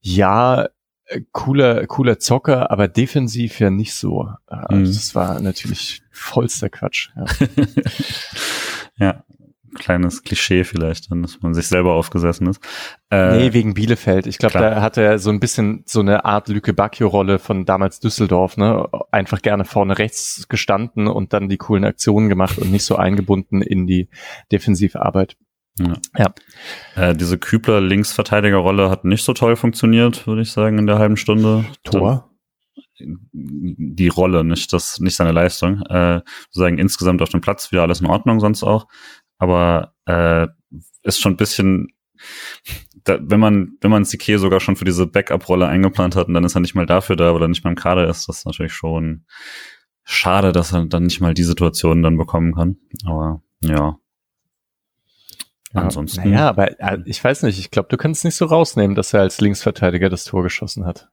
ja, 0.00 0.68
äh, 1.06 1.20
cooler, 1.32 1.86
cooler 1.86 2.18
Zocker, 2.18 2.70
aber 2.70 2.88
defensiv 2.88 3.60
ja 3.60 3.70
nicht 3.70 3.94
so. 3.94 4.28
Also 4.46 4.76
mhm. 4.76 4.84
Das 4.86 5.14
war 5.14 5.40
natürlich 5.40 6.02
vollster 6.10 6.70
Quatsch. 6.70 7.10
Ja. 7.16 7.24
ja 8.96 9.23
kleines 9.74 10.22
Klischee 10.22 10.64
vielleicht, 10.64 11.10
dann, 11.10 11.22
dass 11.22 11.40
man 11.42 11.54
sich 11.54 11.66
selber 11.66 11.94
aufgesessen 11.94 12.48
ist. 12.48 12.60
Äh, 13.10 13.36
nee, 13.36 13.52
wegen 13.52 13.74
Bielefeld. 13.74 14.26
Ich 14.26 14.38
glaube, 14.38 14.58
da 14.58 14.80
hatte 14.80 15.02
er 15.02 15.18
so 15.18 15.30
ein 15.30 15.40
bisschen 15.40 15.82
so 15.86 16.00
eine 16.00 16.24
Art 16.24 16.48
Lücke 16.48 16.72
Bacchio-Rolle 16.72 17.38
von 17.38 17.64
damals 17.64 18.00
Düsseldorf, 18.00 18.56
ne? 18.56 18.88
Einfach 19.10 19.42
gerne 19.42 19.64
vorne 19.64 19.98
rechts 19.98 20.46
gestanden 20.48 21.06
und 21.06 21.32
dann 21.32 21.48
die 21.48 21.58
coolen 21.58 21.84
Aktionen 21.84 22.28
gemacht 22.28 22.58
und 22.58 22.70
nicht 22.70 22.84
so 22.84 22.96
eingebunden 22.96 23.60
in 23.60 23.86
die 23.86 24.08
Defensivarbeit. 24.50 25.36
Ja. 25.78 25.94
ja. 26.16 26.34
Äh, 26.94 27.16
diese 27.16 27.36
Kübler-Linksverteidigerrolle 27.36 28.90
hat 28.90 29.04
nicht 29.04 29.24
so 29.24 29.32
toll 29.32 29.56
funktioniert, 29.56 30.26
würde 30.26 30.42
ich 30.42 30.52
sagen, 30.52 30.78
in 30.78 30.86
der 30.86 30.98
halben 30.98 31.16
Stunde. 31.16 31.64
Tor? 31.82 32.30
die 33.00 34.08
Rolle, 34.08 34.44
nicht 34.44 34.72
das, 34.72 35.00
nicht 35.00 35.16
seine 35.16 35.32
Leistung. 35.32 35.82
Äh, 35.82 36.20
sozusagen 36.50 36.78
insgesamt 36.78 37.22
auf 37.22 37.28
dem 37.28 37.40
Platz 37.40 37.72
wieder 37.72 37.82
alles 37.82 38.00
in 38.00 38.06
Ordnung, 38.06 38.40
sonst 38.40 38.62
auch 38.62 38.86
aber 39.38 39.94
äh, 40.06 40.48
ist 41.02 41.20
schon 41.20 41.32
ein 41.32 41.36
bisschen, 41.36 41.88
da, 43.04 43.18
wenn 43.20 43.40
man, 43.40 43.76
wenn 43.80 43.90
man 43.90 44.04
Sique 44.04 44.38
sogar 44.38 44.60
schon 44.60 44.76
für 44.76 44.84
diese 44.84 45.06
Backup-Rolle 45.06 45.66
eingeplant 45.66 46.16
hat 46.16 46.28
und 46.28 46.34
dann 46.34 46.44
ist 46.44 46.54
er 46.54 46.60
nicht 46.60 46.74
mal 46.74 46.86
dafür 46.86 47.16
da 47.16 47.32
oder 47.32 47.48
nicht 47.48 47.64
mal 47.64 47.70
im 47.70 47.76
Kader 47.76 48.08
ist, 48.08 48.28
das 48.28 48.38
ist 48.38 48.46
natürlich 48.46 48.72
schon 48.72 49.24
schade, 50.04 50.52
dass 50.52 50.72
er 50.72 50.86
dann 50.86 51.04
nicht 51.04 51.20
mal 51.20 51.34
die 51.34 51.44
Situation 51.44 52.02
dann 52.02 52.16
bekommen 52.16 52.54
kann. 52.54 52.76
Aber 53.04 53.42
ja. 53.60 53.98
ja 55.72 55.80
Ansonsten. 55.80 56.30
Ja, 56.30 56.48
aber 56.48 56.80
äh, 56.80 56.98
ich 57.06 57.22
weiß 57.22 57.42
nicht, 57.42 57.58
ich 57.58 57.70
glaube, 57.70 57.88
du 57.88 57.96
kannst 57.96 58.24
nicht 58.24 58.36
so 58.36 58.46
rausnehmen, 58.46 58.94
dass 58.94 59.12
er 59.12 59.20
als 59.20 59.40
Linksverteidiger 59.40 60.08
das 60.08 60.24
Tor 60.24 60.42
geschossen 60.42 60.84
hat. 60.84 61.08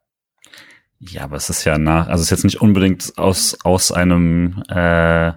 Ja, 1.00 1.24
aber 1.24 1.36
es 1.36 1.50
ist 1.50 1.64
ja 1.64 1.80
nach, 1.80 2.08
also 2.08 2.22
es 2.22 2.28
ist 2.28 2.30
jetzt 2.30 2.44
nicht 2.44 2.62
unbedingt 2.62 3.18
aus, 3.18 3.58
aus 3.64 3.92
einem 3.92 4.62
äh, 4.70 5.34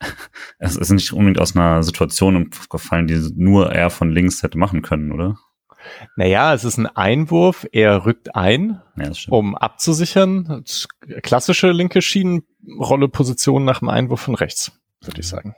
es 0.58 0.76
ist 0.76 0.90
nicht 0.90 1.12
unbedingt 1.12 1.40
aus 1.40 1.56
einer 1.56 1.82
Situation 1.82 2.50
gefallen, 2.68 3.06
die 3.06 3.32
nur 3.36 3.72
er 3.72 3.90
von 3.90 4.10
links 4.10 4.42
hätte 4.42 4.58
machen 4.58 4.82
können, 4.82 5.12
oder? 5.12 5.38
Naja, 6.16 6.52
es 6.52 6.64
ist 6.64 6.76
ein 6.76 6.86
Einwurf, 6.86 7.66
er 7.72 8.04
rückt 8.04 8.34
ein, 8.34 8.82
ja, 8.96 9.10
um 9.28 9.56
abzusichern. 9.56 10.64
Klassische 11.22 11.70
linke 11.72 12.02
Schienenrolle-Position 12.02 13.64
nach 13.64 13.78
dem 13.78 13.88
Einwurf 13.88 14.20
von 14.20 14.34
rechts, 14.34 14.72
würde 15.00 15.20
ich 15.20 15.28
sagen. 15.28 15.54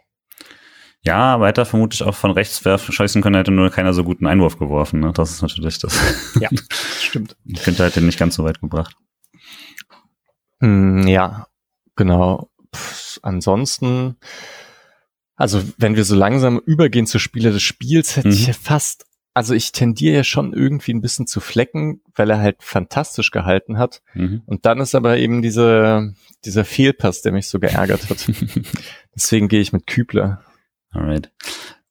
Ja, 1.05 1.41
weiter 1.41 1.65
vermutlich 1.65 2.05
auch 2.05 2.15
von 2.15 2.31
rechts 2.31 2.65
werfen, 2.65 2.93
scheißen 2.93 3.23
können, 3.23 3.35
hätte 3.35 3.51
nur 3.51 3.71
keiner 3.71 3.93
so 3.93 4.05
guten 4.05 4.29
Einwurf 4.29 4.57
geworfen. 4.59 5.01
Ne? 5.01 5.13
Das 5.13 5.33
ist 5.33 5.43
natürlich 5.43 5.79
das. 5.79 5.99
Ja, 6.41 6.49
stimmt. 7.01 7.37
Ich 7.45 7.63
könnte 7.63 7.83
halt 7.83 7.97
den 7.97 8.07
nicht 8.07 8.19
ganz 8.19 8.37
so 8.37 8.45
weit 8.45 8.61
gebracht. 8.61 8.97
Mm, 10.61 11.09
ja, 11.09 11.49
genau. 11.97 12.52
Pff, 12.75 13.21
ansonsten, 13.23 14.17
also 15.37 15.63
wenn 15.79 15.97
wir 15.97 16.05
so 16.05 16.15
langsam 16.15 16.59
übergehen 16.59 17.07
zu 17.07 17.19
Spiele 17.19 17.53
des 17.53 17.63
Spiels, 17.63 18.17
hätte 18.17 18.29
mhm. 18.29 18.35
ich 18.35 18.53
fast 18.57 19.07
also 19.35 19.55
ich 19.55 19.73
tendiere 19.73 20.17
ja 20.17 20.25
schon 20.25 20.53
irgendwie 20.53 20.93
ein 20.93 21.01
bisschen 21.01 21.27
zu 21.27 21.41
flecken, 21.41 22.03
weil 22.15 22.31
er 22.31 22.41
halt 22.41 22.57
fantastisch 22.61 23.31
gehalten 23.31 23.79
hat. 23.79 24.03
Mhm. 24.15 24.43
Und 24.47 24.67
dann 24.67 24.81
ist 24.81 24.95
aber 24.95 25.17
eben 25.17 25.43
diese, 25.43 26.15
dieser 26.45 26.65
Fehlpass, 26.65 27.23
der 27.23 27.33
mich 27.33 27.49
so 27.49 27.59
geärgert 27.59 28.11
hat. 28.11 28.31
Deswegen 29.15 29.49
gehe 29.49 29.61
ich 29.61 29.73
mit 29.73 29.87
Kübler. 29.87 30.43
Alright. 30.91 31.31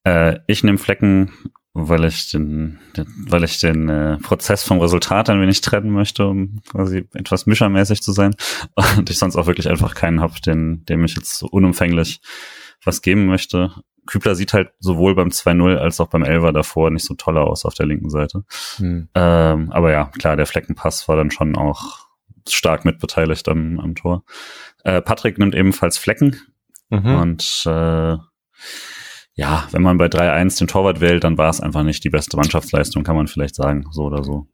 Äh, 0.04 0.40
ich 0.48 0.64
nehme 0.64 0.78
Flecken, 0.78 1.34
weil 1.74 2.04
ich 2.06 2.30
den, 2.30 2.80
weil 3.28 3.44
ich 3.44 3.60
den 3.60 3.88
äh, 3.88 4.18
Prozess 4.18 4.64
vom 4.64 4.80
Resultat 4.80 5.30
ein 5.30 5.42
wenig 5.42 5.62
trennen 5.62 5.92
möchte, 5.92 6.28
um 6.28 6.62
quasi 6.70 7.08
etwas 7.14 7.46
mischermäßig 7.46 8.02
zu 8.02 8.12
sein. 8.12 8.36
Und 8.98 9.10
ich 9.10 9.18
sonst 9.18 9.36
auch 9.36 9.48
wirklich 9.48 9.70
einfach 9.70 9.96
keinen 9.96 10.22
hab, 10.22 10.42
den, 10.42 10.86
dem 10.86 11.06
ich 11.06 11.16
jetzt 11.16 11.38
so 11.38 11.48
unumfänglich 11.48 12.22
was 12.84 13.02
geben 13.02 13.26
möchte. 13.28 13.72
Kübler 14.08 14.36
sieht 14.36 14.54
halt 14.54 14.72
sowohl 14.80 15.16
beim 15.16 15.30
2-0 15.30 15.78
als 15.78 16.00
auch 16.02 16.08
beim 16.08 16.24
Elver 16.24 16.52
davor 16.52 16.90
nicht 16.90 17.06
so 17.06 17.14
toll 17.14 17.38
aus 17.38 17.66
auf 17.66 17.76
der 17.76 17.86
linken 17.86 18.10
Seite. 18.10 18.44
Hm. 18.78 19.08
Ähm, 19.14 19.72
aber 19.72 19.92
ja, 19.92 20.06
klar, 20.18 20.36
der 20.36 20.48
Fleckenpass 20.48 21.08
war 21.08 21.16
dann 21.16 21.32
schon 21.32 21.56
auch 21.56 22.08
stark 22.50 22.84
mitbeteiligt 22.84 23.48
am, 23.48 23.80
am 23.80 23.96
Tor. 23.96 24.24
Äh, 24.84 25.02
Patrick 25.02 25.38
nimmt 25.38 25.56
ebenfalls 25.56 25.98
Flecken 25.98 26.36
mhm. 26.90 27.16
und 27.16 27.64
äh, 27.68 28.18
ja, 29.34 29.68
wenn 29.72 29.82
man 29.82 29.98
bei 29.98 30.08
3-1 30.08 30.60
den 30.60 30.68
Torwart 30.68 31.00
wählt, 31.00 31.24
dann 31.24 31.38
war 31.38 31.50
es 31.50 31.62
einfach 31.62 31.84
nicht 31.84 32.04
die 32.04 32.10
beste 32.10 32.38
Mannschaftsleistung, 32.38 33.04
kann 33.04 33.16
man 33.16 33.28
vielleicht 33.28 33.56
sagen, 33.56 33.88
so 33.92 34.04
oder 34.04 34.24
so. 34.24 34.48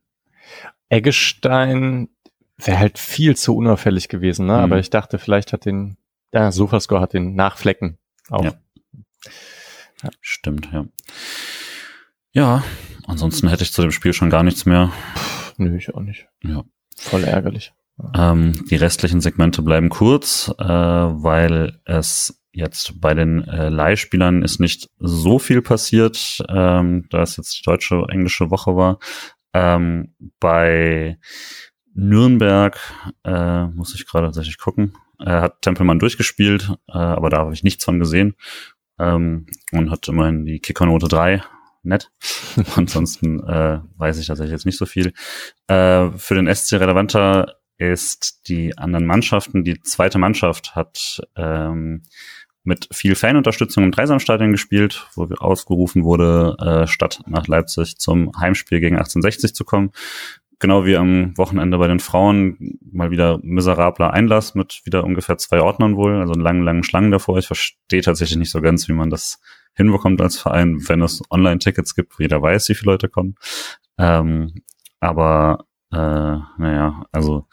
Eggestein 0.89 2.09
wäre 2.57 2.79
halt 2.79 2.97
viel 2.97 3.35
zu 3.35 3.55
unauffällig 3.55 4.07
gewesen, 4.07 4.45
ne? 4.45 4.53
Mhm. 4.53 4.63
Aber 4.63 4.79
ich 4.79 4.89
dachte, 4.89 5.19
vielleicht 5.19 5.53
hat 5.53 5.65
den, 5.65 5.97
ja, 6.31 6.51
Sofascore 6.51 7.01
hat 7.01 7.13
den 7.13 7.35
Nachflecken 7.35 7.97
auch. 8.29 8.43
Ja. 8.43 8.53
Ja. 10.03 10.09
Stimmt, 10.21 10.69
ja. 10.71 10.85
Ja, 12.31 12.63
ansonsten 13.07 13.47
hätte 13.47 13.63
ich 13.63 13.73
zu 13.73 13.81
dem 13.81 13.91
Spiel 13.91 14.13
schon 14.13 14.29
gar 14.29 14.43
nichts 14.43 14.65
mehr. 14.65 14.91
Puh, 15.15 15.63
nö, 15.63 15.75
ich 15.75 15.93
auch 15.93 16.01
nicht. 16.01 16.27
Ja. 16.43 16.63
Voll 16.95 17.23
ärgerlich. 17.23 17.73
Ähm, 18.15 18.65
die 18.69 18.75
restlichen 18.75 19.21
Segmente 19.21 19.63
bleiben 19.63 19.89
kurz, 19.89 20.53
äh, 20.59 20.63
weil 20.63 21.79
es 21.85 22.36
jetzt 22.57 22.99
bei 22.99 23.13
den 23.13 23.43
äh, 23.47 23.69
Leihspielern 23.69 24.41
ist 24.41 24.59
nicht 24.59 24.89
so 24.97 25.37
viel 25.37 25.61
passiert, 25.61 26.43
ähm, 26.49 27.05
da 27.09 27.21
es 27.21 27.37
jetzt 27.37 27.59
die 27.59 27.63
deutsche, 27.63 28.03
englische 28.09 28.49
Woche 28.49 28.75
war. 28.75 28.99
Ähm, 29.53 30.13
bei 30.39 31.19
Nürnberg 31.93 32.79
äh, 33.23 33.65
muss 33.67 33.93
ich 33.93 34.07
gerade 34.07 34.27
tatsächlich 34.27 34.57
gucken. 34.57 34.93
Er 35.19 35.41
hat 35.41 35.61
Tempelmann 35.61 35.99
durchgespielt, 35.99 36.73
äh, 36.87 36.97
aber 36.97 37.29
da 37.29 37.37
habe 37.37 37.53
ich 37.53 37.63
nichts 37.63 37.85
von 37.85 37.99
gesehen 37.99 38.35
ähm, 38.99 39.45
und 39.71 39.91
hat 39.91 40.07
immerhin 40.07 40.45
die 40.45 40.59
Kickernote 40.59 41.07
3. 41.07 41.43
Nett. 41.83 42.11
Ansonsten 42.75 43.39
äh, 43.47 43.79
weiß 43.97 44.17
ich 44.17 44.27
tatsächlich 44.27 44.51
jetzt 44.51 44.65
nicht 44.65 44.77
so 44.77 44.85
viel. 44.85 45.13
Äh, 45.67 46.09
für 46.17 46.35
den 46.35 46.53
SC 46.53 46.73
relevanter 46.73 47.55
ist 47.77 48.47
die 48.47 48.77
anderen 48.77 49.05
Mannschaften. 49.05 49.63
Die 49.63 49.79
zweite 49.81 50.17
Mannschaft 50.17 50.75
hat 50.75 51.21
ähm, 51.35 52.03
mit 52.67 52.89
viel 52.91 53.15
Fanunterstützung 53.15 53.83
im 53.83 53.91
Dreisamstadion 53.91 54.51
gespielt, 54.51 55.07
wo 55.15 55.27
ausgerufen 55.39 56.03
wurde, 56.03 56.55
äh, 56.59 56.87
statt 56.87 57.21
nach 57.25 57.47
Leipzig 57.47 57.97
zum 57.97 58.31
Heimspiel 58.37 58.79
gegen 58.79 58.97
1860 58.97 59.55
zu 59.55 59.63
kommen 59.63 59.91
genau 60.59 60.85
wie 60.85 60.97
am 60.97 61.37
Wochenende 61.37 61.77
bei 61.77 61.87
den 61.87 61.99
Frauen 61.99 62.79
mal 62.91 63.11
wieder 63.11 63.39
miserabler 63.43 64.11
Einlass 64.13 64.55
mit 64.55 64.81
wieder 64.85 65.03
ungefähr 65.03 65.37
zwei 65.37 65.61
Ordnern 65.61 65.95
wohl, 65.95 66.19
also 66.19 66.33
einen 66.33 66.41
langen, 66.41 66.63
langen 66.63 66.83
Schlangen 66.83 67.11
davor. 67.11 67.37
Ich 67.37 67.47
verstehe 67.47 68.01
tatsächlich 68.01 68.37
nicht 68.37 68.51
so 68.51 68.61
ganz, 68.61 68.87
wie 68.87 68.93
man 68.93 69.09
das 69.09 69.39
hinbekommt 69.75 70.21
als 70.21 70.37
Verein, 70.37 70.79
wenn 70.87 71.01
es 71.01 71.21
Online-Tickets 71.29 71.93
gibt, 71.93 72.17
wo 72.17 72.23
jeder 72.23 72.41
weiß, 72.41 72.69
wie 72.69 72.75
viele 72.75 72.93
Leute 72.93 73.09
kommen. 73.09 73.35
Ähm, 73.99 74.63
aber 74.99 75.65
äh, 75.91 75.95
naja, 75.95 77.05
also 77.11 77.45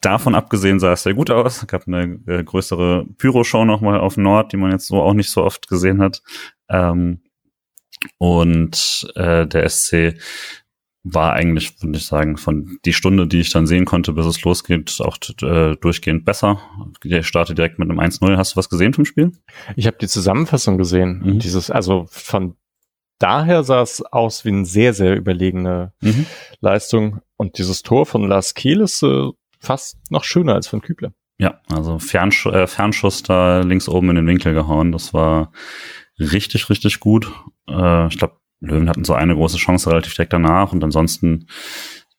davon 0.00 0.34
abgesehen 0.34 0.80
sah 0.80 0.92
es 0.92 1.02
sehr 1.02 1.14
gut 1.14 1.30
aus. 1.30 1.62
Es 1.62 1.66
gab 1.66 1.86
eine 1.86 2.20
äh, 2.26 2.42
größere 2.42 3.06
Pyro-Show 3.18 3.64
nochmal 3.64 4.00
auf 4.00 4.16
Nord, 4.16 4.52
die 4.52 4.56
man 4.56 4.70
jetzt 4.70 4.86
so 4.86 5.00
auch 5.02 5.14
nicht 5.14 5.30
so 5.30 5.42
oft 5.42 5.68
gesehen 5.68 6.00
hat. 6.00 6.22
Ähm, 6.68 7.20
und 8.18 9.10
äh, 9.14 9.46
der 9.46 9.68
SC 9.68 10.14
war 11.02 11.32
eigentlich, 11.32 11.82
würde 11.82 11.96
ich 11.96 12.06
sagen, 12.06 12.36
von 12.36 12.78
die 12.84 12.92
Stunde, 12.92 13.26
die 13.26 13.40
ich 13.40 13.50
dann 13.50 13.66
sehen 13.66 13.86
konnte, 13.86 14.12
bis 14.12 14.26
es 14.26 14.42
losgeht, 14.42 15.00
auch 15.00 15.16
äh, 15.42 15.76
durchgehend 15.76 16.24
besser. 16.24 16.60
Der 17.04 17.22
startet 17.22 17.58
direkt 17.58 17.78
mit 17.78 17.88
einem 17.88 18.00
1-0. 18.00 18.36
Hast 18.36 18.52
du 18.52 18.56
was 18.56 18.68
gesehen 18.68 18.92
vom 18.92 19.06
Spiel? 19.06 19.32
Ich 19.76 19.86
habe 19.86 19.96
die 19.98 20.08
Zusammenfassung 20.08 20.76
gesehen. 20.76 21.22
Mhm. 21.24 21.38
Dieses, 21.38 21.70
also 21.70 22.06
von 22.10 22.56
daher 23.18 23.64
sah 23.64 23.82
es 23.82 24.02
aus 24.02 24.44
wie 24.44 24.50
eine 24.50 24.66
sehr, 24.66 24.92
sehr 24.92 25.16
überlegene 25.16 25.92
mhm. 26.00 26.26
Leistung. 26.60 27.20
Und 27.36 27.56
dieses 27.56 27.82
Tor 27.82 28.04
von 28.04 28.28
Lars 28.28 28.54
Kiel 28.54 28.80
ist 28.80 29.02
äh, 29.02 29.30
fast 29.60 29.98
noch 30.10 30.24
schöner 30.24 30.54
als 30.54 30.68
von 30.68 30.80
Kübler. 30.80 31.12
Ja, 31.38 31.60
also 31.72 31.98
Fernsch 31.98 32.44
äh, 32.46 32.66
Fernschuss 32.66 33.22
da 33.22 33.60
links 33.60 33.88
oben 33.88 34.10
in 34.10 34.16
den 34.16 34.26
Winkel 34.26 34.52
gehauen. 34.52 34.92
Das 34.92 35.14
war 35.14 35.52
richtig, 36.18 36.68
richtig 36.68 37.00
gut. 37.00 37.32
Äh, 37.68 38.08
ich 38.08 38.18
glaube, 38.18 38.36
Löwen 38.60 38.88
hatten 38.88 39.04
so 39.04 39.14
eine 39.14 39.34
große 39.34 39.56
Chance 39.56 39.90
relativ 39.90 40.14
direkt 40.14 40.34
danach 40.34 40.72
und 40.72 40.84
ansonsten 40.84 41.46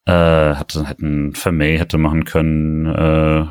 äh, 0.06 0.12
hatte, 0.56 0.88
hätten 0.88 1.34
Vermey 1.34 1.78
hätte 1.78 2.00
machen 2.00 2.26
können, 2.26 2.88
äh, 2.88 3.46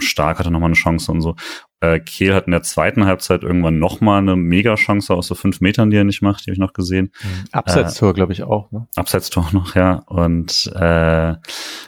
Stark 0.00 0.38
hatte 0.38 0.52
nochmal 0.52 0.68
eine 0.68 0.76
Chance 0.76 1.10
und 1.10 1.20
so. 1.20 1.34
Äh, 1.80 2.00
Kehl 2.00 2.34
hat 2.34 2.46
in 2.46 2.50
der 2.50 2.62
zweiten 2.62 3.06
Halbzeit 3.06 3.44
irgendwann 3.44 3.78
nochmal 3.78 4.18
eine 4.18 4.34
Mega-Chance 4.34 5.14
aus 5.14 5.28
so 5.28 5.34
fünf 5.36 5.60
Metern, 5.60 5.90
die 5.90 5.96
er 5.96 6.04
nicht 6.04 6.22
macht, 6.22 6.44
die 6.44 6.50
habe 6.50 6.54
ich 6.54 6.58
noch 6.58 6.72
gesehen. 6.72 7.12
Mhm. 7.22 7.44
Abseitstor, 7.52 8.10
äh, 8.10 8.14
glaube 8.14 8.32
ich, 8.32 8.42
auch. 8.42 8.72
Ne? 8.72 8.88
Abseitstor 8.96 9.48
noch, 9.52 9.76
ja. 9.76 10.02
Und 10.06 10.72
äh, 10.74 11.34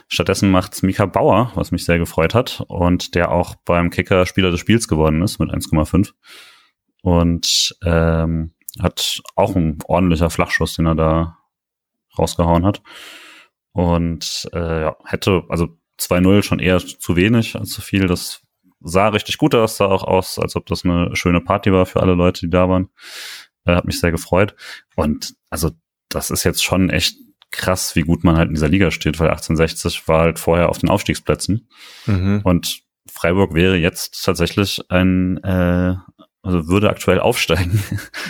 stattdessen 0.07 0.49
macht's 0.49 0.81
Mika 0.81 1.05
Bauer, 1.05 1.51
was 1.55 1.71
mich 1.71 1.83
sehr 1.83 1.97
gefreut 1.97 2.33
hat 2.33 2.63
und 2.67 3.15
der 3.15 3.31
auch 3.31 3.55
beim 3.65 3.89
Kicker 3.89 4.25
Spieler 4.25 4.51
des 4.51 4.61
Spiels 4.61 4.87
geworden 4.87 5.21
ist 5.21 5.39
mit 5.39 5.49
1,5. 5.49 6.11
Und 7.01 7.75
ähm, 7.83 8.53
hat 8.79 9.21
auch 9.35 9.55
ein 9.55 9.79
ordentlicher 9.85 10.29
Flachschuss, 10.29 10.75
den 10.75 10.85
er 10.85 10.95
da 10.95 11.37
rausgehauen 12.17 12.65
hat. 12.65 12.81
Und 13.73 14.49
äh, 14.53 14.81
ja, 14.81 14.95
hätte, 15.05 15.43
also 15.49 15.77
2-0 15.99 16.43
schon 16.43 16.59
eher 16.59 16.79
zu 16.79 17.15
wenig 17.15 17.55
als 17.55 17.71
zu 17.71 17.81
viel. 17.81 18.07
Das 18.07 18.41
sah 18.83 19.09
richtig 19.09 19.37
gut 19.37 19.55
aus, 19.55 19.77
sah 19.77 19.85
auch 19.85 20.03
aus, 20.03 20.39
als 20.39 20.55
ob 20.55 20.65
das 20.65 20.85
eine 20.85 21.15
schöne 21.15 21.41
Party 21.41 21.71
war 21.71 21.85
für 21.85 22.01
alle 22.01 22.13
Leute, 22.13 22.41
die 22.41 22.49
da 22.49 22.69
waren. 22.69 22.89
Äh, 23.65 23.75
hat 23.75 23.85
mich 23.85 23.99
sehr 23.99 24.11
gefreut. 24.11 24.55
Und 24.95 25.35
also 25.49 25.71
das 26.09 26.31
ist 26.31 26.43
jetzt 26.43 26.63
schon 26.63 26.89
echt 26.89 27.17
krass, 27.51 27.95
wie 27.95 28.01
gut 28.01 28.23
man 28.23 28.37
halt 28.37 28.47
in 28.47 28.55
dieser 28.55 28.69
Liga 28.69 28.91
steht, 28.91 29.19
weil 29.19 29.29
1860 29.29 30.07
war 30.07 30.21
halt 30.21 30.39
vorher 30.39 30.69
auf 30.69 30.77
den 30.77 30.89
Aufstiegsplätzen. 30.89 31.67
Mhm. 32.05 32.41
Und 32.43 32.81
Freiburg 33.09 33.53
wäre 33.53 33.77
jetzt 33.77 34.23
tatsächlich 34.23 34.81
ein, 34.89 35.37
äh, 35.43 35.95
also 36.41 36.67
würde 36.67 36.89
aktuell 36.89 37.19
aufsteigen, 37.19 37.83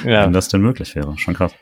ja. 0.04 0.24
wenn 0.26 0.34
das 0.34 0.49
denn 0.49 0.62
möglich 0.62 0.95
wäre. 0.95 1.18
Schon 1.18 1.36
krass. 1.36 1.54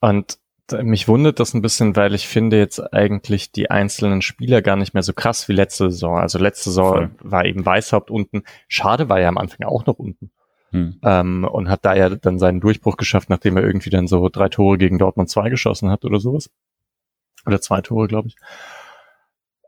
Und 0.00 0.38
mich 0.82 1.08
wundert 1.08 1.40
das 1.40 1.54
ein 1.54 1.62
bisschen, 1.62 1.96
weil 1.96 2.14
ich 2.14 2.28
finde 2.28 2.58
jetzt 2.58 2.92
eigentlich 2.92 3.52
die 3.52 3.70
einzelnen 3.70 4.22
Spieler 4.22 4.62
gar 4.62 4.76
nicht 4.76 4.94
mehr 4.94 5.02
so 5.02 5.12
krass 5.12 5.48
wie 5.48 5.52
letzte 5.52 5.90
Saison. 5.90 6.18
Also 6.18 6.38
letzte 6.38 6.70
Saison 6.70 6.92
Voll. 6.92 7.10
war 7.20 7.44
eben 7.44 7.64
Weißhaupt 7.64 8.10
unten. 8.10 8.42
Schade 8.68 9.08
war 9.08 9.20
ja 9.20 9.28
am 9.28 9.38
Anfang 9.38 9.66
auch 9.66 9.86
noch 9.86 9.98
unten. 9.98 10.30
Hm. 10.70 10.98
Ähm, 11.02 11.44
und 11.44 11.68
hat 11.68 11.84
da 11.84 11.94
ja 11.94 12.10
dann 12.10 12.38
seinen 12.38 12.60
Durchbruch 12.60 12.96
geschafft, 12.96 13.30
nachdem 13.30 13.56
er 13.56 13.64
irgendwie 13.64 13.90
dann 13.90 14.06
so 14.06 14.28
drei 14.28 14.48
Tore 14.48 14.78
gegen 14.78 14.98
Dortmund 14.98 15.30
2 15.30 15.48
geschossen 15.48 15.90
hat 15.90 16.04
oder 16.04 16.20
sowas. 16.20 16.50
Oder 17.46 17.60
zwei 17.60 17.80
Tore, 17.80 18.08
glaube 18.08 18.28
ich. 18.28 18.36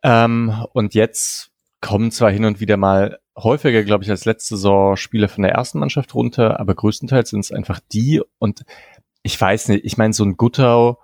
Ähm, 0.03 0.65
und 0.73 0.95
jetzt 0.95 1.51
kommen 1.81 2.11
zwar 2.11 2.31
hin 2.31 2.45
und 2.45 2.61
wieder 2.61 2.77
mal 2.77 3.19
häufiger, 3.37 3.83
glaube 3.85 4.05
ich, 4.05 4.11
als 4.11 4.25
letzte 4.25 4.57
Saison 4.57 4.97
Spieler 4.97 5.29
von 5.29 5.43
der 5.43 5.53
ersten 5.53 5.79
Mannschaft 5.79 6.15
runter, 6.15 6.61
aber 6.61 6.75
größtenteils 6.75 7.31
sind 7.31 7.41
es 7.41 7.53
einfach 7.53 7.81
die 7.93 8.21
und 8.39 8.65
ich 9.23 9.41
weiß 9.41 9.69
nicht, 9.69 9.85
ich 9.85 9.97
meine, 9.97 10.13
so 10.13 10.25
ein 10.25 10.37
Guttau 10.37 10.99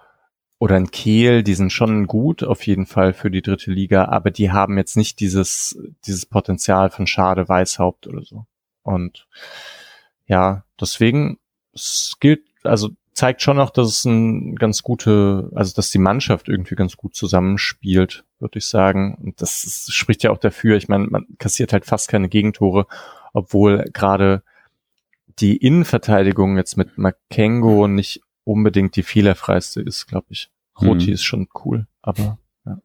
oder 0.59 0.77
ein 0.77 0.91
Kehl, 0.91 1.43
die 1.43 1.55
sind 1.55 1.73
schon 1.73 2.07
gut 2.07 2.43
auf 2.43 2.67
jeden 2.67 2.87
Fall 2.87 3.13
für 3.13 3.31
die 3.31 3.43
dritte 3.43 3.71
Liga, 3.71 4.07
aber 4.07 4.31
die 4.31 4.51
haben 4.51 4.79
jetzt 4.79 4.97
nicht 4.97 5.21
dieses, 5.21 5.79
dieses 6.07 6.25
Potenzial 6.25 6.91
von 6.91 7.07
Schade 7.07 7.49
Weißhaupt 7.49 8.07
oder 8.07 8.23
so. 8.23 8.47
Und 8.83 9.27
ja, 10.27 10.65
deswegen, 10.81 11.39
es 11.75 12.17
gilt, 12.21 12.43
also 12.63 12.91
zeigt 13.13 13.43
schon 13.43 13.59
auch, 13.59 13.71
dass 13.71 13.89
es 13.89 14.05
ein 14.05 14.57
ganz 14.57 14.83
gute, 14.83 15.51
also 15.55 15.75
dass 15.75 15.91
die 15.91 15.99
Mannschaft 15.99 16.49
irgendwie 16.49 16.75
ganz 16.75 16.97
gut 16.97 17.15
zusammenspielt, 17.15 18.25
würde 18.39 18.59
ich 18.59 18.67
sagen. 18.67 19.19
Und 19.23 19.43
das 19.43 19.65
ist, 19.65 19.93
spricht 19.95 20.23
ja 20.23 20.31
auch 20.31 20.39
dafür. 20.39 20.77
Ich 20.77 20.89
meine, 20.89 21.07
man 21.07 21.27
kassiert 21.39 21.73
halt 21.73 21.87
fast 21.87 22.09
keine 22.09 22.29
Gegentore, 22.29 22.87
obwohl 23.33 23.85
gerade 23.93 24.43
die 25.39 25.57
Innenverteidigung 25.57 26.57
jetzt 26.57 26.77
mit 26.77 26.99
Makengo 26.99 27.89
nicht 27.89 28.23
unbedingt 28.45 28.97
die 28.97 29.03
fehlerfreiste 29.03 29.81
ist, 29.81 30.07
glaube 30.07 30.27
ich. 30.31 30.51
Roti 30.81 31.09
mhm. 31.09 31.13
ist 31.13 31.25
schon 31.25 31.49
cool, 31.65 31.87
aber 32.03 32.39
ja. 32.65 32.79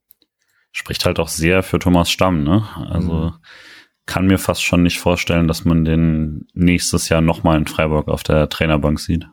Spricht 0.72 1.06
halt 1.06 1.20
auch 1.20 1.28
sehr 1.28 1.64
für 1.64 1.80
Thomas 1.80 2.10
Stamm, 2.10 2.44
ne? 2.44 2.66
Also 2.90 3.14
mhm. 3.14 3.34
kann 4.06 4.28
mir 4.28 4.38
fast 4.38 4.64
schon 4.64 4.84
nicht 4.84 5.00
vorstellen, 5.00 5.48
dass 5.48 5.66
man 5.66 5.86
den 5.86 6.48
nächstes 6.54 7.10
Jahr 7.10 7.22
nochmal 7.22 7.58
in 7.58 7.68
Freiburg 7.68 8.08
auf 8.08 8.24
der 8.24 8.50
Trainerbank 8.50 9.00
sieht. 9.00 9.28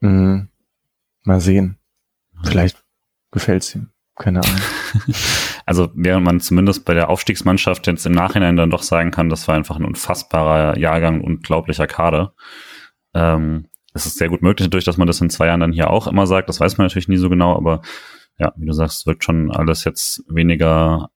Mhm. 0.00 0.48
Mal 1.22 1.40
sehen. 1.40 1.78
Vielleicht 2.42 2.84
gefällt's 3.30 3.74
ihm. 3.74 3.90
Keine 4.16 4.40
Ahnung. 4.42 4.60
also 5.66 5.90
während 5.94 6.24
man 6.24 6.40
zumindest 6.40 6.84
bei 6.84 6.94
der 6.94 7.08
Aufstiegsmannschaft 7.08 7.86
jetzt 7.86 8.06
im 8.06 8.12
Nachhinein 8.12 8.56
dann 8.56 8.70
doch 8.70 8.82
sagen 8.82 9.10
kann, 9.10 9.28
das 9.28 9.48
war 9.48 9.54
einfach 9.54 9.76
ein 9.76 9.84
unfassbarer 9.84 10.78
Jahrgang, 10.78 11.20
unglaublicher 11.22 11.86
Kader. 11.86 12.34
Ähm, 13.14 13.68
es 13.94 14.06
ist 14.06 14.18
sehr 14.18 14.28
gut 14.28 14.42
möglich 14.42 14.66
natürlich, 14.66 14.84
dass 14.84 14.96
man 14.96 15.06
das 15.06 15.20
in 15.20 15.30
zwei 15.30 15.46
Jahren 15.46 15.60
dann 15.60 15.72
hier 15.72 15.90
auch 15.90 16.06
immer 16.06 16.26
sagt. 16.26 16.48
Das 16.48 16.60
weiß 16.60 16.76
man 16.76 16.86
natürlich 16.86 17.08
nie 17.08 17.16
so 17.16 17.30
genau, 17.30 17.56
aber 17.56 17.80
ja, 18.38 18.52
wie 18.56 18.66
du 18.66 18.72
sagst, 18.72 19.06
wirkt 19.06 19.24
schon 19.24 19.50
alles 19.50 19.84
jetzt 19.84 20.24
weniger 20.28 21.10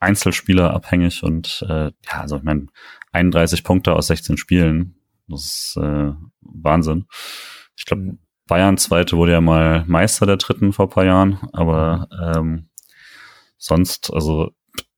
Einzelspieler 0.00 0.74
abhängig 0.74 1.22
und 1.22 1.64
äh, 1.68 1.86
ja, 1.86 2.20
also 2.20 2.36
ich 2.36 2.42
meine, 2.42 2.66
31 3.12 3.64
Punkte 3.64 3.94
aus 3.94 4.06
16 4.08 4.36
Spielen, 4.36 4.94
das 5.26 5.44
ist 5.44 5.78
äh, 5.82 6.12
Wahnsinn. 6.40 7.06
Ich 7.76 7.84
glaube, 7.84 8.18
Bayern 8.46 8.76
Zweite 8.76 9.16
wurde 9.16 9.32
ja 9.32 9.40
mal 9.40 9.84
Meister 9.86 10.26
der 10.26 10.36
Dritten 10.36 10.72
vor 10.72 10.88
paar 10.88 11.04
Jahren, 11.04 11.38
aber 11.52 12.08
ähm, 12.36 12.67
sonst, 13.58 14.12
also 14.12 14.50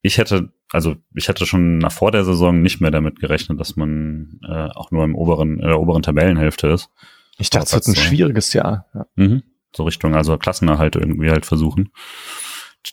ich 0.02 0.18
hätte, 0.18 0.52
also 0.70 0.96
ich 1.14 1.28
hätte 1.28 1.46
schon 1.46 1.78
nach 1.78 1.92
vor 1.92 2.12
der 2.12 2.24
Saison 2.24 2.62
nicht 2.62 2.80
mehr 2.80 2.90
damit 2.90 3.20
gerechnet, 3.20 3.58
dass 3.60 3.76
man 3.76 4.40
äh, 4.48 4.68
auch 4.74 4.90
nur 4.90 5.04
im 5.04 5.14
oberen, 5.14 5.58
in 5.58 5.66
der 5.66 5.80
oberen 5.80 6.02
Tabellenhälfte 6.02 6.68
ist. 6.68 6.90
Ich 7.38 7.50
dachte, 7.50 7.66
es 7.66 7.72
wird 7.72 7.88
ein 7.88 7.96
schwieriges 7.96 8.52
Jahr. 8.52 8.86
Ja. 8.94 9.06
Mhm. 9.16 9.42
So 9.74 9.84
Richtung, 9.84 10.14
also 10.14 10.36
Klassenerhalt 10.36 10.96
irgendwie 10.96 11.30
halt 11.30 11.46
versuchen. 11.46 11.90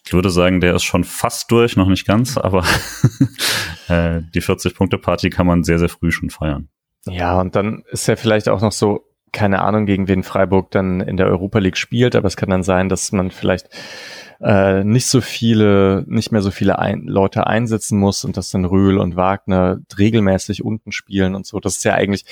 Ich 0.05 0.13
würde 0.13 0.29
sagen, 0.29 0.59
der 0.59 0.75
ist 0.75 0.83
schon 0.83 1.03
fast 1.03 1.49
durch, 1.51 1.75
noch 1.75 1.87
nicht 1.87 2.05
ganz, 2.05 2.37
aber 2.37 2.59
äh, 3.87 4.21
die 4.33 4.41
40-Punkte-Party 4.41 5.29
kann 5.29 5.47
man 5.47 5.63
sehr, 5.63 5.79
sehr 5.79 5.89
früh 5.89 6.11
schon 6.11 6.29
feiern. 6.29 6.69
Ja, 7.05 7.39
und 7.39 7.55
dann 7.55 7.83
ist 7.89 8.07
ja 8.07 8.15
vielleicht 8.17 8.49
auch 8.49 8.61
noch 8.61 8.73
so, 8.73 9.06
keine 9.31 9.61
Ahnung, 9.61 9.85
gegen 9.85 10.07
wen 10.07 10.23
Freiburg 10.23 10.71
dann 10.71 11.01
in 11.01 11.17
der 11.17 11.27
Europa 11.27 11.59
League 11.59 11.77
spielt, 11.77 12.15
aber 12.15 12.27
es 12.27 12.37
kann 12.37 12.49
dann 12.49 12.63
sein, 12.63 12.89
dass 12.89 13.11
man 13.11 13.31
vielleicht 13.31 13.69
äh, 14.39 14.83
nicht 14.83 15.07
so 15.07 15.21
viele, 15.21 16.03
nicht 16.07 16.31
mehr 16.31 16.41
so 16.41 16.51
viele 16.51 16.79
ein 16.79 17.03
Leute 17.03 17.47
einsetzen 17.47 17.99
muss 17.99 18.23
und 18.23 18.37
dass 18.37 18.51
dann 18.51 18.65
Röhl 18.65 18.97
und 18.97 19.15
Wagner 19.15 19.79
regelmäßig 19.97 20.63
unten 20.63 20.91
spielen 20.91 21.35
und 21.35 21.45
so. 21.45 21.59
Das 21.59 21.77
ist 21.77 21.83
ja 21.85 21.93
eigentlich, 21.93 22.25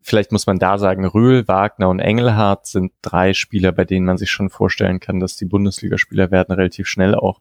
vielleicht 0.00 0.32
muss 0.32 0.46
man 0.46 0.58
da 0.58 0.78
sagen, 0.78 1.04
Röhl, 1.04 1.48
Wagner 1.48 1.88
und 1.88 2.00
Engelhardt 2.00 2.66
sind 2.66 2.92
drei 3.02 3.34
Spieler, 3.34 3.72
bei 3.72 3.84
denen 3.84 4.06
man 4.06 4.18
sich 4.18 4.30
schon 4.30 4.50
vorstellen 4.50 5.00
kann, 5.00 5.20
dass 5.20 5.36
die 5.36 5.46
Bundesligaspieler 5.46 6.30
werden 6.30 6.54
relativ 6.54 6.86
schnell 6.86 7.14
auch. 7.14 7.40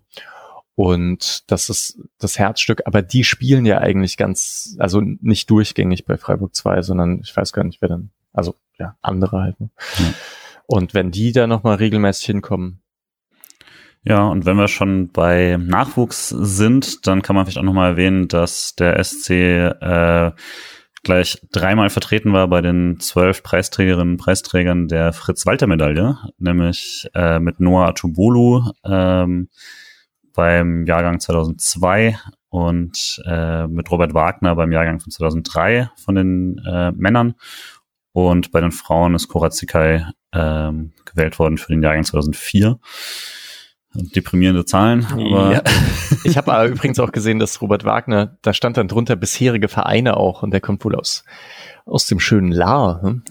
Und 0.76 1.50
das 1.52 1.70
ist 1.70 2.00
das 2.20 2.38
Herzstück, 2.38 2.84
aber 2.86 3.02
die 3.02 3.24
spielen 3.24 3.66
ja 3.66 3.80
eigentlich 3.80 4.16
ganz, 4.16 4.76
also 4.78 5.02
nicht 5.02 5.50
durchgängig 5.50 6.06
bei 6.06 6.18
Freiburg 6.18 6.54
2, 6.54 6.84
sondern 6.84 7.20
ich 7.24 7.36
weiß 7.36 7.52
gar 7.52 7.64
nicht, 7.64 7.82
wer 7.82 7.90
dann, 7.90 8.12
also 8.32 8.54
ja, 8.80 8.96
andere 9.02 9.42
halt. 9.42 9.60
Ne? 9.60 9.70
Ja. 9.98 10.14
Und 10.68 10.94
wenn 10.94 11.12
die 11.12 11.32
da 11.32 11.48
nochmal 11.48 11.76
regelmäßig 11.76 12.26
hinkommen. 12.26 12.82
Ja, 14.04 14.28
und 14.28 14.46
wenn 14.46 14.58
wir 14.58 14.68
schon 14.68 15.12
bei 15.12 15.58
Nachwuchs 15.60 16.30
sind, 16.30 17.08
dann 17.08 17.22
kann 17.22 17.36
man 17.36 17.46
vielleicht 17.46 17.58
auch 17.58 17.64
nochmal 17.64 17.92
erwähnen, 17.92 18.28
dass 18.28 18.76
der 18.76 19.04
SC 19.04 19.32
äh, 19.32 20.32
gleich 21.04 21.40
dreimal 21.52 21.90
vertreten 21.90 22.34
war 22.34 22.48
bei 22.48 22.62
den 22.62 23.00
zwölf 23.00 23.44
Preisträgerinnen 23.44 24.14
und 24.14 24.18
Preisträgern 24.18 24.88
der 24.88 25.14
Fritz-Walter-Medaille, 25.14 26.18
nämlich 26.38 27.10
äh, 27.16 27.40
mit 27.40 27.60
Noah 27.60 27.88
Atubolu 27.88 28.64
ähm, 28.86 29.50
beim 30.34 30.86
Jahrgang 30.86 31.20
2002 31.20 32.18
und 32.50 33.22
äh, 33.26 33.68
mit 33.68 33.92
Robert 33.92 34.14
Wagner 34.14 34.56
beim 34.56 34.72
Jahrgang 34.72 35.00
von 35.00 35.12
2003 35.12 35.90
von 35.96 36.16
den 36.16 36.62
äh, 36.66 36.92
Männern 36.92 37.36
und 38.18 38.52
bei 38.52 38.62
den 38.62 38.72
Frauen 38.72 39.14
ist 39.14 39.28
Cora 39.28 39.52
Zikai 39.52 40.08
ähm, 40.34 40.92
gewählt 41.06 41.38
worden 41.38 41.60
für 41.60 41.72
den 41.72 41.84
Jahrgang 41.84 42.04
2004. 42.04 42.80
Deprimierende 43.94 44.66
Zahlen. 44.66 45.06
Aber 45.06 45.54
ja. 45.54 45.62
Ich 46.24 46.36
habe 46.36 46.52
aber 46.52 46.68
übrigens 46.68 47.00
auch 47.00 47.12
gesehen, 47.12 47.38
dass 47.38 47.62
Robert 47.62 47.86
Wagner, 47.86 48.36
da 48.42 48.54
stand 48.54 48.78
dann 48.78 48.88
drunter 48.88 49.16
bisherige 49.16 49.68
Vereine 49.68 50.18
auch 50.18 50.42
und 50.42 50.50
der 50.50 50.62
kommt 50.62 50.84
wohl 50.84 50.96
aus, 50.96 51.26
aus 51.86 52.08
dem 52.08 52.20
schönen 52.20 52.52
Lahr. 52.52 53.04
Hm? 53.04 53.22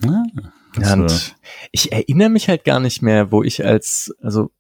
Ah, 0.81 0.93
und 0.93 1.35
ich 1.73 1.91
erinnere 1.91 2.29
mich 2.29 2.49
halt 2.49 2.65
gar 2.65 2.79
nicht 2.79 3.03
mehr, 3.03 3.33
wo 3.33 3.43
ich 3.43 3.65
als, 3.65 4.15
also 4.23 4.53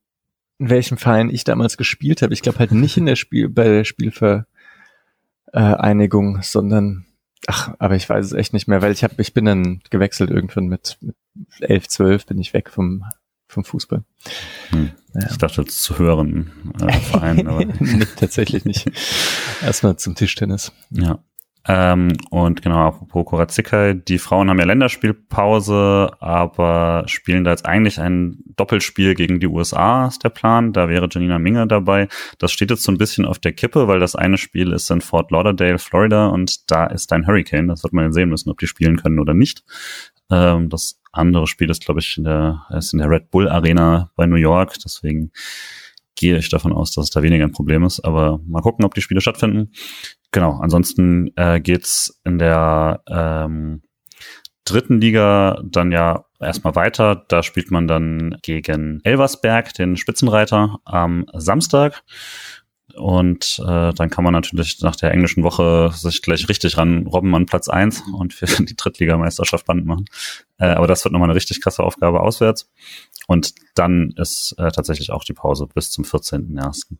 in 0.59 0.71
welchem 0.71 0.99
Verein 0.99 1.31
ich 1.31 1.45
damals 1.45 1.77
gespielt 1.77 2.23
habe. 2.23 2.35
Ich 2.35 2.43
glaube 2.43 2.59
halt 2.59 2.73
nicht 2.73 2.97
in 2.97 3.07
der 3.07 3.15
Spiel, 3.15 3.49
bei 3.49 3.63
der 3.63 3.85
Spielvereinigung, 3.85 6.43
sondern 6.43 7.06
Ach, 7.47 7.75
aber 7.79 7.97
ich 7.97 8.09
weiß 8.09 8.25
es 8.25 8.33
echt 8.33 8.53
nicht 8.53 8.67
mehr, 8.67 8.83
weil 8.83 8.93
ich 8.93 9.05
habe, 9.05 9.15
ich 9.19 9.35
bin 9.35 9.45
dann 9.45 9.81
gewechselt 9.91 10.31
irgendwann 10.31 10.67
mit, 10.67 10.99
mit 11.01 11.17
11, 11.61 11.89
12 11.89 12.27
bin 12.27 12.39
ich 12.39 12.55
weg 12.55 12.71
vom, 12.71 13.05
vom 13.49 13.65
Fußball. 13.65 14.03
Hm. 14.71 14.91
Ja. 15.15 15.31
Ich 15.31 15.39
dachte 15.39 15.65
zu 15.65 15.99
hören 15.99 16.51
äh, 16.81 16.93
Verein, 16.93 17.47
aber 17.47 17.65
nee, 17.79 18.07
tatsächlich 18.17 18.65
nicht. 18.65 18.91
Erstmal 19.63 19.97
zum 19.97 20.15
Tischtennis. 20.15 20.73
Ja. 20.91 21.19
Ähm, 21.69 22.13
und 22.31 22.63
genau, 22.63 22.89
apropos 22.89 23.27
Korazikai, 23.27 23.95
die 23.95 24.19
Frauen 24.19 24.49
haben 24.49 24.59
ja 24.59 24.65
Länderspielpause, 24.67 26.13
aber 26.21 27.05
spielen 27.07 27.43
da 27.45 27.51
jetzt 27.51 27.67
eigentlich 27.67 28.01
ein 28.01 28.39
Doppelspiel 28.57 29.15
gegen 29.15 29.41
die 29.41 29.49
USA, 29.49 30.07
ist 30.07 30.23
der 30.23 30.29
Plan. 30.29 30.73
Da 30.73 30.89
wäre 30.89 31.09
Janina 31.11 31.39
Minge 31.39 31.67
dabei. 31.67 32.09
Das 32.39 32.53
steht 32.53 32.71
jetzt 32.71 32.85
so 32.85 32.93
ein 32.93 32.99
bisschen 32.99 33.25
auf 33.25 33.39
der 33.39 33.53
Kippe, 33.53 33.89
weil 33.89 33.99
das 33.99 34.15
eine 34.15 34.39
Spiel 34.39 34.73
ist 34.73 34.91
in 34.91 35.01
Fort 35.01 35.31
Lauderdale, 35.31 35.79
Florida, 35.79 36.29
und 36.29 36.71
da 36.71 36.87
ist 36.87 37.13
ein 37.13 37.27
Hurricane. 37.27 37.69
Das 37.69 37.83
wird 37.83 37.93
man 37.93 38.13
sehen 38.13 38.29
müssen, 38.29 38.51
ob 38.51 38.59
die 38.59 38.69
spielen 38.69 38.97
können 38.97 39.19
oder 39.19 39.35
nicht. 39.35 39.65
Ähm, 40.31 40.69
das 40.69 41.01
andere 41.13 41.47
Spiel 41.47 41.71
ist, 41.71 41.85
glaube 41.85 42.01
ich, 42.01 42.17
in 42.17 42.25
der, 42.25 42.67
ist 42.71 42.93
in 42.93 43.01
der 43.01 43.11
Red 43.11 43.31
Bull 43.31 43.49
Arena 43.49 44.11
bei 44.15 44.27
New 44.27 44.37
York. 44.37 44.75
Deswegen 44.85 45.33
gehe 46.15 46.39
ich 46.39 46.49
davon 46.49 46.73
aus, 46.73 46.93
dass 46.93 47.05
es 47.05 47.11
da 47.11 47.23
weniger 47.23 47.45
ein 47.45 47.53
Problem 47.53 47.85
ist. 47.85 48.01
Aber 48.01 48.41
mal 48.47 48.63
gucken, 48.63 48.85
ob 48.85 48.95
die 48.95 49.03
Spiele 49.03 49.21
stattfinden. 49.21 49.73
Genau, 50.37 50.59
ansonsten 50.61 51.33
äh, 51.37 51.61
geht's 51.61 52.21
in 52.23 52.39
der 52.39 53.01
ähm, 53.09 53.81
dritten 54.67 55.01
Liga 55.01 55.63
dann 55.65 55.93
ja 55.93 56.27
erstmal 56.39 56.75
weiter. 56.75 57.25
Da 57.29 57.43
spielt 57.43 57.71
man 57.71 57.89
dann 57.89 58.37
gegen 58.43 59.01
Elversberg, 59.03 59.73
den 59.73 59.97
Spitzenreiter, 59.97 60.77
am 60.85 61.25
Samstag. 61.33 62.03
Und 62.97 63.63
äh, 63.67 63.95
dann 63.95 64.11
kann 64.11 64.25
man 64.25 64.35
natürlich 64.35 64.83
nach 64.83 64.97
der 64.97 65.13
englischen 65.13 65.43
Woche 65.43 65.91
sich 65.95 66.21
gleich 66.21 66.51
richtig 66.51 66.77
ran 66.77 67.07
robben 67.07 67.35
an 67.35 67.47
Platz 67.47 67.71
eins 67.71 68.03
und 68.13 68.35
für 68.35 68.45
die 68.63 68.77
Drittligameisterschaft 68.77 69.65
Band 69.65 69.87
machen. 69.87 70.05
Äh, 70.59 70.67
aber 70.67 70.87
das 70.87 71.03
wird 71.03 71.13
nochmal 71.13 71.31
eine 71.31 71.37
richtig 71.37 71.63
krasse 71.63 71.83
Aufgabe 71.83 72.21
auswärts. 72.21 72.71
Und 73.27 73.55
dann 73.75 74.13
ist 74.17 74.55
äh, 74.59 74.71
tatsächlich 74.71 75.11
auch 75.11 75.25
die 75.25 75.33
Pause 75.33 75.67
bis 75.67 75.91
zum 75.91 76.05
14.01. 76.05 76.97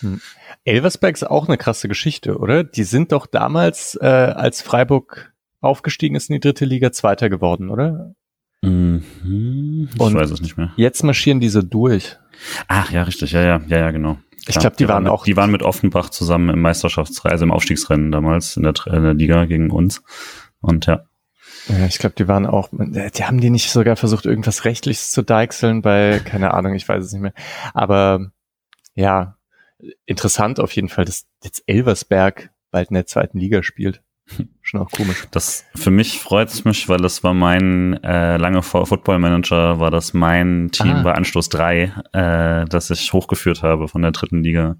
Hm. 0.00 0.20
Elversberg 0.64 1.14
ist 1.14 1.30
auch 1.30 1.46
eine 1.46 1.58
krasse 1.58 1.88
Geschichte, 1.88 2.38
oder? 2.38 2.64
Die 2.64 2.82
sind 2.82 3.12
doch 3.12 3.26
damals, 3.26 3.96
äh, 4.00 4.06
als 4.06 4.62
Freiburg 4.62 5.32
aufgestiegen 5.60 6.16
ist 6.16 6.28
in 6.28 6.34
die 6.34 6.40
dritte 6.40 6.64
Liga, 6.64 6.90
Zweiter 6.90 7.28
geworden, 7.28 7.70
oder? 7.70 8.14
Mhm. 8.62 9.88
Ich 9.92 10.00
Und 10.00 10.14
weiß 10.14 10.30
es 10.30 10.40
nicht 10.40 10.56
mehr. 10.56 10.72
Jetzt 10.76 11.02
marschieren 11.02 11.40
diese 11.40 11.64
durch. 11.64 12.18
Ach 12.68 12.90
ja, 12.90 13.04
richtig, 13.04 13.32
ja, 13.32 13.42
ja, 13.42 13.60
ja, 13.68 13.78
ja, 13.78 13.90
genau. 13.90 14.18
Ich 14.46 14.58
glaube, 14.58 14.76
die, 14.76 14.84
die, 14.84 14.88
waren, 14.88 15.06
auch. 15.06 15.24
Die 15.24 15.36
waren 15.36 15.50
mit 15.50 15.62
Offenbach 15.62 16.10
zusammen 16.10 16.48
im 16.48 16.60
Meisterschaftsrennen, 16.60 17.32
also 17.32 17.44
im 17.44 17.52
Aufstiegsrennen 17.52 18.10
damals 18.10 18.56
in 18.56 18.64
der, 18.64 18.74
in 18.86 19.02
der 19.02 19.14
Liga 19.14 19.44
gegen 19.44 19.70
uns. 19.70 20.02
Und 20.60 20.86
ja. 20.86 21.04
Ja, 21.68 21.86
ich 21.86 21.98
glaube, 21.98 22.14
die 22.16 22.28
waren 22.28 22.46
auch, 22.46 22.68
die 22.72 23.24
haben 23.24 23.40
die 23.40 23.50
nicht 23.50 23.70
sogar 23.70 23.96
versucht, 23.96 24.26
irgendwas 24.26 24.64
Rechtliches 24.64 25.10
zu 25.10 25.22
deichseln 25.22 25.82
bei, 25.82 26.20
keine 26.24 26.54
Ahnung, 26.54 26.74
ich 26.74 26.88
weiß 26.88 27.04
es 27.04 27.12
nicht 27.12 27.22
mehr. 27.22 27.34
Aber 27.74 28.32
ja, 28.94 29.36
interessant 30.06 30.60
auf 30.60 30.72
jeden 30.72 30.88
Fall, 30.88 31.04
dass 31.04 31.26
jetzt 31.42 31.62
Elversberg 31.66 32.50
bald 32.70 32.90
in 32.90 32.94
der 32.94 33.06
zweiten 33.06 33.38
Liga 33.38 33.62
spielt. 33.62 34.02
schon 34.70 34.80
auch 34.80 34.90
komisch. 34.90 35.26
Das 35.30 35.64
für 35.74 35.90
mich 35.90 36.20
freut 36.20 36.48
es 36.48 36.64
mich, 36.64 36.88
weil 36.88 37.04
es 37.04 37.22
war 37.24 37.34
mein 37.34 38.02
äh, 38.02 38.36
lange 38.36 38.62
vor 38.62 38.86
Football 38.86 39.18
Manager 39.18 39.80
war 39.80 39.90
das 39.90 40.14
mein 40.14 40.70
Team 40.72 40.96
ah. 40.96 41.02
bei 41.02 41.12
Anstoß 41.12 41.48
3, 41.48 41.92
äh, 42.12 42.64
das 42.66 42.90
ich 42.90 43.12
hochgeführt 43.12 43.62
habe 43.62 43.88
von 43.88 44.02
der 44.02 44.12
dritten 44.12 44.42
Liga 44.42 44.76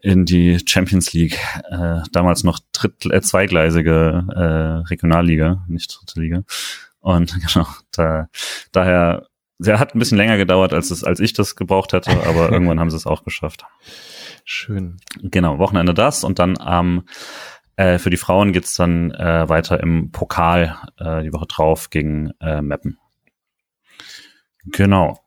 in 0.00 0.24
die 0.24 0.58
Champions 0.66 1.12
League. 1.12 1.38
Äh, 1.70 2.00
damals 2.12 2.42
noch 2.44 2.58
dritt, 2.72 3.06
äh, 3.06 3.20
zweigleisige 3.20 4.24
äh, 4.34 4.88
Regionalliga, 4.88 5.64
nicht 5.68 5.96
dritte 6.00 6.20
Liga. 6.20 6.42
Und 7.00 7.38
genau, 7.52 7.66
da, 7.92 8.28
daher, 8.72 9.26
der 9.58 9.78
hat 9.78 9.94
ein 9.94 9.98
bisschen 9.98 10.18
länger 10.18 10.38
gedauert, 10.38 10.72
als 10.72 10.90
es, 10.90 11.04
als 11.04 11.20
ich 11.20 11.32
das 11.32 11.54
gebraucht 11.54 11.92
hätte, 11.92 12.10
aber 12.26 12.50
irgendwann 12.52 12.80
haben 12.80 12.90
sie 12.90 12.96
es 12.96 13.06
auch 13.06 13.24
geschafft. 13.24 13.64
Schön. 14.44 14.96
Genau, 15.20 15.58
Wochenende 15.58 15.92
das 15.92 16.24
und 16.24 16.38
dann 16.38 16.58
am 16.58 17.04
äh, 17.78 17.98
für 17.98 18.10
die 18.10 18.16
Frauen 18.16 18.52
geht's 18.52 18.74
dann 18.74 19.12
äh, 19.12 19.48
weiter 19.48 19.80
im 19.80 20.10
Pokal 20.10 20.76
äh, 20.98 21.22
die 21.22 21.32
Woche 21.32 21.46
drauf 21.46 21.90
gegen 21.90 22.32
äh, 22.40 22.60
Meppen. 22.60 22.98
Genau. 24.64 25.20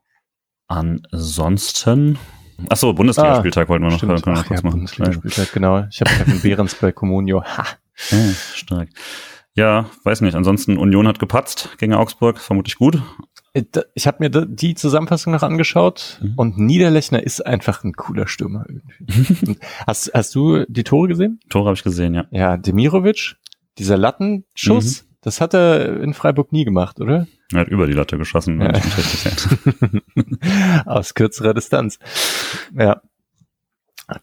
Ansonsten. 0.68 2.20
Achso, 2.68 2.94
Bundesligaspieltag 2.94 3.68
ah, 3.68 3.70
wollten 3.70 3.86
wir 3.86 3.92
noch, 3.92 3.98
stimmt. 3.98 4.22
Ach, 4.28 4.46
kurz 4.46 4.60
ja, 4.60 4.66
machen. 4.66 4.80
Bundesligaspieltag, 4.80 5.54
genau. 5.54 5.86
Ich 5.90 6.02
habe 6.02 6.12
Kevin 6.12 6.42
Behrens 6.42 6.76
bei 6.76 6.92
Comunio. 6.92 7.42
Ha. 7.58 7.66
Ja, 8.10 8.34
stark. 8.56 8.90
Ja, 9.54 9.90
weiß 10.04 10.22
nicht. 10.22 10.36
Ansonsten 10.36 10.78
Union 10.78 11.08
hat 11.08 11.20
gepatzt 11.20 11.78
gegen 11.78 11.94
Augsburg, 11.94 12.40
vermutlich 12.40 12.76
gut. 12.76 13.02
Äh, 13.54 13.64
ich 13.94 14.08
habe 14.08 14.18
mir 14.20 14.30
die 14.30 14.76
Zusammenfassung 14.76 15.34
noch 15.34 15.44
angeschaut 15.44 16.20
mhm. 16.22 16.34
und 16.36 16.58
Niederlechner 16.58 17.24
ist 17.24 17.46
einfach 17.46 17.84
ein 17.84 17.94
cooler 17.94 18.28
Stürmer 18.28 18.66
irgendwie. 18.68 19.58
hast, 19.88 20.12
hast 20.14 20.36
du 20.36 20.66
die 20.68 20.84
Tore 20.84 21.10
gesehen? 21.10 21.40
Tore 21.50 21.66
habe 21.66 21.76
ich 21.76 21.84
gesehen, 21.84 22.14
ja. 22.14 22.26
Ja, 22.32 22.58
Demirovic, 22.58 23.36
dieser 23.78 23.98
Lattenschuss, 23.98 25.04
mhm. 25.04 25.08
das 25.22 25.42
hat 25.42 25.54
er 25.54 26.02
in 26.02 26.14
Freiburg 26.14 26.52
nie 26.52 26.66
gemacht, 26.66 27.00
oder? 27.00 27.28
Er 27.54 27.62
hat 27.62 27.68
über 27.68 27.88
die 27.88 27.94
Latte 27.94 28.18
geschossen, 28.18 28.62
ja. 28.62 28.72
Aus 30.86 31.14
kürzerer 31.14 31.54
Distanz. 31.54 32.00
Ja. 32.74 33.02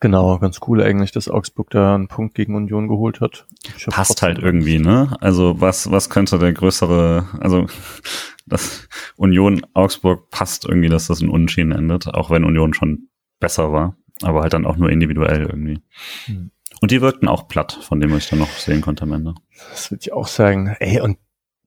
Genau, 0.00 0.38
ganz 0.38 0.60
cool 0.66 0.82
eigentlich, 0.82 1.12
dass 1.12 1.30
Augsburg 1.30 1.70
da 1.70 1.94
einen 1.94 2.08
Punkt 2.08 2.34
gegen 2.34 2.54
Union 2.54 2.88
geholt 2.88 3.22
hat. 3.22 3.46
Passt 3.86 4.20
halt 4.20 4.38
irgendwie, 4.38 4.78
ne? 4.78 5.16
Also 5.20 5.62
was, 5.62 5.90
was 5.90 6.10
könnte 6.10 6.38
der 6.38 6.52
größere, 6.52 7.26
also 7.40 7.66
das 8.48 8.88
Union 9.16 9.64
Augsburg 9.74 10.30
passt 10.30 10.64
irgendwie, 10.64 10.88
dass 10.88 11.06
das 11.06 11.20
ein 11.20 11.28
Unentschieden 11.28 11.72
endet, 11.72 12.08
auch 12.08 12.30
wenn 12.30 12.44
Union 12.44 12.74
schon 12.74 13.08
besser 13.40 13.72
war, 13.72 13.96
aber 14.22 14.42
halt 14.42 14.52
dann 14.52 14.66
auch 14.66 14.76
nur 14.76 14.90
individuell 14.90 15.42
irgendwie. 15.42 15.80
Hm. 16.26 16.50
Und 16.80 16.90
die 16.90 17.00
wirkten 17.00 17.28
auch 17.28 17.48
platt, 17.48 17.72
von 17.72 18.00
dem 18.00 18.16
ich 18.16 18.28
dann 18.28 18.38
noch 18.38 18.50
sehen 18.50 18.80
konnte 18.80 19.02
am 19.02 19.12
Ende. 19.12 19.34
Das 19.70 19.90
würde 19.90 20.02
ich 20.02 20.12
auch 20.12 20.28
sagen. 20.28 20.76
Ey, 20.78 21.00
und 21.00 21.18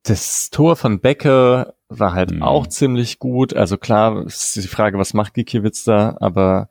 das 0.04 0.50
Tor 0.50 0.76
von 0.76 1.00
Becke 1.00 1.74
war 1.90 2.14
halt 2.14 2.32
hm. 2.32 2.44
auch 2.44 2.68
ziemlich 2.68 3.20
gut. 3.20 3.54
Also 3.54 3.78
klar, 3.78 4.26
ist 4.26 4.56
die 4.56 4.62
Frage, 4.68 4.98
was 4.98 5.14
macht 5.14 5.34
Gikiewicz 5.34 5.84
da, 5.84 6.18
aber 6.20 6.70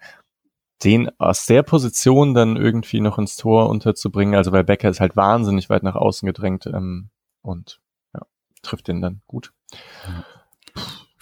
den 0.82 1.10
aus 1.18 1.46
der 1.46 1.62
Position 1.62 2.34
dann 2.34 2.56
irgendwie 2.56 3.00
noch 3.00 3.18
ins 3.18 3.36
Tor 3.36 3.68
unterzubringen, 3.68 4.34
also 4.34 4.52
weil 4.52 4.64
Becker 4.64 4.88
ist 4.88 5.00
halt 5.00 5.16
wahnsinnig 5.16 5.68
weit 5.68 5.82
nach 5.82 5.94
außen 5.94 6.26
gedrängt 6.26 6.66
ähm, 6.66 7.10
und 7.42 7.80
ja, 8.14 8.22
trifft 8.62 8.88
den 8.88 9.02
dann 9.02 9.20
gut. 9.26 9.52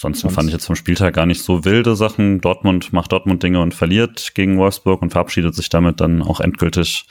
Sonst 0.00 0.22
fand 0.30 0.46
ich 0.48 0.52
jetzt 0.52 0.66
vom 0.66 0.76
Spieltag 0.76 1.14
gar 1.14 1.26
nicht 1.26 1.42
so 1.42 1.64
wilde 1.64 1.96
Sachen. 1.96 2.40
Dortmund 2.40 2.92
macht 2.92 3.10
Dortmund 3.10 3.42
Dinge 3.42 3.60
und 3.60 3.74
verliert 3.74 4.32
gegen 4.34 4.56
Wolfsburg 4.56 5.02
und 5.02 5.10
verabschiedet 5.10 5.56
sich 5.56 5.70
damit 5.70 6.00
dann 6.00 6.22
auch 6.22 6.38
endgültig 6.38 7.06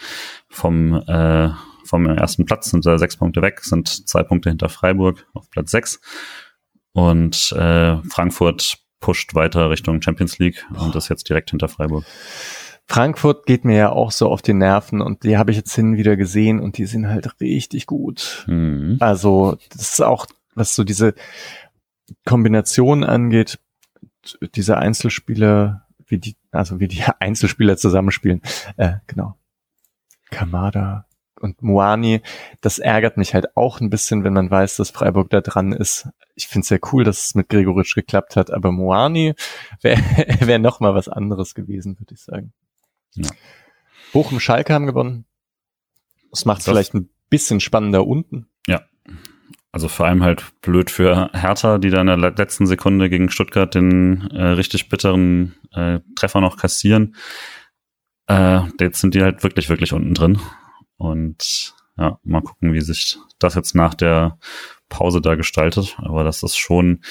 vom, 0.49 0.93
äh, 0.93 1.49
vom 1.83 2.05
ersten 2.05 2.45
Platz. 2.45 2.69
Sind 2.71 2.85
da 2.85 2.97
sechs 2.97 3.17
Punkte 3.17 3.41
weg, 3.41 3.59
sind 3.61 4.07
zwei 4.07 4.23
Punkte 4.23 4.49
hinter 4.49 4.69
Freiburg 4.69 5.27
auf 5.33 5.49
Platz 5.49 5.71
sechs. 5.71 5.99
Und 6.93 7.51
äh, 7.51 7.97
Frankfurt 8.09 8.77
pusht 9.01 9.35
weiter 9.35 9.69
Richtung 9.69 10.01
Champions 10.01 10.39
League 10.39 10.65
und 10.79 10.95
ist 10.95 11.09
jetzt 11.09 11.27
direkt 11.27 11.49
hinter 11.49 11.67
Freiburg. 11.67 12.05
Frankfurt 12.87 13.45
geht 13.45 13.65
mir 13.65 13.75
ja 13.75 13.91
auch 13.91 14.11
so 14.11 14.29
auf 14.29 14.41
die 14.41 14.53
Nerven 14.53 15.01
und 15.01 15.23
die 15.23 15.37
habe 15.37 15.51
ich 15.51 15.57
jetzt 15.57 15.75
hin 15.75 15.97
wieder 15.97 16.15
gesehen 16.15 16.61
und 16.61 16.77
die 16.77 16.85
sind 16.85 17.09
halt 17.09 17.39
richtig 17.41 17.85
gut. 17.85 18.45
Mhm. 18.47 18.95
Also 19.01 19.57
das 19.71 19.81
ist 19.81 20.01
auch 20.01 20.25
was 20.57 20.75
so 20.75 20.83
diese 20.83 21.13
Kombination 22.25 23.03
angeht, 23.03 23.59
diese 24.55 24.77
Einzelspieler, 24.77 25.87
wie 26.05 26.17
die, 26.17 26.35
also 26.51 26.79
wie 26.79 26.87
die 26.87 27.03
Einzelspieler 27.19 27.77
zusammenspielen, 27.77 28.41
äh, 28.77 28.95
genau. 29.07 29.35
Kamada 30.29 31.05
und 31.39 31.61
Moani, 31.61 32.21
das 32.61 32.79
ärgert 32.79 33.17
mich 33.17 33.33
halt 33.33 33.55
auch 33.55 33.79
ein 33.79 33.89
bisschen, 33.89 34.23
wenn 34.23 34.33
man 34.33 34.49
weiß, 34.49 34.77
dass 34.77 34.89
Freiburg 34.89 35.29
da 35.29 35.41
dran 35.41 35.71
ist. 35.71 36.09
Ich 36.35 36.47
finde 36.47 36.63
es 36.63 36.69
sehr 36.69 36.79
cool, 36.91 37.03
dass 37.03 37.27
es 37.27 37.35
mit 37.35 37.49
Gregoritsch 37.49 37.95
geklappt 37.95 38.35
hat, 38.35 38.51
aber 38.51 38.71
Moani 38.71 39.35
wäre 39.81 40.01
wär 40.41 40.59
noch 40.59 40.79
mal 40.79 40.95
was 40.95 41.07
anderes 41.07 41.55
gewesen, 41.55 41.99
würde 41.99 42.15
ich 42.15 42.21
sagen. 42.21 42.53
Ja. 43.13 43.29
Bochum 44.13 44.39
Schalke 44.39 44.73
haben 44.73 44.85
gewonnen. 44.85 45.25
Das 46.31 46.45
macht 46.45 46.59
es 46.59 46.65
vielleicht 46.65 46.93
ein 46.93 47.09
bisschen 47.29 47.59
spannender 47.59 48.05
unten. 48.05 48.47
Also 49.77 49.89
vor 49.89 50.07
allem 50.07 50.23
halt 50.23 50.43
blöd 50.63 50.89
für 50.89 51.29
Hertha, 51.33 51.77
die 51.77 51.91
da 51.91 52.01
in 52.01 52.07
der 52.07 52.17
letzten 52.17 52.65
Sekunde 52.65 53.11
gegen 53.11 53.29
Stuttgart 53.29 53.75
den 53.75 54.27
äh, 54.31 54.43
richtig 54.43 54.89
bitteren 54.89 55.53
äh, 55.71 55.99
Treffer 56.15 56.41
noch 56.41 56.57
kassieren. 56.57 57.15
Äh, 58.25 58.61
jetzt 58.79 59.01
sind 59.01 59.13
die 59.13 59.21
halt 59.21 59.43
wirklich, 59.43 59.69
wirklich 59.69 59.93
unten 59.93 60.15
drin. 60.15 60.39
Und 60.97 61.75
ja, 61.95 62.17
mal 62.23 62.41
gucken, 62.41 62.73
wie 62.73 62.81
sich 62.81 63.19
das 63.37 63.53
jetzt 63.53 63.75
nach 63.75 63.93
der 63.93 64.39
Pause 64.89 65.21
da 65.21 65.35
gestaltet. 65.35 65.95
Aber 65.99 66.23
das 66.23 66.41
ist 66.41 66.57
schon, 66.57 67.01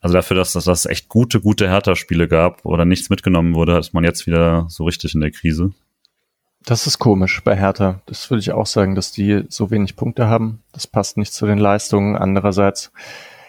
also 0.00 0.12
dafür, 0.12 0.36
dass 0.36 0.54
das, 0.54 0.86
echt 0.86 1.08
gute, 1.08 1.40
gute 1.40 1.68
Hertha-Spiele 1.68 2.26
gab 2.26 2.66
oder 2.66 2.84
nichts 2.84 3.10
mitgenommen 3.10 3.54
wurde, 3.54 3.78
ist 3.78 3.94
man 3.94 4.02
jetzt 4.02 4.26
wieder 4.26 4.66
so 4.68 4.82
richtig 4.82 5.14
in 5.14 5.20
der 5.20 5.30
Krise. 5.30 5.72
Das 6.68 6.86
ist 6.86 6.98
komisch 6.98 7.42
bei 7.42 7.56
Hertha. 7.56 8.02
Das 8.04 8.28
würde 8.28 8.40
ich 8.40 8.52
auch 8.52 8.66
sagen, 8.66 8.94
dass 8.94 9.10
die 9.10 9.44
so 9.48 9.70
wenig 9.70 9.96
Punkte 9.96 10.26
haben. 10.26 10.62
Das 10.72 10.86
passt 10.86 11.16
nicht 11.16 11.32
zu 11.32 11.46
den 11.46 11.56
Leistungen. 11.56 12.14
Andererseits, 12.14 12.92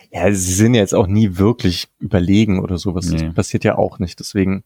ja, 0.09 0.31
sie 0.31 0.53
sind 0.53 0.73
ja 0.73 0.79
jetzt 0.79 0.95
auch 0.95 1.05
nie 1.05 1.37
wirklich 1.37 1.89
überlegen 1.99 2.61
oder 2.61 2.77
sowas. 2.77 3.09
Nee. 3.09 3.25
Das 3.25 3.33
passiert 3.33 3.65
ja 3.65 3.77
auch 3.77 3.99
nicht. 3.99 4.21
Deswegen, 4.21 4.63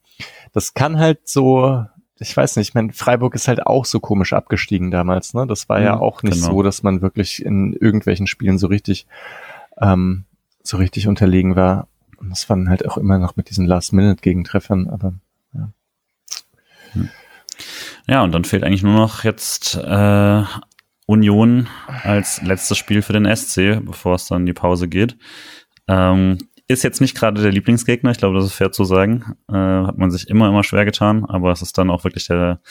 das 0.52 0.76
kann 0.76 1.00
halt 1.00 1.28
so, 1.28 1.84
ich 2.20 2.38
weiß 2.38 2.58
nicht, 2.58 2.70
ich 2.70 2.74
meine, 2.76 2.94
Freiburg 2.94 3.34
ist 3.34 3.48
halt 3.48 3.66
auch 3.66 3.86
so 3.86 4.00
komisch 4.00 4.34
abgestiegen 4.34 4.92
damals. 4.92 5.34
Ne? 5.34 5.48
Das 5.48 5.68
war 5.68 5.80
ja, 5.80 5.86
ja 5.86 6.00
auch 6.00 6.22
nicht 6.22 6.36
genau. 6.36 6.52
so, 6.52 6.62
dass 6.62 6.84
man 6.84 7.02
wirklich 7.02 7.44
in 7.44 7.74
irgendwelchen 7.74 8.28
Spielen 8.28 8.60
so 8.60 8.68
richtig, 8.68 9.08
ähm, 9.82 10.26
so 10.62 10.78
richtig 10.78 11.08
unterlegen 11.08 11.56
war. 11.56 11.88
Und 12.18 12.30
das 12.30 12.48
waren 12.52 12.70
halt 12.70 12.88
auch 12.88 13.00
immer 13.00 13.18
noch 13.18 13.36
mit 13.36 13.50
diesen 13.50 13.66
Last-Minute-Gegentreffern, 13.66 14.90
aber 14.90 15.16
ja. 15.56 15.72
Hm. 16.92 17.10
Ja, 18.08 18.24
und 18.24 18.34
dann 18.34 18.44
fehlt 18.44 18.64
eigentlich 18.64 18.84
nur 18.84 18.94
noch 18.94 19.24
jetzt 19.24 19.76
äh, 19.76 20.44
Union 21.06 21.68
als 22.04 22.42
letztes 22.42 22.78
Spiel 22.78 23.02
für 23.02 23.14
den 23.14 23.34
SC, 23.34 23.80
bevor 23.84 24.16
es 24.16 24.28
dann 24.28 24.42
in 24.42 24.46
die 24.46 24.54
Pause 24.54 24.88
geht. 24.88 25.18
Ähm, 25.88 26.38
ist 26.68 26.84
jetzt 26.84 27.02
nicht 27.02 27.16
gerade 27.16 27.42
der 27.42 27.52
Lieblingsgegner, 27.52 28.12
ich 28.12 28.18
glaube, 28.18 28.36
das 28.36 28.46
ist 28.46 28.54
fair 28.54 28.72
zu 28.72 28.84
sagen. 28.84 29.36
Äh, 29.50 29.54
hat 29.54 29.98
man 29.98 30.12
sich 30.12 30.30
immer, 30.30 30.48
immer 30.48 30.64
schwer 30.64 30.86
getan, 30.86 31.26
aber 31.26 31.52
es 31.52 31.62
ist 31.62 31.78
dann 31.78 31.90
auch 31.90 32.04
wirklich 32.04 32.28
der, 32.28 32.62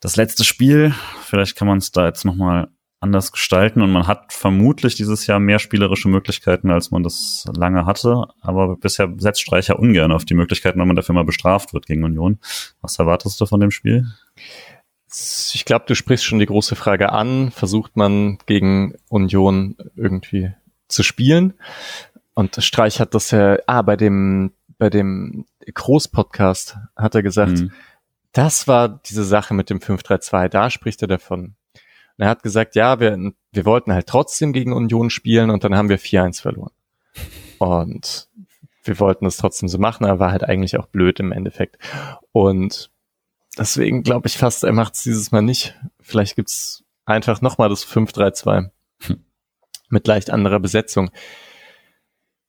das 0.00 0.16
letzte 0.16 0.44
Spiel. 0.44 0.94
Vielleicht 1.22 1.56
kann 1.56 1.68
man 1.68 1.78
es 1.78 1.92
da 1.92 2.06
jetzt 2.06 2.24
nochmal 2.24 2.68
anders 3.00 3.32
gestalten 3.32 3.80
und 3.80 3.90
man 3.90 4.06
hat 4.06 4.32
vermutlich 4.32 4.94
dieses 4.94 5.26
Jahr 5.26 5.40
mehr 5.40 5.58
spielerische 5.58 6.08
Möglichkeiten, 6.08 6.70
als 6.70 6.90
man 6.90 7.02
das 7.02 7.46
lange 7.56 7.86
hatte. 7.86 8.26
Aber 8.42 8.76
bisher 8.76 9.12
setzt 9.16 9.40
Streicher 9.40 9.78
ungern 9.78 10.12
auf 10.12 10.26
die 10.26 10.34
Möglichkeiten, 10.34 10.78
wenn 10.78 10.86
man 10.86 10.96
dafür 10.96 11.14
mal 11.14 11.24
bestraft 11.24 11.72
wird 11.72 11.86
gegen 11.86 12.04
Union. 12.04 12.38
Was 12.82 12.98
erwartest 12.98 13.40
du 13.40 13.46
von 13.46 13.60
dem 13.60 13.70
Spiel? 13.70 14.06
Ich 15.54 15.64
glaube, 15.64 15.86
du 15.88 15.94
sprichst 15.94 16.24
schon 16.24 16.38
die 16.38 16.46
große 16.46 16.76
Frage 16.76 17.10
an. 17.10 17.50
Versucht 17.50 17.96
man 17.96 18.38
gegen 18.44 18.94
Union 19.08 19.76
irgendwie 19.96 20.52
zu 20.86 21.02
spielen? 21.02 21.54
Und 22.34 22.56
Streich 22.62 23.00
hat 23.00 23.14
das 23.14 23.30
ja, 23.30 23.56
ah, 23.66 23.82
bei 23.82 23.96
dem, 23.96 24.52
bei 24.78 24.90
dem 24.90 25.46
Groß-Podcast 25.72 26.76
hat 26.96 27.14
er 27.14 27.22
gesagt, 27.22 27.60
mhm. 27.60 27.72
das 28.32 28.68
war 28.68 28.88
diese 28.88 29.24
Sache 29.24 29.54
mit 29.54 29.70
dem 29.70 29.78
5-3-2, 29.78 30.48
da 30.48 30.70
spricht 30.70 31.02
er 31.02 31.08
davon. 31.08 31.56
Und 32.20 32.24
er 32.24 32.28
hat 32.28 32.42
gesagt, 32.42 32.74
ja, 32.74 33.00
wir, 33.00 33.32
wir 33.50 33.64
wollten 33.64 33.94
halt 33.94 34.06
trotzdem 34.06 34.52
gegen 34.52 34.74
Union 34.74 35.08
spielen 35.08 35.48
und 35.48 35.64
dann 35.64 35.74
haben 35.74 35.88
wir 35.88 35.98
4-1 35.98 36.42
verloren. 36.42 36.72
Und 37.56 38.28
wir 38.84 39.00
wollten 39.00 39.24
es 39.24 39.38
trotzdem 39.38 39.70
so 39.70 39.78
machen, 39.78 40.04
aber 40.04 40.18
war 40.18 40.30
halt 40.30 40.44
eigentlich 40.44 40.76
auch 40.76 40.84
blöd 40.84 41.18
im 41.18 41.32
Endeffekt. 41.32 41.78
Und 42.32 42.90
deswegen 43.56 44.02
glaube 44.02 44.28
ich 44.28 44.36
fast, 44.36 44.64
er 44.64 44.74
macht 44.74 44.96
es 44.96 45.02
dieses 45.02 45.32
Mal 45.32 45.40
nicht. 45.40 45.80
Vielleicht 45.98 46.36
gibt's 46.36 46.84
einfach 47.06 47.40
nochmal 47.40 47.70
das 47.70 47.86
5-3-2 47.86 48.68
hm. 49.00 49.24
mit 49.88 50.06
leicht 50.06 50.28
anderer 50.28 50.60
Besetzung. 50.60 51.10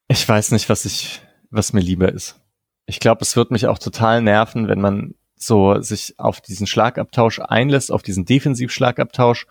Ich 0.09 0.27
weiß 0.27 0.51
nicht, 0.51 0.67
was 0.67 0.83
ich, 0.83 1.21
was 1.49 1.71
mir 1.71 1.79
lieber 1.79 2.11
ist. 2.11 2.41
Ich 2.87 2.99
glaube, 2.99 3.21
es 3.21 3.37
wird 3.37 3.51
mich 3.51 3.67
auch 3.67 3.79
total 3.79 4.21
nerven, 4.21 4.67
wenn 4.67 4.81
man 4.81 5.15
so 5.43 5.81
sich 5.81 6.19
auf 6.19 6.41
diesen 6.41 6.67
Schlagabtausch 6.67 7.39
einlässt, 7.39 7.91
auf 7.91 8.03
diesen 8.03 8.25
Defensivschlagabtausch 8.25 9.47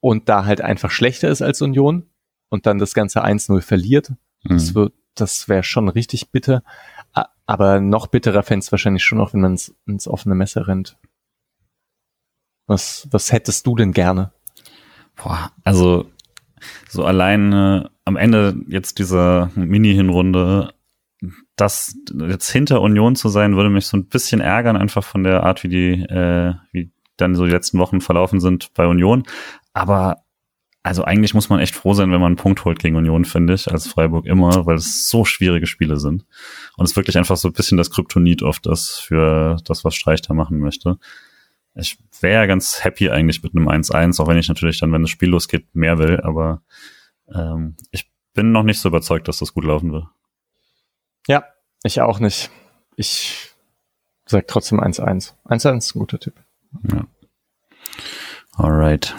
und 0.00 0.28
da 0.28 0.44
halt 0.44 0.60
einfach 0.60 0.90
schlechter 0.90 1.28
ist 1.28 1.42
als 1.42 1.62
Union 1.62 2.08
und 2.50 2.66
dann 2.66 2.78
das 2.78 2.94
Ganze 2.94 3.24
1-0 3.24 3.60
verliert. 3.62 4.10
Mhm. 4.42 4.54
Das 4.54 4.74
wird, 4.74 4.92
das 5.14 5.48
wäre 5.48 5.62
schon 5.62 5.88
richtig 5.88 6.30
bitter. 6.30 6.62
Aber 7.46 7.80
noch 7.80 8.06
bitterer 8.06 8.42
fände 8.42 8.64
es 8.64 8.72
wahrscheinlich 8.72 9.04
schon 9.04 9.18
noch, 9.18 9.34
wenn 9.34 9.40
man 9.40 9.58
ins 9.86 10.08
offene 10.08 10.34
Messer 10.34 10.66
rennt. 10.66 10.96
Was, 12.66 13.06
was 13.10 13.32
hättest 13.32 13.66
du 13.66 13.76
denn 13.76 13.92
gerne? 13.92 14.32
Boah, 15.16 15.52
also 15.62 16.10
so 16.88 17.04
allein 17.04 17.88
am 18.04 18.16
Ende 18.16 18.56
jetzt 18.68 18.98
dieser 18.98 19.50
Mini-Hinrunde, 19.54 20.72
das 21.56 21.94
jetzt 22.28 22.50
hinter 22.50 22.80
Union 22.80 23.16
zu 23.16 23.28
sein, 23.28 23.56
würde 23.56 23.70
mich 23.70 23.86
so 23.86 23.96
ein 23.96 24.06
bisschen 24.06 24.40
ärgern, 24.40 24.76
einfach 24.76 25.04
von 25.04 25.22
der 25.24 25.44
Art, 25.44 25.62
wie 25.62 25.68
die, 25.68 26.02
äh, 26.02 26.54
wie 26.72 26.90
dann 27.16 27.34
so 27.34 27.44
die 27.44 27.52
letzten 27.52 27.78
Wochen 27.78 28.00
verlaufen 28.00 28.40
sind 28.40 28.72
bei 28.74 28.86
Union. 28.86 29.24
Aber 29.72 30.24
also 30.82 31.02
eigentlich 31.02 31.32
muss 31.32 31.48
man 31.48 31.60
echt 31.60 31.74
froh 31.74 31.94
sein, 31.94 32.12
wenn 32.12 32.20
man 32.20 32.32
einen 32.32 32.36
Punkt 32.36 32.64
holt 32.66 32.78
gegen 32.78 32.96
Union, 32.96 33.24
finde 33.24 33.54
ich, 33.54 33.72
als 33.72 33.86
Freiburg 33.86 34.26
immer, 34.26 34.66
weil 34.66 34.76
es 34.76 35.08
so 35.08 35.24
schwierige 35.24 35.66
Spiele 35.66 35.98
sind. 35.98 36.26
Und 36.76 36.84
es 36.84 36.94
wirklich 36.94 37.16
einfach 37.16 37.38
so 37.38 37.48
ein 37.48 37.54
bisschen 37.54 37.78
das 37.78 37.90
Kryptonit 37.90 38.42
oft 38.42 38.66
ist 38.66 39.00
für 39.00 39.56
das, 39.64 39.84
was 39.84 39.94
Streich 39.94 40.20
da 40.20 40.34
machen 40.34 40.58
möchte. 40.58 40.98
Ich 41.74 41.98
wäre 42.20 42.42
ja 42.42 42.46
ganz 42.46 42.84
happy 42.84 43.08
eigentlich 43.08 43.42
mit 43.42 43.56
einem 43.56 43.66
1-1, 43.66 44.20
auch 44.20 44.28
wenn 44.28 44.36
ich 44.36 44.48
natürlich 44.48 44.78
dann, 44.78 44.92
wenn 44.92 45.00
das 45.00 45.10
Spiel 45.10 45.30
losgeht, 45.30 45.74
mehr 45.74 45.98
will, 45.98 46.20
aber 46.20 46.60
ähm, 47.34 47.76
ich 47.90 48.10
bin 48.34 48.52
noch 48.52 48.62
nicht 48.62 48.78
so 48.78 48.90
überzeugt, 48.90 49.26
dass 49.26 49.38
das 49.38 49.54
gut 49.54 49.64
laufen 49.64 49.90
wird. 49.90 50.04
Ja, 51.26 51.44
ich 51.82 52.00
auch 52.00 52.18
nicht. 52.18 52.50
Ich 52.96 53.54
sag 54.26 54.46
trotzdem 54.48 54.80
1-1. 54.80 55.34
1-1 55.46 55.78
ist 55.78 55.94
ein 55.94 55.98
guter 55.98 56.18
Tipp. 56.18 56.34
Ja. 56.90 57.06
Alright. 58.56 59.14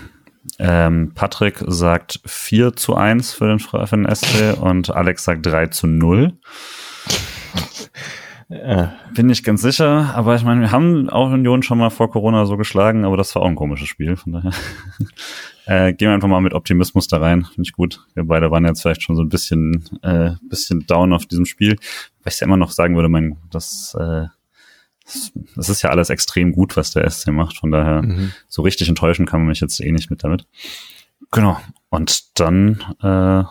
Ähm, 0.59 1.13
Patrick 1.13 1.63
sagt 1.65 2.21
4 2.25 2.75
zu 2.75 2.95
1 2.95 3.33
für 3.33 3.47
den, 3.47 3.59
für 3.59 3.87
den 3.89 4.15
SC 4.15 4.57
und 4.59 4.91
Alex 4.91 5.23
sagt 5.23 5.45
3 5.45 5.67
zu 5.67 5.87
0. 5.87 6.37
Ja. 8.47 8.93
Bin 9.15 9.29
ich 9.29 9.43
ganz 9.43 9.61
sicher, 9.63 10.13
aber 10.13 10.35
ich 10.35 10.43
meine, 10.43 10.61
wir 10.61 10.71
haben 10.71 11.09
auch 11.09 11.31
Union 11.31 11.63
schon 11.63 11.79
mal 11.79 11.89
vor 11.89 12.11
Corona 12.11 12.45
so 12.45 12.57
geschlagen, 12.57 13.03
aber 13.03 13.17
das 13.17 13.33
war 13.35 13.41
auch 13.41 13.47
ein 13.47 13.55
komisches 13.55 13.87
Spiel, 13.87 14.15
von 14.17 14.33
daher. 14.33 14.51
äh, 15.65 15.93
gehen 15.93 16.09
wir 16.09 16.13
einfach 16.13 16.27
mal 16.27 16.41
mit 16.41 16.53
Optimismus 16.53 17.07
da 17.07 17.17
rein, 17.17 17.43
finde 17.45 17.63
ich 17.63 17.73
gut. 17.73 18.05
Wir 18.13 18.23
beide 18.23 18.51
waren 18.51 18.65
jetzt 18.65 18.83
vielleicht 18.83 19.01
schon 19.01 19.15
so 19.15 19.23
ein 19.23 19.29
bisschen, 19.29 19.83
äh, 20.03 20.31
bisschen 20.47 20.85
down 20.85 21.11
auf 21.11 21.25
diesem 21.25 21.45
Spiel, 21.45 21.77
weil 22.23 22.33
ich 22.33 22.39
ja 22.39 22.45
immer 22.45 22.57
noch 22.57 22.69
sagen 22.69 22.95
würde, 22.95 23.09
mein, 23.09 23.37
das, 23.49 23.95
äh, 23.99 24.25
das 25.55 25.69
ist 25.69 25.81
ja 25.81 25.89
alles 25.89 26.11
extrem 26.11 26.51
gut, 26.51 26.77
was 26.77 26.91
der 26.91 27.09
SC 27.09 27.29
macht. 27.29 27.57
Von 27.57 27.71
daher, 27.71 28.03
mhm. 28.03 28.31
so 28.47 28.61
richtig 28.61 28.89
enttäuschen 28.89 29.25
kann 29.25 29.39
man 29.39 29.49
mich 29.49 29.59
jetzt 29.59 29.79
eh 29.79 29.91
nicht 29.91 30.11
mit 30.11 30.23
damit. 30.23 30.45
Genau. 31.31 31.59
Und 31.89 32.39
dann 32.39 32.83
äh, 33.01 33.43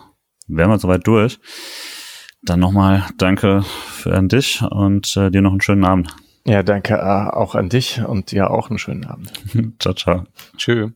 wären 0.47 0.69
wir 0.69 0.79
soweit 0.79 1.05
durch. 1.05 1.39
Dann 2.45 2.59
nochmal 2.59 3.05
danke 3.17 3.63
für 3.63 4.13
an 4.13 4.27
dich 4.27 4.61
und 4.61 5.17
äh, 5.17 5.31
dir 5.31 5.41
noch 5.41 5.51
einen 5.51 5.61
schönen 5.61 5.83
Abend. 5.83 6.15
Ja, 6.45 6.61
danke 6.61 6.93
äh, 6.93 7.35
auch 7.35 7.55
an 7.55 7.69
dich 7.69 8.01
und 8.05 8.31
dir 8.31 8.51
auch 8.51 8.69
einen 8.69 8.77
schönen 8.77 9.05
Abend. 9.05 9.33
ciao, 9.79 9.95
ciao. 9.95 10.23
Tschö. 10.57 10.89